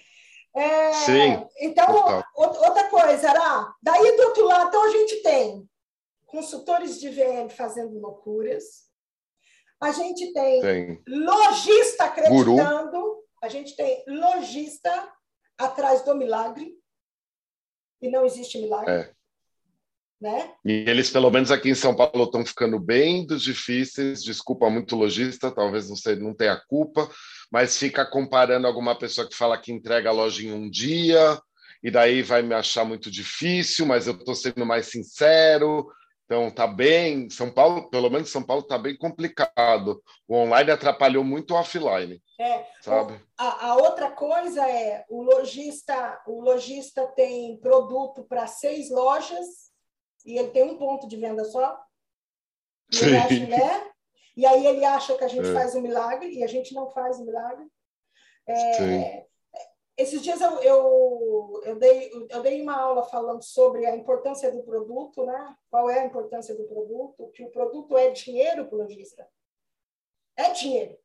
É, 0.55 0.93
Sim. 0.93 1.47
Então, 1.61 1.87
Total. 1.87 2.25
outra 2.35 2.91
coisa, 2.91 3.33
daí 3.83 4.17
do 4.17 4.23
outro 4.25 4.45
lado, 4.47 4.69
então 4.69 4.85
a 4.85 4.91
gente 4.91 5.23
tem 5.23 5.67
consultores 6.27 7.01
de 7.01 7.09
VM 7.09 7.49
fazendo 7.49 7.99
loucuras, 7.99 8.90
a 9.81 9.93
gente 9.93 10.33
tem, 10.33 10.61
tem. 10.61 11.03
lojista 11.09 12.05
acreditando, 12.05 12.91
Guru. 12.91 13.25
a 13.43 13.49
gente 13.49 13.75
tem 13.75 14.05
lojista 14.07 15.13
atrás 15.57 16.05
do 16.05 16.15
milagre, 16.15 16.75
e 18.03 18.11
não 18.11 18.25
existe 18.25 18.59
milagre. 18.59 18.93
É. 18.93 19.13
Né? 20.21 20.53
E 20.63 20.73
eles, 20.87 21.09
pelo 21.09 21.31
menos 21.31 21.51
aqui 21.51 21.71
em 21.71 21.75
São 21.75 21.97
Paulo, 21.97 22.25
estão 22.25 22.45
ficando 22.45 22.79
bem 22.79 23.27
dos 23.27 23.43
difíceis. 23.43 24.23
Desculpa 24.23 24.69
muito 24.69 24.95
lojista, 24.95 25.51
talvez 25.51 25.89
não, 25.89 25.97
sei, 25.97 26.17
não 26.17 26.35
tenha 26.35 26.61
culpa, 26.69 27.11
mas 27.51 27.79
fica 27.79 28.05
comparando 28.05 28.67
alguma 28.67 28.95
pessoa 28.99 29.27
que 29.27 29.35
fala 29.35 29.57
que 29.57 29.73
entrega 29.73 30.11
a 30.11 30.13
loja 30.13 30.43
em 30.43 30.53
um 30.53 30.69
dia, 30.69 31.41
e 31.83 31.91
daí 31.91 32.23
vai 32.23 32.43
me 32.43 32.55
achar 32.55 32.85
muito 32.85 33.11
difícil, 33.11 33.87
mas 33.87 34.07
eu 34.07 34.13
estou 34.13 34.35
sendo 34.35 34.67
mais 34.67 34.87
sincero. 34.87 35.91
Então 36.31 36.49
tá 36.49 36.65
bem, 36.65 37.29
São 37.29 37.51
Paulo, 37.51 37.91
pelo 37.91 38.09
menos 38.09 38.31
São 38.31 38.41
Paulo 38.41 38.63
tá 38.63 38.79
bem 38.79 38.97
complicado. 38.97 40.01
O 40.29 40.37
online 40.37 40.71
atrapalhou 40.71 41.25
muito 41.25 41.53
o 41.53 41.57
offline. 41.57 42.23
É, 42.39 42.67
sabe? 42.81 43.21
A, 43.37 43.71
a 43.71 43.75
outra 43.75 44.13
coisa 44.13 44.65
é 44.65 45.05
o 45.09 45.23
lojista, 45.23 46.23
o 46.29 46.41
lojista 46.41 47.05
tem 47.17 47.57
produto 47.57 48.23
para 48.23 48.47
seis 48.47 48.93
lojas 48.93 49.45
e 50.25 50.39
ele 50.39 50.51
tem 50.51 50.63
um 50.63 50.79
ponto 50.79 51.09
de 51.09 51.17
venda 51.17 51.45
só. 51.47 51.77
E, 52.93 52.97
Sim. 52.97 53.17
Acha, 53.17 53.47
né? 53.49 53.91
e 54.37 54.47
aí 54.47 54.65
ele 54.69 54.85
acha 54.85 55.19
que 55.19 55.25
a 55.25 55.29
gente 55.29 55.49
é. 55.49 55.53
faz 55.53 55.75
um 55.75 55.81
milagre 55.81 56.33
e 56.33 56.45
a 56.45 56.47
gente 56.47 56.73
não 56.77 56.93
faz 56.93 57.19
um 57.19 57.25
milagre. 57.25 57.67
É, 58.47 59.27
esses 60.01 60.23
dias 60.23 60.41
eu, 60.41 60.59
eu, 60.63 61.63
eu, 61.65 61.77
dei, 61.77 62.11
eu 62.31 62.43
dei 62.43 62.63
uma 62.63 62.75
aula 62.75 63.03
falando 63.05 63.43
sobre 63.43 63.85
a 63.85 63.95
importância 63.95 64.51
do 64.51 64.63
produto, 64.63 65.27
né? 65.27 65.57
Qual 65.71 65.91
é 65.91 66.01
a 66.01 66.07
importância 66.07 66.55
do 66.55 66.65
produto? 66.65 67.31
Que 67.35 67.45
o 67.45 67.51
produto 67.51 67.99
é 67.99 68.11
dinheiro 68.11 68.67
para 68.67 68.77
o 68.77 68.79
lojista. 68.79 69.29
É 70.37 70.53
dinheiro. 70.53 70.97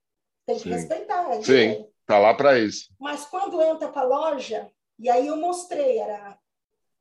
Tem 0.45 0.55
que 0.55 0.63
Sim. 0.63 0.69
respeitar. 0.69 1.29
É 1.31 1.41
Sim, 1.41 1.91
tá 2.05 2.19
lá 2.19 2.33
para 2.33 2.57
isso. 2.57 2.93
Mas 2.97 3.25
quando 3.25 3.61
entra 3.61 3.89
para 3.89 4.03
a 4.03 4.05
loja, 4.05 4.71
e 4.97 5.09
aí 5.09 5.27
eu 5.27 5.35
mostrei, 5.35 5.97
era, 5.99 6.39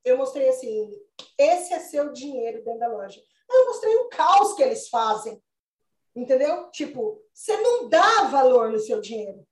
eu 0.04 0.18
mostrei 0.18 0.48
assim, 0.48 0.90
esse 1.38 1.72
é 1.72 1.78
seu 1.78 2.12
dinheiro 2.12 2.64
dentro 2.64 2.80
da 2.80 2.88
loja. 2.88 3.20
Eu 3.48 3.66
mostrei 3.66 3.94
o 3.96 4.08
caos 4.08 4.54
que 4.54 4.62
eles 4.62 4.88
fazem. 4.88 5.40
Entendeu? 6.16 6.70
Tipo, 6.70 7.20
você 7.32 7.56
não 7.56 7.88
dá 7.88 8.24
valor 8.24 8.70
no 8.70 8.78
seu 8.80 9.00
dinheiro. 9.00 9.46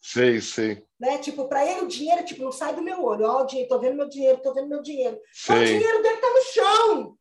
Sei, 0.00 0.40
sei. 0.40 0.86
Né? 1.04 1.18
Tipo, 1.18 1.46
para 1.46 1.66
ele 1.66 1.82
o 1.82 1.86
dinheiro 1.86 2.24
tipo, 2.24 2.42
não 2.42 2.50
sai 2.50 2.74
do 2.74 2.82
meu 2.82 3.04
olho. 3.04 3.26
Ó, 3.26 3.42
o 3.42 3.46
dinheiro, 3.46 3.68
tô 3.68 3.78
vendo 3.78 3.96
meu 3.96 4.08
dinheiro, 4.08 4.40
tô 4.42 4.54
vendo 4.54 4.68
meu 4.68 4.80
dinheiro. 4.80 5.20
Sei. 5.32 5.54
o 5.54 5.64
dinheiro 5.66 6.02
dele 6.02 6.16
tá 6.16 6.30
no 6.30 6.42
chão. 6.42 7.18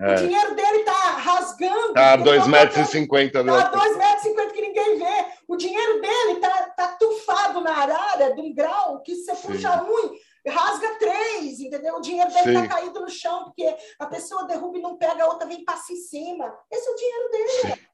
É. 0.00 0.12
O 0.12 0.16
dinheiro 0.16 0.54
dele 0.54 0.84
tá 0.84 1.10
rasgando. 1.18 1.92
Tá 1.92 2.14
a 2.14 2.18
2,50 2.18 2.48
metros 2.48 2.88
e 2.88 2.90
cinquenta. 2.90 3.44
Tá 3.44 3.66
a 3.66 3.68
2 3.68 3.96
metros 3.96 4.52
que 4.52 4.60
ninguém 4.62 4.98
vê. 4.98 5.26
O 5.46 5.54
dinheiro 5.56 6.00
dele 6.00 6.40
tá, 6.40 6.70
tá 6.70 6.88
tufado 6.98 7.60
na 7.60 7.76
arara 7.76 8.34
de 8.34 8.40
um 8.40 8.54
grau 8.54 9.02
que 9.02 9.14
se 9.14 9.26
você 9.26 9.46
puxa 9.46 9.82
um, 9.82 10.50
rasga 10.50 10.98
três, 10.98 11.60
entendeu? 11.60 11.96
O 11.96 12.00
dinheiro 12.00 12.30
dele 12.32 12.44
Sim. 12.44 12.54
tá 12.54 12.68
caído 12.74 13.00
no 13.00 13.10
chão, 13.10 13.44
porque 13.44 13.76
a 13.98 14.06
pessoa 14.06 14.46
derruba 14.46 14.78
e 14.78 14.82
não 14.82 14.96
pega, 14.96 15.24
a 15.24 15.28
outra 15.28 15.46
vem 15.46 15.60
e 15.60 15.64
passa 15.64 15.92
em 15.92 15.96
cima. 15.96 16.58
Esse 16.70 16.88
é 16.88 16.92
o 16.92 16.96
dinheiro 16.96 17.30
dele. 17.30 17.48
Sim. 17.48 17.86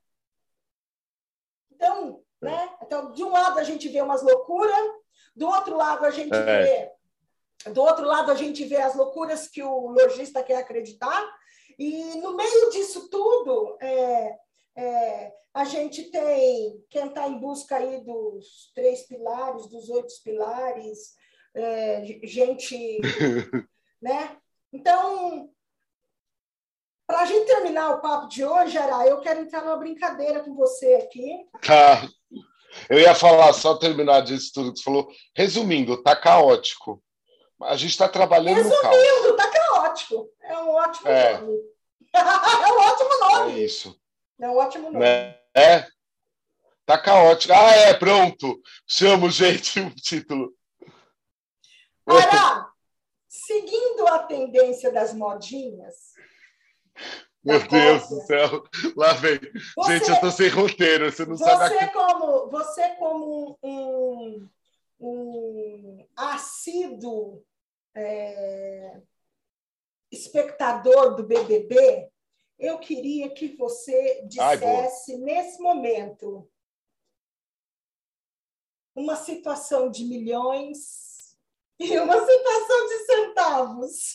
Então, 1.72 2.22
né? 2.40 2.70
Então, 2.82 3.12
de 3.12 3.22
um 3.22 3.30
lado 3.30 3.58
a 3.58 3.64
gente 3.64 3.88
vê 3.88 4.00
umas 4.00 4.22
loucuras, 4.22 4.99
do 5.34 5.46
outro 5.46 5.76
lado 5.76 6.04
a 6.04 6.10
gente 6.10 6.34
é. 6.34 6.62
vê, 6.62 7.70
do 7.72 7.82
outro 7.82 8.06
lado 8.06 8.30
a 8.30 8.34
gente 8.34 8.64
vê 8.64 8.76
as 8.76 8.94
loucuras 8.94 9.48
que 9.48 9.62
o 9.62 9.88
lojista 9.88 10.42
quer 10.42 10.56
acreditar, 10.56 11.24
e 11.78 12.16
no 12.16 12.36
meio 12.36 12.70
disso 12.70 13.08
tudo, 13.08 13.76
é, 13.80 14.36
é, 14.76 15.32
a 15.54 15.64
gente 15.64 16.10
tem 16.10 16.84
quem 16.88 17.06
está 17.06 17.26
em 17.28 17.38
busca 17.38 17.76
aí 17.76 18.02
dos 18.04 18.70
três 18.74 19.06
pilares, 19.06 19.66
dos 19.66 19.88
oito 19.88 20.12
pilares, 20.22 21.14
é, 21.54 22.04
gente, 22.22 23.00
né? 24.00 24.36
Então, 24.72 25.50
para 27.06 27.20
a 27.20 27.26
gente 27.26 27.46
terminar 27.46 27.96
o 27.96 28.00
papo 28.00 28.28
de 28.28 28.44
hoge, 28.44 28.78
Ara, 28.78 29.06
eu 29.06 29.20
quero 29.20 29.40
entrar 29.40 29.64
numa 29.64 29.76
brincadeira 29.76 30.44
com 30.44 30.54
você 30.54 30.94
aqui. 30.94 31.48
Tá. 31.66 32.08
Eu 32.88 32.98
ia 32.98 33.14
falar, 33.14 33.52
só 33.52 33.76
terminar 33.76 34.20
disso 34.20 34.52
tudo 34.54 34.72
que 34.72 34.78
você 34.78 34.84
falou. 34.84 35.08
Resumindo, 35.34 36.02
tá 36.02 36.14
caótico. 36.14 37.02
A 37.62 37.76
gente 37.76 37.90
está 37.90 38.08
trabalhando 38.08 38.56
Resumindo, 38.56 38.82
no 38.82 38.90
Resumindo, 38.90 39.36
tá 39.36 39.50
caótico. 39.50 40.30
É 40.42 40.58
um 40.58 40.70
ótimo 40.70 41.08
é. 41.08 41.38
nome. 41.38 41.58
é 42.14 42.72
um 42.72 42.80
ótimo 42.80 43.20
nome. 43.20 43.52
É 43.52 43.64
isso. 43.64 44.00
É 44.40 44.48
um 44.48 44.56
ótimo 44.56 44.90
nome. 44.90 45.04
É. 45.04 45.86
Tá 46.86 46.98
caótico. 46.98 47.52
Ah, 47.52 47.70
é, 47.70 47.94
pronto. 47.94 48.60
Chamo, 48.86 49.30
gente, 49.30 49.80
o 49.80 49.90
título. 49.96 50.52
Ara, 52.06 52.66
seguindo 53.28 54.06
a 54.08 54.20
tendência 54.20 54.90
das 54.90 55.14
modinhas, 55.14 56.14
meu 57.42 57.66
Deus 57.66 58.08
do 58.08 58.20
céu, 58.22 58.64
lá 58.96 59.14
vem. 59.14 59.38
Você, 59.76 59.98
Gente, 59.98 60.08
eu 60.08 60.14
estou 60.14 60.30
sem 60.30 60.48
roteiro, 60.48 61.10
você 61.10 61.24
não 61.24 61.36
você 61.36 61.44
sabe. 61.44 61.78
Aqui... 61.78 61.92
Como, 61.92 62.50
você, 62.50 62.88
como 62.96 63.58
um, 63.62 64.48
um 65.00 66.06
assíduo 66.16 67.42
é, 67.94 69.00
espectador 70.10 71.16
do 71.16 71.22
BBB, 71.22 72.10
eu 72.58 72.78
queria 72.78 73.30
que 73.30 73.56
você 73.56 74.22
dissesse, 74.26 75.14
Ai, 75.14 75.20
nesse 75.20 75.62
momento, 75.62 76.46
uma 78.94 79.16
situação 79.16 79.90
de 79.90 80.04
milhões 80.04 81.09
e 81.80 81.98
uma 81.98 82.26
situação 82.26 82.86
de 82.86 82.98
centavos. 83.06 84.14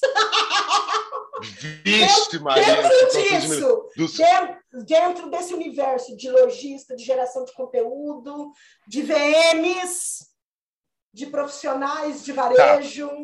Vixe, 1.84 2.40
Maria! 2.40 2.64
Dentro 2.64 3.12
disso, 3.12 3.90
de... 3.98 4.86
dentro, 4.86 5.32
desse 5.32 5.54
universo 5.54 6.16
de 6.16 6.30
lojista, 6.30 6.96
de 6.96 7.04
geração 7.04 7.44
de 7.44 7.54
conteúdo, 7.54 8.52
de 8.88 9.02
VMs, 9.02 10.28
de 11.12 11.26
profissionais 11.26 12.24
de 12.24 12.32
varejo, 12.32 13.08
tá. 13.08 13.16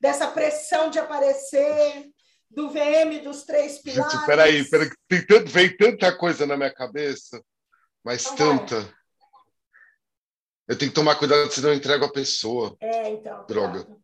dessa 0.00 0.28
pressão 0.28 0.88
de 0.88 1.00
aparecer, 1.00 2.08
do 2.48 2.70
VM 2.70 3.24
dos 3.24 3.42
três 3.42 3.78
pilares. 3.78 4.12
Gente, 4.12 4.26
peraí, 4.26 4.64
peraí, 4.70 4.90
tem 5.08 5.26
tanto, 5.26 5.50
vem 5.50 5.76
tanta 5.76 6.16
coisa 6.16 6.46
na 6.46 6.56
minha 6.56 6.72
cabeça, 6.72 7.42
mas 8.04 8.24
então 8.24 8.58
tanta. 8.58 8.80
Vai. 8.82 8.94
Eu 10.66 10.76
tenho 10.76 10.90
que 10.90 10.94
tomar 10.94 11.16
cuidado, 11.16 11.50
senão 11.50 11.70
eu 11.70 11.74
entrego 11.74 12.04
a 12.04 12.12
pessoa. 12.12 12.76
É, 12.80 13.10
então. 13.10 13.44
Droga. 13.46 13.84
Claro. 13.84 14.00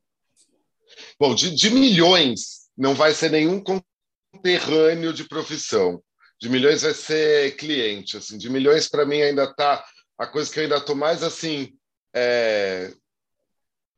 Bom, 1.18 1.34
de, 1.34 1.54
de 1.54 1.70
milhões, 1.70 2.68
não 2.76 2.94
vai 2.94 3.14
ser 3.14 3.30
nenhum 3.30 3.62
conterrâneo 3.62 5.12
de 5.12 5.24
profissão. 5.24 6.02
De 6.40 6.48
milhões 6.48 6.82
vai 6.82 6.94
ser 6.94 7.56
cliente. 7.56 8.16
Assim. 8.16 8.36
De 8.36 8.50
milhões, 8.50 8.88
para 8.88 9.06
mim, 9.06 9.20
ainda 9.22 9.44
está 9.44 9.84
a 10.18 10.26
coisa 10.26 10.50
que 10.52 10.58
eu 10.58 10.64
ainda 10.64 10.76
estou 10.76 10.96
mais 10.96 11.22
assim. 11.22 11.72
É, 12.14 12.92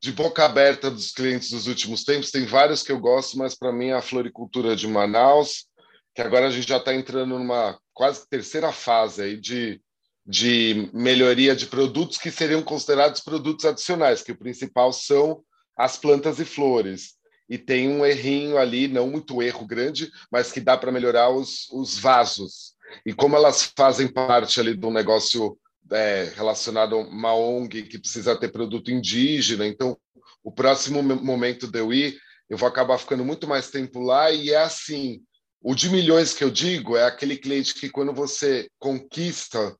de 0.03 0.11
boca 0.11 0.43
aberta 0.43 0.91
dos 0.91 1.11
clientes 1.11 1.49
dos 1.49 1.65
últimos 1.65 2.03
tempos. 2.03 2.29
Tem 2.29 2.45
vários 2.45 2.83
que 2.83 2.91
eu 2.91 2.99
gosto, 2.99 3.37
mas 3.37 3.55
para 3.55 3.71
mim 3.71 3.91
a 3.91 4.01
floricultura 4.01 4.75
de 4.75 4.85
Manaus, 4.85 5.65
que 6.13 6.21
agora 6.21 6.47
a 6.47 6.49
gente 6.49 6.67
já 6.67 6.75
está 6.75 6.93
entrando 6.93 7.39
numa 7.39 7.79
quase 7.93 8.27
terceira 8.27 8.73
fase 8.73 9.21
aí 9.21 9.39
de 9.39 9.81
de 10.25 10.89
melhoria 10.93 11.55
de 11.55 11.65
produtos 11.65 12.17
que 12.17 12.31
seriam 12.31 12.61
considerados 12.61 13.21
produtos 13.21 13.65
adicionais, 13.65 14.21
que 14.21 14.31
o 14.31 14.37
principal 14.37 14.93
são 14.93 15.43
as 15.77 15.97
plantas 15.97 16.39
e 16.39 16.45
flores. 16.45 17.15
E 17.49 17.57
tem 17.57 17.89
um 17.89 18.05
errinho 18.05 18.57
ali, 18.57 18.87
não 18.87 19.09
muito 19.09 19.41
erro 19.41 19.65
grande, 19.65 20.09
mas 20.31 20.51
que 20.51 20.61
dá 20.61 20.77
para 20.77 20.91
melhorar 20.91 21.29
os, 21.29 21.69
os 21.71 21.99
vasos. 21.99 22.73
E 23.05 23.13
como 23.13 23.35
elas 23.35 23.71
fazem 23.75 24.07
parte 24.07 24.59
ali 24.59 24.75
de 24.75 24.85
um 24.85 24.93
negócio 24.93 25.57
é, 25.91 26.31
relacionado 26.35 26.95
a 26.95 26.99
uma 26.99 27.35
ONG 27.35 27.83
que 27.83 27.99
precisa 27.99 28.35
ter 28.35 28.51
produto 28.51 28.91
indígena, 28.91 29.67
então 29.67 29.97
o 30.43 30.51
próximo 30.51 31.03
momento 31.03 31.67
de 31.67 31.79
eu 31.79 31.93
ir 31.93 32.17
eu 32.49 32.57
vou 32.57 32.67
acabar 32.67 32.97
ficando 32.97 33.25
muito 33.25 33.47
mais 33.47 33.71
tempo 33.71 33.99
lá 33.99 34.31
e 34.31 34.51
é 34.51 34.57
assim. 34.57 35.21
O 35.59 35.73
de 35.73 35.89
milhões 35.89 36.33
que 36.33 36.43
eu 36.43 36.51
digo 36.51 36.97
é 36.97 37.05
aquele 37.05 37.37
cliente 37.37 37.73
que 37.73 37.89
quando 37.89 38.13
você 38.13 38.69
conquista, 38.77 39.75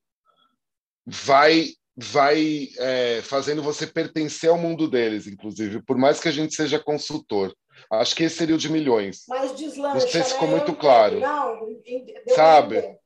vai 1.05 1.73
vai 1.95 2.69
é, 2.79 3.21
fazendo 3.21 3.61
você 3.61 3.85
pertencer 3.85 4.49
ao 4.49 4.57
mundo 4.57 4.87
deles, 4.89 5.27
inclusive, 5.27 5.79
por 5.83 5.95
mais 5.95 6.19
que 6.19 6.27
a 6.27 6.31
gente 6.31 6.55
seja 6.55 6.79
consultor. 6.79 7.55
Acho 7.91 8.15
que 8.15 8.23
esse 8.23 8.37
seria 8.37 8.55
o 8.55 8.57
de 8.57 8.67
milhões. 8.71 9.25
Mas 9.27 9.55
deslancha, 9.55 9.93
Não 9.93 10.01
sei 10.01 10.23
se 10.23 10.29
né? 10.29 10.33
ficou 10.33 10.47
muito 10.47 10.71
Eu- 10.71 10.75
claro. 10.75 11.19
Não, 11.19 11.69
Sabe? 12.35 12.97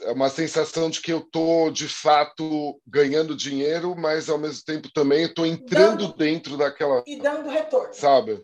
É 0.00 0.10
uma 0.12 0.28
sensação 0.30 0.88
de 0.90 1.00
que 1.00 1.12
eu 1.12 1.18
estou, 1.18 1.70
de 1.70 1.86
fato, 1.86 2.80
ganhando 2.86 3.36
dinheiro, 3.36 3.94
mas, 3.96 4.28
ao 4.28 4.38
mesmo 4.38 4.64
tempo, 4.64 4.90
também 4.92 5.24
estou 5.24 5.44
entrando 5.46 6.06
Dando- 6.08 6.16
dentro 6.16 6.56
daquela... 6.56 7.04
E 7.06 7.16
dando 7.20 7.48
retorno. 7.50 7.92
Sabe? 7.94 8.42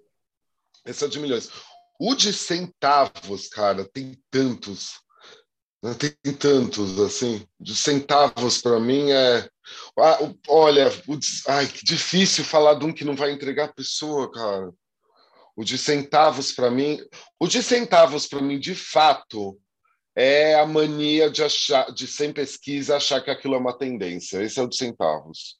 Esse 0.85 1.03
é 1.03 1.07
o 1.07 1.11
de 1.11 1.19
milhões. 1.19 1.51
O 1.99 2.15
de 2.15 2.33
centavos, 2.33 3.49
cara, 3.49 3.85
tem 3.91 4.17
tantos. 4.31 5.01
Né? 5.87 5.95
Tem 5.95 6.35
tantos, 6.35 6.99
assim. 6.99 7.47
De 7.61 7.77
centavos, 7.77 8.61
para 8.61 8.81
mim, 8.81 9.11
é... 9.13 9.49
Ah, 9.99 10.19
olha, 10.49 10.89
o 11.07 11.19
ai, 11.49 11.67
que 11.67 11.85
difícil 11.85 12.45
falar 12.45 12.75
de 12.75 12.85
um 12.85 12.93
que 12.93 13.05
não 13.05 13.15
vai 13.15 13.31
entregar 13.31 13.67
a 13.67 13.73
pessoa, 13.73 14.31
cara. 14.33 14.73
O 15.57 15.65
de 15.65 15.79
centavos, 15.79 16.53
para 16.53 16.71
mim... 16.71 16.99
O 17.39 17.47
de 17.47 17.63
centavos, 17.63 18.27
para 18.27 18.43
mim, 18.43 18.59
de 18.59 18.75
fato, 18.75 19.59
é 20.17 20.55
a 20.57 20.67
mania 20.67 21.31
de 21.31 21.45
achar, 21.45 21.93
de 21.93 22.07
sem 22.07 22.33
pesquisa, 22.33 22.97
achar 22.97 23.21
que 23.21 23.31
aquilo 23.31 23.55
é 23.55 23.59
uma 23.59 23.77
tendência. 23.77 24.43
Esse 24.43 24.59
é 24.59 24.63
o 24.63 24.69
de 24.69 24.77
centavos. 24.77 25.57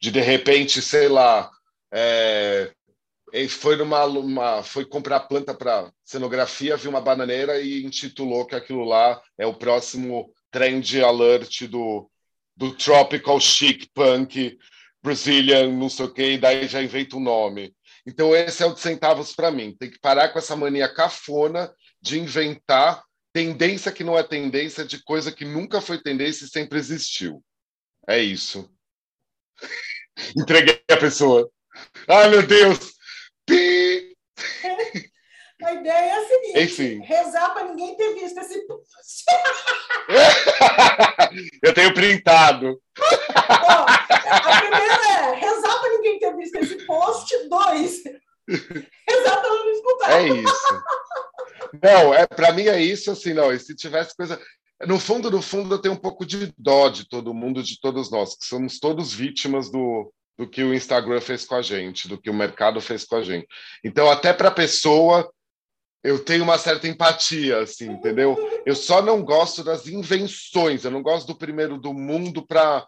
De, 0.00 0.10
de 0.10 0.20
repente, 0.20 0.80
sei 0.80 1.08
lá... 1.08 1.50
é, 1.92 2.72
foi 3.48 3.76
numa 3.76 4.04
uma, 4.04 4.62
foi 4.62 4.84
comprar 4.84 5.20
planta 5.20 5.54
para 5.54 5.90
cenografia, 6.04 6.76
viu 6.76 6.90
uma 6.90 7.00
bananeira 7.00 7.60
e 7.60 7.84
intitulou 7.84 8.46
que 8.46 8.54
aquilo 8.54 8.84
lá 8.84 9.20
é 9.38 9.46
o 9.46 9.54
próximo 9.54 10.32
trend 10.50 11.02
alert 11.02 11.66
do, 11.66 12.10
do 12.56 12.76
tropical 12.76 13.40
chic 13.40 13.88
punk 13.94 14.58
Brazilian, 15.02 15.72
não 15.72 15.88
sei 15.88 16.04
o 16.04 16.12
quê, 16.12 16.32
e 16.32 16.38
daí 16.38 16.68
já 16.68 16.82
inventa 16.82 17.16
um 17.16 17.20
nome. 17.20 17.74
Então 18.06 18.34
esse 18.34 18.62
é 18.62 18.66
o 18.66 18.74
de 18.74 18.80
centavos 18.80 19.32
para 19.32 19.50
mim. 19.50 19.74
Tem 19.78 19.90
que 19.90 19.98
parar 19.98 20.28
com 20.30 20.38
essa 20.38 20.56
mania 20.56 20.92
cafona 20.92 21.72
de 22.00 22.18
inventar 22.18 23.02
tendência 23.32 23.92
que 23.92 24.04
não 24.04 24.18
é 24.18 24.22
tendência 24.22 24.84
de 24.84 25.02
coisa 25.02 25.32
que 25.32 25.44
nunca 25.44 25.80
foi 25.80 26.02
tendência 26.02 26.44
e 26.44 26.48
sempre 26.48 26.78
existiu. 26.78 27.42
É 28.08 28.18
isso. 28.18 28.70
Entreguei 30.36 30.82
a 30.90 30.96
pessoa. 30.96 31.50
Ai, 32.08 32.28
meu 32.28 32.46
Deus! 32.46 32.99
A 35.62 35.74
ideia 35.74 35.92
é 35.92 36.12
a 36.12 36.26
seguinte: 36.26 36.62
Enfim. 36.62 37.00
rezar 37.00 37.50
para 37.50 37.68
ninguém 37.68 37.94
ter 37.96 38.14
visto 38.14 38.40
esse. 38.40 38.66
Eu 41.62 41.74
tenho 41.74 41.92
printado. 41.92 42.80
Ó, 42.98 43.84
a 43.86 44.60
primeira 44.60 44.94
é 44.94 45.34
rezar 45.34 45.78
para 45.80 45.90
ninguém 45.90 46.18
ter 46.18 46.34
visto 46.34 46.54
esse 46.56 46.86
post. 46.86 47.36
Dois, 47.48 48.02
rezar 48.48 49.40
para 49.40 49.50
não 49.50 49.70
escutar. 49.70 50.12
É 50.12 50.28
isso. 50.28 50.82
Não, 51.82 52.14
é 52.14 52.26
para 52.26 52.52
mim 52.52 52.66
é 52.66 52.80
isso 52.80 53.10
assim, 53.10 53.34
não. 53.34 53.52
E 53.52 53.58
se 53.58 53.76
tivesse 53.76 54.16
coisa, 54.16 54.40
no 54.86 54.98
fundo, 54.98 55.30
no 55.30 55.42
fundo, 55.42 55.74
eu 55.74 55.78
tenho 55.78 55.92
um 55.94 56.00
pouco 56.00 56.24
de 56.24 56.54
dó 56.56 56.88
de 56.88 57.06
todo 57.06 57.34
mundo, 57.34 57.62
de 57.62 57.78
todos 57.78 58.10
nós, 58.10 58.34
que 58.34 58.46
somos 58.46 58.80
todos 58.80 59.12
vítimas 59.12 59.70
do, 59.70 60.10
do 60.40 60.48
que 60.48 60.62
o 60.62 60.72
Instagram 60.72 61.20
fez 61.20 61.44
com 61.44 61.54
a 61.54 61.60
gente, 61.60 62.08
do 62.08 62.16
que 62.16 62.30
o 62.30 62.34
mercado 62.34 62.80
fez 62.80 63.04
com 63.04 63.16
a 63.16 63.22
gente. 63.22 63.46
Então, 63.84 64.10
até 64.10 64.32
para 64.32 64.48
a 64.48 64.50
pessoa, 64.50 65.30
eu 66.02 66.18
tenho 66.24 66.44
uma 66.44 66.56
certa 66.56 66.88
empatia, 66.88 67.58
assim, 67.58 67.90
entendeu? 67.90 68.38
Eu 68.64 68.74
só 68.74 69.02
não 69.02 69.22
gosto 69.22 69.62
das 69.62 69.86
invenções, 69.86 70.82
eu 70.82 70.90
não 70.90 71.02
gosto 71.02 71.26
do 71.26 71.36
primeiro 71.36 71.76
do 71.76 71.92
mundo 71.92 72.46
para 72.46 72.86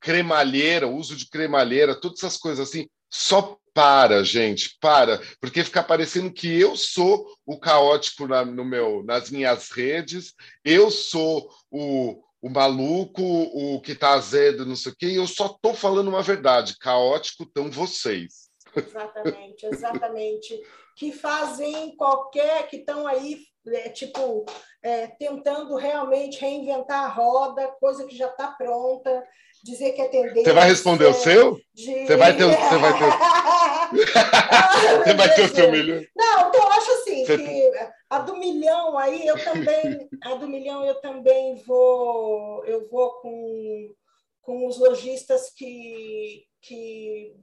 cremalheira, 0.00 0.88
uso 0.88 1.14
de 1.14 1.28
cremalheira, 1.28 1.94
todas 1.94 2.20
essas 2.20 2.38
coisas 2.38 2.66
assim. 2.66 2.88
Só 3.10 3.58
para, 3.74 4.24
gente, 4.24 4.74
para, 4.80 5.20
porque 5.42 5.62
fica 5.62 5.82
parecendo 5.82 6.32
que 6.32 6.58
eu 6.58 6.74
sou 6.74 7.26
o 7.44 7.60
caótico 7.60 8.26
na, 8.26 8.46
no 8.46 8.64
meu, 8.64 9.04
nas 9.04 9.28
minhas 9.28 9.70
redes, 9.70 10.32
eu 10.64 10.90
sou 10.90 11.50
o, 11.70 12.24
o 12.44 12.50
maluco, 12.50 13.22
o 13.22 13.80
que 13.80 13.94
tá 13.94 14.10
azedo, 14.10 14.66
não 14.66 14.76
sei 14.76 14.92
o 14.92 14.94
quê, 14.94 15.06
eu 15.06 15.26
só 15.26 15.48
tô 15.62 15.72
falando 15.72 16.08
uma 16.08 16.20
verdade. 16.20 16.76
Caótico 16.78 17.44
estão 17.44 17.70
vocês. 17.70 18.50
Exatamente, 18.76 19.64
exatamente. 19.64 20.62
Que 20.94 21.10
fazem 21.10 21.96
qualquer, 21.96 22.68
que 22.68 22.76
estão 22.76 23.06
aí, 23.06 23.38
é, 23.68 23.88
tipo, 23.88 24.44
é, 24.82 25.06
tentando 25.06 25.74
realmente 25.76 26.38
reinventar 26.38 27.04
a 27.04 27.08
roda, 27.08 27.74
coisa 27.80 28.06
que 28.06 28.14
já 28.14 28.28
está 28.28 28.48
pronta, 28.48 29.26
dizer 29.64 29.92
que 29.92 30.02
é 30.02 30.08
tendência. 30.08 30.44
Você 30.44 30.52
vai 30.52 30.68
responder 30.68 31.06
o 31.06 31.14
seu? 31.14 31.58
de- 31.74 32.06
Você 32.06 32.16
vai 32.16 32.36
ter 32.36 32.44
o- 32.44 32.50
você 32.50 32.78
vai 32.78 32.98
ter- 32.98 33.14
Você 35.04 35.14
vai 35.14 35.34
ter 35.34 35.42
o 35.44 35.54
seu 35.54 35.70
milhão. 35.70 36.02
Não, 36.16 36.48
então 36.48 36.62
eu 36.62 36.68
acho 36.72 36.90
assim 36.92 37.24
Você- 37.24 37.38
que 37.38 37.70
a 38.10 38.18
do 38.18 38.36
milhão 38.36 38.98
aí 38.98 39.26
eu 39.26 39.42
também, 39.42 40.08
a 40.22 40.34
do 40.34 40.46
milhão 40.48 40.84
eu 40.84 40.94
também 41.00 41.56
vou, 41.66 42.64
eu 42.66 42.88
vou 42.88 43.10
com, 43.20 43.88
com 44.42 44.66
os 44.66 44.78
lojistas 44.78 45.50
que 45.56 46.44
que 46.62 47.34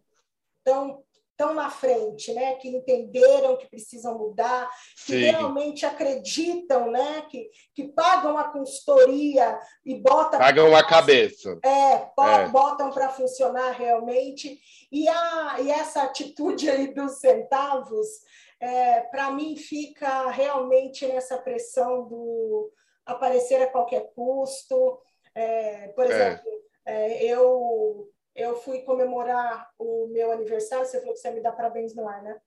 estão 0.57 1.03
estão 1.42 1.54
na 1.54 1.70
frente, 1.70 2.34
né? 2.34 2.56
Que 2.56 2.70
entenderam 2.70 3.58
que 3.58 3.70
precisam 3.70 4.18
mudar, 4.18 4.70
que 5.06 5.14
Sim. 5.14 5.20
realmente 5.20 5.86
acreditam, 5.86 6.92
né? 6.92 7.26
Que, 7.30 7.50
que 7.74 7.88
pagam 7.89 8.38
a 8.38 8.46
consultoria 8.50 9.60
e 9.86 9.96
botam 9.96 10.39
Pagam 10.39 10.76
a 10.76 10.84
cabeça. 10.86 11.58
é, 11.64 11.94
É. 11.94 12.48
botam 12.50 12.92
para 12.92 13.10
funcionar 13.10 13.72
realmente. 13.72 14.60
E, 14.92 15.08
a, 15.08 15.58
e 15.62 15.72
essa 15.72 16.04
atitude 16.04 16.70
aí 16.70 16.94
dos 16.94 17.20
centavos, 17.20 18.08
para 19.10 19.32
mim, 19.32 19.56
fica 19.56 20.30
realmente 20.30 21.06
nessa 21.08 21.38
pressão 21.38 22.08
do 22.08 22.72
aparecer 23.06 23.62
a 23.62 23.68
qualquer 23.72 24.12
custo. 24.14 25.00
É, 25.34 25.88
por 25.89 26.06
É. 26.06 26.08
exemplo, 26.10 26.52
é, 26.86 27.24
eu, 27.26 28.08
eu 28.36 28.55
fui 28.57 28.79
comemorar 28.82 29.69
o 29.77 30.07
meu 30.07 30.32
aniversário, 30.32 30.86
você 30.86 30.99
falou 30.99 31.13
que 31.13 31.19
você 31.19 31.27
ia 31.27 31.34
me 31.34 31.41
dar 31.41 31.51
parabéns 31.51 31.95
no 31.95 32.07
ar, 32.07 32.21
né? 32.21 32.38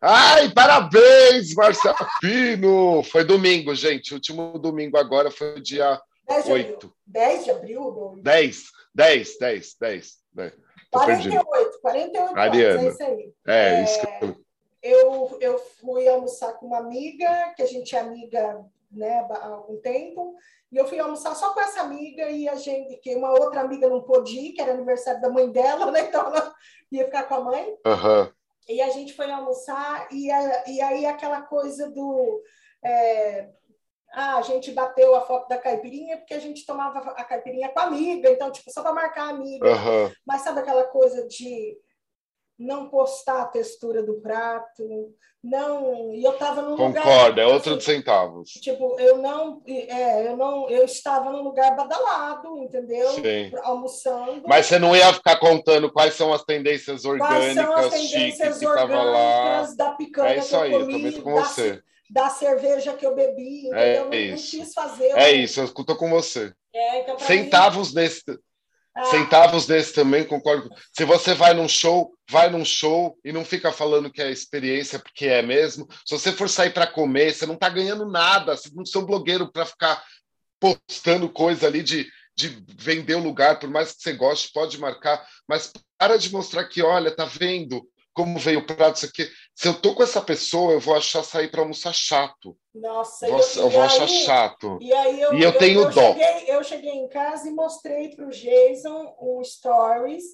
Ai, 0.00 0.50
parabéns, 0.52 1.54
Marcelo 1.54 1.96
Pino! 2.20 3.04
Foi 3.04 3.24
domingo, 3.24 3.72
gente. 3.74 4.12
O 4.12 4.16
último 4.16 4.58
domingo 4.58 4.96
agora 4.96 5.30
foi 5.30 5.58
o 5.58 5.62
dia 5.62 6.00
10 6.26 6.44
de 6.44 6.50
abril. 6.50 6.66
8. 6.72 6.94
10 7.06 7.44
de 7.44 7.50
abril? 7.50 7.90
Doido? 7.92 8.22
10, 8.22 8.62
10, 8.94 9.38
10, 9.38 9.76
10. 9.80 10.18
10. 10.32 10.52
Tô 10.90 11.06
perdido. 11.06 11.44
48, 11.44 11.80
48 11.80 12.38
Ariana. 12.38 12.80
anos, 12.80 12.84
é 12.84 12.88
isso 12.90 13.02
aí. 13.04 13.34
É, 13.46 13.68
É, 13.68 13.84
isso 13.84 14.00
que 14.00 14.24
eu... 14.24 14.36
eu, 14.82 15.38
eu 15.40 15.58
fui 15.80 16.08
almoçar 16.08 16.52
com 16.54 16.66
uma 16.66 16.78
amiga, 16.78 17.54
que 17.56 17.62
a 17.62 17.66
gente 17.66 17.94
é 17.94 18.00
amiga 18.00 18.64
né, 18.92 19.26
há 19.30 19.46
algum 19.48 19.80
tempo, 19.80 20.34
e 20.70 20.76
eu 20.76 20.86
fui 20.86 20.98
almoçar 20.98 21.34
só 21.34 21.52
com 21.52 21.60
essa 21.60 21.80
amiga 21.82 22.30
e 22.30 22.48
a 22.48 22.54
gente, 22.54 22.96
que 22.98 23.14
uma 23.14 23.30
outra 23.30 23.60
amiga 23.60 23.88
não 23.88 24.02
pôde 24.02 24.38
ir, 24.38 24.52
que 24.52 24.60
era 24.60 24.72
aniversário 24.72 25.20
da 25.20 25.28
mãe 25.30 25.50
dela, 25.50 25.90
né? 25.92 26.00
Então 26.08 26.26
ela 26.26 26.54
ia 26.90 27.04
ficar 27.04 27.24
com 27.24 27.34
a 27.34 27.40
mãe. 27.40 27.76
Aham. 27.86 28.32
E 28.68 28.80
a 28.80 28.90
gente 28.90 29.12
foi 29.14 29.30
almoçar, 29.30 30.08
e, 30.12 30.30
a- 30.30 30.64
e 30.68 30.80
aí 30.80 31.04
aquela 31.06 31.42
coisa 31.42 31.90
do. 31.90 32.42
é, 32.84 33.48
ah, 34.14 34.36
a 34.36 34.42
gente 34.42 34.70
bateu 34.72 35.14
a 35.14 35.22
foto 35.22 35.48
da 35.48 35.56
caipirinha 35.58 36.18
porque 36.18 36.34
a 36.34 36.38
gente 36.38 36.66
tomava 36.66 36.98
a 37.12 37.24
caipirinha 37.24 37.70
com 37.70 37.80
a 37.80 37.84
amiga, 37.84 38.30
então, 38.30 38.52
tipo, 38.52 38.70
só 38.70 38.82
para 38.82 38.92
marcar 38.92 39.24
a 39.26 39.30
amiga. 39.30 39.66
Aham. 39.68 40.12
Mas 40.26 40.42
sabe 40.42 40.60
aquela 40.60 40.84
coisa 40.84 41.26
de 41.26 41.76
não 42.62 42.88
postar 42.88 43.42
a 43.42 43.46
textura 43.46 44.02
do 44.02 44.14
prato, 44.20 45.12
não. 45.42 46.14
E 46.14 46.22
eu 46.22 46.32
estava 46.32 46.62
num 46.62 46.76
lugar. 46.76 47.02
Concordo, 47.02 47.40
é 47.40 47.46
outro 47.46 47.70
assim, 47.70 47.78
de 47.78 47.84
centavos. 47.84 48.50
Tipo, 48.50 48.98
eu 49.00 49.18
não, 49.18 49.60
é, 49.66 50.28
eu 50.28 50.36
não, 50.36 50.70
eu 50.70 50.84
estava 50.84 51.30
num 51.30 51.42
lugar 51.42 51.74
badalado, 51.74 52.56
entendeu? 52.58 53.08
Sim. 53.10 53.50
Almoçando. 53.62 54.42
Mas 54.46 54.66
você 54.66 54.78
não 54.78 54.94
ia 54.94 55.12
ficar 55.12 55.36
contando 55.38 55.92
quais 55.92 56.14
são 56.14 56.32
as 56.32 56.44
tendências 56.44 57.02
Quais 57.02 57.54
são 57.54 57.74
as 57.74 57.86
orgânicas, 57.86 58.10
tendências 58.10 58.58
que 58.58 58.64
tava 58.64 59.02
lá. 59.02 59.40
orgânicas 59.40 59.76
da 59.76 59.90
picanha 59.92 60.34
É 60.34 60.38
isso 60.38 60.48
que 60.48 60.54
eu 60.54 60.60
aí, 60.60 60.72
eu 60.72 60.80
comi, 60.80 61.12
tô 61.12 61.22
com 61.22 61.34
da, 61.34 61.42
você. 61.42 61.82
da 62.08 62.30
cerveja 62.30 62.92
que 62.94 63.04
eu 63.04 63.14
bebi, 63.14 63.66
entendeu? 63.66 63.78
É 63.78 63.98
não, 63.98 64.04
não 64.04 64.14
isso. 64.14 64.56
quis 64.56 64.72
fazer. 64.72 65.10
É 65.18 65.32
isso, 65.32 65.60
eu 65.60 65.68
tô 65.68 65.96
com 65.96 66.08
você. 66.08 66.52
É, 66.72 67.00
então, 67.00 67.16
mim, 67.16 67.22
Centavos 67.22 67.92
desse, 67.92 68.22
ah, 68.30 68.38
centavos 69.10 69.66
desse 69.66 69.92
também, 69.94 70.24
concordo. 70.24 70.68
Se 70.92 71.04
você 71.04 71.34
vai 71.34 71.54
num 71.54 71.68
show, 71.68 72.14
vai 72.30 72.50
num 72.50 72.64
show 72.64 73.18
e 73.24 73.32
não 73.32 73.44
fica 73.44 73.72
falando 73.72 74.10
que 74.10 74.20
é 74.20 74.30
experiência, 74.30 74.98
porque 74.98 75.26
é 75.26 75.42
mesmo. 75.42 75.88
Se 76.04 76.18
você 76.18 76.32
for 76.32 76.48
sair 76.48 76.70
para 76.70 76.86
comer, 76.86 77.32
você 77.32 77.46
não 77.46 77.56
tá 77.56 77.68
ganhando 77.68 78.06
nada. 78.06 78.56
Você 78.56 78.70
não 78.74 78.84
sou 78.84 79.06
blogueiro 79.06 79.50
para 79.50 79.64
ficar 79.64 80.02
postando 80.60 81.28
coisa 81.28 81.66
ali 81.66 81.82
de, 81.82 82.06
de 82.36 82.62
vender 82.78 83.14
o 83.14 83.22
lugar, 83.22 83.58
por 83.58 83.68
mais 83.68 83.92
que 83.92 84.02
você 84.02 84.12
goste, 84.12 84.52
pode 84.52 84.78
marcar, 84.78 85.26
mas 85.48 85.72
para 85.98 86.16
de 86.16 86.32
mostrar 86.32 86.64
que, 86.64 86.82
olha, 86.82 87.10
tá 87.10 87.24
vendo? 87.24 87.84
Como 88.14 88.38
veio 88.38 88.60
o 88.60 88.66
prato, 88.66 88.96
isso 88.96 89.06
aqui. 89.06 89.28
Se 89.54 89.68
eu 89.68 89.74
tô 89.80 89.94
com 89.94 90.02
essa 90.02 90.20
pessoa, 90.20 90.72
eu 90.72 90.80
vou 90.80 90.94
achar 90.94 91.22
sair 91.22 91.50
para 91.50 91.60
almoçar 91.60 91.92
chato. 91.92 92.56
Nossa, 92.74 93.26
eu, 93.26 93.38
eu, 93.38 93.62
eu 93.62 93.70
vou 93.70 93.82
achar 93.82 94.06
chato. 94.06 94.78
E 94.80 94.92
aí 94.92 95.20
eu, 95.20 95.34
e 95.34 95.42
eu, 95.42 95.50
eu 95.50 95.58
tenho 95.58 95.82
eu 95.82 95.90
dó. 95.90 96.12
Cheguei, 96.12 96.44
eu 96.54 96.64
cheguei 96.64 96.92
em 96.92 97.08
casa 97.08 97.48
e 97.48 97.52
mostrei 97.52 98.14
para 98.14 98.26
o 98.26 98.30
Jason 98.30 99.14
um 99.20 99.42
stories 99.42 100.24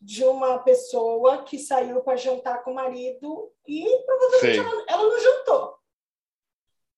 de 0.00 0.24
uma 0.24 0.58
pessoa 0.58 1.42
que 1.42 1.58
saiu 1.58 2.00
para 2.00 2.16
jantar 2.16 2.62
com 2.62 2.72
o 2.72 2.74
marido 2.74 3.50
e 3.66 3.84
provavelmente 4.04 4.58
ela, 4.58 4.84
ela 4.88 5.02
não 5.02 5.20
jantou. 5.20 5.76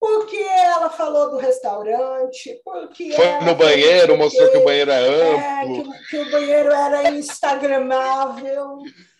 Porque 0.00 0.36
ela 0.36 0.90
falou 0.90 1.30
do 1.30 1.38
restaurante, 1.38 2.60
porque. 2.64 3.12
Foi 3.12 3.40
no 3.40 3.54
banheiro, 3.56 4.16
mostrou 4.16 4.48
que 4.48 4.58
o 4.58 4.64
banheiro 4.64 4.92
é 4.92 5.60
amplo. 5.62 5.92
É, 5.92 5.98
que, 5.98 6.06
que, 6.08 6.18
o 6.18 6.30
banheiro 6.30 6.70
era 6.70 7.10
instagramável. 7.10 8.78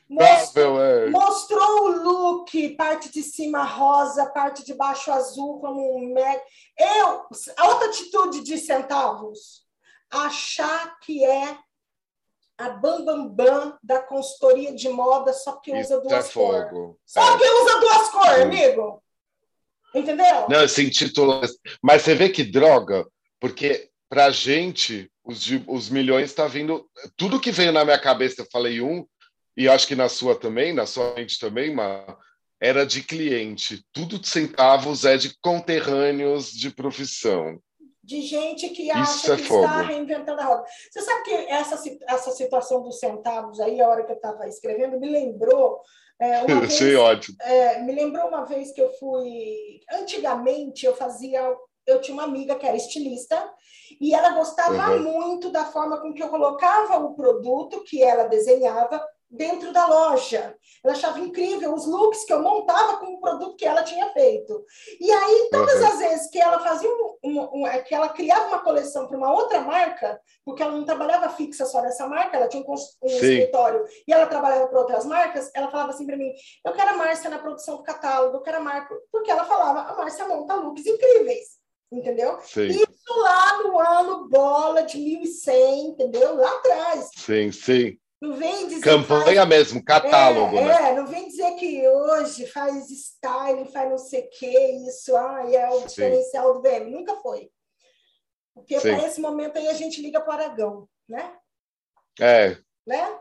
Mostrou, 0.09 0.83
é. 0.83 1.11
mostrou 1.11 1.85
o 1.85 2.03
look, 2.03 2.69
parte 2.77 3.13
de 3.13 3.23
cima 3.23 3.63
rosa, 3.63 4.25
parte 4.27 4.65
de 4.65 4.73
baixo 4.73 5.13
azul, 5.13 5.61
como 5.61 5.99
um 5.99 6.15
mega. 6.15 6.43
Eu, 6.79 7.27
a 7.57 7.69
outra 7.69 7.89
atitude 7.89 8.43
de 8.43 8.57
centavos, 8.57 9.67
achar 10.11 10.99
que 11.01 11.23
é 11.25 11.59
a 12.57 12.71
bambambam 12.71 13.29
bam, 13.29 13.61
bam 13.61 13.79
da 13.83 14.01
consultoria 14.01 14.75
de 14.75 14.89
moda 14.89 15.33
só 15.33 15.53
porque 15.53 15.73
usa 15.73 15.95
Isso 15.95 16.01
duas 16.01 16.31
é 16.31 16.33
cores. 16.33 16.97
Só 17.07 17.23
é. 17.23 17.31
porque 17.31 17.49
usa 17.49 17.81
duas 17.81 18.09
cores, 18.09 18.43
amigo. 18.43 19.03
Entendeu? 19.95 20.49
Não, 20.49 20.67
se 20.67 20.87
intitula. 20.87 21.43
Mas 21.83 22.03
você 22.03 22.15
vê 22.15 22.29
que 22.29 22.43
droga, 22.43 23.07
porque 23.39 23.91
pra 24.09 24.31
gente, 24.31 25.11
os, 25.25 25.47
os 25.67 25.89
milhões 25.89 26.31
está 26.31 26.47
vindo. 26.47 26.89
Tudo 27.17 27.41
que 27.41 27.53
veio 27.53 27.73
na 27.73 27.85
minha 27.85 27.99
cabeça, 27.99 28.43
eu 28.43 28.47
falei 28.51 28.81
um, 28.81 29.07
e 29.59 29.69
acho 29.69 29.89
que 29.89 29.97
na 29.97 30.09
sua 30.09 30.39
também, 30.39 30.73
na 30.73 30.87
sua 30.87 31.15
mente 31.15 31.37
também, 31.37 31.75
mas 31.75 32.05
era 32.61 32.87
de 32.87 33.03
cliente. 33.03 33.85
Tudo 33.93 34.17
de 34.17 34.29
centavos 34.29 35.05
é 35.05 35.17
de 35.17 35.37
conterrâneos 35.41 36.53
de 36.53 36.71
profissão. 36.71 37.59
De 38.01 38.23
gente 38.23 38.69
que 38.69 38.89
acha 38.89 39.35
é 39.35 39.37
que 39.37 39.43
fogo. 39.43 39.65
está 39.65 39.83
reinventando 39.83 40.41
a 40.41 40.45
roda. 40.45 40.65
Você 40.89 41.03
sabe 41.03 41.25
que 41.25 41.35
essa, 41.35 41.83
essa 42.09 42.31
situação 42.31 42.83
dos 42.83 43.01
centavos 43.01 43.59
aí, 43.59 43.81
a 43.81 43.89
hora 43.89 44.05
que 44.05 44.13
eu 44.13 44.17
estava 44.17 44.47
escrevendo, 44.47 45.01
me 45.01 45.11
lembrou 45.11 45.81
é, 46.21 46.43
uma 46.43 46.61
vez, 46.63 46.97
ótimo. 46.97 47.37
É, 47.41 47.83
me 47.83 47.93
lembrou 47.93 48.29
uma 48.29 48.45
vez 48.45 48.71
que 48.71 48.81
eu 48.81 48.93
fui. 48.93 49.81
Antigamente 49.93 50.87
eu 50.87 50.95
fazia. 50.95 51.53
Eu 51.85 52.01
tinha 52.01 52.15
uma 52.15 52.25
amiga 52.25 52.55
que 52.55 52.67
era 52.67 52.77
estilista 52.77 53.53
e 54.01 54.15
ela 54.15 54.31
gostava 54.31 54.93
uhum. 54.93 55.03
muito 55.03 55.51
da 55.51 55.65
forma 55.65 56.01
com 56.01 56.15
que 56.15 56.23
eu 56.23 56.29
colocava 56.29 56.99
o 56.99 57.15
produto 57.15 57.83
que 57.83 58.03
ela 58.03 58.25
desenhava 58.25 59.03
dentro 59.31 59.73
da 59.73 59.87
loja. 59.87 60.57
Ela 60.83 60.95
achava 60.95 61.21
incrível 61.21 61.75
os 61.75 61.87
looks 61.87 62.25
que 62.25 62.33
eu 62.33 62.43
montava 62.43 62.99
com 62.99 63.15
o 63.15 63.21
produto 63.21 63.57
que 63.57 63.67
ela 63.67 63.83
tinha 63.83 64.09
feito. 64.13 64.65
E 65.01 65.11
aí, 65.11 65.49
todas 65.51 65.81
uhum. 65.81 65.87
as 65.87 65.99
vezes 65.99 66.31
que 66.31 66.41
ela 66.41 66.59
fazia 66.61 66.89
um, 66.89 67.19
um, 67.25 67.61
um, 67.61 67.67
é 67.67 67.81
que 67.81 67.95
ela 67.95 68.09
criava 68.09 68.49
uma 68.49 68.61
coleção 68.61 69.07
para 69.07 69.17
uma 69.17 69.33
outra 69.33 69.61
marca, 69.61 70.21
porque 70.45 70.63
ela 70.63 70.73
não 70.73 70.85
trabalhava 70.85 71.29
fixa 71.31 71.67
só 71.67 71.83
nessa 71.83 72.07
marca, 72.07 72.37
ela 72.37 72.49
tinha 72.49 72.63
um, 72.63 72.73
um 72.73 73.07
escritório 73.07 73.85
e 74.07 74.13
ela 74.13 74.27
trabalhava 74.27 74.69
para 74.69 74.81
outras 74.81 75.05
marcas, 75.05 75.51
ela 75.55 75.71
falava 75.71 75.91
assim 75.91 76.07
para 76.07 76.17
mim: 76.17 76.33
eu 76.65 76.73
quero 76.73 76.91
a 76.91 76.97
Márcia 76.97 77.31
na 77.31 77.39
produção 77.39 77.77
do 77.77 77.83
catálogo, 77.83 78.37
eu 78.37 78.43
quero 78.43 78.59
a 78.59 78.61
Marca, 78.61 78.95
porque 79.13 79.31
ela 79.31 79.45
falava: 79.45 79.81
a 79.91 79.97
Márcia 79.97 80.27
monta 80.27 80.55
looks 80.55 80.87
incríveis. 80.87 81.59
Entendeu? 81.91 82.39
Sim. 82.43 82.67
Isso 82.67 83.21
lá 83.23 83.63
no 83.63 83.81
ano 83.81 84.29
bola 84.29 84.83
de 84.83 84.99
1100, 84.99 85.87
entendeu? 85.87 86.37
Lá 86.37 86.51
atrás. 86.57 87.09
Sim, 87.17 87.51
sim. 87.51 87.99
Não 88.21 88.35
vem 88.35 88.67
dizer. 88.67 88.83
Campanha 88.83 89.43
faz... 89.43 89.49
mesmo, 89.49 89.85
catálogo, 89.85 90.57
é, 90.59 90.65
né? 90.65 90.91
É, 90.91 90.95
não 90.95 91.07
vem 91.07 91.29
dizer 91.29 91.53
que 91.55 91.89
hoje 91.89 92.47
faz 92.47 92.91
styling, 92.91 93.67
faz 93.67 93.89
não 93.89 93.99
sei 93.99 94.23
o 94.23 94.31
que, 94.31 94.87
isso 94.89 95.17
ah, 95.17 95.45
é 95.51 95.69
o 95.69 95.81
Sim. 95.81 95.87
diferencial 95.87 96.55
do 96.55 96.63
VM. 96.63 96.91
Nunca 96.91 97.15
foi. 97.17 97.51
Porque 98.55 98.81
para 98.81 99.07
esse 99.07 99.21
momento 99.21 99.57
aí 99.57 99.69
a 99.69 99.75
gente 99.75 100.03
liga 100.03 100.21
para 100.21 100.31
o 100.31 100.33
Aragão, 100.33 100.89
né? 101.09 101.37
É. 102.19 102.59
Né? 102.85 103.19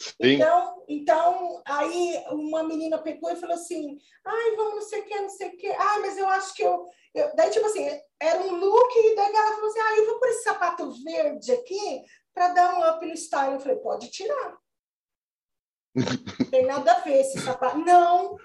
Sim. 0.00 0.14
Então, 0.20 0.84
então, 0.88 1.62
aí 1.66 2.24
uma 2.30 2.62
menina 2.62 2.96
pegou 2.96 3.30
e 3.30 3.36
falou 3.36 3.54
assim: 3.54 3.98
ai, 4.24 4.56
vamos 4.56 4.74
não 4.76 4.82
sei 4.82 5.00
o 5.00 5.04
que, 5.04 5.20
não 5.20 5.28
sei 5.28 5.48
o 5.48 5.56
que. 5.56 5.68
Ah, 5.68 5.98
mas 6.00 6.16
eu 6.16 6.26
acho 6.28 6.54
que 6.54 6.62
eu, 6.62 6.86
eu. 7.14 7.36
Daí, 7.36 7.50
tipo 7.50 7.66
assim, 7.66 7.86
era 8.18 8.40
um 8.40 8.54
look, 8.54 8.96
e 8.96 9.14
daí 9.14 9.34
ela 9.34 9.54
falou 9.54 9.68
assim: 9.68 9.80
ah, 9.80 9.96
eu 9.98 10.06
vou 10.06 10.18
por 10.18 10.28
esse 10.28 10.42
sapato 10.42 10.90
verde 11.04 11.52
aqui, 11.52 12.02
para 12.34 12.48
dar 12.48 12.74
um 12.74 12.88
up 12.88 13.04
no 13.04 13.16
style. 13.16 13.54
Eu 13.54 13.60
falei, 13.60 13.76
pode 13.76 14.10
tirar. 14.10 14.56
Não 15.94 16.50
tem 16.50 16.66
nada 16.66 16.92
a 16.92 17.00
ver 17.00 17.20
esse 17.20 17.40
sapato. 17.40 17.78
Não, 17.78 18.36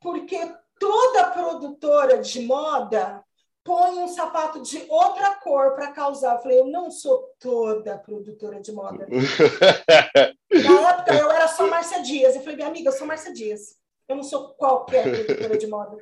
porque 0.00 0.38
toda 0.78 1.30
produtora 1.30 2.18
de 2.18 2.40
moda 2.40 3.24
põe 3.64 3.98
um 3.98 4.08
sapato 4.08 4.62
de 4.62 4.84
outra 4.88 5.34
cor 5.36 5.74
para 5.74 5.92
causar. 5.92 6.36
Eu 6.36 6.42
falei, 6.42 6.60
eu 6.60 6.66
não 6.66 6.90
sou 6.90 7.34
toda 7.38 7.98
produtora 7.98 8.60
de 8.60 8.72
moda. 8.72 9.06
Na 9.08 10.90
época 10.90 11.14
eu 11.14 11.30
era 11.30 11.48
só 11.48 11.66
Márcia 11.66 12.02
Dias. 12.02 12.34
Eu 12.34 12.40
falei, 12.40 12.56
minha 12.56 12.68
amiga, 12.68 12.88
eu 12.88 12.92
sou 12.92 13.06
Márcia 13.06 13.32
Dias. 13.32 13.76
Eu 14.08 14.16
não 14.16 14.22
sou 14.22 14.54
qualquer 14.54 15.02
produtora 15.02 15.56
de 15.56 15.66
moda. 15.66 15.96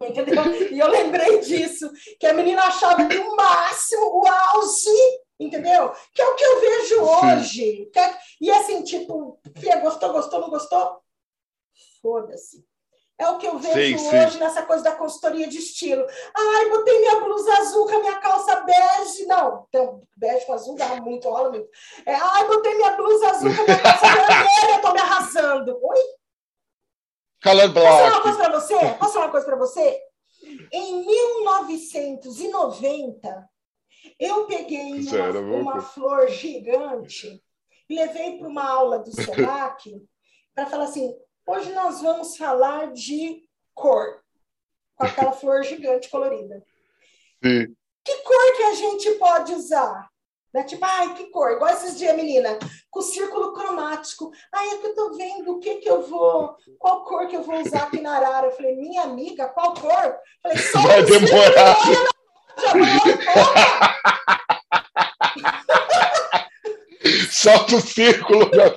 Entendeu? 0.00 0.42
E 0.72 0.78
eu 0.78 0.88
lembrei 0.88 1.40
disso, 1.40 1.90
que 2.20 2.26
a 2.26 2.32
menina 2.32 2.62
achava 2.62 3.06
que 3.06 3.18
o 3.18 3.36
máximo, 3.36 4.20
o 4.20 4.26
auge 4.26 5.20
entendeu? 5.38 5.92
Que 6.14 6.22
é 6.22 6.28
o 6.28 6.34
que 6.34 6.44
eu 6.44 6.60
vejo 6.60 7.02
hoje. 7.02 7.90
É, 7.96 8.18
e 8.40 8.50
assim, 8.50 8.82
tipo, 8.82 9.38
Fia, 9.56 9.78
gostou, 9.80 10.12
gostou, 10.12 10.40
não 10.40 10.50
gostou? 10.50 11.00
Foda-se. 12.02 12.66
É 13.20 13.28
o 13.28 13.36
que 13.36 13.48
eu 13.48 13.58
vejo 13.58 13.98
sim, 13.98 14.16
hoje 14.16 14.34
sim. 14.34 14.38
nessa 14.38 14.62
coisa 14.62 14.84
da 14.84 14.94
consultoria 14.94 15.48
de 15.48 15.58
estilo. 15.58 16.06
Ai, 16.32 16.68
botei 16.68 17.00
minha 17.00 17.18
blusa 17.20 17.52
azul 17.58 17.84
com 17.86 17.96
a 17.96 17.98
minha 17.98 18.20
calça 18.20 18.60
bege. 18.60 19.26
Não, 19.26 19.66
então, 19.68 20.00
bege 20.16 20.46
com 20.46 20.52
azul 20.52 20.76
dá 20.76 20.86
muito, 21.02 21.28
muito. 21.28 21.68
É, 22.06 22.14
ai, 22.14 22.46
botei 22.46 22.76
minha 22.76 22.92
blusa 22.92 23.30
azul 23.30 23.52
com 23.56 23.62
a 23.62 23.64
minha 23.64 23.82
calça 23.82 24.06
vermelha, 24.06 24.80
tô 24.80 24.92
me 24.92 25.00
arrasando. 25.00 25.76
Oi? 25.82 25.98
Color 27.42 27.72
block. 27.72 27.88
Posso 27.88 27.98
falar 27.98 28.12
uma 28.12 28.22
coisa 28.22 28.38
para 28.38 28.60
você? 28.60 28.78
Posso 29.00 29.12
falar 29.12 29.26
uma 29.26 29.32
coisa 29.32 29.46
para 29.46 29.56
você? 29.56 30.00
Em 30.72 31.04
1990, 31.04 33.50
eu 34.18 34.46
peguei 34.46 34.92
uma, 34.92 35.40
uma 35.40 35.80
flor 35.80 36.28
gigante, 36.28 37.42
levei 37.88 38.38
para 38.38 38.48
uma 38.48 38.68
aula 38.68 38.98
do 38.98 39.10
SENAC 39.12 40.02
para 40.54 40.66
falar 40.66 40.84
assim: 40.84 41.14
hoje 41.46 41.72
nós 41.72 42.00
vamos 42.00 42.36
falar 42.36 42.92
de 42.92 43.42
cor, 43.74 44.20
com 44.96 45.06
aquela 45.06 45.32
flor 45.32 45.62
gigante 45.64 46.08
colorida. 46.08 46.62
Sim. 47.44 47.74
Que 48.04 48.16
cor 48.22 48.56
que 48.56 48.62
a 48.62 48.74
gente 48.74 49.10
pode 49.12 49.52
usar? 49.52 50.08
Né? 50.52 50.64
Tipo, 50.64 50.84
ai, 50.84 51.14
que 51.14 51.26
cor? 51.26 51.52
Igual 51.52 51.70
esses 51.70 51.98
dias, 51.98 52.16
menina, 52.16 52.58
com 52.90 53.02
círculo 53.02 53.52
cromático. 53.52 54.30
Ai, 54.52 54.68
é 54.70 54.78
que 54.78 54.86
eu 54.86 54.94
tô 54.94 55.14
vendo 55.14 55.52
o 55.52 55.60
que 55.60 55.76
que 55.76 55.90
eu 55.90 56.02
vou, 56.02 56.56
qual 56.78 57.04
cor 57.04 57.28
que 57.28 57.36
eu 57.36 57.42
vou 57.42 57.60
usar 57.60 57.84
aqui 57.84 58.00
na 58.00 58.16
arara. 58.16 58.46
Eu 58.46 58.52
falei, 58.52 58.74
minha 58.76 59.02
amiga, 59.02 59.48
qual 59.48 59.74
cor? 59.74 59.92
Eu 59.92 60.16
falei, 60.42 60.58
só 60.58 60.80
Vai 60.80 61.02
demorar. 61.04 61.76
Solta 67.30 67.76
o 67.76 67.80
círculo, 67.80 68.50
meu 68.50 68.76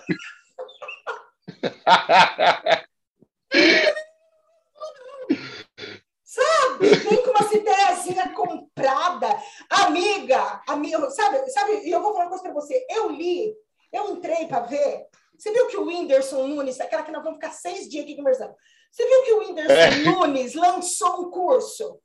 Sabe? 6.23 6.95
Vem 6.95 7.23
com 7.23 7.31
uma 7.31 7.53
ideiazinha 7.53 8.31
comprada. 8.33 9.27
Amiga, 9.69 10.61
amiga, 10.67 11.09
sabe? 11.11 11.49
Sabe? 11.49 11.87
E 11.87 11.91
eu 11.91 12.01
vou 12.01 12.13
falar 12.13 12.25
uma 12.25 12.29
coisa 12.29 12.43
para 12.43 12.53
você. 12.53 12.85
Eu 12.89 13.09
li, 13.09 13.53
eu 13.91 14.11
entrei 14.11 14.47
para 14.47 14.61
ver. 14.61 15.07
Você 15.37 15.51
viu 15.51 15.67
que 15.67 15.77
o 15.77 15.85
Whindersson 15.85 16.47
Nunes, 16.47 16.79
aquela 16.79 17.03
que 17.03 17.11
nós 17.11 17.23
vamos 17.23 17.37
ficar 17.37 17.51
seis 17.51 17.89
dias 17.89 18.03
aqui 18.03 18.15
conversando. 18.15 18.55
Você 18.91 19.07
viu 19.07 19.23
que 19.23 19.33
o 19.33 19.39
Whindersson 19.39 19.73
é. 19.73 19.95
Nunes 20.03 20.53
lançou 20.53 21.21
um 21.21 21.31
curso 21.31 21.99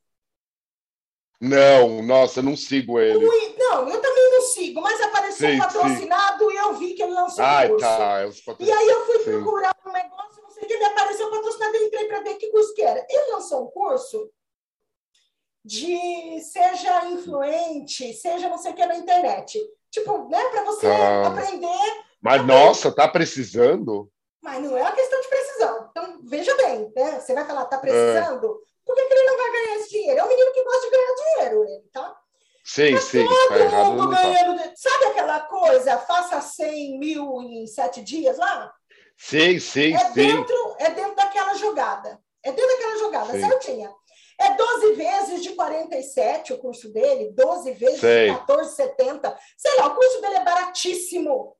não, 1.39 2.01
nossa, 2.01 2.41
não 2.41 2.57
sigo 2.57 2.99
ele. 2.99 3.25
não, 3.57 3.87
eu 3.87 4.01
também 4.01 4.31
não 4.31 4.41
sigo, 4.41 4.81
mas 4.81 4.99
apareceu 4.99 5.51
sim, 5.51 5.57
patrocinado 5.57 6.49
sim. 6.49 6.55
e 6.55 6.57
eu 6.57 6.73
vi 6.73 6.93
que 6.93 7.03
ele 7.03 7.13
lançou 7.13 7.45
Ai, 7.45 7.69
curso. 7.69 7.85
Tá, 7.85 8.21
e 8.59 8.71
aí 8.71 8.87
eu 8.87 9.05
fui 9.05 9.19
sim. 9.19 9.23
procurar 9.31 9.75
um 9.85 9.91
negócio, 9.91 10.41
não 10.41 10.49
sei 10.49 10.63
o 10.63 10.67
que, 10.67 10.77
me 10.77 10.85
apareceu 10.85 11.29
patrocinado 11.29 11.75
e 11.75 11.85
entrei 11.85 12.05
para 12.05 12.21
ver 12.21 12.35
que 12.35 12.47
curso 12.47 12.73
que 12.73 12.81
era. 12.81 13.05
Ele 13.07 13.31
lançou 13.31 13.65
um 13.65 13.67
curso 13.67 14.31
de 15.63 16.39
seja 16.39 17.05
influente, 17.07 18.13
seja 18.13 18.49
não 18.49 18.57
sei 18.57 18.71
o 18.71 18.75
que 18.75 18.85
na 18.85 18.95
internet. 18.95 19.59
Tipo, 19.91 20.27
né, 20.29 20.43
para 20.49 20.63
você 20.63 20.87
tá. 20.87 21.27
aprender. 21.27 22.03
Mas, 22.21 22.45
nossa, 22.45 22.91
tá 22.91 23.07
precisando? 23.07 24.09
Mas 24.41 24.63
não 24.63 24.77
é 24.77 24.81
uma 24.81 24.91
questão 24.91 25.19
de 25.21 25.27
precisão. 25.27 25.89
Então, 25.91 26.19
veja 26.23 26.55
bem, 26.55 26.91
né? 26.95 27.19
Você 27.19 27.33
vai 27.33 27.45
falar, 27.45 27.65
tá 27.65 27.77
precisando? 27.77 28.61
É. 28.63 28.76
Por 28.87 28.95
que, 28.95 29.05
que, 29.05 29.13
ele 29.13 29.23
não 29.29 29.37
vai 29.37 29.51
ganhar 29.51 29.75
esse 29.75 29.89
dinheiro? 29.89 30.19
É 30.19 30.23
um 30.23 30.29
menino 30.29 30.53
que 30.53 30.63
gosta 30.63 30.81
de 30.81 30.89
ganhar 30.89 31.15
dinheiro, 31.15 31.63
ele, 31.65 31.89
tá? 31.91 32.17
Sim, 32.63 32.91
Mas 32.93 33.03
sim. 33.03 33.25
Todo 33.25 33.93
mundo 33.93 34.15
tá 34.15 34.21
ganhando. 34.21 34.57
Tá. 34.57 34.71
Sabe 34.75 35.05
aquela 35.05 35.39
coisa? 35.41 35.97
Faça 35.99 36.39
100 36.41 36.99
mil 36.99 37.41
em 37.41 37.67
sete 37.67 38.01
dias 38.01 38.37
lá? 38.37 38.73
Sim, 39.17 39.59
sim, 39.59 39.93
é 39.93 39.99
sim. 39.99 40.13
Dentro, 40.13 40.75
é 40.79 40.89
dentro 40.91 41.15
daquela 41.15 41.53
jogada. 41.55 42.19
É 42.43 42.51
dentro 42.51 42.71
daquela 42.71 42.97
jogada, 42.97 43.33
sim. 43.33 43.39
certinha. 43.41 43.93
É 44.39 44.53
12 44.53 44.93
vezes 44.93 45.43
de 45.43 45.49
47 45.53 46.53
o 46.53 46.59
curso 46.59 46.91
dele, 46.93 47.31
12 47.33 47.71
vezes 47.73 47.99
sei. 47.99 48.31
de 48.31 48.39
14,70. 48.41 49.35
Sei 49.57 49.75
lá, 49.77 49.87
o 49.87 49.95
curso 49.95 50.21
dele 50.21 50.35
é 50.35 50.43
baratíssimo. 50.43 51.57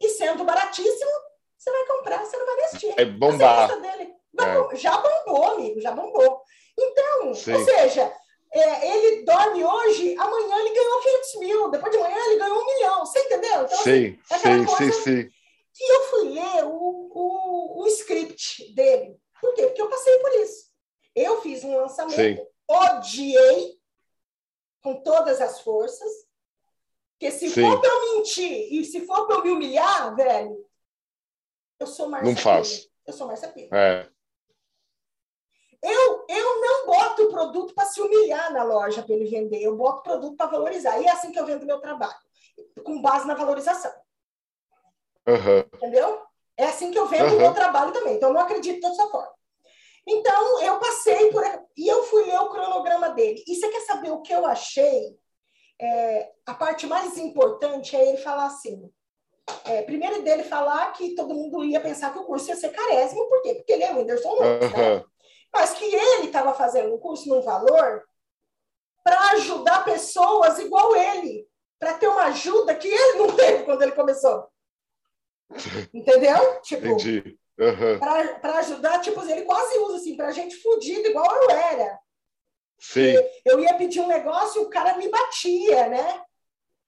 E 0.00 0.08
sendo 0.10 0.44
baratíssimo, 0.44 1.10
você 1.58 1.70
vai 1.70 1.86
comprar, 1.86 2.24
você 2.24 2.36
não 2.36 2.46
vai 2.46 2.54
investir. 2.54 2.94
É 2.96 3.04
bombar. 3.04 3.80
Dele 3.80 4.17
é. 4.44 4.76
Já 4.76 4.96
bombou, 4.98 5.44
amigo, 5.52 5.80
já 5.80 5.92
bombou. 5.92 6.42
Então, 6.78 7.34
sim. 7.34 7.52
ou 7.52 7.64
seja, 7.64 8.12
é, 8.52 8.96
ele 8.96 9.24
dorme 9.24 9.64
hoje, 9.64 10.16
amanhã 10.16 10.58
ele 10.60 10.74
ganhou 10.74 11.00
500 11.00 11.34
mil, 11.40 11.70
depois 11.70 11.92
de 11.92 11.98
manhã 11.98 12.16
ele 12.26 12.38
ganhou 12.38 12.58
um 12.58 12.66
milhão. 12.66 13.06
Você 13.06 13.18
entendeu? 13.20 13.62
Então, 13.64 13.78
sim, 13.78 14.18
assim, 14.30 14.66
sim, 14.66 14.76
sim, 14.76 15.02
sim. 15.02 15.30
E 15.80 15.94
eu 15.94 16.02
fui 16.04 16.28
ler 16.30 16.64
o, 16.64 17.10
o, 17.12 17.82
o 17.82 17.86
script 17.88 18.72
dele. 18.74 19.16
Por 19.40 19.54
quê? 19.54 19.66
Porque 19.66 19.82
eu 19.82 19.88
passei 19.88 20.18
por 20.18 20.32
isso. 20.34 20.68
Eu 21.14 21.40
fiz 21.40 21.64
um 21.64 21.76
lançamento, 21.76 22.16
sim. 22.16 22.46
odiei 22.68 23.78
com 24.82 25.02
todas 25.02 25.40
as 25.40 25.60
forças, 25.60 26.10
porque 27.12 27.30
se 27.30 27.50
sim. 27.50 27.62
for 27.62 27.80
para 27.80 27.90
eu 27.90 28.16
mentir 28.16 28.72
e 28.72 28.84
se 28.84 29.04
for 29.04 29.26
para 29.26 29.36
eu 29.36 29.44
me 29.44 29.50
humilhar, 29.50 30.14
velho, 30.14 30.64
eu 31.80 31.86
sou 31.86 32.08
Marcia 32.08 32.28
Não 32.30 32.36
faço. 32.36 32.88
Eu 33.06 33.12
sou 33.12 33.26
Marcia 33.26 33.48
Pires. 33.48 33.70
É. 33.72 34.08
Eu, 35.82 36.24
eu 36.28 36.60
não 36.60 36.86
boto 36.86 37.22
o 37.22 37.30
produto 37.30 37.74
para 37.74 37.86
se 37.86 38.00
humilhar 38.00 38.52
na 38.52 38.64
loja 38.64 39.02
para 39.02 39.14
ele 39.14 39.26
vender, 39.26 39.62
eu 39.62 39.76
boto 39.76 40.00
o 40.00 40.02
produto 40.02 40.36
para 40.36 40.50
valorizar. 40.50 41.00
E 41.00 41.06
é 41.06 41.10
assim 41.10 41.30
que 41.30 41.38
eu 41.38 41.46
vendo 41.46 41.66
meu 41.66 41.80
trabalho, 41.80 42.18
com 42.84 43.00
base 43.00 43.26
na 43.26 43.34
valorização. 43.34 43.92
Uhum. 45.26 45.58
Entendeu? 45.74 46.22
É 46.56 46.64
assim 46.64 46.90
que 46.90 46.98
eu 46.98 47.06
vendo 47.06 47.30
o 47.30 47.32
uhum. 47.34 47.38
meu 47.38 47.54
trabalho 47.54 47.92
também. 47.92 48.16
Então, 48.16 48.30
eu 48.30 48.34
não 48.34 48.40
acredito 48.40 48.80
dessa 48.80 49.06
forma. 49.06 49.32
Então, 50.06 50.62
eu 50.62 50.78
passei 50.78 51.30
por. 51.30 51.44
E 51.76 51.86
eu 51.86 52.02
fui 52.04 52.24
ler 52.24 52.40
o 52.40 52.48
cronograma 52.48 53.10
dele. 53.10 53.44
E 53.46 53.54
você 53.54 53.68
quer 53.68 53.82
saber 53.82 54.10
o 54.10 54.22
que 54.22 54.32
eu 54.32 54.46
achei? 54.46 55.16
É, 55.80 56.32
a 56.46 56.54
parte 56.54 56.86
mais 56.86 57.16
importante 57.18 57.94
é 57.94 58.08
ele 58.08 58.16
falar 58.16 58.46
assim. 58.46 58.90
É, 59.64 59.82
primeiro 59.82 60.22
dele 60.22 60.42
falar 60.42 60.92
que 60.92 61.14
todo 61.14 61.34
mundo 61.34 61.64
ia 61.64 61.80
pensar 61.80 62.12
que 62.12 62.18
o 62.18 62.24
curso 62.24 62.48
ia 62.48 62.56
ser 62.56 62.70
carésimo, 62.70 63.28
por 63.28 63.40
quê? 63.42 63.54
Porque 63.54 63.72
ele 63.72 63.84
é 63.84 63.92
o 63.92 63.98
Whindersson 63.98 64.34
Nunes, 64.34 64.72
uhum. 64.72 64.78
né? 64.78 65.04
Mas 65.52 65.74
que 65.74 65.84
ele 65.84 66.26
estava 66.26 66.54
fazendo 66.54 66.94
um 66.94 66.98
curso 66.98 67.28
num 67.28 67.42
valor 67.42 68.04
para 69.02 69.30
ajudar 69.32 69.84
pessoas 69.84 70.58
igual 70.58 70.94
ele, 70.94 71.48
para 71.78 71.94
ter 71.94 72.08
uma 72.08 72.24
ajuda 72.24 72.74
que 72.74 72.88
ele 72.88 73.18
não 73.18 73.34
teve 73.34 73.64
quando 73.64 73.82
ele 73.82 73.92
começou. 73.92 74.48
Entendeu? 75.94 76.60
Tipo, 76.60 76.86
Entendi. 76.86 77.38
Uhum. 77.58 77.98
Para 78.40 78.58
ajudar, 78.58 79.00
tipo, 79.00 79.20
ele 79.22 79.42
quase 79.42 79.78
usa 79.78 79.96
assim, 79.96 80.16
para 80.16 80.30
gente 80.30 80.56
fodida, 80.56 81.08
igual 81.08 81.26
eu 81.42 81.50
era. 81.50 81.98
Sim. 82.78 83.14
Eu 83.44 83.58
ia 83.58 83.74
pedir 83.74 84.00
um 84.00 84.06
negócio 84.06 84.62
e 84.62 84.64
o 84.64 84.70
cara 84.70 84.96
me 84.96 85.08
batia, 85.08 85.88
né? 85.88 86.22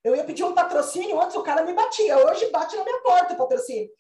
Eu 0.04 0.14
ia 0.14 0.24
pedir 0.24 0.44
um 0.44 0.54
patrocínio, 0.54 1.20
antes 1.20 1.36
o 1.36 1.42
cara 1.42 1.62
me 1.62 1.72
batia. 1.72 2.16
Hoje 2.18 2.50
bate 2.50 2.76
na 2.76 2.84
minha 2.84 3.00
porta 3.00 3.34
o 3.34 3.36
patrocínio. 3.36 3.90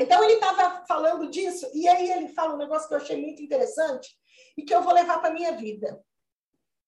Então, 0.00 0.24
ele 0.24 0.34
estava 0.34 0.84
falando 0.86 1.30
disso, 1.30 1.70
e 1.74 1.86
aí 1.86 2.10
ele 2.10 2.28
fala 2.28 2.54
um 2.54 2.58
negócio 2.58 2.88
que 2.88 2.94
eu 2.94 2.98
achei 2.98 3.20
muito 3.20 3.42
interessante 3.42 4.16
e 4.56 4.62
que 4.62 4.74
eu 4.74 4.82
vou 4.82 4.94
levar 4.94 5.18
para 5.18 5.28
a 5.28 5.34
minha 5.34 5.52
vida. 5.52 6.02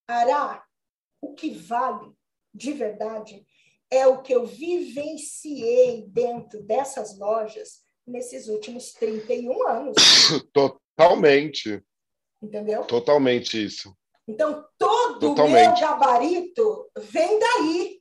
Ará, 0.09 0.65
o 1.21 1.35
que 1.35 1.51
vale 1.51 2.13
de 2.53 2.73
verdade 2.73 3.47
é 3.91 4.07
o 4.07 4.23
que 4.23 4.35
eu 4.35 4.47
vivenciei 4.47 6.07
dentro 6.09 6.63
dessas 6.63 7.19
lojas 7.19 7.83
nesses 8.07 8.49
últimos 8.49 8.93
31 8.95 9.69
anos. 9.69 9.97
Totalmente. 10.53 11.83
Entendeu? 12.43 12.85
Totalmente 12.85 13.63
isso. 13.63 13.95
Então, 14.27 14.65
todo 14.79 15.33
o 15.33 15.49
meu 15.49 15.75
gabarito 15.75 16.91
vem 16.97 17.39
daí. 17.39 18.01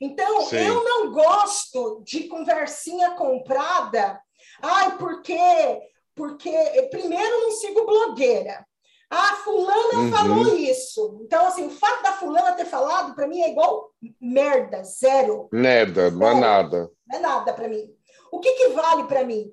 Então, 0.00 0.46
Sim. 0.46 0.56
eu 0.56 0.82
não 0.82 1.12
gosto 1.12 2.02
de 2.04 2.24
conversinha 2.24 3.12
comprada 3.12 4.20
Ai, 4.62 4.96
por 4.98 5.22
quê? 5.22 5.80
Porque, 6.14 6.52
primeiro, 6.90 7.40
não 7.42 7.50
sigo 7.52 7.86
blogueira. 7.86 8.66
Ah, 9.10 9.34
fulana 9.42 9.98
uhum. 9.98 10.10
falou 10.12 10.56
isso. 10.56 11.18
Então, 11.22 11.46
assim, 11.46 11.66
o 11.66 11.70
fato 11.70 12.02
da 12.02 12.12
fulana 12.12 12.52
ter 12.52 12.64
falado, 12.64 13.14
para 13.14 13.26
mim, 13.26 13.40
é 13.40 13.50
igual 13.50 13.90
merda, 14.20 14.84
zero. 14.84 15.48
Merda, 15.52 16.10
não 16.12 16.28
é 16.28 16.34
nada. 16.40 16.90
Não 17.08 17.18
é 17.18 17.20
nada 17.20 17.52
para 17.52 17.68
mim. 17.68 17.92
O 18.30 18.38
que, 18.38 18.52
que 18.52 18.68
vale 18.68 19.04
para 19.04 19.24
mim? 19.24 19.50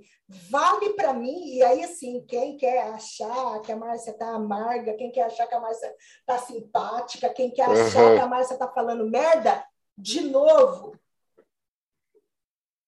Vale 0.49 0.89
para 0.89 1.13
mim, 1.13 1.55
e 1.55 1.63
aí, 1.63 1.83
assim, 1.85 2.23
quem 2.27 2.57
quer 2.57 2.89
achar 2.89 3.61
que 3.61 3.71
a 3.71 3.77
Márcia 3.77 4.13
tá 4.13 4.27
amarga, 4.27 4.93
quem 4.93 5.09
quer 5.09 5.23
achar 5.23 5.47
que 5.47 5.55
a 5.55 5.59
Márcia 5.59 5.91
tá 6.25 6.37
simpática, 6.37 7.29
quem 7.29 7.49
quer 7.49 7.63
achar 7.63 8.03
uhum. 8.03 8.15
que 8.15 8.21
a 8.21 8.27
Márcia 8.27 8.57
tá 8.57 8.67
falando 8.67 9.09
merda, 9.09 9.65
de 9.97 10.21
novo, 10.21 10.93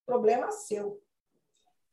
problema 0.06 0.52
seu 0.52 1.02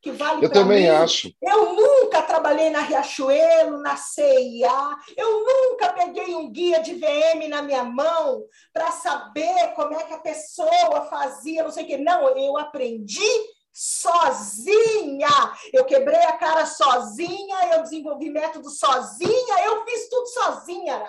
que 0.07 0.11
vale 0.11 0.45
Eu 0.45 0.49
também 0.49 0.83
mim. 0.83 0.89
acho. 0.89 1.31
Eu 1.41 1.73
nunca 1.73 2.21
trabalhei 2.21 2.69
na 2.69 2.79
Riachuelo, 2.79 3.79
na 3.79 3.97
CIA, 3.97 4.97
eu 5.17 5.43
nunca 5.43 5.91
peguei 5.91 6.33
um 6.33 6.49
guia 6.49 6.81
de 6.81 6.93
VM 6.93 7.49
na 7.49 7.61
minha 7.61 7.83
mão 7.83 8.43
para 8.71 8.91
saber 8.91 9.73
como 9.75 9.93
é 9.93 10.03
que 10.03 10.13
a 10.13 10.19
pessoa 10.19 11.07
fazia, 11.09 11.63
não 11.63 11.71
sei 11.71 11.83
o 11.83 11.87
quê. 11.87 11.97
Não, 11.97 12.29
eu 12.37 12.57
aprendi 12.57 13.29
sozinha. 13.73 15.27
Eu 15.73 15.83
quebrei 15.83 16.23
a 16.23 16.37
cara 16.37 16.65
sozinha, 16.65 17.75
eu 17.75 17.83
desenvolvi 17.83 18.29
método 18.29 18.69
sozinha, 18.69 19.65
eu 19.65 19.83
fiz 19.83 20.09
tudo 20.09 20.27
sozinha. 20.27 21.05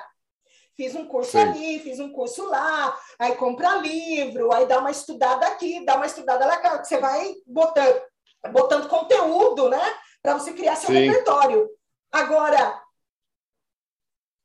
Fiz 0.76 0.94
um 0.94 1.06
curso 1.06 1.32
Sim. 1.32 1.38
ali, 1.38 1.78
fiz 1.80 1.98
um 1.98 2.12
curso 2.12 2.44
lá, 2.48 2.96
aí 3.18 3.34
compra 3.34 3.76
livro, 3.76 4.52
aí 4.52 4.64
dá 4.64 4.78
uma 4.78 4.92
estudada 4.92 5.44
aqui, 5.44 5.84
dá 5.84 5.96
uma 5.96 6.06
estudada 6.06 6.46
lá, 6.46 6.84
você 6.84 6.98
vai 6.98 7.34
botando 7.44 8.00
botando 8.52 8.88
conteúdo, 8.88 9.68
né? 9.68 9.80
Para 10.22 10.34
você 10.34 10.52
criar 10.52 10.76
seu 10.76 10.90
Sim. 10.90 11.06
repertório. 11.06 11.68
Agora, 12.10 12.80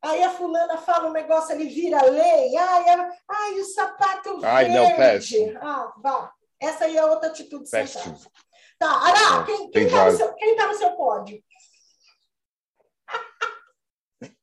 aí 0.02 0.24
a 0.24 0.30
fulana 0.30 0.78
fala 0.78 1.10
um 1.10 1.14
negócio, 1.14 1.54
ele 1.54 1.68
vira 1.68 2.04
lei. 2.04 2.56
Ai, 2.56 2.86
ai 3.30 3.60
o 3.60 3.66
sapato 3.66 4.39
ai, 4.44 4.66
verde. 4.66 4.78
Não, 4.78 4.96
péssimo. 4.96 5.60
Ah, 5.62 5.94
vá. 5.98 6.34
Essa 6.60 6.86
aí 6.86 6.98
é 6.98 7.06
outra 7.06 7.30
atitude 7.30 7.70
péssimo. 7.70 8.04
sensata. 8.04 8.32
Tá, 8.80 8.89
Ará, 8.89 9.44
quem, 9.46 9.70
quem, 9.70 9.89
tá 9.89 10.06
no 10.06 10.18
seu, 10.18 10.34
quem 10.34 10.56
tá 10.56 10.68
no 10.68 10.74
seu 10.76 10.91
pódio? 10.91 11.41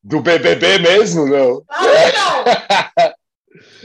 Do 0.02 0.20
BBB 0.20 0.78
mesmo, 0.78 1.26
não? 1.26 1.64
Ah, 1.68 1.82
não! 3.02 3.14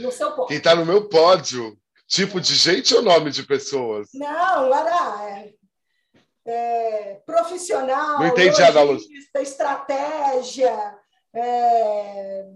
no 0.00 0.12
seu 0.12 0.30
pódio. 0.32 0.46
Quem 0.48 0.60
tá 0.60 0.74
no 0.74 0.86
meu 0.86 1.08
pódio? 1.08 1.78
Tipo 2.06 2.40
de 2.40 2.54
gente 2.54 2.94
ou 2.94 3.02
nome 3.02 3.30
de 3.30 3.42
pessoas? 3.42 4.08
Não, 4.14 4.72
Ará, 4.72 5.28
é, 5.28 5.54
é, 6.44 7.14
profissional, 7.26 8.20
Não 8.20 8.28
entendi 8.28 8.62
logista, 8.70 9.42
estratégia, 9.42 10.98
é, 11.34 12.46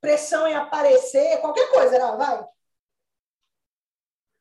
pressão 0.00 0.48
em 0.48 0.54
aparecer, 0.54 1.38
qualquer 1.40 1.70
coisa, 1.70 1.98
não, 1.98 2.16
vai. 2.16 2.44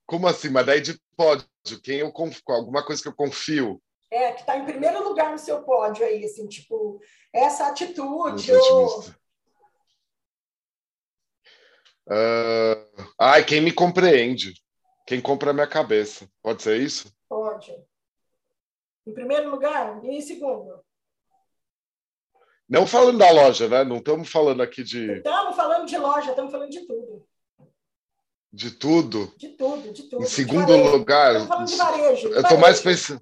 Como 0.05 0.27
assim? 0.27 0.49
Mas 0.49 0.65
daí 0.65 0.81
de 0.81 0.99
pódio, 1.15 1.45
quem 1.83 1.99
eu 1.99 2.11
confio, 2.11 2.41
alguma 2.47 2.85
coisa 2.85 3.01
que 3.01 3.07
eu 3.09 3.15
confio. 3.15 3.81
É, 4.09 4.31
que 4.31 4.41
está 4.41 4.57
em 4.57 4.65
primeiro 4.65 5.03
lugar 5.03 5.31
no 5.31 5.37
seu 5.37 5.61
pódio 5.63 6.05
aí, 6.05 6.25
assim, 6.25 6.47
tipo, 6.47 7.01
essa 7.33 7.67
atitude. 7.67 8.51
Ou... 8.53 9.05
Uh, 12.11 13.13
ai, 13.17 13.45
quem 13.45 13.61
me 13.61 13.71
compreende. 13.71 14.53
Quem 15.07 15.21
compra 15.21 15.51
a 15.51 15.53
minha 15.53 15.67
cabeça. 15.67 16.29
Pode 16.41 16.61
ser 16.61 16.79
isso? 16.79 17.11
Pode. 17.27 17.73
Em 19.05 19.13
primeiro 19.13 19.49
lugar 19.49 20.03
e 20.03 20.09
em 20.09 20.21
segundo? 20.21 20.83
Não 22.69 22.87
falando 22.87 23.17
da 23.17 23.31
loja, 23.31 23.67
né? 23.67 23.83
Não 23.83 23.97
estamos 23.97 24.29
falando 24.29 24.61
aqui 24.61 24.83
de. 24.83 25.17
Estamos 25.17 25.55
falando 25.55 25.85
de 25.85 25.97
loja, 25.97 26.29
estamos 26.29 26.51
falando 26.51 26.69
de 26.69 26.85
tudo. 26.85 27.27
De 28.53 28.71
tudo? 28.71 29.33
De 29.37 29.49
tudo, 29.49 29.91
de 29.91 30.03
tudo. 30.03 30.23
Em 30.23 30.27
segundo 30.27 30.77
lugar. 30.77 31.35
Estamos 31.35 31.47
falando 31.47 31.67
de 31.67 31.77
varejo. 31.77 32.29
De 32.29 32.35
eu 32.35 32.41
estou 32.41 32.57
mais 32.57 32.81
pensando. 32.81 33.21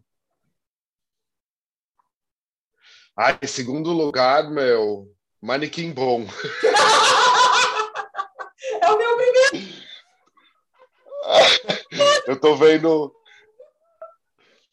Ah, 3.17 3.37
em 3.41 3.47
segundo 3.47 3.91
lugar, 3.91 4.49
meu, 4.49 5.11
manequim 5.41 5.91
bom. 5.91 6.25
é 8.81 8.91
o 8.91 8.97
meu 8.97 9.17
primeiro. 9.17 9.79
Eu 12.30 12.39
tô 12.39 12.55
vendo 12.55 13.13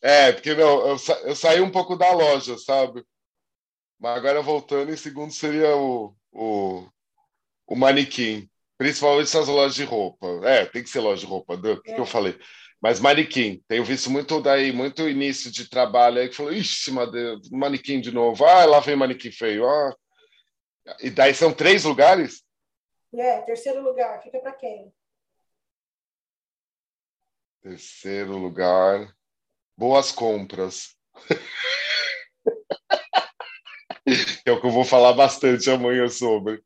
é, 0.02 0.30
porque 0.32 0.54
não, 0.54 0.86
eu, 0.86 0.98
sa 0.98 1.14
eu 1.22 1.34
saí 1.34 1.61
um 1.61 1.70
pouco 1.70 1.96
da 1.96 2.12
loja, 2.12 2.57
sabe? 2.59 3.04
Mas 3.98 4.16
agora 4.16 4.42
voltando, 4.42 4.92
em 4.92 4.96
segundo 4.96 5.32
seria 5.32 5.74
o, 5.76 6.14
o, 6.30 6.86
o 7.66 7.74
manequim. 7.74 8.48
Principalmente 8.78 9.24
essas 9.24 9.48
lojas 9.48 9.74
de 9.74 9.84
roupa. 9.84 10.26
É, 10.44 10.66
tem 10.66 10.82
que 10.82 10.90
ser 10.90 11.00
loja 11.00 11.22
de 11.22 11.26
roupa, 11.26 11.54
o 11.54 11.82
que, 11.82 11.90
é. 11.90 11.94
que 11.94 12.00
eu 12.00 12.07
falei? 12.07 12.38
Mas 12.80 13.00
manequim, 13.00 13.62
tenho 13.66 13.82
visto 13.84 14.11
muito 14.11 14.40
daí, 14.40 14.70
muito 14.70 15.09
início 15.09 15.50
de 15.50 15.68
trabalho 15.68 16.20
aí 16.20 16.28
que 16.28 16.36
falou, 16.36 16.52
ixi, 16.52 16.92
manequim 17.50 18.00
de 18.00 18.12
novo, 18.12 18.44
ah, 18.44 18.66
lá 18.66 18.80
vem 18.80 18.94
manequim 18.94 19.32
feio, 19.32 19.66
ah. 19.66 19.96
E 21.00 21.11
daí 21.11 21.34
são 21.34 21.52
três 21.52 21.84
lugares? 21.84 22.44
É, 23.12 23.40
terceiro 23.40 23.82
lugar, 23.82 24.22
fica 24.22 24.38
para 24.38 24.52
quem? 24.52 24.92
Terceiro 27.66 28.36
lugar, 28.36 29.12
boas 29.76 30.12
compras. 30.12 30.94
é 34.46 34.52
o 34.52 34.60
que 34.60 34.66
eu 34.68 34.70
vou 34.70 34.84
falar 34.84 35.14
bastante 35.14 35.68
amanhã 35.68 36.06
sobre. 36.06 36.62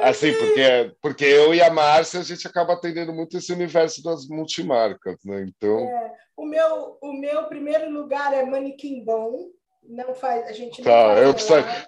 Assim, 0.00 0.32
porque, 0.34 0.94
porque 1.02 1.24
eu 1.24 1.52
e 1.52 1.60
a 1.60 1.72
Márcia, 1.72 2.20
a 2.20 2.22
gente 2.22 2.46
acaba 2.46 2.74
atendendo 2.74 3.12
muito 3.12 3.36
esse 3.36 3.52
universo 3.52 4.00
das 4.00 4.28
multimarcas, 4.28 5.16
né? 5.24 5.42
Então... 5.42 5.80
É, 5.80 6.12
o, 6.36 6.46
meu, 6.46 6.96
o 7.02 7.12
meu 7.12 7.48
primeiro 7.48 7.90
lugar 7.90 8.32
é 8.32 8.44
Manequim 8.44 9.04
Bom, 9.04 9.50
não 9.88 10.14
faz, 10.14 10.46
a 10.46 10.52
gente 10.52 10.82
não 10.82 10.90
tá, 10.90 11.14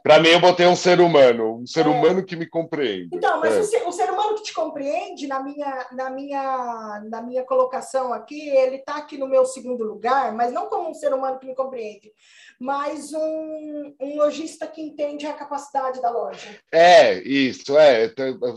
faz 0.05 0.23
mim, 0.23 0.29
eu 0.29 0.41
botei 0.41 0.67
um 0.67 0.77
ser 0.77 1.01
humano, 1.01 1.61
um 1.61 1.67
ser 1.67 1.87
é. 1.87 1.89
humano 1.89 2.25
que 2.25 2.37
me 2.37 2.47
compreende. 2.47 3.09
Então, 3.13 3.41
mas 3.41 3.55
é. 3.55 3.61
o, 3.61 3.65
ser, 3.65 3.87
o, 3.87 3.93
ser, 3.93 4.11
humano 4.11 4.37
que 4.37 4.45
te 4.45 4.55
compreende, 4.55 5.27
na 5.27 5.43
minha, 5.43 5.87
na 5.93 6.11
minha, 6.11 7.03
na 7.09 7.23
minha 7.23 7.45
colocação 7.45 8.13
aqui, 8.13 8.49
ele 8.49 8.77
está 8.77 8.97
aqui 8.97 9.17
no 9.17 9.29
meu 9.29 9.45
segundo 9.47 9.85
lugar, 9.85 10.33
mas 10.33 10.53
não 10.53 10.67
como 10.69 10.91
um 10.91 10.95
ser 10.95 11.13
humano 11.13 11.39
que 11.39 11.47
me 11.47 11.55
compreende, 11.55 12.13
mas 12.61 13.13
um, 13.13 13.95
um 14.01 14.17
lojista 14.17 14.67
que 14.67 14.81
entende 14.81 15.27
a 15.27 15.33
capacidade 15.33 16.01
da 16.01 16.11
loja. 16.11 16.49
É, 16.73 17.15
isso, 17.21 17.77
é. 17.79 18.13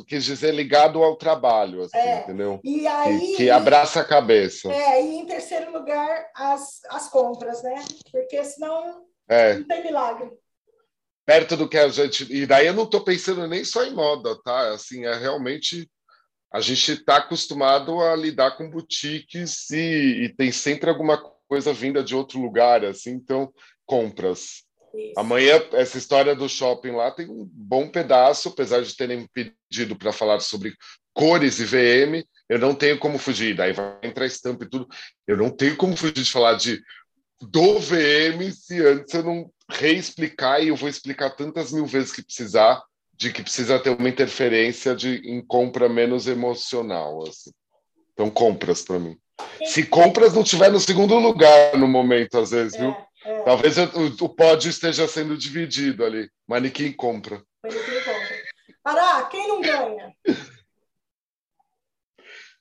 Quis 0.07 0.25
dizer 0.25 0.53
ligado 0.53 1.03
ao 1.03 1.15
trabalho, 1.15 1.83
assim, 1.83 1.97
é. 1.97 2.19
entendeu? 2.21 2.59
E 2.63 2.85
aí, 2.87 3.19
que, 3.19 3.35
que, 3.37 3.49
abraça 3.49 4.01
a 4.01 4.05
cabeça. 4.05 4.71
É, 4.71 5.01
e 5.01 5.17
em 5.17 5.25
terceiro 5.25 5.71
lugar, 5.71 6.29
as, 6.35 6.81
as 6.89 7.09
compras, 7.09 7.61
né? 7.63 7.83
Porque 8.11 8.43
senão 8.43 9.08
é. 9.29 9.59
Não 9.59 9.63
tem 9.63 9.83
milagre. 9.83 10.31
Perto 11.25 11.55
do 11.55 11.69
que 11.69 11.77
a 11.77 11.87
gente. 11.89 12.25
E 12.33 12.45
daí 12.47 12.65
eu 12.65 12.73
não 12.73 12.83
estou 12.83 13.03
pensando 13.03 13.47
nem 13.47 13.63
só 13.63 13.85
em 13.85 13.93
moda, 13.93 14.35
tá? 14.41 14.73
Assim, 14.73 15.05
é 15.05 15.15
realmente. 15.15 15.89
A 16.51 16.59
gente 16.59 16.93
está 16.93 17.17
acostumado 17.17 18.01
a 18.01 18.15
lidar 18.15 18.57
com 18.57 18.71
boutiques 18.71 19.69
e, 19.69 20.23
e, 20.23 20.29
tem 20.35 20.51
sempre 20.51 20.89
alguma 20.89 21.21
coisa 21.47 21.71
vinda 21.71 22.03
de 22.03 22.15
outro 22.15 22.41
lugar, 22.41 22.83
assim, 22.83 23.11
então, 23.11 23.53
compras. 23.85 24.63
Isso. 24.95 25.13
Amanhã, 25.15 25.61
essa 25.73 25.99
história 25.99 26.35
do 26.35 26.49
shopping 26.49 26.89
lá 26.89 27.11
tem 27.11 27.29
um 27.29 27.47
bom 27.53 27.87
pedaço, 27.87 28.49
apesar 28.49 28.81
de 28.81 28.95
terem 28.95 29.27
pedido 29.31 29.95
para 29.95 30.11
falar 30.11 30.39
sobre 30.39 30.73
cores 31.13 31.59
e 31.59 31.65
VM, 31.65 32.25
eu 32.49 32.57
não 32.57 32.73
tenho 32.73 32.97
como 32.97 33.19
fugir. 33.19 33.55
Daí 33.55 33.71
vai 33.71 33.99
entrar 34.01 34.25
estampa 34.25 34.63
e 34.63 34.69
tudo. 34.69 34.87
Eu 35.27 35.37
não 35.37 35.51
tenho 35.51 35.77
como 35.77 35.95
fugir 35.95 36.13
de 36.13 36.31
falar 36.31 36.55
de 36.55 36.81
do 37.41 37.79
VM 37.79 38.51
se 38.51 38.85
antes 38.85 39.13
eu 39.13 39.23
não 39.23 39.51
reexplicar, 39.69 40.61
e 40.61 40.69
eu 40.69 40.75
vou 40.75 40.89
explicar 40.89 41.29
tantas 41.31 41.71
mil 41.71 41.85
vezes 41.85 42.11
que 42.11 42.23
precisar, 42.23 42.83
de 43.13 43.31
que 43.31 43.43
precisa 43.43 43.79
ter 43.79 43.89
uma 43.89 44.09
interferência 44.09 44.95
de, 44.95 45.17
em 45.29 45.41
compra 45.41 45.89
menos 45.89 46.27
emocional. 46.27 47.23
Assim. 47.27 47.51
Então, 48.13 48.29
compras 48.29 48.81
para 48.81 48.99
mim. 48.99 49.17
Se 49.65 49.85
compras 49.85 50.33
não 50.33 50.41
estiver 50.41 50.71
no 50.71 50.79
segundo 50.79 51.15
lugar 51.17 51.77
no 51.77 51.87
momento, 51.87 52.37
às 52.37 52.51
vezes, 52.51 52.75
é, 52.75 52.79
viu? 52.79 52.95
É. 53.25 53.41
Talvez 53.43 53.77
o, 53.77 54.25
o 54.25 54.29
pódio 54.29 54.69
esteja 54.69 55.07
sendo 55.07 55.37
dividido 55.37 56.03
ali. 56.03 56.29
Manequim 56.47 56.91
compra. 56.91 57.41
Manequim 57.63 57.99
compra. 58.03 58.39
Pará, 58.83 59.23
quem 59.25 59.47
não 59.47 59.61
ganha? 59.61 60.13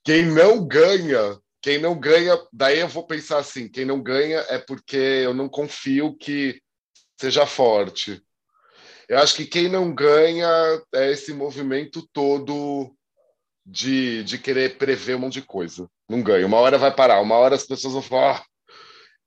Quem 0.05 0.25
não 0.25 0.67
ganha 0.67 1.39
quem 1.61 1.79
não 1.79 1.99
ganha, 1.99 2.39
daí 2.53 2.81
eu 2.81 2.89
vou 2.89 3.07
pensar 3.07 3.39
assim: 3.39 3.69
quem 3.69 3.85
não 3.85 4.03
ganha 4.03 4.39
é 4.49 4.59
porque 4.59 4.97
eu 4.97 5.35
não 5.35 5.49
confio 5.49 6.17
que 6.17 6.61
seja 7.21 7.47
forte. 7.47 8.23
Eu 9.09 9.19
acho 9.19 9.35
que 9.35 9.47
quem 9.47 9.69
não 9.69 9.95
ganha 9.95 10.49
é 10.95 11.11
esse 11.11 11.33
movimento 11.33 12.07
todo 12.13 12.95
de, 13.65 14.23
de 14.25 14.39
querer 14.39 14.77
prever 14.77 15.17
um 15.17 15.21
monte 15.21 15.35
de 15.35 15.43
coisa. 15.43 15.89
Não 16.09 16.23
ganha. 16.23 16.47
Uma 16.47 16.59
hora 16.59 16.79
vai 16.79 16.95
parar, 16.95 17.21
uma 17.21 17.37
hora 17.37 17.55
as 17.55 17.65
pessoas 17.65 17.95
vão 17.95 18.03
falar, 18.03 18.39
ah", 18.39 18.45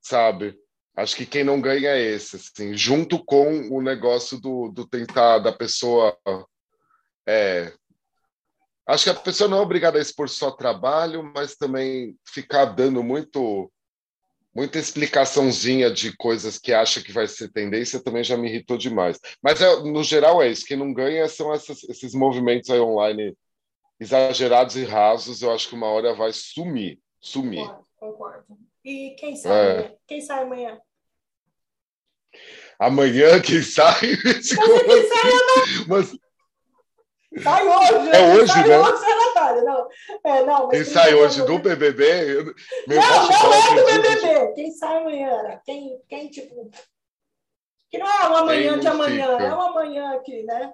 sabe? 0.02 0.56
Acho 0.96 1.16
que 1.16 1.26
quem 1.26 1.44
não 1.44 1.60
ganha 1.60 1.90
é 1.92 2.02
esse, 2.02 2.36
assim, 2.36 2.76
junto 2.76 3.24
com 3.24 3.70
o 3.70 3.82
negócio 3.82 4.40
do, 4.40 4.70
do 4.70 4.88
tentar 4.88 5.40
da 5.40 5.52
pessoa 5.52 6.18
é, 7.28 7.74
Acho 8.92 9.06
que 9.06 9.10
a 9.10 9.14
pessoa 9.14 9.50
não 9.50 9.60
é 9.60 9.62
obrigada 9.62 9.98
a 9.98 10.02
expor 10.02 10.28
só 10.28 10.52
trabalho, 10.52 11.24
mas 11.24 11.56
também 11.56 12.14
ficar 12.26 12.66
dando 12.66 13.02
muito 13.02 13.72
muita 14.54 14.78
explicaçãozinha 14.78 15.90
de 15.90 16.14
coisas 16.18 16.60
que 16.60 16.74
acha 16.74 17.02
que 17.02 17.14
vai 17.14 17.26
ser 17.26 17.50
tendência 17.54 18.04
também 18.04 18.22
já 18.22 18.36
me 18.36 18.50
irritou 18.50 18.78
demais. 18.78 19.18
Mas 19.42 19.62
é, 19.62 19.82
no 19.82 20.04
geral 20.04 20.44
é 20.44 20.50
isso. 20.50 20.66
Quem 20.66 20.76
não 20.76 20.94
ganha 20.94 21.26
são 21.30 21.54
essas, 21.54 21.86
esses 21.86 22.14
movimentos 22.14 22.70
aí 22.70 22.82
online 22.82 23.34
exagerados 23.98 24.76
e 24.76 24.84
rasos. 24.84 25.42
Eu 25.42 25.54
acho 25.54 25.70
que 25.70 25.76
uma 25.76 25.88
hora 25.88 26.14
vai 26.14 26.34
sumir, 26.34 27.00
sumir. 27.22 27.66
Concordo. 27.66 27.86
concordo. 27.96 28.58
E 28.84 29.12
quem 29.12 29.38
sai? 29.38 29.78
É. 29.78 29.98
Quem 30.06 30.20
sai 30.20 30.44
amanhã? 30.44 30.78
Amanhã 32.78 33.40
quem 33.40 33.62
sai? 33.62 34.18
Mas 34.26 34.52
amanhã? 34.58 35.86
Mas 35.88 36.21
Sai 37.40 37.66
hoje, 37.66 38.10
é 38.10 38.34
hoje, 38.34 38.52
sai 38.52 38.68
né? 38.68 38.78
hoje, 38.78 39.06
é 39.06 39.16
Natália. 39.16 39.62
Não, 39.64 39.88
é, 40.26 40.46
não, 40.46 40.70
Quem 40.70 40.84
sai 40.84 41.14
hoje 41.14 41.46
do 41.46 41.60
BBB? 41.60 42.44
Não, 42.88 43.30
não 43.30 43.54
é 43.54 43.76
do 43.76 43.86
BBB. 43.86 44.54
Quem 44.54 44.72
sai 44.72 44.98
amanhã? 44.98 45.62
Quem, 45.66 46.02
quem 46.10 46.28
tipo... 46.28 46.70
Que 47.90 47.98
não 47.98 48.08
é 48.08 48.30
um 48.30 48.36
amanhã 48.36 48.80
de 48.80 48.88
amanhã, 48.88 49.32
fica. 49.32 49.44
é 49.44 49.56
um 49.56 49.62
amanhã 49.62 50.12
aqui, 50.16 50.44
né? 50.44 50.74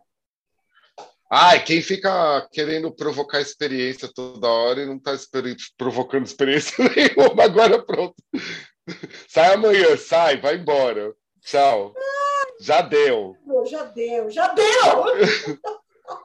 Ai, 1.32 1.64
quem 1.64 1.82
fica 1.82 2.48
querendo 2.52 2.92
provocar 2.92 3.42
experiência 3.42 4.10
toda 4.14 4.48
hora 4.48 4.82
e 4.82 4.86
não 4.86 4.96
está 4.96 5.12
provocando 5.78 6.26
experiência 6.26 6.74
nenhuma, 6.96 7.44
agora 7.44 7.84
pronto. 7.84 8.16
Sai 9.28 9.54
amanhã, 9.54 9.96
sai, 9.98 10.38
vai 10.38 10.56
embora. 10.56 11.14
Tchau. 11.42 11.94
Já 12.60 12.82
deu. 12.82 13.36
Já 13.66 13.84
deu, 13.84 14.30
já 14.32 14.48
deu! 14.48 14.66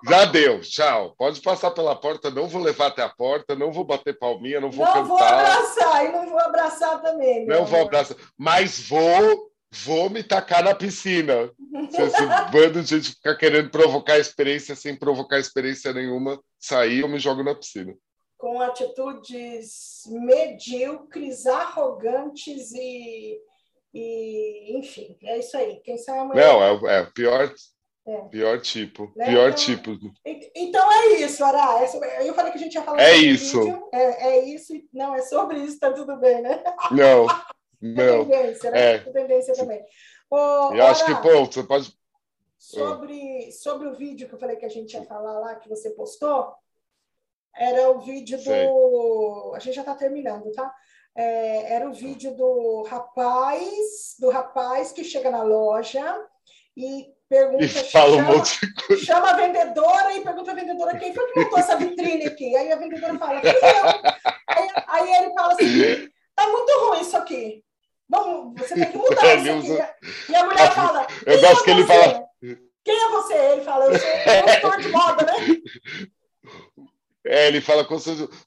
Já 0.09 0.24
deu, 0.24 0.61
tchau. 0.61 1.14
Pode 1.16 1.41
passar 1.41 1.70
pela 1.70 1.95
porta, 1.95 2.30
não 2.30 2.47
vou 2.47 2.62
levar 2.62 2.89
até 2.89 3.03
a 3.03 3.09
porta, 3.09 3.57
não 3.57 3.72
vou 3.72 3.85
bater 3.85 4.18
palminha, 4.18 4.61
não 4.61 4.70
vou 4.70 4.85
não 4.85 4.93
cantar. 4.93 5.09
Não 5.09 5.16
vou 5.16 5.26
abraçar 5.26 6.05
e 6.07 6.12
não 6.12 6.28
vou 6.28 6.41
abraçar 6.41 7.03
também. 7.03 7.47
Não 7.47 7.64
vou 7.64 7.83
abraçar, 7.83 8.16
mas 8.37 8.89
vou, 8.89 9.51
vou 9.85 10.09
me 10.09 10.22
tacar 10.22 10.62
na 10.62 10.74
piscina. 10.74 11.51
Se 11.91 12.03
esse 12.03 12.26
bando 12.53 12.83
de 12.83 12.89
gente 12.89 13.11
ficar 13.11 13.37
querendo 13.37 13.70
provocar 13.70 14.18
experiência 14.18 14.76
sem 14.76 14.97
provocar 14.97 15.39
experiência 15.39 15.93
nenhuma, 15.93 16.41
sair 16.59 17.01
eu 17.01 17.09
me 17.09 17.18
jogo 17.18 17.43
na 17.43 17.55
piscina. 17.55 17.95
Com 18.39 18.61
atitudes 18.61 20.03
medíocres, 20.07 21.47
arrogantes 21.47 22.72
e, 22.72 23.39
e 23.95 24.78
enfim, 24.78 25.16
é 25.22 25.39
isso 25.39 25.57
aí. 25.57 25.80
Quem 25.85 25.97
sai 25.97 26.18
amanhã. 26.18 26.41
Não, 26.41 26.89
é, 26.89 26.99
é 26.99 27.07
pior 27.07 27.53
é. 28.05 28.21
Pior 28.23 28.61
tipo, 28.61 29.13
né? 29.15 29.27
pior 29.27 29.51
então, 29.51 29.55
tipo. 29.55 29.91
Então 30.57 30.93
é 30.93 31.07
isso, 31.21 31.45
Ará. 31.45 31.81
É 31.81 32.29
eu 32.29 32.35
falei 32.35 32.51
que 32.51 32.59
a 32.59 32.61
gente 32.61 32.75
ia 32.75 32.83
falar 32.83 33.01
é 33.01 33.17
isso. 33.17 33.61
É, 33.93 34.29
é, 34.29 34.45
isso. 34.45 34.73
Não, 34.93 35.15
é 35.15 35.23
sobre 35.23 35.59
isso, 35.59 35.79
tá 35.79 35.93
tudo 35.93 36.16
bem, 36.16 36.43
né? 36.43 36.62
Não, 36.91 37.27
não. 37.81 38.24
tendência, 38.27 38.70
né? 38.73 38.95
É. 38.95 38.99
tendência 38.99 39.55
também. 39.55 39.85
Ô, 40.29 40.74
eu 40.74 40.87
acho 40.87 41.05
que, 41.05 41.15
pô, 41.16 41.45
você 41.45 41.62
pode... 41.62 41.97
Sobre, 42.59 43.53
sobre 43.53 43.89
o 43.89 43.95
vídeo 43.95 44.29
que 44.29 44.35
eu 44.35 44.39
falei 44.39 44.57
que 44.57 44.65
a 44.65 44.70
gente 44.70 44.95
ia 44.95 45.05
falar 45.05 45.39
lá, 45.39 45.57
que 45.57 45.69
você 45.69 45.91
postou, 45.91 46.55
era 47.55 47.91
o 47.91 48.01
vídeo 48.01 48.39
Sei. 48.39 48.66
do... 48.66 49.53
A 49.55 49.59
gente 49.59 49.74
já 49.74 49.83
está 49.83 49.95
terminando, 49.95 50.51
tá? 50.53 50.73
É, 51.15 51.74
era 51.74 51.89
o 51.89 51.93
vídeo 51.93 52.35
do 52.35 52.83
rapaz, 52.85 54.16
do 54.19 54.31
rapaz 54.31 54.91
que 54.93 55.05
chega 55.05 55.31
na 55.31 55.43
loja 55.43 56.27
e 56.77 57.11
pergunta, 57.33 57.65
e 57.65 57.69
fala 57.69 58.17
chama, 58.17 58.17
um 58.17 58.37
monte 58.37 58.61
de 58.61 58.75
coisa. 58.75 59.05
chama 59.05 59.31
a 59.31 59.37
vendedora 59.37 60.13
e 60.15 60.21
pergunta 60.21 60.51
à 60.51 60.55
vendedora 60.55 60.99
quem 60.99 61.15
foi 61.15 61.33
que 61.33 61.41
montou 61.41 61.59
essa 61.59 61.77
vitrine 61.77 62.27
aqui. 62.27 62.55
Aí 62.55 62.71
a 62.71 62.77
vendedora 62.77 63.19
fala, 63.19 63.41
eu. 63.43 63.53
Aí, 64.49 64.69
aí 64.87 65.13
ele 65.15 65.33
fala 65.33 65.53
assim, 65.55 66.11
tá 66.35 66.47
muito 66.49 66.73
ruim 66.81 67.01
isso 67.01 67.17
aqui. 67.17 67.65
Vamos, 68.09 68.61
você 68.61 68.75
tem 68.75 68.91
que 68.91 68.99
mudar 68.99 69.35
isso 69.37 69.73
aqui. 69.73 70.31
E 70.31 70.37
a 70.37 70.45
mulher 70.45 70.75
fala, 70.75 71.07
eu 71.25 71.41
gosto 71.41 71.63
é 71.63 71.65
que 71.65 71.71
ele 71.71 71.87
fala. 71.87 72.25
Quem 72.85 73.03
é 73.03 73.09
você? 73.11 73.35
Ele 73.35 73.63
fala, 73.63 73.85
eu 73.87 73.99
sou 73.99 74.11
consultor 74.43 74.81
de 74.81 74.89
moda, 74.89 75.25
né? 75.25 75.57
É, 77.25 77.49
ele 77.49 77.61
fala 77.61 77.85
com 77.85 77.97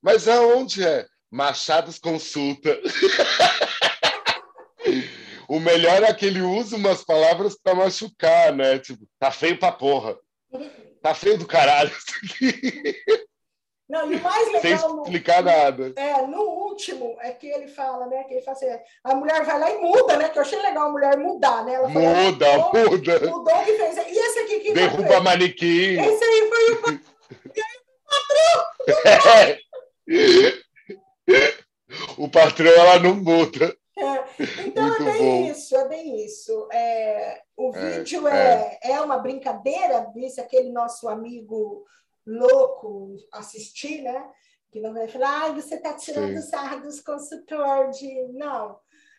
mas 0.02 0.28
aonde 0.28 0.86
é? 0.86 1.08
Machados 1.32 1.98
Consulta. 1.98 2.80
O 5.48 5.60
melhor 5.60 6.04
é 6.04 6.14
que 6.14 6.26
ele 6.26 6.42
usa 6.42 6.76
umas 6.76 7.04
palavras 7.04 7.56
para 7.62 7.76
machucar, 7.76 8.54
né? 8.54 8.80
Tipo, 8.80 9.08
tá 9.20 9.32
feio 9.32 9.58
pra 9.60 9.72
porra. 9.72 10.18
Tá 11.02 11.14
feio 11.14 11.38
do 11.38 11.46
caralho 11.46 11.92
isso 11.92 12.16
aqui. 12.24 12.96
Não, 13.88 14.12
e 14.12 14.16
o 14.16 14.22
mais 14.22 14.48
legal. 14.48 14.62
Sem 14.62 14.74
explicar 14.74 15.44
no, 15.44 15.52
nada. 15.52 15.94
É, 15.96 16.22
no 16.26 16.42
último, 16.42 17.16
é 17.22 17.32
que 17.32 17.48
ele 17.48 17.68
fala, 17.68 18.08
né? 18.08 18.24
Que 18.24 18.34
ele 18.34 18.42
fala 18.42 18.58
assim, 18.58 18.66
a 19.04 19.16
mulher 19.16 19.44
vai 19.44 19.60
lá 19.60 19.72
e 19.72 19.78
muda, 19.78 20.18
né? 20.18 20.30
Que 20.30 20.40
eu 20.40 20.42
achei 20.42 20.60
legal 20.60 20.88
a 20.88 20.92
mulher 20.92 21.18
mudar, 21.18 21.64
né? 21.64 21.76
Ela 21.76 21.88
muda, 21.88 22.58
mudou, 22.58 22.90
muda. 22.90 23.20
Mudou 23.20 23.64
que 23.64 23.74
fez. 23.74 23.98
E 23.98 24.18
esse 24.18 24.40
aqui 24.40 24.60
que 24.62 24.74
Derruba 24.74 25.22
manequim. 25.22 26.00
Esse 26.00 26.24
aí 26.24 26.50
foi 26.50 26.72
o. 26.74 27.00
e 27.56 27.62
aí, 27.62 27.78
o 28.02 28.10
patrão! 28.10 29.66
o 32.18 32.30
patrão, 32.30 32.72
ela 32.72 33.00
não 33.00 33.14
muda. 33.14 33.78
É. 33.98 34.26
Então 34.68 34.88
Muito 34.88 35.04
é 35.04 35.14
bem 35.14 35.44
bom. 35.44 35.52
isso, 35.52 35.76
é 35.76 35.88
bem 35.88 36.26
isso. 36.26 36.68
É, 36.72 37.42
o 37.56 37.74
é, 37.76 37.98
vídeo 37.98 38.28
é, 38.28 38.80
é. 38.84 38.92
é 38.92 39.02
uma 39.02 39.18
brincadeira, 39.18 40.12
disse 40.14 40.42
aquele 40.42 40.72
nosso 40.72 41.08
amigo 41.08 41.86
louco 42.26 43.16
assistir, 43.32 44.02
né? 44.02 44.30
Que 44.72 44.82
não 44.82 44.94
vai 44.94 45.08
falar, 45.08 45.46
ah, 45.46 45.52
você 45.52 45.76
está 45.76 45.94
tirando 45.94 46.36
Sim. 46.42 46.50
sarro 46.50 46.82
dos 46.82 47.00
consultores 47.00 47.98
de. 47.98 48.28
Não. 48.34 48.78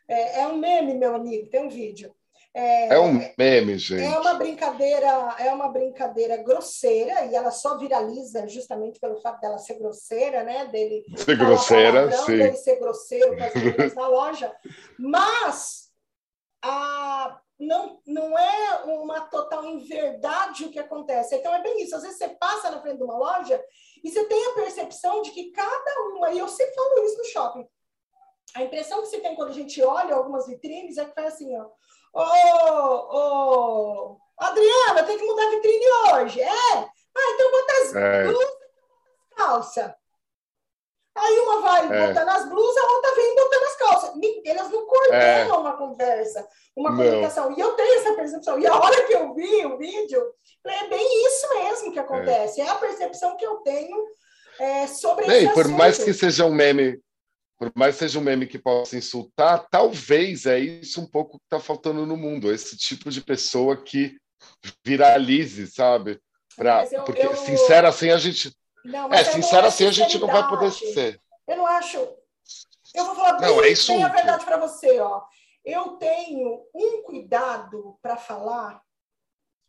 É, 0.08 0.40
é, 0.40 0.48
um 0.48 0.58
meme, 0.58 0.94
meu 0.94 1.14
amigo, 1.14 1.48
tem 1.48 1.64
um 1.64 1.70
vídeo. 1.70 2.14
É, 2.58 2.94
é, 2.94 2.98
um 2.98 3.12
meme, 3.36 3.76
gente. 3.76 4.02
É 4.02 4.18
uma 4.18 4.32
brincadeira, 4.32 5.36
é 5.38 5.52
uma 5.52 5.68
brincadeira 5.68 6.38
grosseira 6.38 7.26
e 7.26 7.34
ela 7.34 7.50
só 7.50 7.76
viraliza 7.76 8.48
justamente 8.48 8.98
pelo 8.98 9.20
fato 9.20 9.42
dela 9.42 9.58
ser 9.58 9.74
grosseira, 9.74 10.42
né? 10.42 10.64
Dele 10.64 11.04
ser 11.18 11.36
grosseira, 11.36 12.08
palavrão, 12.08 12.24
sim. 12.24 12.38
Dele 12.38 12.56
ser 12.56 12.76
grosseiro 12.76 13.36
com 13.36 13.44
as 13.44 13.54
meninas 13.54 13.94
na 13.94 14.08
loja. 14.08 14.56
Mas 14.98 15.90
a 16.64 17.38
não, 17.58 18.00
não 18.06 18.38
é 18.38 18.84
uma 18.84 19.20
total 19.20 19.64
inverdade 19.66 20.64
o 20.64 20.70
que 20.70 20.78
acontece. 20.78 21.34
Então, 21.34 21.54
é 21.54 21.62
bem 21.62 21.82
isso. 21.82 21.94
Às 21.94 22.02
vezes 22.02 22.18
você 22.18 22.28
passa 22.28 22.70
na 22.70 22.80
frente 22.80 22.98
de 22.98 23.04
uma 23.04 23.18
loja 23.18 23.62
e 24.02 24.10
você 24.10 24.24
tem 24.24 24.46
a 24.46 24.54
percepção 24.54 25.20
de 25.20 25.30
que 25.30 25.50
cada 25.52 26.00
uma, 26.14 26.30
e 26.30 26.38
eu 26.38 26.48
sempre 26.48 26.74
falo 26.74 27.04
isso 27.04 27.18
no 27.18 27.24
shopping, 27.24 27.68
a 28.54 28.62
impressão 28.62 29.02
que 29.02 29.08
você 29.08 29.20
tem 29.20 29.34
quando 29.34 29.50
a 29.50 29.54
gente 29.54 29.82
olha 29.82 30.14
algumas 30.14 30.46
vitrines 30.46 30.96
é 30.96 31.04
que 31.04 31.14
faz 31.14 31.34
assim, 31.34 31.54
ó. 31.58 31.66
Ô, 32.12 32.20
ô, 32.20 34.16
Adriana, 34.38 35.02
tem 35.04 35.18
que 35.18 35.24
mudar 35.24 35.46
a 35.46 35.50
vitrine 35.50 35.86
hoje. 36.12 36.40
É? 36.40 36.48
Ah, 36.48 37.30
então 37.34 37.50
bota 37.50 37.72
as 37.72 37.94
é. 37.94 38.24
blusas 38.24 38.48
e 38.50 39.34
calça. 39.36 39.96
Aí 41.16 41.38
uma 41.38 41.60
vai 41.62 41.84
é. 41.84 42.08
botando 42.08 42.28
as 42.28 42.48
blusas, 42.48 42.84
a 42.84 42.92
outra 42.92 43.14
vem 43.14 43.34
botando 43.34 43.62
as 43.62 43.76
calças. 43.76 44.10
Elas 44.44 44.70
não 44.70 44.86
coordenam 44.86 45.54
é. 45.54 45.58
uma 45.58 45.76
conversa, 45.76 46.46
uma 46.76 46.90
não. 46.90 46.98
comunicação. 46.98 47.54
E 47.56 47.60
eu 47.60 47.72
tenho 47.72 48.00
essa 48.00 48.14
percepção. 48.14 48.58
E 48.58 48.66
a 48.66 48.76
hora 48.76 49.02
que 49.04 49.14
eu 49.14 49.32
vi 49.34 49.64
o 49.64 49.78
vídeo, 49.78 50.22
é 50.66 50.88
bem 50.88 51.26
isso 51.26 51.48
mesmo 51.54 51.92
que 51.92 51.98
acontece. 51.98 52.60
É, 52.60 52.66
é 52.66 52.68
a 52.68 52.74
percepção 52.74 53.36
que 53.36 53.46
eu 53.46 53.56
tenho 53.58 53.96
é, 54.60 54.86
sobre 54.86 55.26
Bem, 55.26 55.52
por 55.52 55.68
mais 55.68 56.02
que 56.02 56.12
seja 56.12 56.44
um 56.44 56.52
meme, 56.52 57.00
por 57.58 57.72
mais 57.74 57.94
que 57.94 58.00
seja 58.00 58.18
um 58.18 58.22
meme 58.22 58.46
que 58.46 58.58
possa 58.58 58.96
insultar, 58.96 59.66
talvez 59.70 60.46
é 60.46 60.58
isso 60.58 61.00
um 61.00 61.06
pouco 61.06 61.38
que 61.38 61.44
está 61.44 61.58
faltando 61.58 62.04
no 62.04 62.16
mundo. 62.16 62.52
Esse 62.52 62.76
tipo 62.76 63.10
de 63.10 63.20
pessoa 63.20 63.82
que 63.82 64.16
viralize, 64.84 65.66
sabe? 65.68 66.20
Pra, 66.54 66.86
eu, 66.90 67.04
porque, 67.04 67.24
eu... 67.24 67.36
sincero 67.36 67.86
assim, 67.86 68.10
a 68.10 68.18
gente 68.18 68.54
não, 68.84 69.12
é, 69.12 69.24
sincero 69.24 69.66
assim, 69.66 69.86
a 69.86 69.90
gente 69.90 70.18
não 70.18 70.28
vai 70.28 70.48
poder 70.48 70.70
ser. 70.70 71.20
Eu 71.46 71.56
não 71.56 71.66
acho. 71.66 71.98
Eu 72.94 73.04
vou 73.04 73.14
falar 73.14 73.32
não, 73.40 73.60
bem, 73.60 73.72
é 73.72 73.86
bem 73.86 74.04
a 74.04 74.08
verdade 74.08 74.44
para 74.44 74.56
você, 74.58 75.00
ó. 75.00 75.22
Eu 75.64 75.96
tenho 75.96 76.64
um 76.74 77.02
cuidado 77.02 77.98
para 78.00 78.16
falar. 78.16 78.80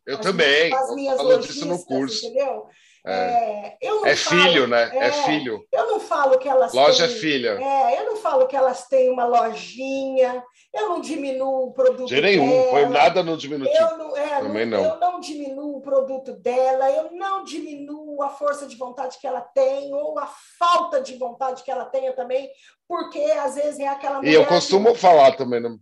Eu 0.05 0.21
também. 0.21 0.73
As 0.73 0.93
minhas 0.93 1.19
lojistas, 1.19 1.67
no 1.67 1.83
curso. 1.83 2.25
entendeu? 2.25 2.69
É, 3.09 3.77
é, 3.81 4.09
é 4.11 4.15
falo, 4.15 4.41
filho, 4.41 4.67
né? 4.67 4.89
É, 4.93 5.07
é, 5.07 5.11
filho. 5.11 5.65
Eu 5.71 5.87
não 5.87 5.99
falo 5.99 6.37
que 6.37 6.49
elas 6.49 6.73
Loja 6.73 7.07
têm, 7.07 7.15
é 7.15 7.19
filha. 7.19 7.49
É, 7.61 8.01
eu 8.01 8.05
não 8.05 8.17
falo 8.17 8.47
que 8.47 8.55
elas 8.55 8.85
têm 8.87 9.09
uma 9.09 9.23
lojinha, 9.25 10.43
eu 10.73 10.89
não 10.89 10.99
diminuo 10.99 11.67
o 11.67 11.73
produto 11.73 12.09
De 12.09 12.21
nenhum, 12.21 12.49
dela. 12.49 12.69
foi 12.71 12.85
nada 12.87 13.23
no 13.23 13.37
diminutivo. 13.37 13.77
Eu 13.77 13.97
não, 13.97 14.17
é, 14.17 14.39
Também 14.41 14.65
não, 14.65 14.83
não. 14.83 14.93
Eu 14.93 14.99
não 14.99 15.19
diminuo 15.21 15.77
o 15.77 15.81
produto 15.81 16.33
dela, 16.33 16.91
eu 16.91 17.11
não 17.13 17.45
diminuo 17.45 18.21
a 18.21 18.29
força 18.29 18.67
de 18.67 18.75
vontade 18.75 19.17
que 19.19 19.25
ela 19.25 19.41
tem, 19.41 19.93
ou 19.93 20.19
a 20.19 20.27
falta 20.59 20.99
de 20.99 21.15
vontade 21.17 21.63
que 21.63 21.71
ela 21.71 21.85
tenha 21.85 22.11
também, 22.13 22.49
porque 22.87 23.19
às 23.19 23.55
vezes 23.55 23.79
é 23.79 23.87
aquela 23.87 24.23
E 24.25 24.33
eu 24.33 24.45
costumo 24.45 24.91
que... 24.93 24.99
falar 24.99 25.31
também, 25.37 25.61
não... 25.61 25.79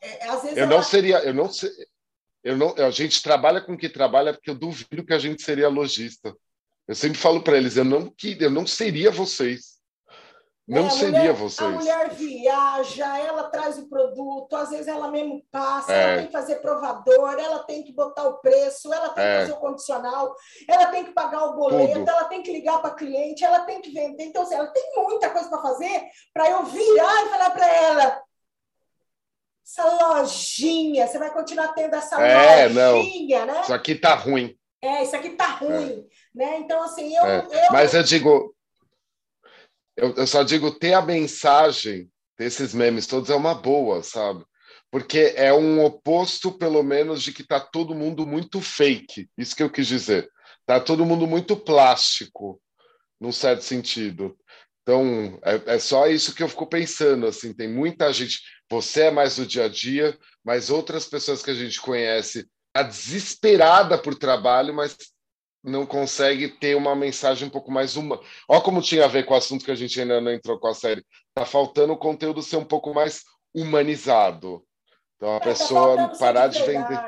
É, 0.00 0.28
às 0.28 0.42
vezes 0.42 0.56
eu 0.56 0.64
ela... 0.64 0.76
não 0.76 0.82
seria, 0.82 1.18
eu 1.18 1.34
não 1.34 1.50
sei. 1.50 1.70
Eu 2.42 2.58
não, 2.58 2.74
a 2.76 2.90
gente 2.90 3.22
trabalha 3.22 3.60
com 3.60 3.72
o 3.72 3.78
que 3.78 3.88
trabalha 3.88 4.34
porque 4.34 4.50
eu 4.50 4.54
duvido 4.54 5.04
que 5.04 5.14
a 5.14 5.18
gente 5.18 5.42
seria 5.42 5.68
lojista. 5.68 6.34
Eu 6.86 6.94
sempre 6.94 7.18
falo 7.18 7.42
para 7.42 7.56
eles, 7.56 7.76
eu 7.76 7.84
não 7.84 8.10
que 8.10 8.36
eu 8.40 8.50
não 8.50 8.66
seria 8.66 9.10
vocês. 9.10 9.74
Não 10.66 10.86
é, 10.86 10.90
seria 10.90 11.18
mulher, 11.18 11.34
vocês. 11.34 11.68
A 11.68 11.72
mulher 11.72 12.10
viaja, 12.10 13.18
ela 13.18 13.50
traz 13.50 13.78
o 13.78 13.86
produto, 13.86 14.56
às 14.56 14.70
vezes 14.70 14.88
ela 14.88 15.10
mesmo 15.10 15.44
passa, 15.50 15.92
é. 15.92 16.02
ela 16.02 16.16
tem 16.16 16.26
que 16.26 16.32
fazer 16.32 16.56
provador, 16.56 17.38
ela 17.38 17.58
tem 17.64 17.82
que 17.82 17.92
botar 17.92 18.26
o 18.26 18.38
preço, 18.38 18.92
ela 18.92 19.10
tem 19.10 19.22
é. 19.22 19.32
que 19.32 19.40
fazer 19.40 19.52
o 19.52 19.60
condicional, 19.60 20.34
ela 20.66 20.86
tem 20.86 21.04
que 21.04 21.12
pagar 21.12 21.44
o 21.44 21.56
boleto, 21.56 21.98
Tudo. 21.98 22.08
ela 22.08 22.24
tem 22.24 22.42
que 22.42 22.50
ligar 22.50 22.80
para 22.80 22.94
cliente, 22.94 23.44
ela 23.44 23.60
tem 23.60 23.82
que 23.82 23.90
vender. 23.90 24.24
Então, 24.24 24.42
assim, 24.42 24.54
ela 24.54 24.68
tem 24.68 24.90
muita 24.96 25.28
coisa 25.28 25.50
para 25.50 25.60
fazer 25.60 26.02
para 26.32 26.50
eu 26.50 26.64
virar 26.64 27.26
e 27.26 27.28
falar 27.28 27.50
para 27.50 27.66
ela: 27.66 28.22
essa 29.66 29.84
lojinha, 29.84 31.06
você 31.06 31.18
vai 31.18 31.30
continuar 31.30 31.74
tendo 31.74 31.94
essa 31.94 32.18
é, 32.22 32.68
lojinha, 32.68 33.44
não. 33.44 33.54
né? 33.54 33.60
Isso 33.60 33.74
aqui 33.74 33.94
tá 33.94 34.14
ruim. 34.14 34.56
É, 34.80 35.02
isso 35.02 35.14
aqui 35.14 35.30
tá 35.30 35.46
ruim. 35.46 36.06
É. 36.10 36.23
Né? 36.34 36.58
Então, 36.58 36.82
assim, 36.82 37.14
eu, 37.16 37.24
é. 37.24 37.38
eu... 37.38 37.72
Mas 37.72 37.94
eu 37.94 38.02
digo, 38.02 38.54
eu, 39.96 40.14
eu 40.14 40.26
só 40.26 40.42
digo, 40.42 40.70
ter 40.72 40.94
a 40.94 41.02
mensagem 41.02 42.10
desses 42.36 42.74
memes 42.74 43.06
todos 43.06 43.30
é 43.30 43.34
uma 43.34 43.54
boa, 43.54 44.02
sabe? 44.02 44.44
Porque 44.90 45.32
é 45.36 45.52
um 45.52 45.84
oposto, 45.84 46.52
pelo 46.52 46.82
menos, 46.82 47.22
de 47.22 47.32
que 47.32 47.44
tá 47.44 47.60
todo 47.60 47.94
mundo 47.94 48.26
muito 48.26 48.60
fake. 48.60 49.28
Isso 49.36 49.54
que 49.54 49.62
eu 49.62 49.70
quis 49.70 49.86
dizer. 49.86 50.28
Tá 50.66 50.80
todo 50.80 51.04
mundo 51.04 51.26
muito 51.26 51.56
plástico, 51.56 52.60
num 53.20 53.32
certo 53.32 53.62
sentido. 53.62 54.36
Então, 54.82 55.38
é, 55.42 55.74
é, 55.74 55.78
só 55.78 56.06
isso 56.06 56.34
que 56.34 56.42
eu 56.42 56.48
fico 56.48 56.66
pensando, 56.66 57.26
assim, 57.26 57.54
tem 57.54 57.68
muita 57.68 58.12
gente, 58.12 58.40
você 58.70 59.04
é 59.04 59.10
mais 59.10 59.36
do 59.36 59.46
dia 59.46 59.64
a 59.64 59.68
dia, 59.68 60.16
mas 60.44 60.68
outras 60.68 61.06
pessoas 61.06 61.42
que 61.42 61.50
a 61.50 61.54
gente 61.54 61.80
conhece 61.80 62.46
tá 62.72 62.82
desesperada 62.82 63.96
por 63.96 64.14
trabalho, 64.14 64.74
mas 64.74 64.96
não 65.64 65.86
consegue 65.86 66.48
ter 66.48 66.76
uma 66.76 66.94
mensagem 66.94 67.48
um 67.48 67.50
pouco 67.50 67.72
mais 67.72 67.96
humana. 67.96 68.20
Olha 68.46 68.60
como 68.60 68.82
tinha 68.82 69.06
a 69.06 69.08
ver 69.08 69.24
com 69.24 69.32
o 69.32 69.36
assunto 69.36 69.64
que 69.64 69.70
a 69.70 69.74
gente 69.74 69.98
ainda 69.98 70.20
não 70.20 70.30
entrou 70.30 70.58
com 70.58 70.68
a 70.68 70.74
série. 70.74 71.04
Tá 71.32 71.46
faltando 71.46 71.94
o 71.94 71.98
conteúdo 71.98 72.42
ser 72.42 72.58
um 72.58 72.64
pouco 72.64 72.92
mais 72.92 73.22
humanizado. 73.54 74.62
Então 75.16 75.34
a 75.34 75.40
tá 75.40 75.46
pessoa 75.46 76.08
parar 76.18 76.48
de, 76.48 76.58
de 76.58 76.66
vender 76.66 77.00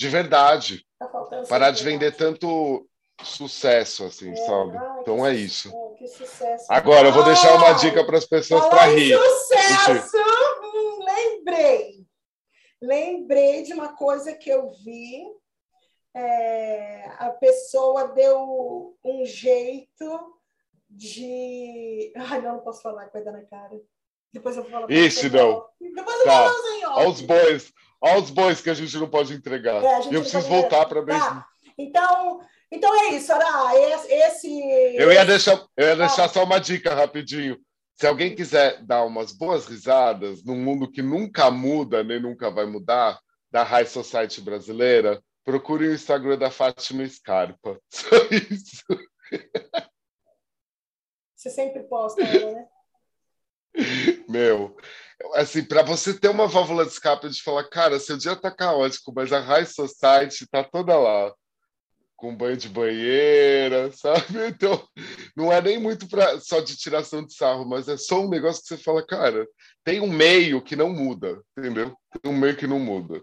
de 0.00 0.08
verdade. 0.08 0.86
Tá 0.98 1.06
parar 1.46 1.70
de 1.72 1.84
vender 1.84 2.16
tanto 2.16 2.88
sucesso 3.22 4.04
assim, 4.06 4.30
é, 4.30 4.36
sabe? 4.36 4.78
Ai, 4.78 5.00
então 5.00 5.26
é 5.26 5.34
isso. 5.34 5.70
Sucesso, 6.16 6.64
Agora 6.70 7.08
eu 7.08 7.12
vou 7.12 7.22
deixar 7.22 7.54
uma 7.54 7.74
dica 7.74 8.02
para 8.02 8.16
as 8.16 8.24
pessoas 8.24 8.64
para 8.66 8.86
rir. 8.86 9.14
Sucesso! 9.14 10.16
Hum, 10.16 11.04
lembrei. 11.04 12.06
Lembrei 12.80 13.62
de 13.62 13.74
uma 13.74 13.94
coisa 13.94 14.32
que 14.32 14.48
eu 14.48 14.70
vi 14.82 15.26
é, 16.14 17.10
a 17.18 17.30
pessoa 17.30 18.08
deu 18.08 18.96
um 19.04 19.24
jeito 19.24 20.34
de. 20.88 22.12
Ai, 22.16 22.40
não, 22.40 22.54
não 22.54 22.60
posso 22.60 22.82
falar, 22.82 23.08
vai 23.12 23.22
dar 23.22 23.32
na 23.32 23.42
cara. 23.42 23.80
Depois 24.32 24.56
eu 24.56 24.62
vou 24.62 24.70
falar. 24.70 24.90
Isso, 24.90 25.30
não. 25.30 25.64
Depois 25.80 26.18
eu 26.18 26.24
tá. 26.24 26.44
falo 26.44 26.96
Olha 26.96 27.08
os 27.08 27.20
bois. 27.20 27.72
Olha 28.00 28.18
os 28.18 28.30
bois 28.30 28.60
que 28.60 28.70
a 28.70 28.74
gente 28.74 28.96
não 28.96 29.08
pode 29.08 29.34
entregar. 29.34 29.82
É, 29.84 29.98
eu 30.10 30.22
preciso 30.22 30.48
voltar 30.48 30.86
para 30.86 31.02
ver. 31.02 31.18
Tá. 31.18 31.46
Então, 31.76 32.40
então 32.70 32.94
é 33.02 33.14
isso, 33.14 33.32
Ara. 33.32 33.76
Esse. 34.08 34.60
Eu 34.94 35.12
ia 35.12 35.24
deixar, 35.24 35.64
eu 35.76 35.88
ia 35.88 35.96
deixar 35.96 36.28
só 36.28 36.44
uma 36.44 36.58
dica 36.58 36.94
rapidinho. 36.94 37.58
Se 37.94 38.06
alguém 38.06 38.34
quiser 38.34 38.82
dar 38.82 39.04
umas 39.04 39.32
boas 39.32 39.66
risadas 39.66 40.42
num 40.42 40.56
mundo 40.56 40.90
que 40.90 41.02
nunca 41.02 41.50
muda, 41.50 42.02
nem 42.02 42.20
nunca 42.20 42.50
vai 42.50 42.64
mudar, 42.64 43.20
da 43.50 43.62
High 43.62 43.86
Society 43.86 44.40
brasileira, 44.40 45.22
Procure 45.44 45.88
o 45.88 45.94
Instagram 45.94 46.38
da 46.38 46.50
Fátima 46.50 47.06
Scarpa. 47.06 47.80
Só 47.90 48.16
isso. 48.30 48.84
Você 51.34 51.50
sempre 51.50 51.82
posta 51.84 52.22
ela, 52.22 52.52
né? 52.52 52.68
Meu, 54.28 54.76
assim, 55.34 55.64
para 55.64 55.82
você 55.82 56.12
ter 56.18 56.28
uma 56.28 56.46
válvula 56.46 56.84
de 56.84 56.92
escape 56.92 57.28
de 57.28 57.42
falar, 57.42 57.64
cara, 57.68 57.98
seu 57.98 58.16
dia 58.16 58.36
tá 58.36 58.50
caótico, 58.50 59.12
mas 59.14 59.32
a 59.32 59.40
High 59.40 59.66
Society 59.66 60.46
tá 60.50 60.64
toda 60.64 60.98
lá, 60.98 61.32
com 62.16 62.36
banho 62.36 62.56
de 62.56 62.68
banheira, 62.68 63.90
sabe? 63.96 64.48
Então, 64.48 64.86
não 65.36 65.52
é 65.52 65.60
nem 65.62 65.78
muito 65.78 66.08
pra, 66.08 66.38
só 66.40 66.60
de 66.60 66.76
tiração 66.76 67.24
de 67.24 67.34
sarro, 67.34 67.64
mas 67.64 67.88
é 67.88 67.96
só 67.96 68.20
um 68.20 68.28
negócio 68.28 68.62
que 68.62 68.68
você 68.68 68.76
fala, 68.76 69.04
cara, 69.06 69.46
tem 69.84 70.00
um 70.00 70.10
meio 70.12 70.60
que 70.62 70.76
não 70.76 70.90
muda, 70.90 71.40
entendeu? 71.56 71.96
Tem 72.20 72.30
um 72.30 72.36
meio 72.36 72.56
que 72.56 72.66
não 72.66 72.78
muda. 72.78 73.22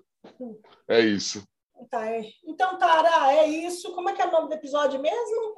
É 0.87 0.99
isso. 0.99 1.43
Tá. 1.89 2.03
Então, 2.45 2.77
Tara, 2.77 3.33
é 3.33 3.47
isso. 3.47 3.93
Como 3.93 4.09
é 4.09 4.13
que 4.13 4.21
é 4.21 4.25
o 4.25 4.31
nome 4.31 4.49
do 4.49 4.53
episódio 4.55 4.99
mesmo? 4.99 5.55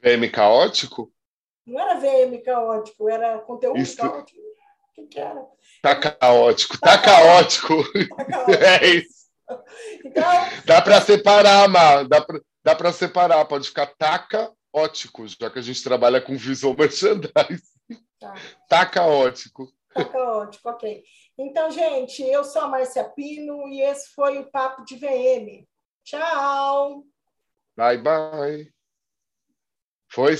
VM 0.00 0.30
caótico? 0.30 1.12
Não 1.66 1.80
era 1.80 1.94
VM 1.94 2.42
caótico, 2.44 3.08
era 3.08 3.38
conteúdo 3.38 3.78
isso. 3.78 3.96
caótico. 3.96 4.40
O 4.40 4.94
que, 4.94 5.06
que, 5.06 5.20
era? 5.20 5.46
Tá 5.80 5.96
caótico, 5.96 6.78
tá, 6.78 6.98
tá 6.98 7.02
caótico. 7.02 7.82
Tá 8.16 8.24
caótico. 8.24 8.52
É 8.62 8.86
isso. 8.86 9.22
Então, 10.04 10.24
dá 10.64 10.82
para 10.82 11.00
separar, 11.00 11.68
Mar. 11.68 12.06
Dá 12.06 12.20
para 12.20 12.40
dá 12.62 12.92
separar. 12.92 13.44
Pode 13.44 13.68
ficar 13.68 13.86
taca 13.86 14.52
ótico, 14.72 15.26
já 15.28 15.50
que 15.50 15.58
a 15.58 15.62
gente 15.62 15.82
trabalha 15.82 16.20
com 16.20 16.36
visual 16.36 16.74
merchandising. 16.76 17.62
Tá, 18.18 18.34
tá 18.68 18.86
caótico. 18.86 19.72
Tá 19.94 20.04
caótico, 20.04 20.68
ok. 20.68 21.02
Então, 21.38 21.70
gente, 21.70 22.22
eu 22.22 22.44
sou 22.44 22.62
a 22.62 22.68
Márcia 22.68 23.04
Pino 23.04 23.68
e 23.68 23.82
esse 23.82 24.12
foi 24.14 24.38
o 24.38 24.50
Papo 24.50 24.84
de 24.84 24.96
VM. 24.96 25.66
Tchau! 26.04 27.04
Bye, 27.76 27.98
bye. 27.98 28.72
Foi 30.10 30.30